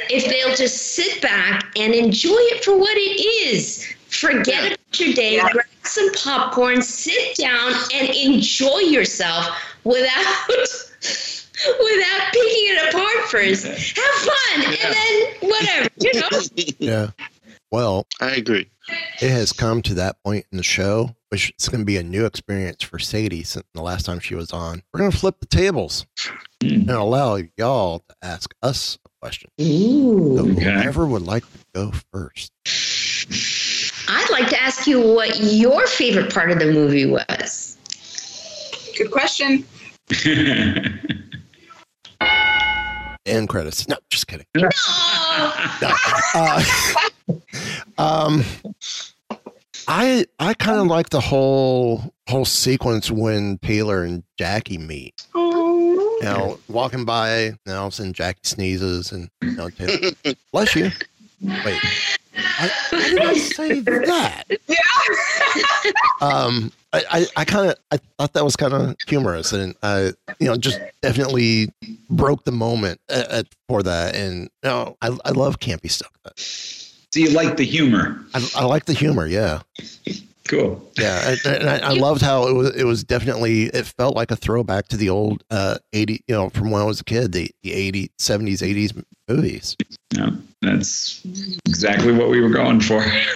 if 0.09 0.25
they'll 0.29 0.55
just 0.55 0.95
sit 0.95 1.21
back 1.21 1.65
and 1.77 1.93
enjoy 1.93 2.31
it 2.31 2.63
for 2.63 2.77
what 2.77 2.95
it 2.95 3.21
is, 3.21 3.85
forget 4.07 4.73
about 4.73 4.99
your 4.99 5.13
day, 5.13 5.39
grab 5.39 5.65
some 5.83 6.11
popcorn, 6.13 6.81
sit 6.81 7.35
down 7.35 7.73
and 7.93 8.09
enjoy 8.09 8.79
yourself 8.79 9.47
without 9.83 10.47
without 11.79 12.31
picking 12.31 12.65
it 12.69 12.93
apart 12.93 13.29
first. 13.29 13.65
Have 13.65 14.15
fun 14.15 14.63
and 14.65 14.93
then 14.93 15.49
whatever, 15.49 15.89
you 15.99 16.13
know. 16.13 16.29
Yeah. 16.79 17.09
Well, 17.71 18.07
I 18.21 18.31
agree. 18.31 18.69
It 19.21 19.29
has 19.29 19.51
come 19.51 19.81
to 19.83 19.93
that 19.95 20.23
point 20.23 20.45
in 20.51 20.57
the 20.57 20.63
show, 20.63 21.15
which 21.29 21.51
is 21.59 21.67
going 21.67 21.81
to 21.81 21.85
be 21.85 21.97
a 21.97 22.03
new 22.03 22.25
experience 22.25 22.83
for 22.83 22.99
Sadie 22.99 23.43
since 23.43 23.65
the 23.73 23.81
last 23.81 24.05
time 24.05 24.19
she 24.19 24.35
was 24.35 24.51
on. 24.51 24.81
We're 24.93 24.99
going 24.99 25.11
to 25.11 25.17
flip 25.17 25.39
the 25.39 25.45
tables 25.45 26.05
hmm. 26.61 26.67
and 26.67 26.89
allow 26.89 27.39
y'all 27.57 27.99
to 27.99 28.15
ask 28.21 28.53
us 28.63 28.97
a 29.05 29.09
question. 29.21 29.51
Ooh. 29.59 30.37
So 30.37 30.45
whoever 30.45 31.05
would 31.05 31.23
like 31.23 31.43
to 31.43 31.59
go 31.73 31.91
first. 32.13 32.53
I'd 34.07 34.29
like 34.31 34.47
to 34.49 34.61
ask 34.61 34.87
you 34.87 35.01
what 35.01 35.37
your 35.41 35.85
favorite 35.87 36.33
part 36.33 36.51
of 36.51 36.59
the 36.59 36.71
movie 36.71 37.05
was. 37.05 37.77
Good 38.97 39.11
question. 39.11 39.65
End 43.27 43.49
credits. 43.49 43.87
No, 43.87 43.97
just 44.09 44.27
kidding. 44.27 44.45
No. 44.55 44.69
Uh, 46.33 46.63
um, 47.97 48.43
I 49.87 50.25
I 50.39 50.53
kind 50.53 50.79
of 50.79 50.87
like 50.87 51.09
the 51.09 51.21
whole 51.21 52.13
whole 52.27 52.45
sequence 52.45 53.09
when 53.11 53.57
Taylor 53.59 54.03
and 54.03 54.23
Jackie 54.37 54.77
meet. 54.77 55.13
You 55.35 56.19
know, 56.23 56.59
walking 56.67 57.05
by, 57.05 57.43
you 57.43 57.57
know, 57.67 57.81
all 57.81 57.87
of 57.87 57.93
a 57.93 57.95
sudden 57.95 58.13
Jackie 58.13 58.39
sneezes 58.43 59.11
and 59.11 59.29
you 59.41 59.51
know, 59.51 59.69
Taylor, 59.69 60.11
bless 60.51 60.75
you. 60.75 60.91
Wait, 61.41 61.79
I, 62.35 62.71
why 62.91 63.09
did 63.09 63.21
I 63.21 63.33
say 63.33 63.79
that? 63.81 64.43
Um, 66.21 66.71
I 66.93 67.03
I, 67.11 67.25
I 67.37 67.45
kind 67.45 67.69
of 67.69 67.75
I 67.91 67.97
thought 68.17 68.33
that 68.33 68.43
was 68.43 68.55
kind 68.55 68.73
of 68.73 68.95
humorous 69.07 69.53
and 69.53 69.75
I 69.83 70.13
you 70.39 70.47
know 70.47 70.55
just 70.55 70.79
definitely 71.01 71.71
broke 72.09 72.43
the 72.43 72.51
moment 72.51 72.99
at, 73.09 73.29
at, 73.29 73.45
for 73.67 73.83
that 73.83 74.15
and 74.15 74.43
you 74.63 74.69
know 74.69 74.97
I 75.01 75.15
I 75.25 75.31
love 75.31 75.59
campy 75.59 75.91
stuff. 75.91 76.11
So 76.35 77.19
you 77.19 77.29
like 77.31 77.57
the 77.57 77.63
humor? 77.63 78.19
I, 78.33 78.49
I 78.55 78.65
like 78.65 78.85
the 78.85 78.93
humor. 78.93 79.27
Yeah. 79.27 79.61
Cool. 80.47 80.81
Yeah, 80.97 81.29
and, 81.29 81.45
and 81.45 81.69
I, 81.69 81.89
I 81.89 81.93
loved 81.93 82.21
how 82.21 82.47
it 82.47 82.53
was. 82.53 82.75
It 82.75 82.85
was 82.85 83.03
definitely. 83.03 83.65
It 83.65 83.85
felt 83.85 84.15
like 84.15 84.31
a 84.31 84.35
throwback 84.35 84.87
to 84.89 84.97
the 84.97 85.09
old 85.09 85.43
uh, 85.51 85.77
eighty. 85.93 86.23
You 86.27 86.35
know, 86.35 86.49
from 86.49 86.71
when 86.71 86.81
I 86.81 86.85
was 86.85 87.01
a 87.01 87.03
kid, 87.03 87.31
the 87.31 87.51
the 87.63 87.71
80s, 87.71 88.09
70s, 88.19 88.63
eighties 88.63 88.93
movies. 89.27 89.75
Yeah, 90.15 90.29
that's 90.61 91.21
exactly 91.65 92.13
what 92.13 92.29
we 92.29 92.41
were 92.41 92.49
going 92.49 92.79
for. 92.81 93.03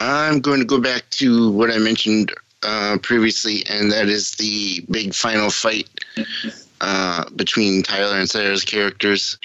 I'm 0.00 0.40
going 0.40 0.60
to 0.60 0.66
go 0.66 0.80
back 0.80 1.08
to 1.10 1.50
what 1.50 1.70
I 1.70 1.78
mentioned 1.78 2.32
uh, 2.62 2.98
previously, 3.02 3.64
and 3.68 3.90
that 3.92 4.08
is 4.08 4.32
the 4.32 4.84
big 4.90 5.14
final 5.14 5.50
fight 5.50 5.88
uh, 6.80 7.24
between 7.36 7.82
Tyler 7.82 8.18
and 8.18 8.28
Sarah's 8.28 8.64
characters. 8.64 9.38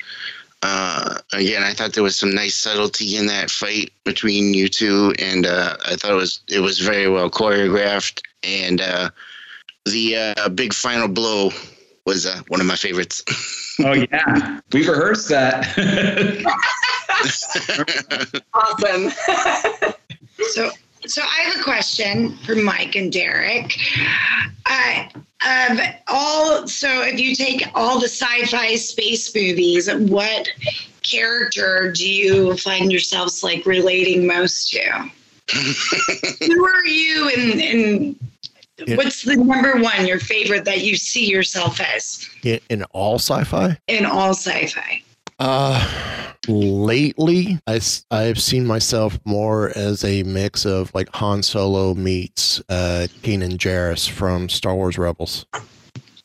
Uh, 0.62 1.20
again, 1.32 1.64
I 1.64 1.74
thought 1.74 1.94
there 1.94 2.04
was 2.04 2.18
some 2.18 2.34
nice 2.34 2.56
subtlety 2.56 3.16
in 3.16 3.28
that 3.28 3.50
fight 3.50 3.94
between 4.04 4.54
you 4.54 4.68
two, 4.68 5.14
and 5.18 5.46
uh, 5.46 5.78
I 5.86 5.96
thought 5.96 6.12
it 6.12 6.16
was 6.16 6.42
it 6.50 6.60
was 6.60 6.80
very 6.80 7.08
well 7.08 7.30
choreographed. 7.30 8.22
And 8.44 8.82
uh, 8.82 9.10
the 9.86 10.36
uh, 10.38 10.50
big 10.50 10.74
final 10.74 11.08
blow 11.08 11.52
was 12.06 12.26
uh, 12.26 12.42
one 12.50 12.60
of 12.60 12.68
my 12.68 12.76
favorites. 12.76 13.24
oh 13.80 13.94
yeah, 13.94 14.60
we 14.74 14.88
rehearsed 14.88 15.30
that. 15.30 15.66
awesome. 18.54 19.12
so, 20.52 20.72
so 21.08 21.22
I 21.22 21.42
have 21.44 21.60
a 21.60 21.64
question 21.64 22.38
for 22.40 22.56
Mike 22.56 22.96
and 22.96 23.12
Derek. 23.12 23.78
Uh, 24.66 25.06
of 25.46 25.80
all, 26.08 26.68
so 26.68 27.02
if 27.04 27.20
you 27.20 27.36
take 27.36 27.66
all 27.74 28.00
the 28.00 28.08
sci-fi 28.08 28.76
space 28.76 29.34
movies, 29.34 29.90
what 29.94 30.50
character 31.02 31.94
do 31.96 32.10
you 32.10 32.58
find 32.58 32.92
yourselves 32.92 33.44
like 33.44 33.66
relating 33.66 34.28
most 34.28 34.70
to? 34.72 35.10
Who 36.46 36.66
are 36.66 36.86
you, 36.86 37.32
and 37.36 37.62
and 37.62 38.98
what's 38.98 39.24
the 39.24 39.36
number 39.38 39.82
one 39.82 40.06
your 40.06 40.20
favorite 40.20 40.66
that 40.66 40.82
you 40.82 40.96
see 40.96 41.28
yourself 41.28 41.80
as 41.82 42.30
In, 42.44 42.60
in 42.70 42.84
all 42.92 43.16
sci-fi, 43.16 43.78
in 43.88 44.06
all 44.06 44.32
sci-fi? 44.32 45.02
Uh, 45.40 45.88
lately 46.48 47.60
I, 47.68 47.80
I've 48.12 48.40
seen 48.40 48.66
myself 48.66 49.20
more 49.26 49.72
as 49.76 50.04
a 50.04 50.24
mix 50.24 50.66
of 50.66 50.94
like 50.94 51.10
Han 51.16 51.44
Solo 51.44 51.94
meets 51.94 52.60
uh, 52.70 53.08
Kanan 53.22 53.58
Jarrus 53.58 54.10
from 54.10 54.50
Star 54.50 54.76
Wars 54.76 54.98
Rebels. 54.98 55.46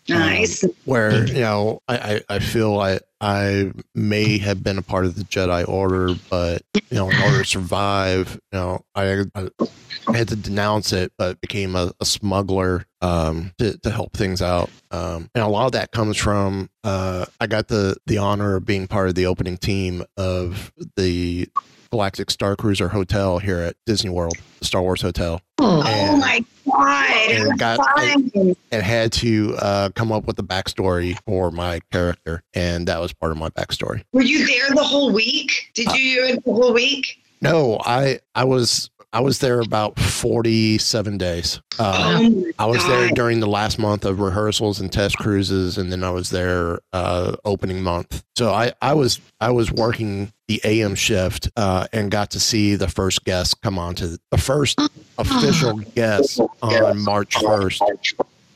Nice. 0.09 0.65
where 0.85 1.27
you 1.27 1.41
know 1.41 1.81
I, 1.89 1.97
I, 1.97 2.37
I 2.37 2.39
feel 2.39 2.79
I 2.79 3.01
I 3.21 3.73
may 3.95 4.39
have 4.39 4.63
been 4.63 4.77
a 4.77 4.83
part 4.83 5.07
of 5.07 5.15
the 5.17 5.25
Jedi 5.25 5.67
Order, 5.67 6.15
but 6.29 6.63
you 6.75 6.97
know 6.97 7.09
in 7.09 7.17
order 7.23 7.39
to 7.39 7.45
survive, 7.45 8.39
you 8.53 8.59
know 8.59 8.85
I, 8.95 9.25
I 9.35 10.17
had 10.17 10.29
to 10.29 10.37
denounce 10.37 10.93
it, 10.93 11.13
but 11.17 11.41
became 11.41 11.75
a, 11.75 11.93
a 12.01 12.05
smuggler 12.05 12.85
um, 13.01 13.53
to 13.59 13.79
to 13.79 13.91
help 13.91 14.13
things 14.13 14.43
out. 14.43 14.69
Um, 14.91 15.31
and 15.35 15.43
a 15.43 15.49
lot 15.49 15.67
of 15.67 15.73
that 15.73 15.91
comes 15.91 16.17
from 16.17 16.69
uh, 16.83 17.25
I 17.41 17.47
got 17.47 17.69
the 17.69 17.97
the 18.07 18.19
honor 18.19 18.57
of 18.57 18.67
being 18.67 18.87
part 18.87 19.09
of 19.09 19.15
the 19.15 19.27
opening 19.27 19.57
team 19.57 20.05
of 20.17 20.73
the 20.97 21.49
Galactic 21.95 22.29
Star 22.29 22.57
Cruiser 22.57 22.89
Hotel 22.89 23.39
here 23.39 23.61
at 23.61 23.77
Disney 23.87 24.11
World, 24.11 24.35
the 24.59 24.65
Star 24.65 24.83
Wars 24.83 25.01
Hotel. 25.01 25.41
Oh 25.59 26.17
my 26.17 26.45
god! 26.67 27.31
and 27.31 27.57
got 27.57 27.79
and, 28.01 28.57
and 28.73 28.83
had 28.83 29.13
to 29.13 29.55
uh, 29.61 29.91
come 29.95 30.11
up 30.11 30.25
with 30.27 30.37
a 30.41 30.43
backstory 30.43 31.17
for 31.25 31.53
my 31.53 31.79
character, 31.93 32.43
and 32.53 32.89
that 32.89 33.01
was 33.01 33.13
part 33.13 33.31
of 33.31 33.39
my 33.39 33.49
backstory. 33.51 34.03
Were 34.13 34.23
you 34.23 34.45
there 34.45 34.71
the 34.71 34.83
whole 34.83 35.13
week? 35.13 35.71
Did 35.75 35.93
you 35.93 36.17
do 36.17 36.25
it 36.33 36.45
the 36.45 36.53
whole 36.53 36.73
week? 36.73 37.24
No, 37.45 37.79
I 37.85 38.21
I 38.35 38.45
was 38.45 38.91
I 39.13 39.21
was 39.21 39.39
there 39.39 39.61
about 39.61 39.99
forty 40.01 40.79
seven 40.79 41.19
days. 41.19 41.61
Uh, 41.79 42.21
Oh 42.23 42.53
I 42.59 42.67
was 42.67 42.85
there 42.87 43.09
during 43.11 43.41
the 43.41 43.47
last 43.49 43.79
month 43.79 44.05
of 44.05 44.21
rehearsals 44.21 44.81
and 44.81 44.93
test 44.93 45.19
cruises, 45.19 45.77
and 45.77 45.91
then 45.93 46.03
I 46.05 46.11
was 46.11 46.31
there 46.31 46.81
uh, 46.93 47.37
opening 47.45 47.83
month. 47.83 48.25
So 48.37 48.51
I 48.51 48.73
I 48.81 48.95
was 48.95 49.21
I 49.41 49.51
was 49.51 49.71
working 49.71 50.33
the 50.49 50.61
AM 50.65 50.95
shift 50.95 51.51
uh, 51.57 51.87
and 51.93 52.11
got 52.11 52.31
to 52.31 52.41
see 52.41 52.77
the 52.77 52.89
first 52.89 53.25
guest 53.25 53.61
come 53.61 53.79
on 53.79 53.95
to 53.97 54.19
the 54.31 54.39
first 54.39 54.79
official 55.19 55.79
guest 55.79 56.41
on 56.63 56.99
March 57.03 57.37
first. 57.37 57.83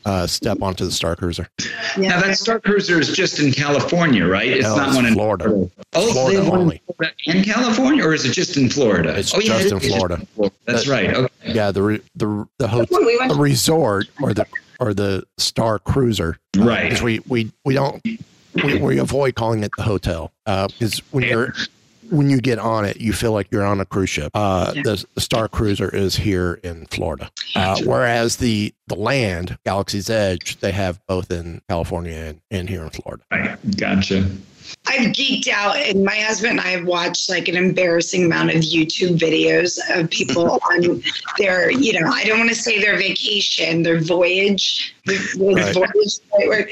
Uh, 0.05 0.25
step 0.25 0.61
onto 0.61 0.85
the 0.85 0.91
Star 0.91 1.15
Cruiser. 1.15 1.47
Now 1.97 2.21
that 2.21 2.37
Star 2.37 2.59
Cruiser 2.59 2.99
is 2.99 3.11
just 3.11 3.39
in 3.39 3.51
California, 3.51 4.25
right? 4.25 4.47
It's 4.47 4.63
No, 4.63 4.75
not 4.77 4.87
it's 4.87 4.95
one 4.95 5.05
in 5.05 5.13
Florida. 5.13 5.69
Oh, 5.93 6.11
Florida 6.13 6.41
they 6.41 6.49
only. 6.49 6.81
in 7.25 7.43
California, 7.43 8.03
or 8.05 8.13
is 8.13 8.25
it 8.25 8.31
just 8.31 8.55
in 8.57 8.69
Florida? 8.69 9.17
It's 9.17 9.33
oh, 9.35 9.39
yeah, 9.39 9.59
just 9.61 9.65
it 9.65 9.71
in 9.73 9.77
is 9.79 9.87
Florida. 9.87 10.25
That's 10.65 10.85
That- 10.85 10.87
right. 10.87 11.13
Okay. 11.13 11.53
Yeah, 11.53 11.71
the 11.71 11.83
re- 11.83 12.01
the 12.15 12.47
the 12.59 12.67
hotel, 12.67 12.99
we 13.05 13.17
the 13.27 13.35
resort 13.35 14.07
or 14.21 14.33
the 14.33 14.45
or 14.79 14.93
the 14.93 15.23
Star 15.37 15.79
Cruiser, 15.79 16.37
uh, 16.57 16.63
Right. 16.63 16.83
Because 16.83 17.01
we 17.03 17.19
we 17.27 17.51
we 17.65 17.73
don't 17.73 18.01
we, 18.03 18.77
we 18.77 18.97
avoid 18.99 19.35
calling 19.35 19.63
it 19.63 19.71
the 19.77 19.83
hotel 19.83 20.31
because 20.45 20.99
when 21.11 21.25
you're 21.25 21.53
when 22.09 22.29
you 22.29 22.39
get 22.41 22.59
on 22.59 22.85
it, 22.85 22.97
you 22.97 23.13
feel 23.13 23.31
like 23.31 23.47
you're 23.51 23.65
on 23.65 23.79
a 23.79 23.85
cruise 23.85 24.09
ship. 24.09 24.31
Uh, 24.33 24.71
the, 24.73 25.05
the 25.15 25.21
Star 25.21 25.47
Cruiser 25.47 25.93
is 25.93 26.15
here 26.15 26.59
in 26.63 26.85
Florida, 26.87 27.29
uh, 27.55 27.79
whereas 27.83 28.37
the 28.37 28.73
the 28.87 28.95
land 28.95 29.57
Galaxy's 29.65 30.09
Edge 30.09 30.57
they 30.59 30.71
have 30.71 30.99
both 31.07 31.31
in 31.31 31.61
California 31.69 32.15
and, 32.15 32.41
and 32.51 32.69
here 32.69 32.83
in 32.83 32.89
Florida. 32.89 33.23
Right. 33.31 33.77
Gotcha. 33.77 34.29
I've 34.85 35.07
geeked 35.13 35.47
out, 35.47 35.77
and 35.77 36.03
my 36.03 36.15
husband 36.15 36.51
and 36.51 36.61
I 36.61 36.69
have 36.69 36.85
watched 36.85 37.29
like 37.29 37.47
an 37.47 37.55
embarrassing 37.57 38.25
amount 38.25 38.51
of 38.51 38.57
YouTube 38.57 39.17
videos 39.17 39.79
of 39.95 40.09
people 40.11 40.59
on 40.71 41.01
their, 41.37 41.71
you 41.71 41.99
know, 41.99 42.07
I 42.07 42.23
don't 42.23 42.37
want 42.37 42.49
to 42.49 42.55
say 42.55 42.79
their 42.79 42.95
vacation, 42.97 43.81
their 43.83 43.99
voyage, 43.99 44.95
their 45.05 45.17
Right. 45.37 45.73
voyage, 45.73 46.19
the 46.19 46.23
right 46.37 46.47
word, 46.47 46.69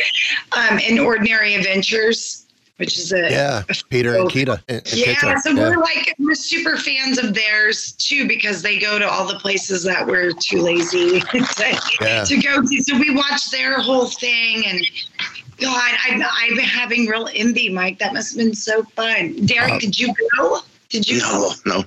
um, 0.51 0.77
in 0.79 0.99
Ordinary 0.99 1.55
Adventures, 1.55 2.45
which 2.77 2.97
is 2.97 3.11
a 3.11 3.29
Yeah, 3.29 3.63
Peter 3.89 4.15
and 4.17 4.29
Kita. 4.29 4.61
And, 4.67 4.77
and 4.77 4.93
yeah, 4.97 5.15
Kita, 5.15 5.39
so 5.39 5.55
we're 5.55 5.77
like 5.77 6.15
we're 6.19 6.35
super 6.35 6.77
fans 6.77 7.17
of 7.17 7.33
theirs 7.33 7.91
too 7.93 8.27
because 8.27 8.61
they 8.61 8.79
go 8.79 8.97
to 8.99 9.07
all 9.09 9.27
the 9.27 9.39
places 9.39 9.83
that 9.83 10.05
we're 10.05 10.31
too 10.31 10.61
lazy 10.61 11.19
to, 11.31 11.81
Yeah. 12.01 12.23
to 12.23 12.37
go 12.41 12.61
to. 12.61 12.83
So 12.83 12.97
we 12.97 13.13
watch 13.15 13.51
their 13.51 13.79
whole 13.81 14.07
thing 14.07 14.65
and 14.65 14.79
God, 15.59 15.91
I'm 16.05 16.21
I've 16.21 16.55
been 16.55 16.59
having 16.65 17.07
real 17.07 17.27
envy, 17.33 17.69
Mike. 17.69 17.97
That 17.99 18.13
must 18.13 18.29
have 18.37 18.37
been 18.45 18.53
so 18.53 18.83
fun. 18.83 19.45
Derek, 19.47 19.73
Uh, 19.73 19.79
did 19.79 19.99
you 19.99 20.13
go? 20.37 20.59
Did 20.89 21.09
you? 21.09 21.19
No, 21.19 21.51
no. 21.65 21.83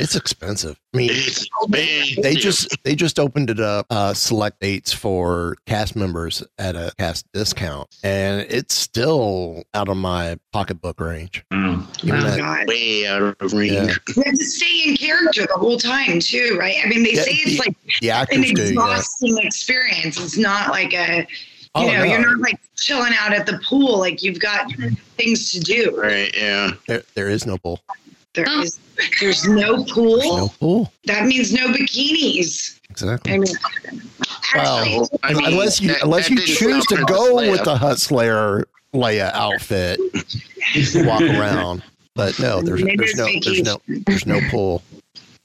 It's 0.00 0.16
expensive. 0.16 0.80
I 0.94 0.96
mean, 0.96 1.10
It's 1.12 2.16
they 2.20 2.34
just 2.34 2.76
they 2.84 2.94
just 2.94 3.18
opened 3.18 3.50
it 3.50 3.60
up 3.60 3.86
uh 3.90 4.14
select 4.14 4.60
dates 4.60 4.92
for 4.92 5.56
cast 5.66 5.94
members 5.96 6.42
at 6.58 6.74
a 6.76 6.92
cast 6.98 7.26
discount 7.32 7.88
and 8.02 8.46
it's 8.50 8.74
still 8.74 9.62
out 9.74 9.88
of 9.88 9.96
my 9.96 10.38
pocketbook 10.52 10.98
range 11.00 11.44
Oh. 11.52 11.86
Even 12.02 12.20
Oh 12.20 12.22
that- 12.22 12.38
God. 12.38 12.68
way 12.68 13.06
out 13.06 13.22
of 13.22 13.52
range. 13.52 13.72
Yeah. 13.72 13.94
You 14.16 14.22
have 14.24 14.34
to 14.34 14.44
stay 14.44 14.82
in 14.86 14.96
character 14.96 15.42
the 15.46 15.54
whole 15.58 15.78
time 15.78 16.18
too, 16.20 16.56
right? 16.58 16.76
I 16.84 16.88
mean, 16.88 17.02
they 17.02 17.12
Yeah, 17.14 17.22
say 17.22 17.32
it's 17.32 17.52
the- 17.52 17.58
like 17.58 17.76
the 18.00 18.10
an 18.10 18.16
actors 18.22 18.52
do 18.52 18.62
yeah. 18.62 18.68
exhausting 18.68 19.38
experience. 19.38 20.18
It's 20.20 20.36
not 20.36 20.70
like 20.70 20.92
a, 20.94 21.18
you 21.18 21.26
Oh, 21.76 21.86
know, 21.86 21.98
no. 21.98 22.04
you're 22.04 22.20
not 22.26 22.40
like 22.40 22.58
chilling 22.76 23.12
out 23.18 23.32
at 23.32 23.46
the 23.46 23.60
pool. 23.68 23.98
Like 23.98 24.22
you've 24.24 24.40
got 24.40 24.72
things 25.16 25.52
to 25.52 25.60
do. 25.60 25.94
Right, 25.96 26.34
yeah. 26.36 26.70
there, 26.88 27.02
there 27.14 27.28
is 27.28 27.46
no 27.46 27.58
pool 27.58 27.80
There 28.34 28.46
is, 28.62 28.78
there's 29.20 29.46
no 29.46 29.84
pool. 29.84 30.18
There's 30.18 30.36
no 30.36 30.48
pool 30.60 30.92
That 31.06 31.26
means 31.26 31.52
no 31.52 31.68
bikinis. 31.68 32.78
exactly 32.90 33.32
I 33.32 33.38
mean, 33.38 33.46
well 34.54 35.08
I 35.22 35.32
mean, 35.34 35.44
unless 35.44 35.80
you 35.80 35.88
that- 35.88 36.02
unless 36.02 36.28
that 36.28 36.34
you 36.34 36.54
choose 36.54 36.84
to 36.86 36.96
go 37.04 37.36
Princess 37.36 37.50
with 37.58 37.64
the 37.64 37.76
hut 37.76 37.98
slayer 38.00 38.64
leia 38.94 39.30
outfit 39.34 39.98
to 40.74 41.04
walk 41.06 41.20
around 41.22 41.82
but 42.16 42.36
no 42.40 42.60
there's 42.60 42.82
Maybe 42.82 42.96
there's 42.96 43.10
it's 43.10 43.18
no 43.18 43.26
there's 43.52 43.62
no 43.62 44.02
there's 44.06 44.26
no 44.26 44.40
pool 44.50 44.82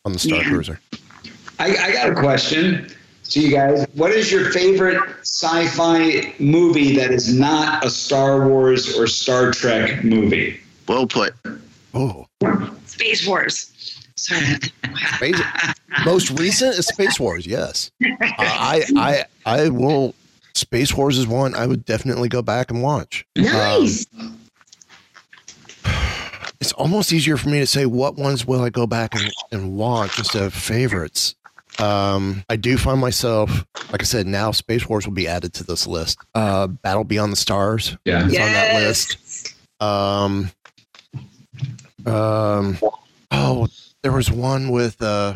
on 0.06 0.14
the 0.14 0.20
star 0.20 0.40
Yeah. 0.42 0.50
cruiser 0.50 0.80
I, 1.60 1.76
I 1.78 1.92
got 1.94 2.10
a 2.10 2.16
question 2.16 2.90
to 3.30 3.40
you 3.40 3.50
guys. 3.50 3.88
What 3.94 4.12
is 4.12 4.30
your 4.32 4.52
favorite 4.52 5.02
sci-fi 5.22 6.36
movie 6.38 6.96
that 6.98 7.12
is 7.12 7.34
not 7.34 7.84
a 7.86 7.90
Star 7.90 8.48
Wars 8.48 8.96
or 8.98 9.08
Star 9.08 9.52
Trek 9.52 10.04
movie? 10.04 10.60
Well 10.88 11.08
put. 11.08 11.34
Oh 11.96 12.26
Space 12.86 13.26
Wars. 13.28 13.72
Space, 14.18 15.42
most 16.06 16.30
recent 16.40 16.76
is 16.78 16.88
Space 16.88 17.20
Wars. 17.20 17.46
Yes, 17.46 17.92
I, 18.22 18.84
I 18.96 19.26
I 19.46 19.70
will. 19.70 20.16
Space 20.54 20.94
Wars 20.96 21.18
is 21.18 21.28
one 21.28 21.54
I 21.54 21.66
would 21.68 21.84
definitely 21.84 22.30
go 22.30 22.42
back 22.42 22.72
and 22.72 22.82
watch. 22.82 23.26
Nice. 23.36 24.06
Um, 24.18 24.40
it's 26.62 26.72
almost 26.74 27.12
easier 27.12 27.36
for 27.38 27.50
me 27.50 27.60
to 27.60 27.68
say 27.68 27.86
what 27.86 28.16
ones 28.16 28.46
will 28.46 28.62
I 28.62 28.70
go 28.70 28.88
back 28.88 29.14
and, 29.16 29.30
and 29.52 29.76
watch 29.78 30.18
instead 30.18 30.44
of 30.44 30.54
favorites. 30.54 31.36
Um, 31.78 32.46
I 32.50 32.56
do 32.56 32.78
find 32.78 33.02
myself, 33.02 33.66
like 33.92 34.02
I 34.02 34.06
said, 34.06 34.26
now 34.28 34.52
Space 34.52 34.88
Wars 34.88 35.06
will 35.06 35.14
be 35.14 35.28
added 35.28 35.54
to 35.56 35.66
this 35.66 35.86
list. 35.86 36.18
Uh, 36.34 36.68
Battle 36.68 37.04
Beyond 37.04 37.34
the 37.34 37.38
Stars 37.38 37.98
Yeah. 38.06 38.20
is 38.20 38.28
on 38.28 38.32
that 38.32 38.76
list. 38.82 39.54
Um, 39.82 40.52
um, 42.06 42.78
oh, 43.32 43.68
there 44.02 44.12
was 44.12 44.32
one 44.32 44.70
with 44.70 45.02
uh, 45.02 45.36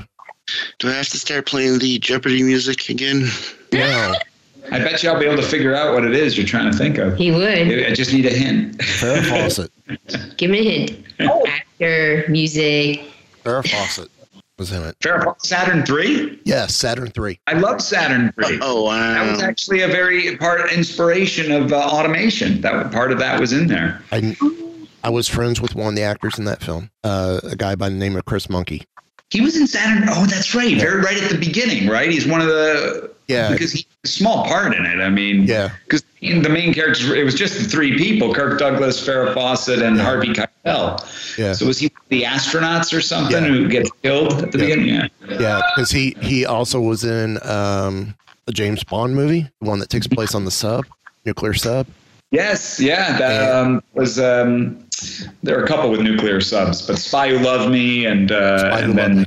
Do 0.80 0.90
I 0.90 0.94
have 0.94 1.10
to 1.10 1.18
start 1.18 1.46
playing 1.46 1.80
the 1.80 2.00
Jeopardy 2.00 2.44
music 2.44 2.90
again? 2.90 3.28
no, 3.74 4.14
I 4.72 4.80
bet 4.80 5.02
you 5.02 5.10
I'll 5.10 5.20
be 5.20 5.26
able 5.26 5.42
to 5.42 5.48
figure 5.48 5.76
out 5.76 5.94
what 5.94 6.06
it 6.06 6.14
is 6.14 6.38
you're 6.38 6.46
trying 6.46 6.72
to 6.72 6.78
think 6.78 6.98
of. 6.98 7.18
He 7.18 7.32
would. 7.32 7.44
I 7.44 7.94
just 7.94 8.14
need 8.14 8.26
a 8.26 8.30
hint. 8.30 8.78
Farrah 8.78 9.26
Fawcett. 9.26 10.38
Give 10.38 10.52
me 10.52 10.60
a 10.60 10.64
hint. 10.64 11.06
Oh. 11.22 11.46
Actor, 11.48 12.26
music. 12.30 13.02
Farrah 13.44 13.68
Fawcett 13.68 14.10
was 14.58 14.72
in 14.72 14.84
it. 14.84 15.00
Farrah 15.00 15.24
Fawcett, 15.24 15.46
Saturn 15.46 15.86
Three. 15.86 16.40
Yes, 16.46 16.76
Saturn 16.76 17.10
Three. 17.10 17.40
I 17.48 17.54
love 17.54 17.82
Saturn 17.82 18.32
Three. 18.34 18.60
Oh 18.62 18.84
wow! 18.84 19.14
That 19.14 19.32
was 19.32 19.42
actually 19.42 19.82
a 19.82 19.88
very 19.88 20.38
part 20.38 20.72
inspiration 20.72 21.52
of 21.52 21.74
uh, 21.74 21.78
automation. 21.78 22.62
That 22.62 22.92
part 22.92 23.12
of 23.12 23.20
that 23.20 23.40
was 23.40 23.54
in 23.54 23.68
there. 23.68 24.04
I 24.12 24.36
I 25.04 25.10
was 25.10 25.28
friends 25.28 25.62
with 25.62 25.76
one 25.76 25.88
of 25.90 25.96
the 25.96 26.02
actors 26.04 26.38
in 26.38 26.46
that 26.46 26.62
film, 26.62 26.90
uh, 27.04 27.40
a 27.44 27.56
guy 27.56 27.76
by 27.76 27.90
the 27.90 27.96
name 27.96 28.16
of 28.16 28.26
Chris 28.26 28.48
Muncke. 28.48 28.84
He 29.30 29.42
was 29.42 29.56
in 29.56 29.68
Saturn. 29.68 30.08
Oh, 30.10 30.26
that's 30.26 30.56
right. 30.56 30.76
Very 30.78 31.02
right 31.02 31.22
at 31.22 31.30
the 31.30 31.38
beginning, 31.38 31.88
right? 31.88 32.10
He's 32.12 32.26
one 32.28 32.42
of 32.42 32.48
the 32.48 33.12
Yeah. 33.28 33.52
because 33.52 33.72
he's 33.72 33.86
a 34.04 34.08
small 34.08 34.46
part 34.46 34.76
in 34.76 34.86
it. 34.88 35.00
I 35.00 35.10
mean, 35.10 35.44
Yeah. 35.44 35.70
because 35.86 36.04
the 36.20 36.50
main 36.50 36.74
characters 36.74 37.08
it 37.12 37.24
was 37.24 37.36
just 37.36 37.54
the 37.62 37.64
three 37.66 37.96
people: 37.96 38.34
Kirk 38.34 38.58
Douglas, 38.58 39.00
Farrah 39.06 39.34
Fawcett, 39.36 39.84
and 39.84 40.02
Harvey 40.02 40.30
Keitel. 40.34 41.06
Yeah. 41.38 41.54
So 41.54 41.68
was 41.68 41.78
he 41.78 41.92
the 42.10 42.24
astronauts 42.24 42.92
or 42.92 43.02
something 43.02 43.44
Yeah. 43.44 43.50
who 43.50 43.68
gets 43.70 43.92
killed 44.02 44.34
at 44.42 44.52
the 44.52 44.58
Yeah. 44.58 44.64
beginning? 44.66 44.88
Yeah. 44.96 45.08
Yeah, 45.40 45.62
because 45.76 45.92
he 45.92 46.16
he 46.22 46.46
also 46.48 46.82
was 46.82 47.04
in 47.04 47.38
um, 47.48 48.16
the 48.48 48.52
James 48.52 48.84
Bond 48.84 49.14
movie, 49.16 49.48
the 49.62 49.68
one 49.68 49.78
that 49.78 49.90
takes 49.90 50.08
place 50.08 50.34
on 50.34 50.44
the 50.46 50.52
sub, 50.52 50.86
nuclear 51.24 51.54
sub. 51.54 51.86
Yes, 52.32 52.80
yeah, 52.80 53.18
that 53.20 53.56
um, 53.56 53.84
was. 53.94 54.20
Um, 54.20 54.78
there 55.44 55.60
are 55.60 55.64
a 55.64 55.68
couple 55.68 55.90
with 55.90 56.02
nuclear 56.02 56.42
subs, 56.42 56.86
but 56.86 56.98
Spy 56.98 57.30
Who 57.30 57.40
Loved 57.40 57.72
Me 57.72 58.06
and 58.06 58.32
uh, 58.32 58.78
and 58.82 58.98
then 58.98 59.26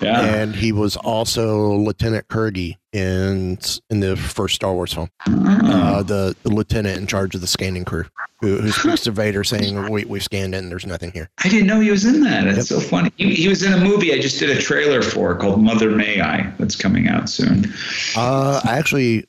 yeah, 0.00 0.20
And 0.20 0.54
he 0.54 0.72
was 0.72 0.96
also 0.96 1.74
Lieutenant 1.74 2.28
Kurgi 2.28 2.76
in 2.92 3.58
in 3.90 4.00
the 4.00 4.16
first 4.16 4.54
Star 4.54 4.72
Wars 4.72 4.92
film. 4.92 5.10
Mm. 5.26 5.62
Uh, 5.64 6.02
the, 6.02 6.36
the 6.42 6.50
lieutenant 6.50 6.98
in 6.98 7.06
charge 7.06 7.34
of 7.34 7.40
the 7.40 7.46
scanning 7.46 7.84
crew, 7.84 8.04
who, 8.40 8.58
who 8.58 8.70
speaks 8.70 9.02
to 9.02 9.10
Vader 9.10 9.44
saying, 9.44 9.90
"We 9.90 10.04
we've 10.04 10.22
scanned 10.22 10.54
it, 10.54 10.58
and 10.58 10.70
there's 10.70 10.86
nothing 10.86 11.12
here." 11.12 11.30
I 11.44 11.48
didn't 11.48 11.66
know 11.66 11.80
he 11.80 11.90
was 11.90 12.04
in 12.04 12.22
that. 12.22 12.44
That's 12.54 12.68
so 12.68 12.80
funny. 12.80 13.12
He, 13.16 13.34
he 13.34 13.48
was 13.48 13.62
in 13.62 13.72
a 13.72 13.78
movie 13.78 14.12
I 14.12 14.20
just 14.20 14.38
did 14.38 14.50
a 14.50 14.60
trailer 14.60 15.02
for 15.02 15.34
called 15.36 15.62
Mother 15.62 15.90
May 15.90 16.20
I. 16.20 16.50
That's 16.58 16.76
coming 16.76 17.08
out 17.08 17.28
soon. 17.28 17.72
Uh, 18.16 18.60
actually, 18.64 19.26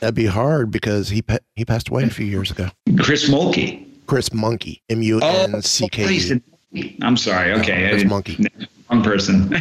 that'd 0.00 0.14
be 0.14 0.26
hard 0.26 0.70
because 0.70 1.08
he 1.08 1.22
he 1.56 1.64
passed 1.64 1.88
away 1.88 2.04
a 2.04 2.10
few 2.10 2.26
years 2.26 2.50
ago. 2.50 2.68
Chris 2.98 3.28
Mulkey. 3.28 3.86
Chris 4.10 4.28
Muncke, 4.30 4.80
M 4.88 5.02
U 5.02 5.20
N 5.20 5.62
C 5.62 5.88
K 5.88 6.04
he's 6.08 6.32
E. 6.32 6.40
in- 6.74 6.96
I'm 7.00 7.16
sorry. 7.16 7.52
Okay, 7.52 7.86
I 7.86 7.90
Chris 7.90 8.02
didn't- 8.02 8.12
Muncke. 8.24 8.66
Wrong 8.90 9.04
person. 9.04 9.54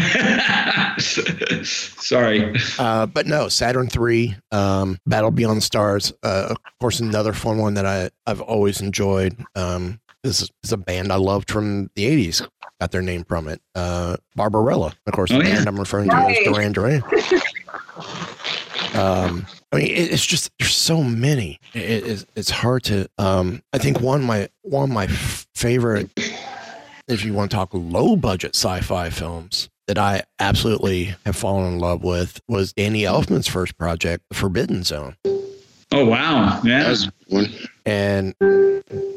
sorry. 1.63 2.55
Uh, 2.79 3.05
but 3.05 3.27
no, 3.27 3.47
Saturn 3.47 3.87
three, 3.87 4.35
um, 4.51 4.97
Battle 5.05 5.29
Beyond 5.29 5.57
the 5.57 5.61
Stars. 5.61 6.11
Uh, 6.23 6.47
of 6.49 6.57
course, 6.79 6.99
another 6.99 7.31
fun 7.33 7.59
one 7.59 7.75
that 7.75 7.85
I 7.85 8.09
I've 8.25 8.41
always 8.41 8.81
enjoyed. 8.81 9.37
Um, 9.55 9.99
this 10.23 10.41
is, 10.41 10.49
is 10.63 10.71
a 10.73 10.77
band 10.77 11.13
I 11.13 11.17
loved 11.17 11.51
from 11.51 11.91
the 11.95 12.05
'80s. 12.05 12.47
Got 12.81 12.89
their 12.91 13.03
name 13.03 13.23
from 13.23 13.47
it. 13.47 13.61
Uh, 13.75 14.17
Barbarella, 14.35 14.93
of 15.05 15.13
course. 15.13 15.29
Oh, 15.31 15.37
the 15.37 15.47
yeah. 15.47 15.55
band 15.57 15.67
I'm 15.67 15.79
referring 15.79 16.09
to 16.09 16.15
Right. 16.15 16.37
is 16.37 16.47
Duran 16.47 16.71
Duran. 16.71 17.03
Um, 18.99 19.45
I 19.71 19.77
mean, 19.77 19.87
it, 19.87 20.11
it's 20.11 20.25
just 20.25 20.51
there's 20.59 20.75
so 20.75 21.03
many. 21.03 21.59
It, 21.73 21.79
it's, 22.05 22.25
it's 22.35 22.49
hard 22.49 22.83
to. 22.83 23.09
Um, 23.17 23.61
I 23.73 23.77
think 23.77 24.01
one 24.01 24.21
of 24.21 24.25
my 24.25 24.49
one 24.61 24.83
of 24.85 24.89
my 24.93 25.07
favorite, 25.07 26.09
if 27.07 27.23
you 27.23 27.33
want 27.33 27.51
to 27.51 27.55
talk 27.55 27.69
low 27.73 28.15
budget 28.15 28.55
sci-fi 28.55 29.09
films 29.09 29.69
that 29.87 29.97
I 29.97 30.23
absolutely 30.39 31.15
have 31.25 31.35
fallen 31.35 31.73
in 31.73 31.79
love 31.79 32.03
with 32.03 32.41
was 32.47 32.73
Danny 32.73 33.01
Elfman's 33.03 33.47
first 33.47 33.77
project, 33.77 34.23
Forbidden 34.33 34.83
Zone, 34.83 35.15
Oh 35.91 36.05
wow. 36.05 36.61
Yeah. 36.63 36.83
That 36.83 36.89
was 36.89 37.09
one. 37.29 37.49
and 37.85 38.33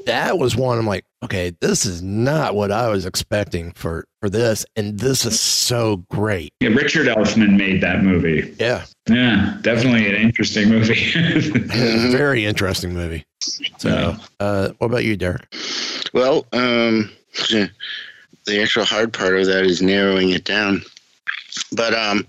that 0.06 0.38
was 0.38 0.56
one. 0.56 0.78
I'm 0.78 0.86
like, 0.86 1.04
okay, 1.22 1.52
this 1.60 1.84
is 1.84 2.02
not 2.02 2.54
what 2.54 2.70
I 2.70 2.88
was 2.88 3.06
expecting 3.06 3.72
for 3.72 4.04
for 4.20 4.28
this, 4.28 4.64
and 4.76 4.98
this 4.98 5.24
is 5.24 5.40
so 5.40 6.04
great. 6.10 6.52
Yeah, 6.60 6.70
Richard 6.70 7.06
Elfman 7.06 7.56
made 7.56 7.80
that 7.82 8.02
movie. 8.02 8.54
Yeah, 8.58 8.84
Yeah, 9.08 9.58
definitely 9.62 10.08
an 10.08 10.16
interesting 10.16 10.68
movie. 10.68 11.12
very 12.12 12.44
interesting 12.44 12.92
movie. 12.92 13.24
So, 13.78 14.16
uh, 14.40 14.70
what 14.78 14.88
about 14.88 15.04
you, 15.04 15.16
Derek? 15.16 15.52
Well, 16.12 16.46
um, 16.52 17.10
the 17.50 17.70
actual 18.60 18.84
hard 18.84 19.12
part 19.12 19.36
of 19.36 19.46
that 19.46 19.64
is 19.64 19.82
narrowing 19.82 20.30
it 20.30 20.44
down. 20.44 20.82
But 21.72 21.94
um, 21.94 22.26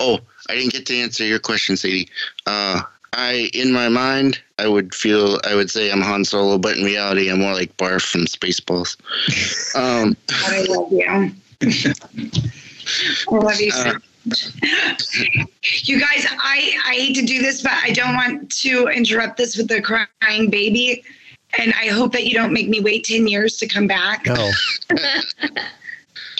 oh, 0.00 0.20
I 0.48 0.54
didn't 0.54 0.72
get 0.72 0.86
to 0.86 0.96
answer 0.96 1.24
your 1.24 1.38
question, 1.38 1.76
Sadie. 1.76 2.08
Uh, 2.46 2.82
I, 3.12 3.50
in 3.54 3.72
my 3.72 3.88
mind, 3.88 4.40
I 4.58 4.68
would 4.68 4.94
feel 4.94 5.40
I 5.44 5.54
would 5.54 5.70
say 5.70 5.90
I'm 5.90 6.00
Han 6.00 6.24
Solo, 6.24 6.58
but 6.58 6.76
in 6.76 6.84
reality, 6.84 7.30
I'm 7.30 7.40
more 7.40 7.54
like 7.54 7.76
Barf 7.76 8.02
from 8.02 8.26
Spaceballs. 8.26 8.96
Um, 9.74 10.16
I 10.30 10.64
love 10.68 10.92
you. 10.92 11.06
I 13.30 13.34
love 13.34 13.60
you 13.60 13.70
so 13.70 13.90
Uh. 13.90 13.98
You 15.84 15.98
guys, 15.98 16.26
I, 16.42 16.76
I 16.84 16.94
hate 16.94 17.14
to 17.16 17.24
do 17.24 17.40
this, 17.40 17.62
but 17.62 17.72
I 17.72 17.92
don't 17.92 18.14
want 18.14 18.50
to 18.56 18.88
interrupt 18.88 19.38
this 19.38 19.56
with 19.56 19.68
the 19.68 19.80
crying 19.80 20.50
baby. 20.50 21.02
And 21.56 21.72
I 21.74 21.88
hope 21.88 22.12
that 22.12 22.26
you 22.26 22.34
don't 22.34 22.52
make 22.52 22.68
me 22.68 22.80
wait 22.80 23.04
10 23.04 23.26
years 23.26 23.56
to 23.58 23.66
come 23.66 23.86
back. 23.86 24.26
No. 24.26 24.50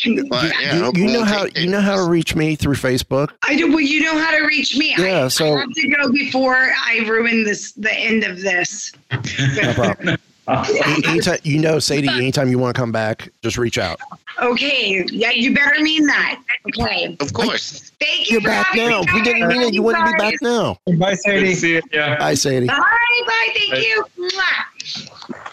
Can- 0.01 0.29
well, 0.29 0.51
yeah, 0.61 0.77
you, 0.77 0.93
you 0.95 1.13
know 1.13 1.25
how 1.25 1.47
you 1.57 1.69
know 1.69 1.81
how 1.81 1.97
to 1.97 2.09
reach 2.11 2.35
me 2.37 2.55
through 2.57 2.75
Facebook. 2.75 3.31
I 3.47 3.57
do. 3.57 3.69
Well, 3.69 3.81
you 3.81 4.03
know 4.03 4.19
how 4.19 4.37
to 4.37 4.45
reach 4.45 4.77
me. 4.77 4.95
Yeah, 4.97 5.25
I, 5.25 5.29
so- 5.29 5.55
I 5.57 5.61
have 5.61 5.73
to 5.73 5.89
go 5.89 6.13
before 6.13 6.55
I 6.55 7.05
ruin 7.09 7.45
this. 7.45 7.73
The 7.73 7.93
end 7.93 8.25
of 8.25 8.41
this. 8.41 8.93
No 9.11 9.75
problem. 9.75 10.17
Anytime 10.49 11.39
you 11.43 11.59
know, 11.59 11.79
Sadie. 11.79 12.09
Anytime 12.09 12.49
you 12.49 12.59
want 12.59 12.75
to 12.75 12.81
come 12.81 12.91
back, 12.91 13.29
just 13.43 13.59
reach 13.59 13.77
out. 13.77 14.01
Okay. 14.41 15.05
Yeah, 15.11 15.31
you 15.31 15.55
better 15.55 15.81
mean 15.83 16.07
that. 16.07 16.41
Okay. 16.69 17.17
Of 17.21 17.35
course. 17.35 17.93
Thank 18.01 18.31
you 18.31 18.35
You're 18.35 18.41
for 18.43 18.49
back 18.49 18.75
now. 18.75 19.01
me. 19.01 19.07
If 19.09 19.15
you 19.15 19.25
didn't 19.25 19.49
mean 19.49 19.61
it, 19.63 19.75
you 19.75 19.83
wouldn't 19.83 20.07
be 20.07 20.13
back 20.19 20.35
now. 20.41 20.79
Bye, 20.99 21.15
Sadie. 21.15 21.55
See 21.55 21.77
it. 21.77 21.85
Yeah. 21.93 22.17
Bye, 22.19 22.35
Sadie. 22.35 22.67
Bye. 22.67 22.77
Bye. 22.79 23.49
Thank 23.55 23.85
you. 23.85 24.05
Mwah. 24.19 25.53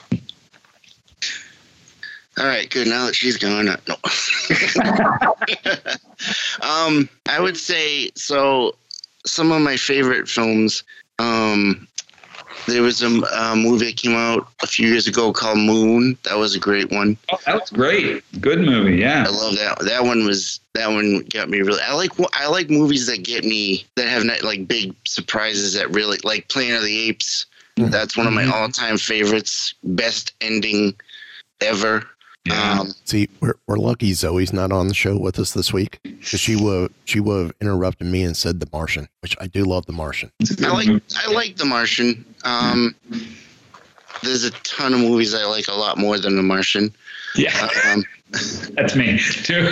All 2.38 2.46
right, 2.46 2.70
good. 2.70 2.88
Now 2.88 3.06
that 3.06 3.16
she's 3.16 3.38
gone, 3.38 3.70
uh, 3.70 3.78
no. 3.88 3.96
um, 6.68 7.08
I 7.28 7.40
would 7.40 7.58
say 7.58 8.12
so. 8.16 8.76
Some 9.26 9.52
of 9.52 9.62
my 9.62 9.78
favorite 9.78 10.28
films. 10.28 10.84
Um, 11.18 11.88
there 12.68 12.82
was 12.82 13.02
a, 13.02 13.08
a 13.08 13.56
movie 13.56 13.86
that 13.86 13.98
came 13.98 14.16
out 14.16 14.48
a 14.62 14.68
few 14.68 14.88
years 14.88 15.08
ago 15.08 15.32
called 15.32 15.60
Moon. 15.60 16.18
That 16.24 16.38
was 16.38 16.56
a 16.56 16.60
great 16.60 16.92
one. 16.92 17.18
Oh, 17.32 17.40
that 17.46 17.56
was 17.56 17.70
great. 17.70 18.24
Good 18.42 18.60
movie. 18.60 18.98
Yeah. 18.98 19.26
I 19.28 19.32
love 19.32 19.56
that. 19.56 19.80
That 19.86 20.04
one 20.04 20.26
was 20.26 20.60
that 20.74 20.90
one 20.90 21.20
got 21.30 21.50
me 21.50 21.62
really. 21.62 21.82
I 21.82 21.94
like 21.94 22.12
I 22.34 22.48
like 22.48 22.70
movies 22.70 23.08
that 23.08 23.24
get 23.24 23.46
me 23.46 23.86
that 23.96 24.08
have 24.08 24.26
not, 24.26 24.44
like 24.44 24.68
big 24.68 24.94
surprises 25.06 25.74
that 25.74 25.90
really 25.92 26.18
like 26.24 26.50
Planet 26.50 26.78
of 26.78 26.84
the 26.84 27.10
Apes. 27.10 27.46
That's 27.78 28.16
one 28.16 28.26
of 28.26 28.34
my 28.34 28.46
all 28.46 28.70
time 28.70 28.98
favorites. 28.98 29.74
Best 29.84 30.34
ending 30.42 30.96
ever. 31.62 32.04
Um, 32.52 32.94
See, 33.06 33.28
we're, 33.40 33.56
we're 33.68 33.78
lucky 33.78 34.14
Zoe's 34.14 34.54
not 34.54 34.72
on 34.72 34.88
the 34.88 34.94
show 34.94 35.18
with 35.18 35.40
us 35.40 35.52
this 35.54 35.74
week 35.74 36.00
because 36.04 36.40
she 36.40 36.56
would 36.56 36.94
she 37.06 37.20
would 37.20 37.42
have 37.48 37.54
interrupted 37.60 38.08
me 38.08 38.24
and 38.24 38.38
said 38.38 38.60
The 38.60 38.68
Martian, 38.72 39.08
which 39.22 39.36
I 39.42 39.48
do 39.48 39.64
love 39.66 39.86
The 39.88 39.94
Martian. 39.94 40.32
I 40.64 40.68
like 40.70 40.90
I 41.16 41.32
like 41.32 41.56
The 41.56 41.66
Martian. 41.66 42.24
Um, 42.44 42.96
there's 44.22 44.44
a 44.44 44.52
ton 44.64 44.94
of 44.94 45.00
movies 45.00 45.34
I 45.34 45.46
like 45.46 45.68
a 45.68 45.74
lot 45.74 45.98
more 45.98 46.20
than 46.20 46.36
The 46.36 46.44
Martian. 46.44 46.94
Yeah. 47.36 47.68
Um, 47.92 48.04
That's 48.72 48.96
me 48.96 49.18
too. 49.20 49.70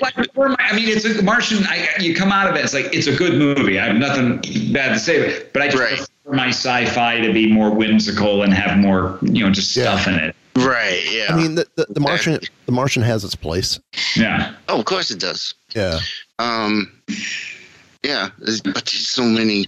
like, 0.00 0.14
for 0.34 0.50
my- 0.50 0.56
I 0.58 0.74
mean, 0.76 0.88
it's 0.88 1.04
a 1.04 1.22
Martian. 1.22 1.64
I, 1.66 1.88
you 1.98 2.14
come 2.14 2.32
out 2.32 2.48
of 2.48 2.56
it, 2.56 2.64
it's 2.64 2.74
like 2.74 2.94
it's 2.94 3.06
a 3.06 3.14
good 3.16 3.34
movie. 3.34 3.78
I 3.78 3.86
have 3.86 3.96
nothing 3.96 4.36
bad 4.72 4.90
to 4.94 4.98
say, 4.98 5.44
but 5.52 5.62
I 5.62 5.68
just 5.68 5.78
prefer 6.22 6.36
my 6.36 6.48
sci-fi 6.48 7.20
to 7.20 7.32
be 7.32 7.50
more 7.50 7.70
whimsical 7.70 8.42
and 8.42 8.52
have 8.54 8.78
more, 8.78 9.18
you 9.22 9.44
know, 9.44 9.50
just 9.50 9.72
stuff 9.72 10.06
in 10.06 10.14
it. 10.14 10.36
Right. 10.66 11.02
Yeah. 11.10 11.26
I 11.30 11.36
mean, 11.36 11.54
the, 11.56 11.66
the, 11.76 11.86
the 11.90 12.00
Martian, 12.00 12.38
the 12.66 12.72
Martian 12.72 13.02
has 13.02 13.24
its 13.24 13.34
place. 13.34 13.78
Yeah. 14.16 14.54
Oh, 14.68 14.78
of 14.78 14.84
course 14.84 15.10
it 15.10 15.18
does. 15.20 15.54
Yeah. 15.74 15.98
Um. 16.38 16.90
Yeah, 18.02 18.30
there's- 18.38 18.60
but 18.60 18.74
there's 18.86 19.08
so 19.08 19.22
many, 19.24 19.66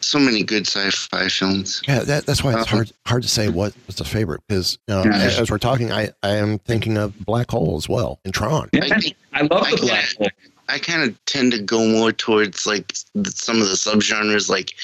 so 0.00 0.18
many 0.18 0.42
good 0.42 0.66
sci-fi 0.66 1.28
films. 1.28 1.82
Yeah, 1.86 2.00
that, 2.00 2.24
that's 2.26 2.42
why 2.42 2.58
it's 2.58 2.66
hard 2.68 2.92
hard 3.04 3.22
to 3.22 3.28
say 3.28 3.48
what 3.48 3.74
was 3.86 3.96
the 3.96 4.04
favorite 4.04 4.40
because 4.48 4.78
you 4.88 4.94
know, 4.94 5.04
Yeah. 5.04 5.16
as, 5.16 5.38
as 5.40 5.50
we're 5.50 5.58
talking, 5.58 5.92
I, 5.92 6.10
I 6.22 6.36
am 6.36 6.58
thinking 6.60 6.96
of 6.96 7.18
Black 7.26 7.50
Hole 7.50 7.76
as 7.76 7.88
well 7.88 8.20
and 8.24 8.32
Tron. 8.32 8.70
I, 8.74 9.12
I 9.34 9.40
love 9.42 9.70
the 9.70 9.78
black 9.82 10.16
hole. 10.16 10.28
I 10.68 10.78
kind 10.78 11.08
of 11.08 11.24
tend 11.26 11.52
to 11.52 11.60
go 11.60 11.86
more 11.86 12.10
towards 12.10 12.66
like 12.66 12.92
some 13.26 13.60
of 13.60 13.68
the 13.68 13.74
subgenres. 13.74 14.48
Like, 14.48 14.74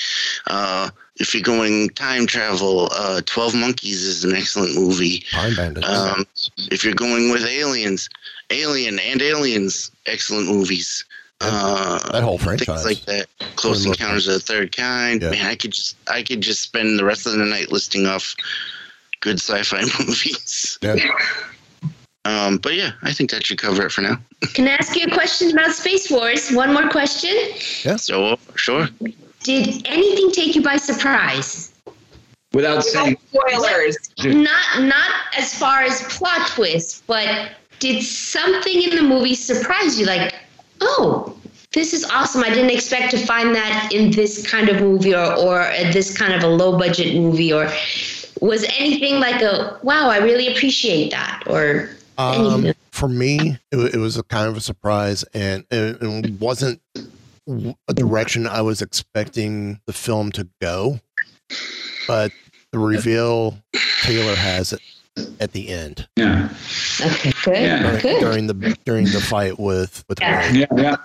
uh, 0.46 0.90
if 1.22 1.32
you're 1.34 1.42
going 1.42 1.88
time 1.90 2.26
travel, 2.26 2.88
uh, 2.92 3.22
Twelve 3.24 3.54
Monkeys 3.54 4.02
is 4.02 4.24
an 4.24 4.34
excellent 4.34 4.74
movie. 4.74 5.20
Time 5.30 5.54
Bandits. 5.54 5.88
Um, 5.88 6.26
if 6.70 6.84
you're 6.84 6.94
going 6.94 7.30
with 7.30 7.44
aliens, 7.46 8.08
Alien 8.50 8.98
and 8.98 9.22
Aliens, 9.22 9.90
excellent 10.06 10.48
movies. 10.48 11.04
Uh, 11.40 11.98
that 12.12 12.22
whole 12.22 12.38
franchise, 12.38 12.66
things 12.66 12.82
franchise. 12.82 13.08
like 13.08 13.38
that. 13.38 13.56
Close 13.56 13.78
Pretty 13.78 13.88
much. 13.90 14.00
Encounters 14.00 14.28
of 14.28 14.34
the 14.34 14.40
Third 14.40 14.76
Kind. 14.76 15.22
Yeah. 15.22 15.30
Man, 15.30 15.46
I 15.46 15.54
could 15.54 15.72
just 15.72 15.96
I 16.08 16.22
could 16.22 16.40
just 16.40 16.62
spend 16.62 16.98
the 16.98 17.04
rest 17.04 17.26
of 17.26 17.32
the 17.32 17.38
night 17.44 17.72
listing 17.72 18.06
off 18.06 18.34
good 19.20 19.38
sci-fi 19.40 19.80
movies. 19.98 20.78
Yeah. 20.82 20.96
Um, 22.24 22.58
but 22.58 22.74
yeah, 22.74 22.92
I 23.02 23.12
think 23.12 23.30
that 23.30 23.44
should 23.46 23.58
cover 23.58 23.86
it 23.86 23.90
for 23.90 24.00
now. 24.02 24.16
Can 24.54 24.68
I 24.68 24.72
ask 24.72 24.96
you 24.96 25.06
a 25.06 25.10
question 25.10 25.50
about 25.50 25.72
Space 25.72 26.08
Wars? 26.10 26.52
One 26.52 26.72
more 26.72 26.88
question. 26.88 27.34
Yeah. 27.84 27.96
So 27.96 28.38
sure. 28.54 28.88
Did 29.42 29.86
anything 29.86 30.30
take 30.30 30.54
you 30.54 30.62
by 30.62 30.76
surprise? 30.76 31.72
Without 32.52 32.84
saying 32.84 33.16
spoilers. 33.28 33.96
Not 34.24 34.82
not 34.82 35.10
as 35.36 35.54
far 35.54 35.82
as 35.82 36.02
plot 36.02 36.48
twists, 36.48 37.02
but 37.06 37.52
did 37.78 38.02
something 38.02 38.82
in 38.82 38.96
the 38.96 39.02
movie 39.02 39.34
surprise 39.34 39.98
you? 39.98 40.06
Like, 40.06 40.34
oh, 40.80 41.36
this 41.72 41.92
is 41.94 42.04
awesome. 42.04 42.44
I 42.44 42.50
didn't 42.50 42.70
expect 42.70 43.10
to 43.12 43.18
find 43.26 43.54
that 43.54 43.90
in 43.92 44.10
this 44.10 44.46
kind 44.46 44.68
of 44.68 44.80
movie 44.80 45.14
or 45.14 45.34
or 45.34 45.64
this 45.92 46.16
kind 46.16 46.34
of 46.34 46.42
a 46.42 46.48
low 46.48 46.78
budget 46.78 47.16
movie 47.16 47.52
or 47.52 47.70
was 48.40 48.64
anything 48.78 49.18
like 49.18 49.40
a 49.40 49.78
wow, 49.82 50.10
I 50.10 50.18
really 50.18 50.52
appreciate 50.52 51.10
that 51.10 51.42
or 51.46 51.90
Um, 52.18 52.72
for 52.90 53.08
me, 53.08 53.58
it, 53.70 53.94
it 53.94 53.98
was 53.98 54.16
a 54.18 54.22
kind 54.22 54.48
of 54.48 54.56
a 54.56 54.60
surprise, 54.60 55.24
and 55.34 55.64
it, 55.70 56.02
it 56.02 56.40
wasn't 56.40 56.80
a 56.94 57.00
direction 57.88 58.46
I 58.46 58.62
was 58.62 58.82
expecting 58.82 59.80
the 59.86 59.92
film 59.92 60.32
to 60.32 60.48
go. 60.60 61.00
But 62.06 62.32
the 62.72 62.78
reveal 62.78 63.58
Taylor 64.02 64.34
has 64.34 64.72
it 64.72 64.80
at 65.40 65.52
the 65.52 65.68
end 65.68 66.08
Yeah. 66.16 66.48
Okay, 67.00 67.32
good. 67.44 67.54
Yeah. 67.54 67.98
during, 68.00 68.20
during 68.20 68.46
the 68.46 68.78
during 68.84 69.04
the 69.06 69.20
fight 69.20 69.58
with 69.58 70.04
with 70.08 70.18
Yeah. 70.20 70.50
Ray. 70.50 70.58
Yeah. 70.60 70.66
Yeah. 70.76 70.96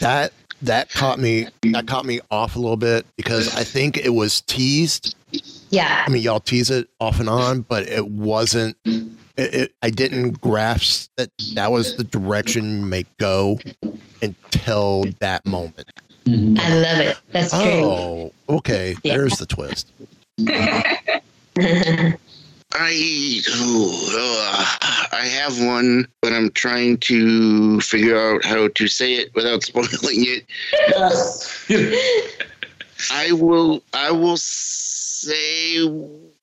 That 0.00 0.32
that 0.62 0.90
caught 0.90 1.18
me 1.18 1.48
that 1.72 1.86
caught 1.86 2.06
me 2.06 2.20
off 2.30 2.56
a 2.56 2.58
little 2.58 2.76
bit 2.78 3.06
because 3.16 3.54
I 3.54 3.62
think 3.64 3.96
it 3.98 4.10
was 4.10 4.40
teased. 4.40 5.14
Yeah. 5.70 6.04
I 6.06 6.10
mean, 6.10 6.22
y'all 6.22 6.40
tease 6.40 6.70
it 6.70 6.88
off 7.00 7.20
and 7.20 7.28
on, 7.28 7.60
but 7.62 7.86
it 7.86 8.08
wasn't. 8.08 8.76
It, 9.38 9.54
it, 9.54 9.72
I 9.82 9.90
didn't 9.90 10.40
grasp 10.40 11.10
that 11.16 11.30
that 11.54 11.70
was 11.70 11.96
the 11.96 12.02
direction 12.02 12.80
you 12.80 12.86
may 12.86 13.06
go 13.18 13.60
until 14.20 15.04
that 15.20 15.46
moment. 15.46 15.88
I 16.26 16.74
love 16.74 16.98
it. 16.98 17.16
That's 17.30 17.52
great. 17.52 17.84
Oh, 17.84 18.32
okay. 18.48 18.96
Yeah. 19.04 19.16
There's 19.16 19.38
the 19.38 19.46
twist. 19.46 19.92
I 22.80 23.40
oh, 23.48 24.78
I 25.12 25.26
have 25.26 25.64
one, 25.64 26.06
but 26.20 26.32
I'm 26.32 26.50
trying 26.50 26.98
to 26.98 27.80
figure 27.80 28.18
out 28.18 28.44
how 28.44 28.68
to 28.68 28.88
say 28.88 29.14
it 29.14 29.34
without 29.34 29.62
spoiling 29.68 29.88
it. 30.00 30.44
I 33.10 33.32
will 33.32 33.82
I 33.94 34.10
will 34.10 34.36
say 34.36 35.78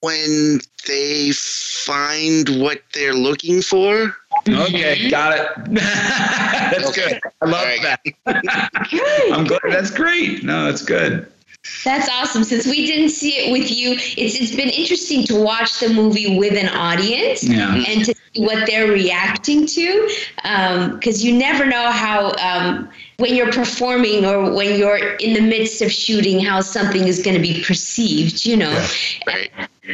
when 0.01 0.59
they 0.88 1.31
find 1.31 2.61
what 2.61 2.81
they're 2.93 3.13
looking 3.13 3.61
for. 3.61 4.15
Okay, 4.47 5.09
got 5.09 5.34
it. 5.34 5.49
that's 5.73 6.95
good. 6.95 7.19
I 7.41 7.45
love 7.45 7.67
that. 7.81 8.01
good, 8.91 9.31
I'm 9.31 9.45
glad. 9.45 9.61
That's 9.69 9.91
great. 9.91 10.43
No, 10.43 10.65
that's 10.65 10.84
good. 10.84 11.31
That's 11.84 12.09
awesome. 12.09 12.43
Since 12.43 12.67
we 12.67 12.85
didn't 12.85 13.09
see 13.09 13.31
it 13.31 13.51
with 13.51 13.72
you, 13.72 13.93
it's 13.93 14.35
it's 14.35 14.55
been 14.55 14.69
interesting 14.69 15.23
to 15.26 15.35
watch 15.41 15.80
the 15.80 15.89
movie 15.89 16.38
with 16.38 16.53
an 16.53 16.69
audience 16.69 17.43
Yeah. 17.43 17.73
and 17.73 18.05
to 18.05 18.13
see 18.13 18.41
what 18.41 18.67
they're 18.67 18.91
reacting 18.91 19.65
to. 19.67 20.09
Because 20.93 21.23
you 21.23 21.35
never 21.35 21.65
know 21.65 21.89
how 21.89 22.34
um, 22.35 22.88
when 23.17 23.35
you're 23.35 23.51
performing 23.51 24.26
or 24.26 24.53
when 24.53 24.77
you're 24.77 25.15
in 25.17 25.34
the 25.34 25.41
midst 25.41 25.81
of 25.81 25.91
shooting, 25.91 26.39
how 26.39 26.61
something 26.61 27.07
is 27.07 27.23
going 27.23 27.35
to 27.35 27.41
be 27.41 27.63
perceived. 27.63 28.45
You 28.45 28.57
know. 28.57 28.88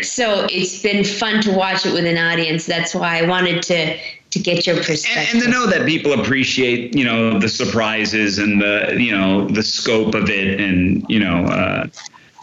So 0.01 0.47
it's 0.49 0.81
been 0.81 1.03
fun 1.03 1.41
to 1.41 1.51
watch 1.51 1.85
it 1.85 1.93
with 1.93 2.05
an 2.05 2.18
audience. 2.18 2.65
That's 2.65 2.95
why 2.95 3.19
I 3.19 3.27
wanted 3.27 3.61
to 3.63 3.97
to 4.31 4.39
get 4.39 4.65
your 4.65 4.77
perspective. 4.77 5.34
and 5.34 5.43
to 5.43 5.49
know 5.49 5.68
that 5.68 5.85
people 5.85 6.13
appreciate 6.13 6.95
you 6.95 7.03
know 7.03 7.38
the 7.38 7.49
surprises 7.49 8.38
and 8.38 8.61
the 8.61 8.95
you 8.97 9.11
know 9.11 9.47
the 9.47 9.63
scope 9.63 10.15
of 10.15 10.30
it 10.30 10.59
and 10.59 11.05
you 11.09 11.19
know 11.19 11.45
uh, 11.45 11.88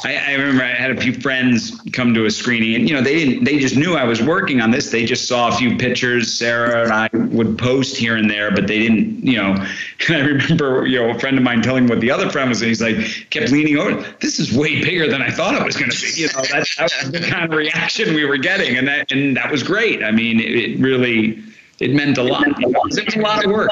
I, 0.05 0.17
I 0.17 0.33
remember 0.35 0.63
I 0.63 0.69
had 0.69 0.93
a 0.93 1.01
few 1.01 1.13
friends 1.13 1.81
come 1.93 2.15
to 2.15 2.27
a 2.27 2.31
screening 2.31 2.75
and 2.77 2.89
you 2.89 2.95
know 2.95 3.03
they 3.03 3.15
didn't 3.15 3.45
they 3.45 3.59
just 3.59 3.77
knew 3.77 3.95
I 3.95 4.05
was 4.05 4.23
working 4.23 4.61
on 4.61 4.71
this 4.71 4.91
they 4.91 5.05
just 5.05 5.27
saw 5.27 5.49
a 5.49 5.53
few 5.53 5.77
pictures 5.77 6.33
Sarah 6.33 6.85
and 6.85 6.93
I 6.93 7.09
would 7.35 7.59
post 7.59 7.97
here 7.97 8.17
and 8.17 8.31
there 8.31 8.53
but 8.53 8.69
they 8.69 8.79
didn't 8.79 9.25
you 9.25 9.37
know 9.37 9.55
and 10.09 10.17
I 10.17 10.21
remember 10.21 10.87
you 10.87 11.01
know 11.01 11.11
a 11.11 11.19
friend 11.19 11.37
of 11.37 11.43
mine 11.43 11.63
telling 11.63 11.89
what 11.89 12.01
the 12.01 12.11
other 12.11 12.31
friend 12.31 12.49
was 12.49 12.63
and 12.63 12.69
he's 12.69 12.81
like 12.81 12.97
kept 13.31 13.51
leaning 13.51 13.77
over 13.77 14.01
this 14.21 14.39
is 14.39 14.57
way 14.57 14.81
bigger 14.81 15.11
than 15.11 15.21
I 15.21 15.31
thought 15.31 15.55
it 15.55 15.65
was 15.65 15.77
going 15.77 15.91
to 15.91 16.01
be 16.01 16.21
you 16.21 16.29
know 16.29 16.43
that, 16.43 16.69
that 16.79 16.93
was 17.03 17.13
the 17.13 17.21
kind 17.21 17.45
of 17.45 17.57
reaction 17.57 18.15
we 18.15 18.25
were 18.25 18.39
getting 18.39 18.77
and 18.77 18.87
that 18.87 19.11
and 19.11 19.37
that 19.37 19.51
was 19.51 19.63
great 19.63 20.05
I 20.05 20.13
mean 20.13 20.39
it, 20.39 20.55
it 20.55 20.79
really 20.79 21.43
it 21.81 21.93
meant 21.95 22.19
a 22.19 22.23
lot. 22.23 22.45
It 22.49 22.67
was 22.67 22.99
a 22.99 23.21
lot 23.21 23.45
of 23.45 23.53
work. 23.53 23.71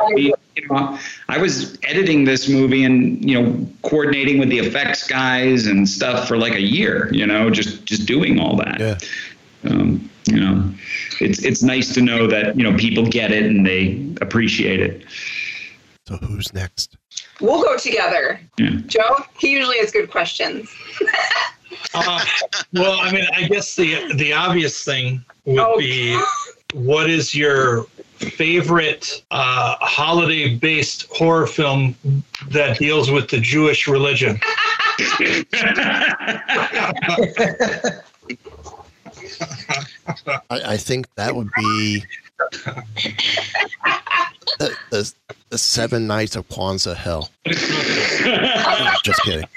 You 0.57 0.67
know, 0.69 0.99
I 1.29 1.39
was 1.39 1.79
editing 1.85 2.25
this 2.25 2.49
movie 2.49 2.85
and 2.85 3.29
you 3.29 3.41
know 3.41 3.67
coordinating 3.83 4.39
with 4.39 4.49
the 4.49 4.59
effects 4.59 5.07
guys 5.07 5.67
and 5.67 5.89
stuff 5.89 6.27
for 6.27 6.37
like 6.37 6.55
a 6.55 6.61
year. 6.61 7.09
You 7.13 7.27
know, 7.27 7.51
just 7.51 7.85
just 7.85 8.07
doing 8.07 8.41
all 8.41 8.57
that. 8.57 8.81
Yeah. 8.81 8.99
Um, 9.71 10.09
you 10.27 10.41
know, 10.41 10.73
it's 11.21 11.45
it's 11.45 11.63
nice 11.63 11.93
to 11.95 12.01
know 12.01 12.27
that 12.27 12.57
you 12.57 12.63
know 12.69 12.77
people 12.77 13.07
get 13.07 13.31
it 13.33 13.45
and 13.45 13.67
they 13.67 14.03
appreciate 14.21 14.81
it. 14.81 15.05
So 16.09 16.17
who's 16.17 16.53
next? 16.55 16.97
We'll 17.41 17.63
go 17.63 17.77
together. 17.77 18.41
Yeah. 18.59 18.71
Joe, 18.87 19.17
he 19.39 19.51
usually 19.53 19.79
has 19.79 19.91
good 19.91 20.11
questions. 20.11 20.71
Uh, 21.95 22.25
well, 22.73 22.99
I 23.01 23.13
mean, 23.13 23.27
I 23.35 23.47
guess 23.49 23.77
the 23.77 24.13
the 24.15 24.33
obvious 24.33 24.85
thing 24.85 25.25
would 25.45 25.59
Oh. 25.59 25.79
be, 25.79 26.19
what 26.75 27.11
is 27.11 27.35
your 27.35 27.87
favorite 28.17 29.25
uh, 29.31 29.77
holiday-based 29.81 31.07
horror 31.11 31.47
film 31.47 31.95
that 32.49 32.79
deals 32.79 33.11
with 33.11 33.29
the 33.29 33.39
Jewish 33.39 33.87
religion? 33.87 34.39
I, 40.51 40.73
I 40.73 40.77
think 40.77 41.13
that 41.17 41.35
would 41.35 41.51
be 41.57 42.05
the, 44.59 44.77
the, 44.91 45.13
the 45.51 45.59
Seven 45.59 46.07
Nights 46.07 46.37
of 46.37 46.49
Kwanzaa 46.49 46.97
Hell. 46.97 47.31
Just 49.05 49.23
kidding. 49.23 49.49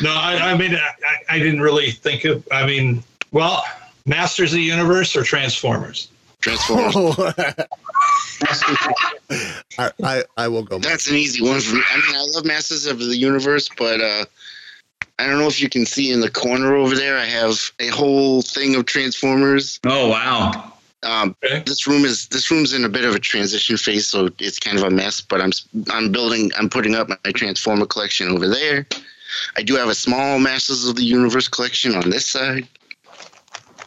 No, 0.00 0.10
I, 0.10 0.52
I 0.52 0.56
mean, 0.56 0.74
I, 0.74 0.90
I 1.28 1.38
didn't 1.38 1.60
really 1.60 1.90
think 1.90 2.24
of. 2.24 2.46
I 2.50 2.66
mean, 2.66 3.02
well, 3.30 3.64
Masters 4.06 4.52
of 4.52 4.56
the 4.56 4.62
Universe 4.62 5.14
or 5.16 5.22
Transformers? 5.22 6.08
Transformers. 6.42 7.16
I, 9.78 9.90
I, 10.02 10.24
I 10.36 10.48
will 10.48 10.62
go. 10.64 10.78
That's 10.78 11.08
an 11.08 11.16
easy 11.16 11.42
one 11.42 11.60
for 11.60 11.76
me. 11.76 11.82
I 11.90 11.96
mean, 11.96 12.16
I 12.16 12.26
love 12.34 12.44
Masters 12.44 12.86
of 12.86 12.98
the 12.98 13.16
Universe, 13.16 13.68
but 13.78 14.00
uh, 14.00 14.24
I 15.18 15.26
don't 15.26 15.38
know 15.38 15.46
if 15.46 15.60
you 15.60 15.68
can 15.68 15.86
see 15.86 16.10
in 16.12 16.20
the 16.20 16.30
corner 16.30 16.74
over 16.74 16.94
there. 16.94 17.16
I 17.16 17.24
have 17.24 17.58
a 17.78 17.88
whole 17.88 18.42
thing 18.42 18.74
of 18.74 18.86
Transformers. 18.86 19.80
Oh 19.84 20.08
wow! 20.08 20.72
Um, 21.04 21.34
This 21.42 21.86
room 21.86 22.04
is 22.04 22.26
this 22.28 22.50
room's 22.50 22.72
in 22.72 22.84
a 22.84 22.88
bit 22.88 23.04
of 23.04 23.14
a 23.14 23.18
transition 23.20 23.76
phase, 23.76 24.06
so 24.08 24.28
it's 24.38 24.58
kind 24.58 24.76
of 24.78 24.84
a 24.84 24.90
mess. 24.90 25.20
But 25.20 25.40
I'm 25.40 25.52
I'm 25.90 26.10
building, 26.12 26.50
I'm 26.58 26.68
putting 26.68 26.94
up 26.94 27.08
my 27.08 27.16
Transformer 27.32 27.86
collection 27.86 28.28
over 28.28 28.48
there. 28.48 28.86
I 29.56 29.62
do 29.62 29.76
have 29.76 29.88
a 29.88 29.94
small 29.94 30.38
Masters 30.38 30.86
of 30.86 30.96
the 30.96 31.04
Universe 31.04 31.48
collection 31.48 31.94
on 31.94 32.10
this 32.10 32.26
side. 32.26 32.68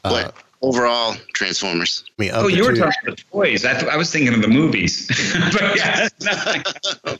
Uh, 0.03 0.09
But 0.09 0.35
overall, 0.65 1.15
Transformers. 1.33 2.03
I 2.17 2.21
mean, 2.21 2.31
Oh, 2.33 2.47
you 2.47 2.63
were 2.63 2.75
talking 2.75 2.93
about 3.03 3.17
the 3.17 3.23
toys. 3.31 3.65
I, 3.65 3.73
th- 3.73 3.85
I 3.91 3.97
was 3.97 4.11
thinking 4.11 4.33
of 4.33 4.41
the 4.41 4.47
movies. 4.47 5.07
but 5.53 5.75
yeah, 5.75 6.07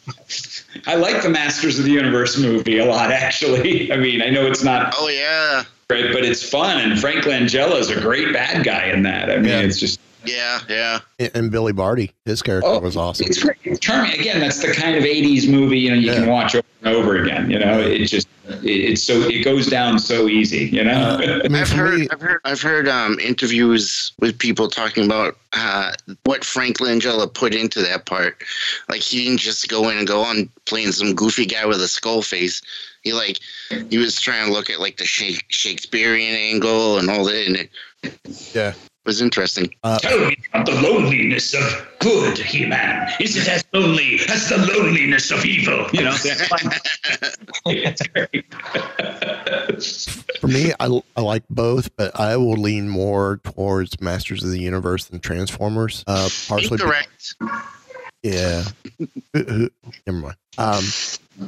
I 0.88 0.96
like 0.96 1.22
the 1.22 1.30
Masters 1.30 1.78
of 1.80 1.86
the 1.86 1.92
Universe 1.92 2.38
movie 2.38 2.80
a 2.80 2.86
lot, 2.86 3.12
actually. 3.12 3.92
I 3.92 3.98
mean, 3.98 4.22
I 4.22 4.30
know 4.30 4.46
it's 4.48 4.64
not. 4.64 4.96
Oh 4.98 5.08
yeah. 5.08 5.64
Right, 5.88 6.12
but 6.12 6.26
it's 6.26 6.42
fun, 6.48 6.80
and 6.80 7.00
Frank 7.00 7.26
Langella 7.26 7.80
is 7.80 7.92
a 7.92 8.02
great 8.02 8.34
bad 8.34 8.66
guy 8.66 8.86
in 8.86 9.04
that. 9.04 9.30
I 9.30 9.38
mean, 9.38 9.52
it's 9.52 9.80
just 9.80 10.00
Yeah, 10.26 10.60
yeah. 10.69 11.30
And 11.34 11.52
Billy 11.52 11.73
Barty, 11.73 12.11
his 12.26 12.41
character 12.41 12.80
was 12.80 12.97
awesome. 12.97 13.26
Oh, 13.26 13.30
it's 13.30 13.43
great. 13.43 13.57
It's 13.64 13.80
charming. 13.80 14.19
Again, 14.19 14.39
that's 14.39 14.61
the 14.61 14.73
kind 14.73 14.95
of 14.95 15.03
'80s 15.03 15.49
movie 15.49 15.80
you 15.80 15.89
know 15.89 15.95
you 15.95 16.11
can 16.11 16.27
watch 16.27 16.56
over 16.56 16.65
and 16.84 16.95
over 16.95 17.15
again. 17.18 17.49
You 17.49 17.60
know, 17.60 17.80
it 17.80 18.06
just 18.06 18.27
it's 18.47 19.03
so 19.03 19.14
it 19.22 19.43
goes 19.43 19.68
down 19.68 19.99
so 19.99 20.27
easy. 20.27 20.65
You 20.65 20.84
know. 20.84 21.19
I've 21.53 21.69
heard, 21.72 22.07
I've 22.11 22.22
heard, 22.22 22.41
I've 22.45 22.61
heard 22.61 22.88
um, 22.88 23.19
interviews 23.19 24.14
with 24.19 24.38
people 24.38 24.68
talking 24.68 25.06
about 25.06 25.38
uh, 25.53 25.93
what 26.23 26.43
Frank 26.43 26.77
Langella 26.77 27.31
put 27.34 27.53
into 27.53 27.81
that 27.81 28.06
part. 28.06 28.43
Like 28.89 29.02
he 29.02 29.26
didn't 29.26 29.39
just 29.39 29.68
go 29.68 29.89
in 29.89 29.97
and 29.97 30.07
go 30.07 30.22
on 30.22 30.49
playing 30.65 30.91
some 30.91 31.15
goofy 31.15 31.45
guy 31.45 31.65
with 31.65 31.81
a 31.81 31.88
skull 31.88 32.22
face. 32.22 32.61
He 33.03 33.14
like 33.14 33.39
he 33.89 33.97
was 33.97 34.19
trying 34.19 34.47
to 34.47 34.53
look 34.53 34.69
at 34.69 34.80
like 34.80 34.97
the 34.97 35.06
Shakespearean 35.06 36.35
angle 36.35 36.97
and 36.97 37.10
all 37.10 37.26
that, 37.26 37.45
and 37.45 37.56
it 37.56 37.69
Yeah. 38.53 38.73
Was 39.06 39.22
interesting. 39.22 39.69
Tell 39.99 40.19
me 40.27 40.36
about 40.53 40.65
the 40.65 40.73
loneliness 40.82 41.53
of 41.53 41.88
good, 41.99 42.38
He-Man. 42.38 43.10
Is 43.19 43.36
it 43.38 43.48
as 43.48 43.64
lonely 43.73 44.19
as 44.30 44.49
the 44.49 44.57
loneliness 44.57 45.32
of 45.32 45.45
evil? 45.45 45.88
You 45.94 46.03
know, 46.03 46.14
For 50.40 50.48
me, 50.48 50.73
I, 50.80 51.02
I 51.15 51.22
like 51.22 51.44
both, 51.49 51.95
but 51.98 52.18
I 52.19 52.38
will 52.38 52.53
lean 52.57 52.90
more 52.90 53.40
towards 53.44 53.99
Masters 54.02 54.44
of 54.44 54.49
the 54.52 54.60
Universe 54.60 55.06
than 55.06 55.19
Transformers. 55.19 56.03
Uh, 56.07 56.30
partially. 56.48 56.77
be- 56.77 56.84
Incorrect. 56.84 57.36
yeah. 58.23 58.64
Who- 59.34 59.44
who- 59.44 59.69
Never 60.07 60.18
mind. 60.19 60.36
Um, 60.57 60.84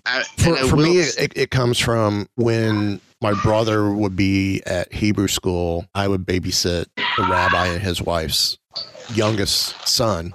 I, 0.06 0.24
for 0.38 0.50
and 0.50 0.58
I 0.58 0.68
for 0.70 0.76
me, 0.78 1.00
it, 1.00 1.32
it 1.36 1.52
comes 1.52 1.80
from 1.80 2.28
when 2.36 3.00
my 3.22 3.34
brother 3.42 3.90
would 3.92 4.16
be 4.16 4.62
at 4.66 4.94
Hebrew 4.94 5.28
school. 5.28 5.88
I 5.96 6.08
would 6.08 6.26
babysit 6.26 6.86
the 6.96 7.24
rabbi 7.24 7.68
and 7.68 7.82
his 7.82 8.02
wife's 8.02 8.58
youngest 9.14 9.88
son, 9.88 10.34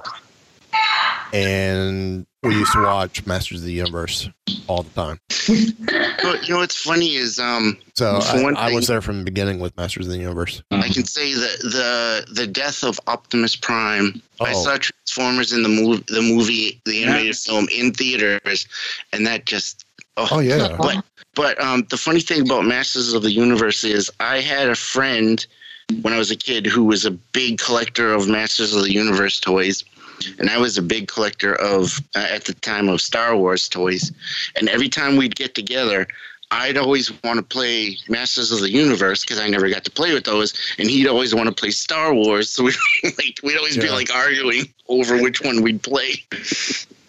and 1.33 2.27
we 2.43 2.55
used 2.55 2.73
to 2.73 2.83
watch 2.83 3.25
Masters 3.27 3.61
of 3.61 3.67
the 3.67 3.73
Universe 3.73 4.29
all 4.67 4.83
the 4.83 4.91
time. 4.91 5.21
But 6.23 6.47
you 6.49 6.55
know 6.55 6.61
what's 6.61 6.77
funny 6.77 7.15
is 7.15 7.39
um. 7.39 7.79
So 7.95 8.19
I, 8.23 8.43
one 8.43 8.57
I 8.57 8.73
was 8.73 8.87
there 8.87 9.01
from 9.01 9.19
the 9.19 9.25
beginning 9.25 9.61
with 9.61 9.77
Masters 9.77 10.07
of 10.07 10.13
the 10.13 10.19
Universe. 10.19 10.63
I 10.71 10.89
can 10.89 11.05
say 11.05 11.35
that 11.35 11.59
the 11.63 12.33
the 12.35 12.47
death 12.47 12.83
of 12.85 12.99
Optimus 13.07 13.57
Prime. 13.57 14.21
I 14.41 14.53
Oh. 14.55 14.63
saw 14.65 14.77
Transformers 14.77 15.53
in 15.53 15.63
the 15.63 15.69
movie, 15.69 16.05
the 16.09 16.21
movie, 16.23 16.81
the 16.85 17.05
animated 17.05 17.37
film 17.37 17.69
in 17.75 17.93
theaters, 17.93 18.67
and 19.13 19.27
that 19.27 19.47
just. 19.47 19.85
Oh, 20.17 20.29
Oh, 20.33 20.39
yeah. 20.41 20.77
But 20.79 21.03
but 21.35 21.61
um, 21.63 21.87
the 21.91 21.97
funny 21.97 22.21
thing 22.21 22.43
about 22.43 22.65
Masters 22.65 23.13
of 23.13 23.23
the 23.23 23.33
Universe 23.33 23.85
is 23.85 24.11
I 24.21 24.41
had 24.41 24.69
a 24.69 24.75
friend 24.75 25.45
when 26.03 26.13
I 26.13 26.19
was 26.19 26.31
a 26.31 26.37
kid 26.37 26.67
who 26.67 26.85
was 26.85 27.05
a 27.05 27.11
big 27.11 27.59
collector 27.59 28.13
of 28.13 28.29
Masters 28.29 28.75
of 28.75 28.83
the 28.83 28.93
Universe 28.93 29.41
toys. 29.41 29.85
And 30.39 30.49
I 30.49 30.59
was 30.59 30.79
a 30.79 30.83
big 30.83 31.09
collector 31.09 31.55
of, 31.57 31.99
uh, 32.15 32.27
at 32.31 32.45
the 32.45 32.55
time, 32.55 32.89
of 32.89 33.01
Star 33.01 33.37
Wars 33.37 33.69
toys. 33.69 34.13
And 34.55 34.69
every 34.69 34.89
time 34.89 35.17
we'd 35.17 35.35
get 35.35 35.55
together, 35.55 36.07
I'd 36.53 36.77
always 36.77 37.11
want 37.25 37.39
to 37.39 37.43
play 37.43 37.97
Masters 38.09 38.53
of 38.53 38.61
the 38.61 38.71
Universe 38.71 39.23
because 39.23 39.41
I 39.41 39.49
never 39.49 39.71
got 39.71 39.85
to 39.85 39.91
play 39.91 40.13
with 40.13 40.25
those, 40.25 40.53
and 40.79 40.89
he'd 40.89 41.09
always 41.09 41.35
want 41.35 41.49
to 41.49 41.55
play 41.55 41.71
Star 41.71 42.13
Wars. 42.13 42.51
So 42.51 42.65
we 42.65 42.73
like 43.05 43.41
we'd 43.43 43.57
always 43.57 43.79
be 43.79 43.89
like 43.89 44.15
arguing 44.15 44.67
over 44.87 45.21
which 45.21 45.41
one 45.41 45.63
we'd 45.63 45.83
play. 45.83 46.23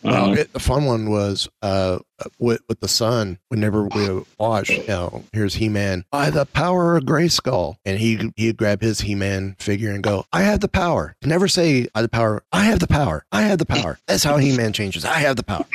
Well, 0.04 0.34
it, 0.38 0.52
the 0.54 0.60
fun 0.60 0.86
one 0.86 1.10
was 1.10 1.48
uh, 1.62 2.00
with 2.40 2.62
with 2.68 2.80
the 2.80 2.88
son. 2.88 3.40
Whenever 3.50 3.84
we 3.86 4.24
watched, 4.38 4.72
you 4.72 4.88
know, 4.88 5.24
here's 5.32 5.56
He 5.56 5.70
Man 5.70 6.06
by 6.12 6.30
the 6.30 6.46
power 6.46 6.98
of 6.98 7.06
Grayskull, 7.06 7.78
and 7.86 7.98
he 8.00 8.32
he'd 8.36 8.58
grab 8.58 8.82
his 8.82 9.02
He 9.02 9.16
Man 9.16 9.56
figure 9.60 9.92
and 9.92 10.04
go, 10.04 10.26
"I 10.34 10.42
have 10.44 10.60
the 10.60 10.68
power." 10.68 11.16
Never 11.24 11.48
say 11.48 11.88
"I 11.96 12.00
have 12.00 12.04
the 12.04 12.10
power." 12.10 12.44
I 12.52 12.66
have 12.66 12.80
the 12.80 12.88
power. 12.88 13.26
I 13.32 13.44
have 13.44 13.60
the 13.60 13.66
power. 13.66 14.00
That's 14.08 14.24
how 14.24 14.38
He 14.38 14.56
Man 14.56 14.74
changes. 14.74 15.06
I 15.06 15.20
have 15.20 15.38
the 15.38 15.44
power. 15.44 15.66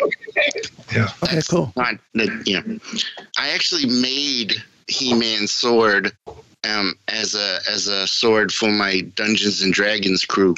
Yeah. 0.95 1.09
Okay. 1.23 1.41
Cool. 1.49 1.73
Not 1.77 1.95
that 2.15 2.43
you 2.47 2.61
know, 2.61 2.79
I 3.39 3.51
actually 3.51 3.87
made 3.87 4.55
He-Man 4.89 5.47
sword 5.47 6.13
um, 6.65 6.95
as 7.09 7.35
a 7.35 7.59
as 7.71 7.87
a 7.87 8.07
sword 8.07 8.53
for 8.53 8.71
my 8.71 9.01
Dungeons 9.15 9.63
and 9.63 9.73
Dragons 9.73 10.25
crew 10.25 10.55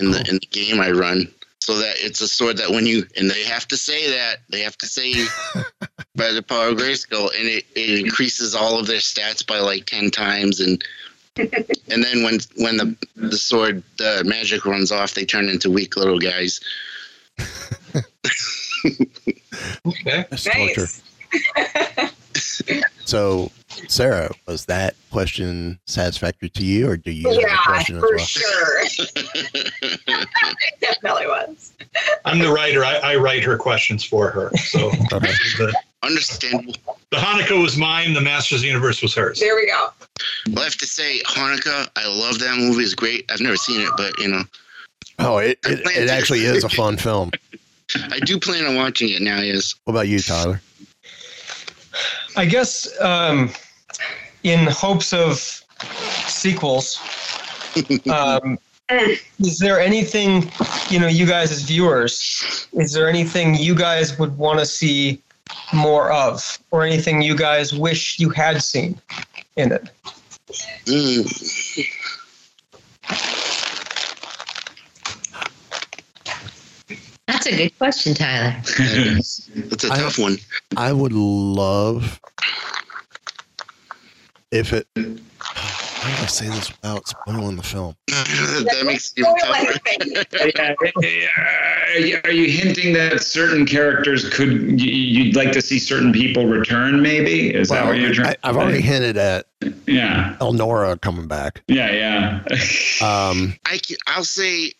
in 0.00 0.10
the 0.10 0.24
in 0.28 0.36
the 0.36 0.48
game 0.50 0.80
I 0.80 0.90
run. 0.90 1.28
So 1.64 1.78
that 1.78 1.96
it's 1.98 2.20
a 2.20 2.28
sword 2.28 2.58
that 2.58 2.68
when 2.68 2.84
you 2.84 3.04
and 3.16 3.30
they 3.30 3.42
have 3.44 3.66
to 3.68 3.76
say 3.78 4.10
that 4.10 4.40
they 4.50 4.60
have 4.60 4.76
to 4.76 4.86
say 4.86 5.24
by 6.14 6.30
the 6.30 6.42
power 6.42 6.68
of 6.68 6.76
Grayskull, 6.76 7.30
and 7.34 7.48
it, 7.48 7.64
it 7.74 8.00
increases 8.04 8.54
all 8.54 8.78
of 8.78 8.86
their 8.86 8.98
stats 8.98 9.46
by 9.46 9.60
like 9.60 9.86
ten 9.86 10.10
times, 10.10 10.60
and 10.60 10.84
and 11.36 12.04
then 12.04 12.22
when 12.22 12.38
when 12.56 12.76
the 12.76 12.96
the 13.16 13.38
sword 13.38 13.82
the 13.96 14.22
magic 14.26 14.66
runs 14.66 14.92
off, 14.92 15.14
they 15.14 15.24
turn 15.24 15.48
into 15.48 15.70
weak 15.70 15.96
little 15.96 16.18
guys. 16.18 16.60
Okay. 19.86 20.26
That's 20.28 20.44
torture. 20.44 20.88
So, 23.04 23.50
Sarah, 23.88 24.30
was 24.46 24.64
that 24.66 24.94
question 25.10 25.78
satisfactory 25.86 26.48
to 26.50 26.64
you, 26.64 26.88
or 26.88 26.96
do 26.96 27.10
you 27.10 27.28
have 27.28 27.38
a 27.38 27.40
Yeah, 27.40 27.56
question 27.64 27.96
as 27.96 28.02
for 28.02 28.16
well? 28.16 28.24
sure. 28.24 28.84
definitely 30.80 31.26
was. 31.26 31.72
I'm 32.24 32.38
the 32.38 32.50
writer. 32.52 32.84
I, 32.84 32.96
I 32.96 33.16
write 33.16 33.42
her 33.44 33.56
questions 33.56 34.04
for 34.04 34.30
her. 34.30 34.50
So 34.56 34.90
the, 34.90 35.74
Understandable. 36.02 36.74
the 37.10 37.16
Hanukkah 37.16 37.60
was 37.62 37.76
mine. 37.76 38.12
The 38.14 38.20
Masters 38.20 38.58
of 38.58 38.62
the 38.62 38.68
Universe 38.68 39.00
was 39.02 39.14
hers. 39.14 39.40
There 39.40 39.54
we 39.56 39.66
go. 39.66 39.88
Well, 40.48 40.60
I 40.60 40.64
have 40.64 40.76
to 40.76 40.86
say, 40.86 41.20
Hanukkah, 41.26 41.88
I 41.96 42.06
love 42.08 42.38
that 42.40 42.56
movie. 42.58 42.82
It's 42.82 42.94
great. 42.94 43.24
I've 43.30 43.40
never 43.40 43.56
seen 43.56 43.80
it, 43.80 43.90
but 43.96 44.18
you 44.18 44.28
know, 44.28 44.42
Oh, 45.20 45.38
it, 45.38 45.58
it, 45.64 45.80
it 45.96 46.10
actually 46.10 46.40
is 46.44 46.64
a 46.64 46.68
fun 46.68 46.96
film. 46.96 47.30
I 48.10 48.18
do 48.20 48.38
plan 48.40 48.66
on 48.66 48.74
watching 48.74 49.10
it 49.10 49.22
now. 49.22 49.40
Yes. 49.40 49.74
What 49.84 49.92
about 49.92 50.08
you, 50.08 50.18
Tyler? 50.18 50.60
I 52.36 52.44
guess 52.44 52.88
um, 53.00 53.52
in 54.44 54.66
hopes 54.66 55.12
of 55.12 55.38
sequels, 56.28 57.00
um, 58.10 58.58
is 58.90 59.58
there 59.58 59.80
anything, 59.80 60.50
you 60.90 61.00
know, 61.00 61.08
you 61.08 61.26
guys 61.26 61.50
as 61.50 61.62
viewers, 61.62 62.68
is 62.74 62.92
there 62.92 63.08
anything 63.08 63.54
you 63.54 63.74
guys 63.74 64.18
would 64.18 64.36
want 64.36 64.60
to 64.60 64.66
see 64.66 65.20
more 65.72 66.12
of, 66.12 66.58
or 66.70 66.84
anything 66.84 67.22
you 67.22 67.36
guys 67.36 67.74
wish 67.74 68.20
you 68.20 68.28
had 68.28 68.62
seen 68.62 69.00
in 69.56 69.72
it? 69.72 69.88
Mm. 70.84 71.90
That's 77.26 77.46
a 77.46 77.56
good 77.56 77.78
question, 77.78 78.14
Tyler. 78.14 78.54
That's 78.78 79.84
a 79.84 79.88
tough 79.88 80.18
one. 80.18 80.36
I 80.76 80.92
would 80.92 81.12
love 81.12 82.20
if 84.54 84.72
it. 84.72 84.86
How 86.04 86.18
do 86.18 86.22
I 86.22 86.26
say 86.26 86.46
this 86.48 86.70
without 86.70 87.08
spoiling 87.08 87.56
the 87.56 87.62
film? 87.62 87.96
that 88.08 88.82
makes 88.84 89.14
it 89.16 89.20
even 89.20 89.34
tougher. 89.36 90.90
yeah, 91.00 91.94
are, 91.94 91.98
you, 91.98 92.20
are 92.24 92.30
you 92.30 92.46
hinting 92.46 92.92
that 92.92 93.22
certain 93.22 93.64
characters 93.64 94.28
could 94.28 94.78
you'd 94.78 95.34
like 95.34 95.52
to 95.52 95.62
see 95.62 95.78
certain 95.78 96.12
people 96.12 96.46
return? 96.46 97.00
Maybe 97.00 97.54
is 97.54 97.70
that 97.70 97.86
what 97.86 97.98
you're 97.98 98.12
trying? 98.12 98.36
I, 98.42 98.48
I've 98.50 98.56
already 98.56 98.82
hinted 98.82 99.16
at 99.16 99.46
yeah, 99.86 100.36
Elnora 100.42 101.00
coming 101.00 101.26
back. 101.26 101.62
yeah, 101.68 101.90
yeah. 101.90 102.44
Um, 103.02 103.54
I 103.66 103.78
can, 103.78 103.96
I'll 104.06 104.24
say, 104.24 104.72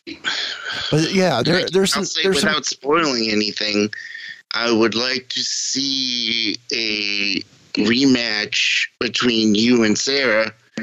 but 0.90 1.12
yeah, 1.12 1.42
there, 1.42 1.66
there's 1.66 1.94
I'll 1.96 2.04
some, 2.04 2.04
say 2.04 2.22
there's 2.22 2.40
some, 2.40 2.50
without 2.50 2.64
spoiling 2.64 3.30
anything, 3.30 3.90
I 4.52 4.70
would 4.72 4.94
like 4.94 5.28
to 5.30 5.40
see 5.40 6.56
a 6.72 7.42
rematch 7.76 8.86
between 9.00 9.54
you 9.54 9.84
and 9.84 9.98
Sarah 9.98 10.52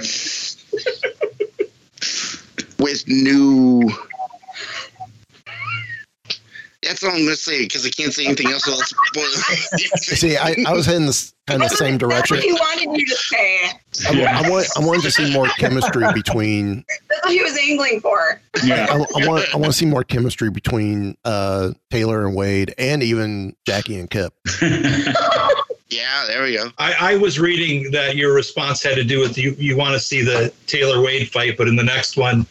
with 2.80 3.08
new. 3.08 3.90
That's 6.84 7.04
all 7.04 7.12
I'm 7.12 7.24
gonna 7.24 7.36
say 7.36 7.62
because 7.64 7.86
I 7.86 7.90
can't 7.90 8.12
say 8.12 8.26
anything 8.26 8.48
else 8.48 8.66
without 8.66 8.82
spoiling. 8.82 9.78
see, 9.98 10.36
I, 10.36 10.56
I 10.66 10.74
was 10.74 10.88
heading 10.88 11.06
this 11.06 11.32
kind 11.48 11.62
of 11.62 11.70
the 11.70 11.76
same 11.76 11.98
direction. 11.98 12.38
he 12.38 12.52
wanted 12.54 12.98
you 12.98 13.06
to 13.06 13.16
say. 13.16 13.70
I, 14.08 14.44
I 14.44 14.50
want 14.50 14.68
I 14.76 14.80
wanted 14.80 15.04
to 15.04 15.12
see 15.12 15.32
more 15.32 15.48
chemistry 15.60 16.06
between. 16.14 16.84
That's 17.10 17.24
what 17.24 17.34
he 17.34 17.44
was 17.44 17.58
angling 17.58 18.00
for. 18.02 18.42
I, 18.64 19.06
I 19.16 19.28
want 19.28 19.46
I 19.54 19.58
want 19.58 19.66
to 19.66 19.74
see 19.74 19.86
more 19.86 20.04
chemistry 20.04 20.50
between 20.50 21.16
uh, 21.24 21.72
Taylor 21.92 22.26
and 22.26 22.36
Wade, 22.36 22.74
and 22.80 23.04
even 23.04 23.56
Jackie 23.66 24.00
and 24.00 24.10
Kip. 24.10 24.34
Yeah, 25.92 26.24
there 26.26 26.44
we 26.44 26.56
go. 26.56 26.70
I, 26.78 27.14
I 27.14 27.18
was 27.18 27.38
reading 27.38 27.92
that 27.92 28.16
your 28.16 28.34
response 28.34 28.82
had 28.82 28.96
to 28.96 29.04
do 29.04 29.20
with 29.20 29.38
you. 29.38 29.54
You 29.58 29.76
want 29.76 29.94
to 29.94 30.00
see 30.00 30.22
the 30.22 30.54
Taylor 30.66 31.02
Wade 31.02 31.30
fight, 31.30 31.58
but 31.58 31.68
in 31.68 31.76
the 31.76 31.84
next 31.84 32.16
one, 32.16 32.46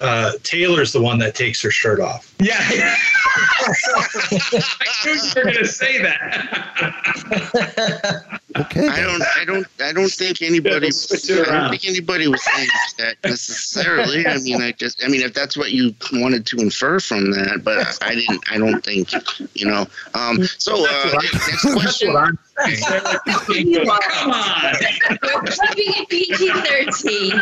uh, 0.00 0.34
Taylor's 0.44 0.92
the 0.92 1.02
one 1.02 1.18
that 1.18 1.34
takes 1.34 1.60
her 1.62 1.72
shirt 1.72 1.98
off. 1.98 2.32
Yeah. 2.38 2.56
I 2.60 2.94
knew 5.04 5.12
you 5.12 5.32
were 5.34 5.42
going 5.42 5.56
to 5.56 5.66
say 5.66 6.00
that. 6.00 6.70
Okay. 8.78 8.88
I 8.88 9.00
don't. 9.02 9.22
I 9.22 9.44
don't. 9.44 9.66
I 9.80 9.92
don't 9.92 10.10
think 10.10 10.40
anybody. 10.40 10.92
switch 10.92 11.28
it 11.30 11.48
I 11.48 11.60
don't 11.60 11.70
think 11.70 11.84
anybody 11.84 12.28
was 12.28 12.44
saying 12.44 12.68
that 12.98 13.16
necessarily. 13.24 14.24
I 14.26 14.38
mean, 14.38 14.62
I 14.62 14.70
just. 14.72 15.02
I 15.04 15.08
mean, 15.08 15.22
if 15.22 15.34
that's 15.34 15.56
what 15.56 15.72
you 15.72 15.94
wanted 16.12 16.46
to 16.46 16.58
infer 16.58 17.00
from 17.00 17.32
that, 17.32 17.62
but 17.64 17.98
I 18.02 18.14
didn't. 18.14 18.44
I 18.50 18.58
don't 18.58 18.84
think. 18.84 19.10
You 19.54 19.66
know. 19.66 19.86
Um. 20.14 20.44
So 20.44 20.86
uh, 20.88 21.20
next 21.20 21.72
question. 21.72 22.08
Come 22.08 22.16
on. 22.16 22.38
We're 25.22 25.46
keeping 25.74 25.94
it 25.96 26.08
PG 26.08 26.50
13. 26.52 27.32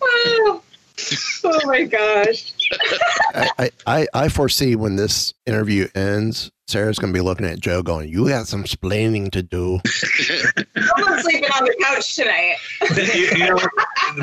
oh, 1.44 1.60
my 1.64 1.84
gosh. 1.84 2.52
I, 3.34 3.50
I, 3.58 3.70
I, 3.86 4.06
I 4.14 4.28
foresee 4.28 4.76
when 4.76 4.96
this 4.96 5.34
interview 5.46 5.88
ends, 5.94 6.50
Sarah's 6.70 6.98
going 6.98 7.12
to 7.12 7.16
be 7.16 7.20
looking 7.22 7.46
at 7.46 7.60
Joe 7.60 7.82
going, 7.82 8.08
You 8.08 8.28
got 8.28 8.46
some 8.46 8.64
splaining 8.64 9.30
to 9.32 9.42
do. 9.42 9.80
Someone's 9.86 11.22
sleeping 11.22 11.50
on 11.50 11.64
the 11.64 11.76
couch 11.82 12.14
tonight. 12.16 12.56
you, 13.14 13.28
you 13.36 13.50
know, 13.50 13.58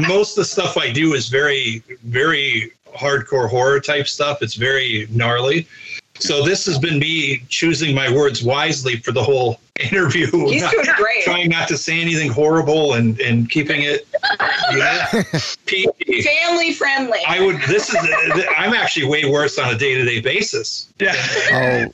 most 0.08 0.32
of 0.32 0.42
the 0.42 0.46
stuff 0.46 0.78
I 0.78 0.92
do 0.92 1.14
is 1.14 1.28
very, 1.30 1.84
very 2.04 2.72
hardcore 2.96 3.50
horror 3.50 3.80
type 3.80 4.08
stuff. 4.08 4.42
It's 4.42 4.56
very 4.56 5.08
gnarly. 5.12 5.68
So 6.20 6.44
this 6.44 6.66
has 6.66 6.80
been 6.80 6.98
me 6.98 7.44
choosing 7.50 7.94
my 7.94 8.12
words 8.12 8.42
wisely 8.44 8.96
for 8.96 9.12
the 9.12 9.22
whole 9.22 9.60
interview. 9.92 10.26
He's 10.48 10.64
not- 10.64 10.72
doing 10.72 10.88
great. 10.96 11.24
Trying 11.26 11.50
not 11.50 11.68
to 11.68 11.78
say 11.78 12.00
anything 12.02 12.32
horrible 12.32 12.94
and, 12.94 13.20
and 13.20 13.50
keeping 13.50 13.82
it 13.84 14.08
you. 14.72 14.80
Family 16.24 16.74
friendly. 16.74 17.20
I 17.28 17.40
would. 17.46 17.58
This 17.68 17.90
is. 17.90 17.98
I'm 18.58 18.74
actually 18.74 19.06
way 19.06 19.26
worse 19.26 19.60
on 19.60 19.74
a 19.74 19.78
day 19.78 19.94
to 19.96 20.04
day 20.06 20.20
basis. 20.22 20.88
Yeah. 21.00 21.14
Oh, 21.52 21.94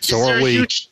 so 0.00 0.20
is 0.20 0.28
are 0.28 0.42
we. 0.42 0.50
huge, 0.52 0.88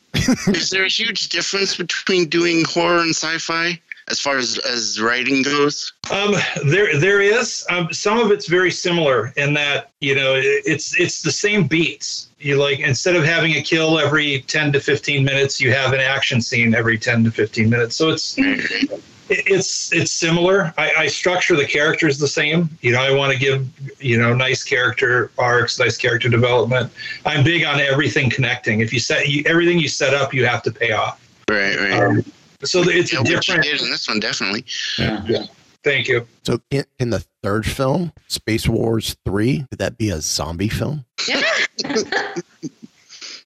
is 0.47 0.69
there 0.69 0.85
a 0.85 0.89
huge 0.89 1.29
difference 1.29 1.75
between 1.75 2.27
doing 2.29 2.63
horror 2.65 2.99
and 3.01 3.15
sci-fi 3.15 3.79
as 4.09 4.19
far 4.19 4.37
as 4.37 4.57
as 4.59 4.99
writing 5.01 5.43
goes? 5.43 5.91
Um, 6.11 6.35
there, 6.65 6.97
there 6.99 7.21
is. 7.21 7.65
Um, 7.69 7.91
some 7.91 8.19
of 8.19 8.31
it's 8.31 8.47
very 8.47 8.71
similar 8.71 9.33
in 9.37 9.53
that 9.55 9.91
you 9.99 10.15
know 10.15 10.35
it- 10.35 10.63
it's 10.65 10.97
it's 10.99 11.21
the 11.21 11.31
same 11.31 11.67
beats. 11.67 12.29
You 12.39 12.57
like 12.57 12.79
instead 12.79 13.15
of 13.15 13.23
having 13.25 13.53
a 13.55 13.61
kill 13.61 13.99
every 13.99 14.41
ten 14.47 14.71
to 14.73 14.79
fifteen 14.79 15.23
minutes, 15.25 15.59
you 15.59 15.71
have 15.73 15.93
an 15.93 15.99
action 15.99 16.41
scene 16.41 16.73
every 16.75 16.97
ten 16.97 17.23
to 17.23 17.31
fifteen 17.31 17.69
minutes. 17.69 17.95
So 17.95 18.09
it's 18.09 18.35
it- 18.37 19.01
it's 19.29 19.93
it's 19.93 20.11
similar. 20.11 20.73
I, 20.77 20.91
I 20.97 21.07
structure 21.07 21.55
the 21.55 21.65
characters 21.65 22.17
the 22.17 22.27
same. 22.27 22.69
You 22.81 22.91
know, 22.91 23.01
I 23.01 23.13
want 23.13 23.33
to 23.33 23.39
give 23.39 23.67
you 24.01 24.17
know 24.17 24.33
nice 24.33 24.63
character 24.63 25.31
arcs, 25.37 25.79
nice 25.79 25.97
character 25.97 26.29
development. 26.29 26.91
I'm 27.25 27.43
big 27.43 27.63
on 27.63 27.79
everything 27.79 28.29
connecting. 28.29 28.81
If 28.81 28.93
you 28.93 28.99
set 28.99 29.27
you, 29.27 29.43
everything 29.45 29.79
you 29.79 29.87
set 29.87 30.13
up, 30.13 30.33
you 30.33 30.45
have 30.45 30.63
to 30.63 30.71
pay 30.71 30.91
off. 30.91 31.21
Right, 31.49 31.77
right. 31.77 31.93
Um, 31.93 32.23
so 32.63 32.81
it's 32.83 33.13
yeah, 33.13 33.19
a 33.19 33.21
which 33.21 33.47
different. 33.47 33.63
did 33.63 33.81
in 33.81 33.89
this 33.89 34.07
one 34.07 34.19
definitely. 34.19 34.65
Yeah. 34.97 35.45
Thank 35.83 36.07
you. 36.07 36.27
So 36.43 36.59
in, 36.69 36.83
in 36.99 37.11
the 37.11 37.23
third 37.43 37.65
film, 37.65 38.11
Space 38.27 38.67
Wars 38.67 39.15
3, 39.25 39.65
could 39.69 39.79
that 39.79 39.97
be 39.97 40.09
a 40.09 40.19
zombie 40.19 40.67
film? 40.67 41.05
Yeah. 41.29 41.41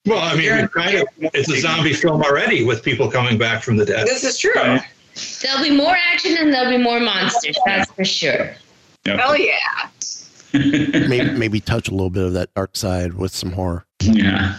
well, 0.07 0.17
I 0.17 0.35
mean, 0.35 0.67
kind 0.69 0.97
of 0.97 1.07
it's 1.19 1.51
a 1.51 1.59
zombie 1.59 1.93
film 1.93 2.23
already 2.23 2.63
with 2.63 2.81
people 2.81 3.11
coming 3.11 3.37
back 3.37 3.61
from 3.61 3.77
the 3.77 3.85
dead. 3.85 4.07
This 4.07 4.23
is 4.23 4.39
true. 4.39 4.79
There'll 5.41 5.61
be 5.63 5.75
more 5.75 5.95
action 5.95 6.37
and 6.39 6.53
there'll 6.53 6.69
be 6.69 6.77
more 6.81 6.99
monsters, 6.99 7.57
that's 7.65 7.91
for 7.91 8.05
sure. 8.05 8.55
Hell 9.05 9.37
yeah. 9.37 9.89
maybe, 10.53 11.31
maybe 11.31 11.59
touch 11.59 11.87
a 11.87 11.91
little 11.91 12.09
bit 12.09 12.23
of 12.25 12.33
that 12.33 12.53
dark 12.53 12.75
side 12.75 13.13
with 13.13 13.33
some 13.33 13.51
horror. 13.51 13.85
Yeah. 14.01 14.57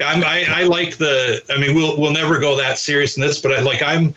I'm, 0.00 0.22
I, 0.24 0.44
I 0.48 0.62
like 0.64 0.96
the. 0.96 1.40
I 1.50 1.58
mean, 1.58 1.74
we'll 1.74 1.98
we'll 2.00 2.12
never 2.12 2.40
go 2.40 2.56
that 2.56 2.78
serious 2.78 3.16
in 3.16 3.22
this, 3.22 3.40
but 3.40 3.52
I 3.52 3.60
like 3.60 3.80
I'm 3.80 4.14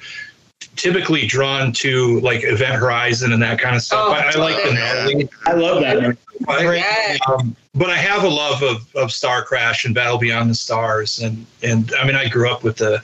typically 0.76 1.28
drawn 1.28 1.72
to 1.72 2.20
like 2.22 2.44
Event 2.44 2.76
Horizon 2.76 3.32
and 3.32 3.42
that 3.44 3.60
kind 3.60 3.76
of 3.76 3.82
stuff. 3.84 4.08
Oh, 4.08 4.12
I, 4.12 4.32
I 4.34 4.38
like 4.38 4.64
the 4.64 4.74
gnarly. 4.74 5.30
I 5.46 5.54
love 5.54 5.82
that. 5.82 6.18
I- 6.48 7.18
um, 7.28 7.56
but 7.74 7.90
I 7.90 7.98
have 7.98 8.24
a 8.24 8.28
love 8.28 8.62
of, 8.64 8.96
of 8.96 9.12
Star 9.12 9.44
Crash 9.44 9.86
and 9.86 9.94
Battle 9.94 10.18
Beyond 10.18 10.50
the 10.50 10.56
Stars, 10.56 11.20
and 11.20 11.46
and 11.64 11.94
I 12.00 12.06
mean, 12.06 12.16
I 12.16 12.28
grew 12.28 12.50
up 12.50 12.64
with 12.64 12.78
the 12.78 13.02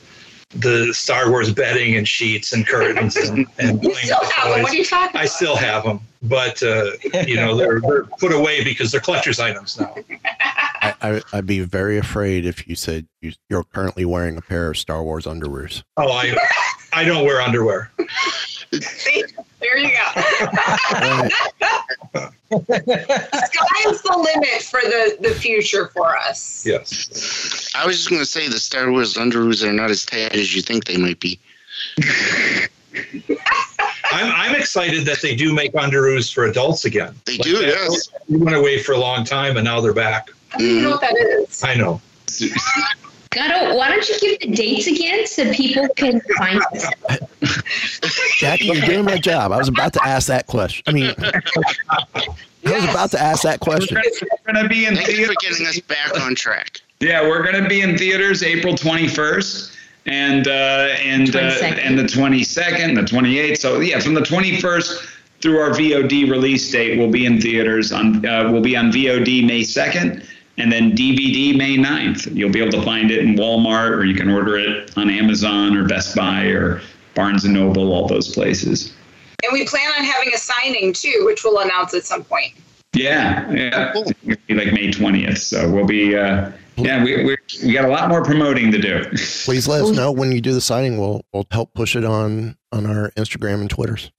the 0.56 0.94
Star 0.94 1.30
Wars 1.30 1.52
bedding 1.52 1.96
and 1.96 2.08
sheets 2.08 2.54
and 2.54 2.66
curtains 2.66 3.16
and, 3.16 3.48
and 3.60 3.84
You 3.84 3.94
still 3.96 4.20
with 4.22 4.32
have 4.32 4.54
them. 4.54 4.64
What 4.64 4.72
are 4.72 4.76
you 4.76 4.86
talking 4.86 5.20
I 5.20 5.26
still 5.26 5.56
have 5.56 5.84
them, 5.84 6.00
but 6.22 6.62
uh, 6.64 6.92
you 7.26 7.36
know 7.36 7.56
they're, 7.56 7.82
they're 7.82 8.04
put 8.04 8.32
away 8.32 8.64
because 8.64 8.92
they're 8.92 9.02
collector's 9.02 9.40
items 9.40 9.80
now. 9.80 9.96
I, 10.82 10.96
I, 11.02 11.22
I'd 11.34 11.46
be 11.46 11.60
very 11.62 11.98
afraid 11.98 12.46
if 12.46 12.68
you 12.68 12.76
said 12.76 13.08
you, 13.22 13.34
you're 13.50 13.64
currently 13.64 14.06
wearing 14.06 14.38
a 14.38 14.42
pair 14.42 14.70
of 14.70 14.78
Star 14.78 15.04
Wars 15.04 15.26
underwears. 15.26 15.84
Oh, 15.98 16.12
I 16.12 16.36
I 16.94 17.04
don't 17.04 17.26
wear 17.26 17.42
underwear. 17.42 17.92
See, 18.82 19.24
there 19.64 19.78
you 19.78 19.90
go. 19.90 20.04
Sky's 22.54 24.02
the 24.02 24.16
limit 24.16 24.62
for 24.62 24.82
the, 24.82 25.18
the 25.22 25.34
future 25.34 25.88
for 25.88 26.16
us. 26.18 26.66
Yes. 26.66 27.72
I 27.76 27.86
was 27.86 27.98
just 27.98 28.10
going 28.10 28.22
to 28.22 28.26
say 28.26 28.48
the 28.48 28.60
Star 28.60 28.92
Wars 28.92 29.16
underoos 29.16 29.68
are 29.68 29.74
not 29.74 29.90
as 29.90 30.06
tight 30.06 30.34
as 30.34 30.56
you 30.56 30.62
think 30.62 30.86
they 30.86 30.98
might 30.98 31.20
be. 31.20 31.40
I'm 34.12 34.32
I'm 34.32 34.56
excited 34.56 35.06
that 35.06 35.22
they 35.22 35.36
do 35.36 35.54
make 35.54 35.74
underoos 35.74 36.32
for 36.32 36.46
adults 36.46 36.86
again. 36.86 37.16
They 37.26 37.38
do, 37.38 37.62
yes. 37.62 38.10
We 38.30 38.38
went 38.38 38.56
away 38.56 38.84
for 38.84 38.92
a 38.92 39.00
long 39.00 39.26
time, 39.26 39.58
and 39.58 39.66
now 39.66 39.82
they're 39.82 39.94
back. 39.94 40.30
I 40.54 40.60
don't 40.60 40.68
even 40.68 40.84
know 40.84 40.90
what 40.92 41.02
that 41.02 41.16
is. 41.16 41.64
I 41.64 41.74
know. 41.74 42.00
Garo, 43.34 43.76
why 43.76 43.90
don't 43.90 44.08
you 44.08 44.20
give 44.20 44.40
the 44.42 44.56
dates 44.56 44.88
again 44.88 45.26
so 45.26 45.52
people 45.54 45.88
can 45.96 46.22
find 46.38 46.62
us? 46.74 46.88
Jackie, 48.38 48.66
you're 48.66 48.86
doing 48.86 49.06
my 49.06 49.18
job. 49.18 49.52
I 49.52 49.58
was 49.58 49.68
about 49.68 49.94
to 49.94 50.06
ask 50.06 50.28
that 50.28 50.48
question. 50.48 50.84
I 50.88 50.92
mean, 50.92 51.16
I 51.18 51.42
was 52.66 52.84
about 52.84 53.12
to 53.12 53.20
ask 53.20 53.44
that 53.44 53.60
question. 53.60 53.98
We're 53.98 54.54
going 54.54 54.64
to 54.64 54.70
be 54.70 54.86
in 54.86 54.96
Thank 54.96 55.10
you 55.10 55.26
for 55.26 55.34
getting 55.42 55.66
us 55.66 55.80
back 55.80 56.20
on 56.22 56.36
track. 56.36 56.82
Yeah, 57.00 57.28
we're 57.28 57.44
going 57.44 57.62
to 57.62 57.68
be 57.68 57.82
in 57.82 57.98
theaters 57.98 58.44
April 58.44 58.76
21st 58.76 59.76
and 60.06 60.48
uh, 60.48 60.52
and 61.00 61.36
uh, 61.36 61.40
22nd. 61.40 61.80
and 61.80 62.00
the 62.00 62.04
22nd, 62.04 62.96
the 62.96 63.02
28th. 63.02 63.58
So 63.58 63.80
yeah, 63.80 64.00
from 64.00 64.14
the 64.14 64.22
21st 64.22 65.10
through 65.42 65.60
our 65.60 65.72
VOD 65.72 66.30
release 66.30 66.72
date, 66.72 66.98
we'll 66.98 67.12
be 67.12 67.26
in 67.26 67.42
theaters 67.42 67.92
on 67.92 68.26
uh, 68.26 68.52
we'll 68.52 68.62
be 68.62 68.78
on 68.78 68.92
VOD 68.92 69.46
May 69.46 69.62
2nd 69.62 70.26
and 70.58 70.72
then 70.72 70.92
DVD 70.92 71.56
May 71.58 71.78
9th. 71.78 72.36
You'll 72.36 72.52
be 72.52 72.62
able 72.62 72.72
to 72.72 72.82
find 72.84 73.12
it 73.12 73.20
in 73.20 73.36
Walmart 73.36 73.92
or 73.92 74.06
you 74.06 74.16
can 74.16 74.30
order 74.30 74.58
it 74.58 74.96
on 74.98 75.10
Amazon 75.10 75.76
or 75.76 75.88
Best 75.88 76.16
Buy 76.16 76.46
or 76.46 76.82
Barnes 77.16 77.46
and 77.46 77.54
Noble, 77.54 77.94
all 77.94 78.08
those 78.08 78.34
places. 78.34 78.94
And 79.44 79.52
we 79.52 79.66
plan 79.66 79.92
on 79.98 80.06
having 80.06 80.34
a 80.34 80.38
signing 80.38 80.94
too, 80.94 81.24
which 81.26 81.44
we'll 81.44 81.60
announce 81.60 81.94
at 81.94 82.06
some 82.06 82.24
point. 82.24 82.54
Yeah, 82.94 83.52
yeah, 83.52 83.92
It'll 83.96 84.14
be 84.48 84.54
like 84.54 84.72
May 84.72 84.92
20th. 84.92 85.40
So 85.40 85.70
we'll 85.70 85.88
be 85.88 86.16
uh, 86.16 86.52
yeah, 86.78 87.04
we 87.04 87.24
we 87.24 87.38
we 87.64 87.74
got 87.74 87.86
a 87.86 87.90
lot 87.90 88.10
more 88.10 88.24
promoting 88.24 88.72
to 88.72 88.80
do. 88.80 89.04
Please 89.46 89.68
let 89.68 89.82
us 89.82 89.90
know 89.92 90.12
when 90.12 90.32
you 90.32 90.42
do 90.42 90.54
the 90.54 90.62
signing. 90.62 91.00
We'll 91.00 91.24
we'll 91.34 91.48
help 91.52 91.74
push 91.74 91.96
it 91.96 92.06
on 92.06 92.56
on 92.74 92.86
our 92.88 93.12
Instagram 93.12 93.62
and 93.62 93.70
Twitters. 93.70 94.12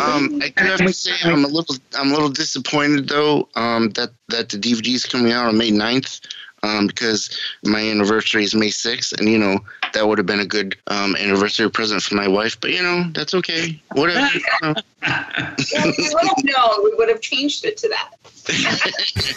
Um, 0.00 0.42
I 0.42 0.52
do 0.56 0.64
have 0.64 0.78
to 0.80 0.92
say 0.92 1.12
I'm 1.24 1.44
a 1.44 1.48
little 1.48 1.76
I'm 1.96 2.10
a 2.10 2.12
little 2.12 2.28
disappointed 2.28 3.08
though 3.08 3.48
um, 3.54 3.90
that 3.90 4.10
that 4.28 4.48
the 4.48 4.58
DVD 4.58 4.94
is 4.94 5.04
coming 5.04 5.32
out 5.32 5.46
on 5.46 5.56
May 5.56 5.70
9th 5.70 6.20
um, 6.64 6.86
because 6.86 7.36
my 7.64 7.80
anniversary 7.80 8.42
is 8.44 8.54
May 8.54 8.68
6th 8.68 9.18
and 9.18 9.28
you 9.28 9.38
know 9.38 9.58
that 9.92 10.06
would 10.08 10.18
have 10.18 10.26
been 10.26 10.40
a 10.40 10.46
good 10.46 10.76
um, 10.88 11.14
anniversary 11.16 11.70
present 11.70 12.02
for 12.02 12.14
my 12.14 12.26
wife 12.28 12.58
but 12.60 12.70
you 12.70 12.82
know 12.82 13.04
that's 13.14 13.34
okay 13.34 13.80
whatever 13.92 14.26
you 14.34 14.40
know. 14.62 14.74
Well, 15.06 15.92
we 15.98 16.08
would 16.14 16.24
have 16.24 16.44
known. 16.44 16.84
We 16.84 16.94
would 16.96 17.08
have 17.10 17.20
changed 17.20 17.64
it 17.66 17.76
to 17.78 17.88
that. 17.88 18.10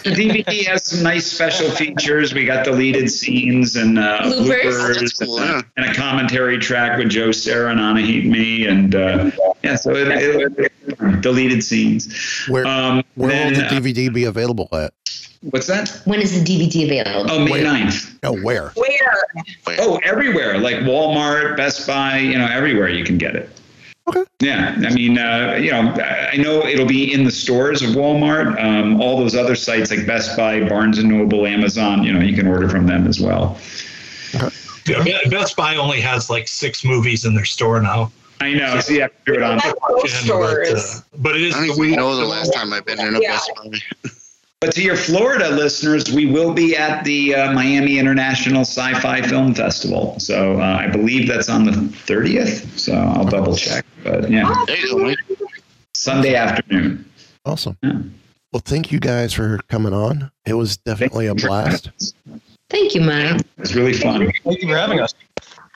the 0.03 0.11
DVD 0.15 0.65
has 0.65 0.85
some 0.87 1.03
nice 1.03 1.25
special 1.29 1.69
features. 1.71 2.33
We 2.33 2.45
got 2.45 2.63
deleted 2.65 3.09
scenes 3.11 3.75
and 3.75 3.99
uh, 3.99 4.21
Bloopers. 4.23 4.63
bloopers 4.63 5.21
and, 5.21 5.55
uh, 5.55 5.61
and 5.77 5.85
a 5.91 5.93
commentary 5.93 6.57
track 6.57 6.97
with 6.97 7.09
Joe 7.09 7.31
Sarah 7.33 7.71
and 7.71 7.79
Anahit 7.81 8.25
Me, 8.25 8.65
and 8.65 8.95
uh, 8.95 9.31
yeah, 9.63 9.75
so 9.75 9.91
it, 9.91 10.07
it, 10.07 10.53
it- 10.57 11.21
deleted 11.21 11.63
scenes. 11.63 12.07
Where 12.47 12.65
Um, 12.65 13.03
where 13.15 13.29
then, 13.29 13.51
will 13.53 13.59
the 13.59 13.65
uh, 13.65 13.69
DVD 13.69 14.13
be 14.13 14.23
available 14.23 14.69
at? 14.71 14.93
What's 15.41 15.67
that? 15.67 16.01
When 16.05 16.21
is 16.21 16.33
the 16.33 16.43
DVD 16.43 16.85
available? 16.85 17.31
Oh, 17.31 17.43
May 17.43 17.63
9th. 17.63 18.17
Oh, 18.23 18.39
where? 18.41 18.69
Where? 18.75 19.23
Oh, 19.79 19.99
everywhere, 20.03 20.57
like 20.57 20.77
Walmart, 20.77 21.57
Best 21.57 21.85
Buy, 21.87 22.17
you 22.19 22.37
know, 22.37 22.47
everywhere 22.47 22.89
you 22.89 23.03
can 23.03 23.17
get 23.17 23.35
it. 23.35 23.49
Okay. 24.07 24.23
Yeah, 24.39 24.73
I 24.77 24.93
mean, 24.93 25.17
uh, 25.17 25.57
you 25.59 25.71
know, 25.71 25.91
I 25.91 26.37
know 26.37 26.65
it'll 26.65 26.85
be 26.87 27.11
in 27.11 27.25
the 27.25 27.31
stores 27.31 27.81
of 27.81 27.89
Walmart. 27.89 28.61
Um, 28.63 29.01
all 29.01 29.17
those 29.17 29.35
other 29.35 29.55
sites 29.55 29.91
like 29.91 30.07
Best 30.07 30.37
Buy, 30.37 30.67
Barnes 30.67 30.97
and 30.97 31.09
Noble, 31.09 31.45
Amazon. 31.45 32.03
You 32.03 32.13
know, 32.13 32.21
you 32.21 32.33
can 32.33 32.47
order 32.47 32.69
from 32.69 32.87
them 32.87 33.05
as 33.05 33.19
well. 33.19 33.59
Yeah, 34.85 35.17
Best 35.29 35.57
Buy 35.57 35.75
only 35.75 35.99
has 35.99 36.29
like 36.29 36.47
six 36.47 36.85
movies 36.85 37.25
in 37.25 37.35
their 37.35 37.43
store 37.43 37.81
now. 37.81 38.11
I 38.39 38.53
know. 38.53 38.79
So 38.79 38.93
you 38.93 39.01
have 39.01 39.11
to 39.11 39.17
do 39.25 39.33
it 39.33 39.43
on. 39.43 39.53
And, 39.53 39.73
but, 40.27 40.67
uh, 40.71 41.01
but 41.17 41.35
it 41.35 41.41
is 41.41 41.55
I 41.55 41.67
don't 41.67 41.77
even 41.77 41.95
know 41.97 42.15
the 42.15 42.25
last 42.25 42.53
time 42.53 42.71
I've 42.71 42.85
been 42.85 42.99
in 42.99 43.15
a 43.15 43.19
Yeah. 43.19 43.31
Best 43.31 43.51
Buy. 43.55 44.09
But 44.59 44.73
to 44.73 44.81
your 44.81 44.95
Florida 44.95 45.51
listeners, 45.51 46.11
we 46.11 46.25
will 46.25 46.51
be 46.51 46.75
at 46.75 47.03
the 47.03 47.35
uh, 47.35 47.53
Miami 47.53 47.99
International 47.99 48.61
Sci-Fi 48.61 49.21
Film 49.21 49.53
Festival. 49.53 50.19
So 50.19 50.59
uh, 50.59 50.77
I 50.79 50.87
believe 50.87 51.27
that's 51.27 51.47
on 51.47 51.65
the 51.65 51.71
30th. 51.71 52.77
So 52.77 52.93
I'll 52.95 53.25
double 53.25 53.55
check. 53.55 53.85
But 54.03 54.31
yeah, 54.31 54.51
There 54.65 54.77
you 54.77 54.91
go, 54.91 54.97
Mike. 54.97 55.17
Sunday 55.93 56.33
afternoon. 56.33 57.07
Awesome. 57.45 57.77
Well, 58.51 58.61
thank 58.65 58.91
you 58.91 58.99
guys 58.99 59.31
for 59.31 59.59
coming 59.67 59.93
on. 59.93 60.31
It 60.47 60.55
was 60.55 60.77
definitely 60.77 61.27
a 61.27 61.35
blast. 61.35 62.15
Thank 62.71 62.95
you, 62.95 63.01
Mike. 63.01 63.41
It's 63.59 63.75
really 63.75 63.93
fun. 63.93 64.31
Thank 64.43 64.61
you 64.63 64.69
for 64.69 64.75
having 64.75 64.99
us. 64.99 65.13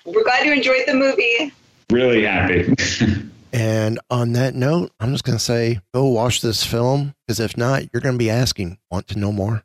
We're 0.06 0.24
glad 0.24 0.44
you 0.44 0.54
enjoyed 0.54 0.86
the 0.88 0.96
movie. 0.96 1.54
Really 1.92 2.24
happy. 2.24 2.74
And 3.54 4.00
on 4.10 4.34
that 4.34 4.56
note, 4.56 4.92
I'm 5.00 5.12
just 5.12 5.24
going 5.24 5.38
to 5.38 5.44
say 5.44 5.80
go 5.94 6.06
watch 6.06 6.42
this 6.42 6.64
film 6.64 7.14
because 7.28 7.40
if 7.40 7.58
not, 7.58 7.84
you're 7.92 8.02
going 8.02 8.16
to 8.16 8.20
be 8.20 8.30
asking, 8.30 8.78
want 8.90 9.08
to 9.10 9.20
know 9.20 9.32
more? 9.32 9.64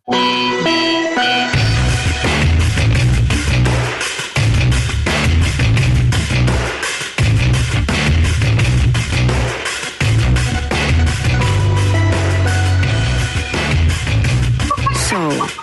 So, 15.09 15.17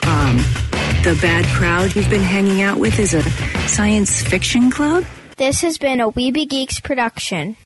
um, 0.08 0.38
the 1.04 1.18
bad 1.22 1.46
crowd 1.48 1.94
you've 1.96 2.10
been 2.10 2.22
hanging 2.22 2.62
out 2.62 2.80
with 2.80 2.98
is 3.00 3.14
a 3.14 3.22
science 3.68 4.24
fiction 4.24 4.72
club? 4.72 5.04
This 5.36 5.62
has 5.62 5.78
been 5.78 6.00
a 6.00 6.10
We 6.10 6.32
Be 6.32 6.46
Geeks 6.46 6.80
production. 6.80 7.58